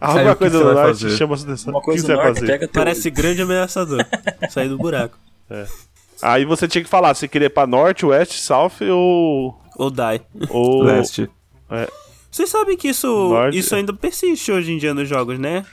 Alguma 0.00 0.30
Aí, 0.30 0.36
coisa 0.36 0.58
do 0.58 0.64
norte 0.74 1.02
fazer? 1.04 1.16
chama 1.16 1.36
sua 1.36 1.46
atenção. 1.48 1.72
Uma 1.72 1.78
O 1.78 1.80
que 1.80 1.86
coisa 1.86 2.06
você 2.06 2.14
vai 2.16 2.34
fazer? 2.34 2.58
teu 2.58 2.68
Parece 2.68 3.10
grande 3.10 3.42
ameaçador. 3.42 4.04
Sair 4.50 4.68
do 4.68 4.76
buraco. 4.76 5.18
Aí 6.22 6.44
você 6.44 6.68
tinha 6.68 6.84
que 6.84 6.90
falar 6.90 7.14
se 7.14 7.26
queria 7.28 7.46
ir 7.46 7.50
pra 7.50 7.66
norte, 7.66 8.04
oeste, 8.04 8.38
south 8.38 8.82
ou. 8.90 9.58
Ou 9.76 9.90
die. 9.90 10.20
ou... 10.50 10.82
Leste. 10.82 11.28
Vocês 12.30 12.50
sabem 12.50 12.76
que 12.76 12.88
isso, 12.88 13.06
Norte. 13.06 13.56
isso 13.56 13.74
ainda 13.76 13.92
persiste 13.92 14.50
hoje 14.50 14.72
em 14.72 14.78
dia 14.78 14.92
nos 14.92 15.08
jogos, 15.08 15.38
né? 15.38 15.64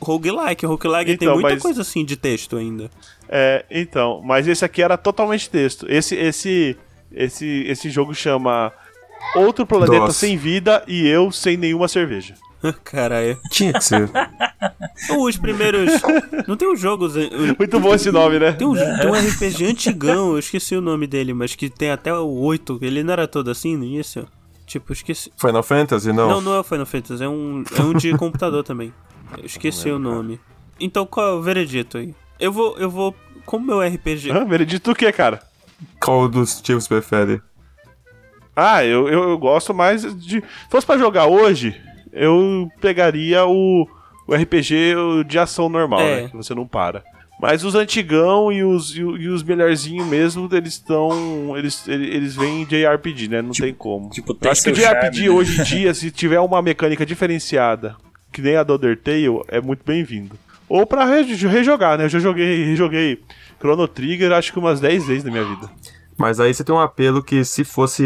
Roguelike. 0.00 0.64
Roguelike 0.64 1.16
tem 1.18 1.28
Então, 1.28 1.34
muita 1.34 1.50
mas- 1.50 1.62
coisa 1.62 1.82
assim 1.82 2.04
de 2.04 2.16
texto 2.16 2.56
ainda. 2.56 2.90
É, 3.28 3.64
então, 3.70 4.20
mas 4.24 4.48
esse 4.48 4.64
aqui 4.64 4.82
era 4.82 4.96
totalmente 4.96 5.48
texto. 5.48 5.86
Esse 5.88 6.14
esse 6.14 6.76
esse 7.12 7.64
esse 7.66 7.90
jogo 7.90 8.14
chama 8.14 8.72
Outro 9.34 9.66
planeta 9.66 9.98
Nossa. 9.98 10.12
sem 10.12 10.36
vida 10.36 10.82
e 10.86 11.06
eu 11.06 11.30
sem 11.32 11.56
nenhuma 11.56 11.88
cerveja. 11.88 12.34
Caralho. 12.84 13.38
Tinha 13.50 13.72
que 13.72 13.84
ser. 13.84 14.10
Os 15.18 15.36
primeiros. 15.36 15.90
Não 16.46 16.56
tem 16.56 16.70
um 16.70 16.76
jogo. 16.76 17.08
Muito 17.58 17.80
bom 17.80 17.94
esse 17.94 18.10
nome, 18.10 18.38
né? 18.38 18.52
Tem 18.52 18.66
um, 18.66 18.74
tem 18.74 19.06
um 19.06 19.12
RPG 19.12 19.66
antigão, 19.66 20.32
eu 20.32 20.38
esqueci 20.38 20.74
o 20.74 20.80
nome 20.80 21.06
dele, 21.06 21.34
mas 21.34 21.54
que 21.54 21.68
tem 21.68 21.90
até 21.90 22.14
o 22.14 22.26
8. 22.26 22.78
Ele 22.80 23.02
não 23.02 23.12
era 23.12 23.26
todo 23.26 23.50
assim 23.50 23.76
no 23.76 23.84
início? 23.84 24.26
Tipo, 24.66 24.92
eu 24.92 24.94
esqueci. 24.94 25.30
Final 25.36 25.62
Fantasy, 25.62 26.12
não? 26.12 26.28
Não, 26.28 26.40
não 26.40 26.54
é 26.54 26.60
o 26.60 26.64
Final 26.64 26.86
Fantasy, 26.86 27.22
é 27.22 27.28
um, 27.28 27.64
é 27.76 27.82
um 27.82 27.92
de 27.92 28.16
computador 28.16 28.62
também. 28.62 28.92
Eu 29.36 29.44
esqueci 29.44 29.90
o 29.90 29.98
nome. 29.98 30.40
Então 30.80 31.04
qual 31.06 31.28
é 31.28 31.32
o 31.32 31.42
veredito 31.42 31.98
aí? 31.98 32.14
Eu 32.38 32.52
vou. 32.52 32.76
Eu 32.78 32.90
vou. 32.90 33.14
Como 33.44 33.66
meu 33.66 33.80
RPG. 33.80 34.30
Hã? 34.30 34.44
Veredito 34.44 34.90
o 34.90 34.94
que, 34.94 35.10
cara? 35.12 35.42
Qual 36.00 36.28
dos 36.28 36.60
tipos 36.60 36.88
prefere? 36.88 37.42
Ah, 38.56 38.84
eu, 38.84 39.08
eu, 39.08 39.30
eu 39.30 39.38
gosto 39.38 39.72
mais 39.74 40.02
de. 40.16 40.40
Se 40.40 40.42
fosse 40.70 40.86
pra 40.86 40.96
jogar 40.98 41.26
hoje, 41.26 41.74
eu 42.12 42.68
pegaria 42.80 43.44
o, 43.46 43.86
o 44.26 44.34
RPG 44.34 45.24
de 45.26 45.38
ação 45.38 45.68
normal, 45.68 46.00
É. 46.00 46.22
né? 46.22 46.28
Que 46.28 46.36
você 46.36 46.54
não 46.54 46.66
para. 46.66 47.02
Mas 47.40 47.64
os 47.64 47.74
antigão 47.74 48.52
e 48.52 48.62
os, 48.62 48.94
e, 48.96 49.00
e 49.00 49.28
os 49.28 49.42
melhorzinhos 49.42 50.06
mesmo, 50.06 50.48
eles 50.52 50.74
estão. 50.74 51.56
Eles, 51.58 51.86
eles, 51.88 52.14
eles 52.14 52.36
vêm 52.36 52.64
de 52.64 52.86
RPG, 52.86 53.28
né? 53.28 53.42
Não 53.42 53.50
tem 53.50 53.74
como. 53.74 54.08
tipo, 54.10 54.30
eu 54.32 54.36
tem 54.36 54.50
acho 54.52 54.62
que 54.62 54.70
o 54.70 54.72
JRPG 54.72 55.22
né? 55.24 55.30
hoje 55.30 55.60
em 55.60 55.64
dia, 55.64 55.92
se 55.92 56.10
tiver 56.12 56.38
uma 56.40 56.62
mecânica 56.62 57.04
diferenciada, 57.04 57.96
que 58.32 58.40
nem 58.40 58.56
a 58.56 58.62
do 58.62 58.74
Undertale, 58.76 59.26
é 59.48 59.60
muito 59.60 59.82
bem-vindo. 59.84 60.36
Ou 60.68 60.86
pra 60.86 61.04
re- 61.04 61.22
rejogar, 61.34 61.98
né? 61.98 62.04
Eu 62.04 62.08
já 62.08 62.18
joguei, 62.20 62.64
rejoguei 62.64 63.20
Chrono 63.60 63.86
Trigger 63.88 64.32
acho 64.32 64.52
que 64.52 64.58
umas 64.58 64.80
10 64.80 65.06
vezes 65.06 65.24
na 65.24 65.30
minha 65.32 65.44
vida. 65.44 65.68
Mas 66.16 66.38
aí 66.40 66.54
você 66.54 66.62
tem 66.62 66.74
um 66.74 66.78
apelo 66.80 67.22
que 67.22 67.44
se 67.44 67.64
fosse 67.64 68.04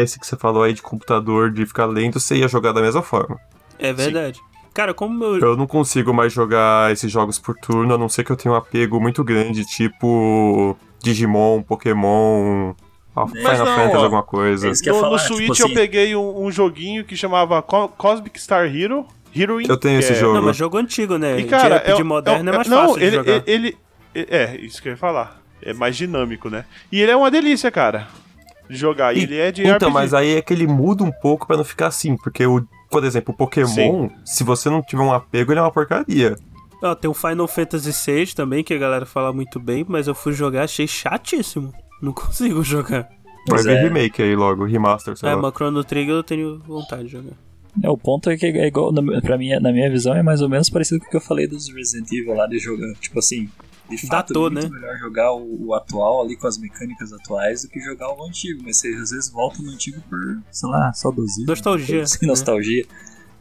esse 0.00 0.18
que 0.18 0.26
você 0.26 0.36
falou 0.36 0.62
aí 0.62 0.72
de 0.72 0.82
computador, 0.82 1.50
de 1.50 1.64
ficar 1.66 1.86
lento, 1.86 2.18
você 2.18 2.36
ia 2.36 2.48
jogar 2.48 2.72
da 2.72 2.80
mesma 2.82 3.02
forma. 3.02 3.38
É 3.78 3.92
verdade. 3.92 4.40
Cara, 4.74 4.92
como 4.92 5.18
meu. 5.18 5.38
Eu 5.38 5.56
não 5.56 5.66
consigo 5.66 6.12
mais 6.12 6.32
jogar 6.32 6.92
esses 6.92 7.10
jogos 7.10 7.38
por 7.38 7.54
turno, 7.56 7.94
a 7.94 7.98
não 7.98 8.08
ser 8.08 8.24
que 8.24 8.30
eu 8.32 8.36
tenha 8.36 8.52
um 8.52 8.56
apego 8.56 9.00
muito 9.00 9.22
grande, 9.24 9.64
tipo 9.64 10.76
Digimon, 11.02 11.62
Pokémon, 11.62 12.74
a 13.14 13.26
Final 13.26 13.56
não, 13.58 13.66
Fantasy, 13.66 13.96
ó, 13.96 14.04
alguma 14.04 14.22
coisa. 14.22 14.68
é 14.68 14.70
eu 14.70 14.74
No, 14.74 14.84
ia 14.84 14.92
no 14.92 15.00
falar, 15.00 15.18
tipo 15.20 15.34
Switch 15.34 15.50
assim- 15.50 15.62
eu 15.62 15.74
peguei 15.74 16.16
um, 16.16 16.44
um 16.44 16.50
joguinho 16.50 17.04
que 17.04 17.16
chamava 17.16 17.62
Co- 17.62 17.88
Cosmic 17.88 18.38
Star 18.40 18.66
Hero. 18.66 19.06
Heroine. 19.34 19.68
Eu 19.68 19.76
tenho 19.76 19.98
esse 19.98 20.12
é- 20.12 20.14
jogo. 20.16 20.34
Não, 20.34 20.42
mas 20.42 20.56
jogo 20.56 20.78
antigo, 20.78 21.16
né? 21.18 21.38
E 21.38 21.44
cara, 21.44 21.76
JRPG 21.78 22.00
é, 22.00 22.04
moderno 22.04 22.50
é, 22.50 22.52
é- 22.52 22.56
mais 22.56 22.68
não, 22.68 22.88
fácil 22.88 23.02
ele, 23.02 23.10
de 23.10 23.16
jogar. 23.16 23.42
ele, 23.46 23.76
ele- 24.14 24.28
é 24.30 24.56
isso 24.56 24.80
que 24.82 24.88
eu 24.88 24.92
ia 24.92 24.96
falar. 24.96 25.40
É 25.66 25.72
mais 25.74 25.96
dinâmico, 25.96 26.48
né? 26.48 26.64
E 26.92 27.00
ele 27.00 27.10
é 27.10 27.16
uma 27.16 27.30
delícia, 27.30 27.70
cara. 27.70 28.06
Jogar. 28.68 29.16
E 29.16 29.22
ele 29.22 29.36
é 29.36 29.50
de 29.52 29.62
Então, 29.62 29.88
RPG. 29.88 29.92
mas 29.92 30.14
aí 30.14 30.36
é 30.36 30.42
que 30.42 30.52
ele 30.52 30.66
muda 30.66 31.04
um 31.04 31.12
pouco 31.12 31.46
pra 31.46 31.56
não 31.56 31.64
ficar 31.64 31.88
assim, 31.88 32.16
porque 32.16 32.44
o, 32.46 32.66
por 32.90 33.04
exemplo, 33.04 33.32
o 33.32 33.36
Pokémon, 33.36 34.08
se 34.24 34.42
você 34.44 34.68
não 34.70 34.82
tiver 34.82 35.02
um 35.02 35.12
apego, 35.12 35.52
ele 35.52 35.58
é 35.60 35.62
uma 35.62 35.70
porcaria. 35.70 36.36
Ó, 36.82 36.94
tem 36.94 37.10
o 37.10 37.14
Final 37.14 37.46
Fantasy 37.48 37.92
VI 37.92 38.34
também, 38.34 38.62
que 38.64 38.74
a 38.74 38.78
galera 38.78 39.06
fala 39.06 39.32
muito 39.32 39.58
bem, 39.58 39.84
mas 39.88 40.06
eu 40.08 40.14
fui 40.14 40.32
jogar, 40.32 40.64
achei 40.64 40.86
chatíssimo. 40.86 41.72
Não 42.02 42.12
consigo 42.14 42.62
jogar. 42.62 43.08
Vai 43.48 43.62
ver 43.62 43.76
é. 43.76 43.82
remake 43.82 44.20
aí 44.22 44.34
logo, 44.34 44.64
remaster, 44.64 45.16
sei 45.16 45.28
É, 45.28 45.34
lá. 45.34 45.40
mas 45.42 45.54
Chrono 45.54 45.84
Trigger 45.84 46.14
eu 46.16 46.22
tenho 46.24 46.58
vontade 46.66 47.04
de 47.04 47.10
jogar. 47.12 47.32
É, 47.82 47.88
o 47.88 47.96
ponto 47.96 48.28
é 48.30 48.36
que 48.36 48.46
é 48.46 48.66
igual, 48.66 48.90
na- 48.90 49.20
pra 49.20 49.38
mim, 49.38 49.50
na 49.60 49.70
minha 49.70 49.88
visão, 49.90 50.14
é 50.14 50.22
mais 50.22 50.42
ou 50.42 50.48
menos 50.48 50.68
parecido 50.68 51.00
com 51.00 51.06
o 51.06 51.10
que 51.10 51.16
eu 51.16 51.20
falei 51.20 51.46
dos 51.46 51.68
Resident 51.72 52.10
Evil 52.10 52.34
lá 52.34 52.46
de 52.46 52.58
jogar. 52.58 52.92
Tipo 53.00 53.18
assim, 53.20 53.48
de 53.88 54.06
fato 54.06 54.32
Datou, 54.32 54.48
é 54.48 54.50
muito 54.50 54.72
né? 54.72 54.80
melhor 54.80 54.98
jogar 54.98 55.32
o, 55.32 55.66
o 55.66 55.74
atual 55.74 56.22
ali 56.22 56.36
com 56.36 56.46
as 56.46 56.58
mecânicas 56.58 57.12
atuais 57.12 57.62
do 57.62 57.68
que 57.68 57.80
jogar 57.80 58.12
o 58.12 58.24
antigo. 58.24 58.62
Mas 58.64 58.78
você 58.78 58.88
às 58.88 59.10
vezes 59.10 59.30
volta 59.30 59.62
no 59.62 59.70
antigo 59.70 60.00
por, 60.08 60.18
sei 60.50 60.68
lá, 60.68 60.92
saudosismo. 60.92 61.46
Nostalgia, 61.46 62.02
né? 62.02 62.06
nostalgia. 62.22 62.86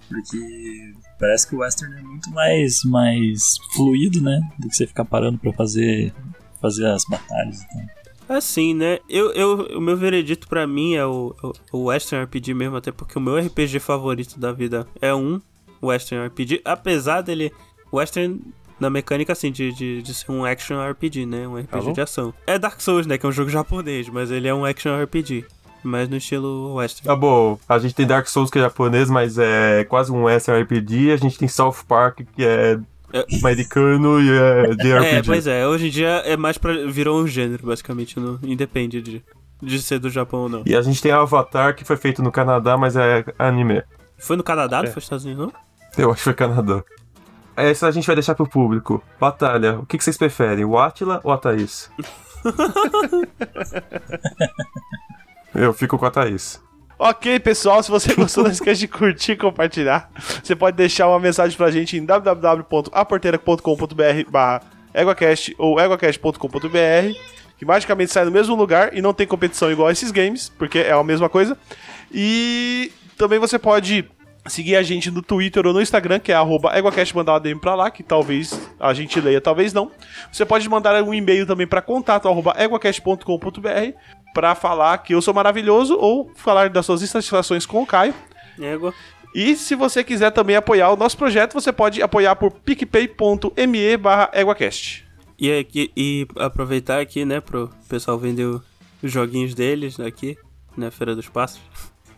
Porque 0.07 0.93
parece 1.19 1.47
que 1.47 1.55
o 1.55 1.59
Western 1.59 1.97
é 1.97 2.01
muito 2.01 2.29
mais, 2.29 2.83
mais 2.85 3.57
fluido, 3.75 4.21
né? 4.21 4.39
Do 4.59 4.69
que 4.69 4.75
você 4.75 4.85
ficar 4.85 5.05
parando 5.05 5.39
pra 5.39 5.51
fazer, 5.53 6.13
fazer 6.61 6.85
as 6.85 7.03
batalhas 7.09 7.61
e 7.61 7.67
tal. 7.67 8.37
Assim, 8.37 8.73
né? 8.73 8.99
Eu, 9.07 9.31
eu, 9.33 9.77
o 9.77 9.81
meu 9.81 9.95
veredito 9.95 10.47
pra 10.47 10.65
mim 10.65 10.95
é 10.95 11.05
o, 11.05 11.35
o 11.71 11.85
Western 11.85 12.25
RPG 12.25 12.53
mesmo, 12.53 12.75
até 12.75 12.91
porque 12.91 13.17
o 13.17 13.21
meu 13.21 13.37
RPG 13.37 13.79
favorito 13.79 14.39
da 14.39 14.51
vida 14.51 14.87
é 15.01 15.13
um 15.13 15.39
Western 15.81 16.27
RPG, 16.27 16.61
apesar 16.63 17.21
dele. 17.21 17.51
Western 17.93 18.41
na 18.79 18.89
mecânica 18.89 19.33
assim, 19.33 19.51
de, 19.51 19.71
de, 19.71 20.01
de 20.01 20.13
ser 20.13 20.31
um 20.31 20.43
action 20.45 20.75
RPG, 20.91 21.25
né? 21.25 21.47
Um 21.47 21.57
RPG 21.57 21.77
Alô? 21.77 21.91
de 21.93 22.01
ação. 22.01 22.33
É 22.45 22.57
Dark 22.59 22.79
Souls, 22.81 23.05
né? 23.07 23.17
Que 23.17 23.25
é 23.25 23.29
um 23.29 23.31
jogo 23.31 23.49
japonês, 23.49 24.09
mas 24.09 24.31
ele 24.31 24.47
é 24.47 24.53
um 24.53 24.65
action 24.65 25.01
RPG. 25.03 25.45
Mas 25.83 26.09
no 26.09 26.17
estilo 26.17 26.73
Western. 26.75 27.07
Tá 27.07 27.15
bom, 27.15 27.59
a 27.69 27.77
gente 27.77 27.93
tem 27.93 28.07
Dark 28.07 28.27
Souls 28.27 28.49
que 28.49 28.57
é 28.57 28.61
japonês, 28.63 29.07
mas 29.09 29.37
é 29.37 29.83
quase 29.83 30.11
um 30.11 30.23
Western 30.23 30.63
RPG, 30.63 31.11
a 31.11 31.17
gente 31.17 31.37
tem 31.37 31.47
South 31.47 31.75
Park 31.87 32.21
que 32.35 32.43
é 32.43 32.79
É. 33.13 33.23
americano 33.37 34.19
e 34.19 34.29
é 34.31 34.75
de 34.75 34.91
É, 35.05 35.21
pois 35.21 35.45
é, 35.45 35.67
hoje 35.67 35.87
em 35.87 35.91
dia 35.91 36.23
é 36.25 36.35
mais 36.35 36.57
pra. 36.57 36.73
virou 36.87 37.21
um 37.21 37.27
gênero, 37.27 37.67
basicamente, 37.67 38.19
não 38.19 38.39
independe 38.41 38.99
de, 38.99 39.23
de 39.61 39.79
ser 39.79 39.99
do 39.99 40.09
Japão 40.09 40.39
ou 40.41 40.49
não. 40.49 40.63
E 40.65 40.75
a 40.75 40.81
gente 40.81 40.99
tem 40.99 41.11
Avatar 41.11 41.75
que 41.75 41.85
foi 41.85 41.97
feito 41.97 42.23
no 42.23 42.31
Canadá, 42.31 42.75
mas 42.75 42.95
é 42.95 43.23
anime. 43.37 43.83
Foi 44.17 44.35
no 44.35 44.43
Canadá, 44.43 44.77
não 44.81 44.85
É. 44.85 44.87
foi 44.87 44.95
nos 44.95 45.03
Estados 45.03 45.25
Unidos, 45.25 45.45
não? 45.45 45.53
Eu 46.03 46.09
acho 46.09 46.17
que 46.17 46.23
foi 46.23 46.33
Canadá. 46.33 46.83
Essa 47.55 47.87
a 47.87 47.91
gente 47.91 48.05
vai 48.05 48.15
deixar 48.15 48.35
pro 48.35 48.47
público. 48.47 49.01
Batalha, 49.19 49.79
o 49.79 49.85
que, 49.85 49.97
que 49.97 50.03
vocês 50.03 50.17
preferem, 50.17 50.65
o 50.65 50.77
Atila 50.77 51.21
ou 51.23 51.31
a 51.31 51.37
Thaís? 51.37 51.89
Eu 55.55 55.73
fico 55.73 55.97
com 55.97 56.05
a 56.05 56.11
Thaís. 56.11 56.61
Ok, 56.99 57.39
pessoal, 57.39 57.81
se 57.81 57.89
você 57.89 58.13
gostou, 58.15 58.43
não 58.43 58.51
esqueça 58.51 58.79
de 58.79 58.87
curtir 58.87 59.31
e 59.33 59.37
compartilhar. 59.37 60.09
Você 60.43 60.55
pode 60.55 60.77
deixar 60.77 61.07
uma 61.07 61.19
mensagem 61.19 61.57
pra 61.57 61.71
gente 61.71 61.97
em 61.97 62.05
www.aporteira.com.br 62.05 64.29
barra 64.29 64.61
EguaCast 64.93 65.55
ou 65.57 65.79
eguacast.com.br 65.79 67.35
que 67.57 67.65
magicamente 67.65 68.11
sai 68.11 68.25
no 68.25 68.31
mesmo 68.31 68.55
lugar 68.55 68.95
e 68.95 69.01
não 69.01 69.13
tem 69.13 69.25
competição 69.25 69.71
igual 69.71 69.87
a 69.87 69.91
esses 69.91 70.11
games, 70.11 70.51
porque 70.57 70.79
é 70.79 70.91
a 70.91 71.03
mesma 71.03 71.29
coisa. 71.29 71.57
E 72.11 72.91
também 73.17 73.39
você 73.39 73.57
pode 73.57 74.05
seguir 74.47 74.75
a 74.75 74.83
gente 74.83 75.09
no 75.11 75.21
Twitter 75.21 75.65
ou 75.65 75.73
no 75.73 75.81
Instagram, 75.81 76.19
que 76.19 76.31
é 76.31 76.35
arroba 76.35 76.77
EguaCast, 76.77 77.15
mandar 77.15 77.33
uma 77.33 77.39
DM 77.39 77.59
pra 77.59 77.75
lá, 77.75 77.89
que 77.89 78.03
talvez 78.03 78.59
a 78.79 78.93
gente 78.93 79.19
leia, 79.19 79.41
talvez 79.41 79.73
não. 79.73 79.91
Você 80.31 80.45
pode 80.45 80.67
mandar 80.69 81.01
um 81.03 81.13
e-mail 81.13 81.45
também 81.45 81.67
para 81.67 81.81
contato 81.81 82.27
arroba 82.27 82.55
eguacast.com.br 82.57 83.97
para 84.33 84.53
falar 84.53 84.97
que 84.99 85.13
eu 85.13 85.21
sou 85.21 85.33
maravilhoso 85.33 85.97
ou 85.97 86.31
falar 86.35 86.69
das 86.69 86.85
suas 86.85 87.01
insatisfações 87.01 87.65
com 87.65 87.81
o 87.81 87.85
Caio. 87.85 88.13
Égua. 88.59 88.93
E 89.33 89.55
se 89.55 89.75
você 89.75 90.03
quiser 90.03 90.31
também 90.31 90.55
apoiar 90.55 90.91
o 90.91 90.95
nosso 90.95 91.17
projeto, 91.17 91.53
você 91.53 91.71
pode 91.71 92.01
apoiar 92.01 92.35
por 92.35 92.51
picpay.me 92.51 93.97
barra 93.97 94.31
EguaCast. 94.33 95.05
E, 95.37 95.51
aqui, 95.51 95.91
e 95.95 96.25
aproveitar 96.37 97.01
aqui, 97.01 97.25
né, 97.25 97.41
pro 97.41 97.69
pessoal 97.89 98.17
vender 98.17 98.45
os 98.45 98.61
joguinhos 99.03 99.53
deles 99.53 99.99
aqui, 99.99 100.37
na 100.77 100.89
Feira 100.89 101.13
dos 101.13 101.27
Passos. 101.27 101.61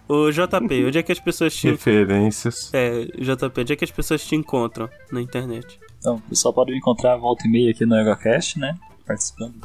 O 0.09 0.31
JP, 0.31 0.85
onde 0.85 0.97
é 0.97 1.03
que 1.03 1.11
as 1.11 1.19
pessoas 1.19 1.55
te... 1.55 1.69
Referências. 1.69 2.73
É, 2.73 3.05
JP, 3.05 3.61
onde 3.61 3.73
é 3.73 3.75
que 3.75 3.84
as 3.84 3.91
pessoas 3.91 4.25
te 4.25 4.35
encontram 4.35 4.89
na 5.11 5.21
internet? 5.21 5.79
Então, 5.99 6.15
o 6.15 6.21
pessoal 6.21 6.53
pode 6.53 6.71
me 6.71 6.77
encontrar 6.77 7.17
volta 7.17 7.45
e 7.45 7.51
meia 7.51 7.71
aqui 7.71 7.85
no 7.85 7.95
EgoCast, 7.95 8.57
né? 8.59 8.77
Participando, 9.05 9.55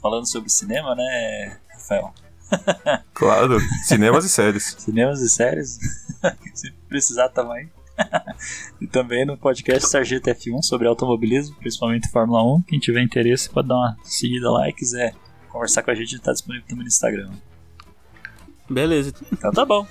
falando 0.00 0.28
sobre 0.28 0.50
cinema, 0.50 0.94
né, 0.94 1.58
Rafael? 1.72 2.12
Claro, 3.14 3.58
cinemas 3.84 4.24
e 4.24 4.28
séries. 4.28 4.76
Cinemas 4.78 5.20
e 5.20 5.28
séries. 5.28 5.78
Se 6.52 6.70
precisar 6.88 7.28
também. 7.28 7.70
e 8.80 8.86
também 8.86 9.24
no 9.24 9.38
podcast 9.38 9.88
Sargento 9.88 10.28
F1 10.28 10.62
sobre 10.62 10.88
automobilismo, 10.88 11.56
principalmente 11.56 12.10
Fórmula 12.10 12.42
1. 12.56 12.62
Quem 12.62 12.78
tiver 12.78 13.02
interesse 13.02 13.48
pode 13.48 13.68
dar 13.68 13.76
uma 13.76 13.96
seguida 14.02 14.50
lá 14.50 14.68
e 14.68 14.72
quiser 14.72 15.14
conversar 15.48 15.82
com 15.82 15.90
a 15.92 15.94
gente, 15.94 16.16
está 16.16 16.32
disponível 16.32 16.66
também 16.66 16.84
no 16.84 16.88
Instagram. 16.88 17.30
Beleza. 18.68 19.12
Então 19.32 19.50
tá 19.50 19.64
bom. 19.64 19.86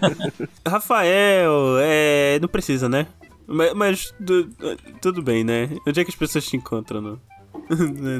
Rafael, 0.66 1.78
é, 1.80 2.38
não 2.40 2.48
precisa, 2.48 2.88
né? 2.88 3.06
Mas, 3.46 3.74
mas 3.74 4.14
tudo 5.00 5.22
bem, 5.22 5.44
né? 5.44 5.70
Onde 5.86 6.00
é 6.00 6.04
que 6.04 6.10
as 6.10 6.16
pessoas 6.16 6.46
te 6.46 6.56
encontram 6.56 7.00
no, 7.00 7.20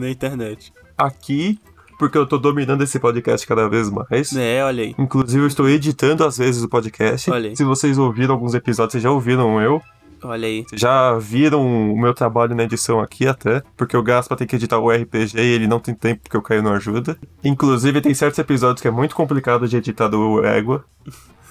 na 0.00 0.10
internet? 0.10 0.72
Aqui 0.96 1.58
porque 1.98 2.16
eu 2.16 2.26
tô 2.26 2.38
dominando 2.38 2.82
esse 2.82 2.98
podcast 3.00 3.44
cada 3.44 3.68
vez 3.68 3.90
mais. 3.90 4.32
É, 4.32 4.62
olha 4.62 4.84
aí. 4.84 4.94
Inclusive, 4.96 5.42
eu 5.42 5.48
estou 5.48 5.68
editando 5.68 6.24
às 6.24 6.38
vezes 6.38 6.62
o 6.62 6.68
podcast. 6.68 7.28
Olha 7.28 7.50
aí. 7.50 7.56
Se 7.56 7.64
vocês 7.64 7.98
ouviram 7.98 8.34
alguns 8.34 8.54
episódios, 8.54 8.92
vocês 8.92 9.02
já 9.02 9.10
ouviram 9.10 9.60
eu. 9.60 9.82
Olha 10.22 10.46
aí. 10.46 10.64
Já 10.72 11.16
viram 11.18 11.92
o 11.92 11.98
meu 11.98 12.12
trabalho 12.12 12.54
na 12.54 12.64
edição 12.64 13.00
aqui 13.00 13.26
até, 13.26 13.62
porque 13.76 13.96
o 13.96 14.02
Gaspa 14.02 14.36
tem 14.36 14.46
que 14.46 14.56
editar 14.56 14.78
o 14.78 14.90
RPG 14.90 15.36
e 15.36 15.40
ele 15.40 15.66
não 15.66 15.80
tem 15.80 15.94
tempo 15.94 16.22
porque 16.22 16.36
o 16.36 16.42
Caio 16.42 16.62
não 16.62 16.72
ajuda. 16.72 17.16
Inclusive, 17.44 18.00
tem 18.00 18.14
certos 18.14 18.38
episódios 18.38 18.80
que 18.80 18.88
é 18.88 18.90
muito 18.90 19.14
complicado 19.14 19.68
de 19.68 19.76
editar 19.76 20.08
do 20.08 20.44
Égua. 20.44 20.84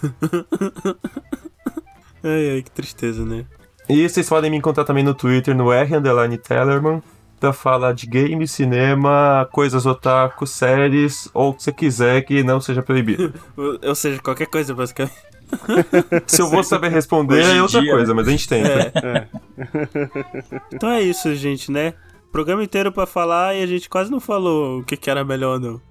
ai, 2.23 2.49
ai, 2.55 2.61
que 2.61 2.71
tristeza, 2.71 3.25
né? 3.25 3.45
E 3.89 4.07
vocês 4.07 4.27
podem 4.27 4.51
me 4.51 4.57
encontrar 4.57 4.83
também 4.83 5.03
no 5.03 5.13
Twitter, 5.13 5.55
no 5.55 5.71
R 5.71 5.95
Underline 5.95 6.37
Tellerman 6.37 7.01
pra 7.39 7.53
falar 7.53 7.93
de 7.93 8.07
game, 8.07 8.47
cinema, 8.47 9.47
coisas 9.51 9.85
otaku, 9.85 10.45
séries, 10.45 11.29
ou 11.33 11.51
o 11.51 11.53
que 11.53 11.63
você 11.63 11.71
quiser 11.71 12.21
que 12.23 12.43
não 12.43 12.59
seja 12.59 12.81
proibido. 12.81 13.33
ou 13.55 13.95
seja, 13.95 14.19
qualquer 14.21 14.47
coisa, 14.47 14.73
basicamente. 14.73 15.15
Se 16.27 16.41
eu 16.41 16.49
vou 16.49 16.63
saber 16.63 16.89
responder 16.89 17.41
é 17.41 17.61
outra 17.61 17.81
dia, 17.81 17.91
coisa, 17.91 18.13
né? 18.13 18.15
mas 18.15 18.27
a 18.27 18.31
gente 18.31 18.47
tenta. 18.47 18.69
É. 18.69 18.91
É. 19.03 19.27
então 20.71 20.89
é 20.89 21.01
isso, 21.01 21.33
gente, 21.35 21.71
né? 21.71 21.93
Programa 22.31 22.63
inteiro 22.63 22.91
para 22.91 23.05
falar 23.05 23.55
e 23.55 23.63
a 23.63 23.67
gente 23.67 23.89
quase 23.89 24.11
não 24.11 24.19
falou 24.19 24.79
o 24.79 24.83
que, 24.83 24.97
que 24.97 25.09
era 25.09 25.23
melhor 25.23 25.53
ou 25.55 25.59
não. 25.59 25.81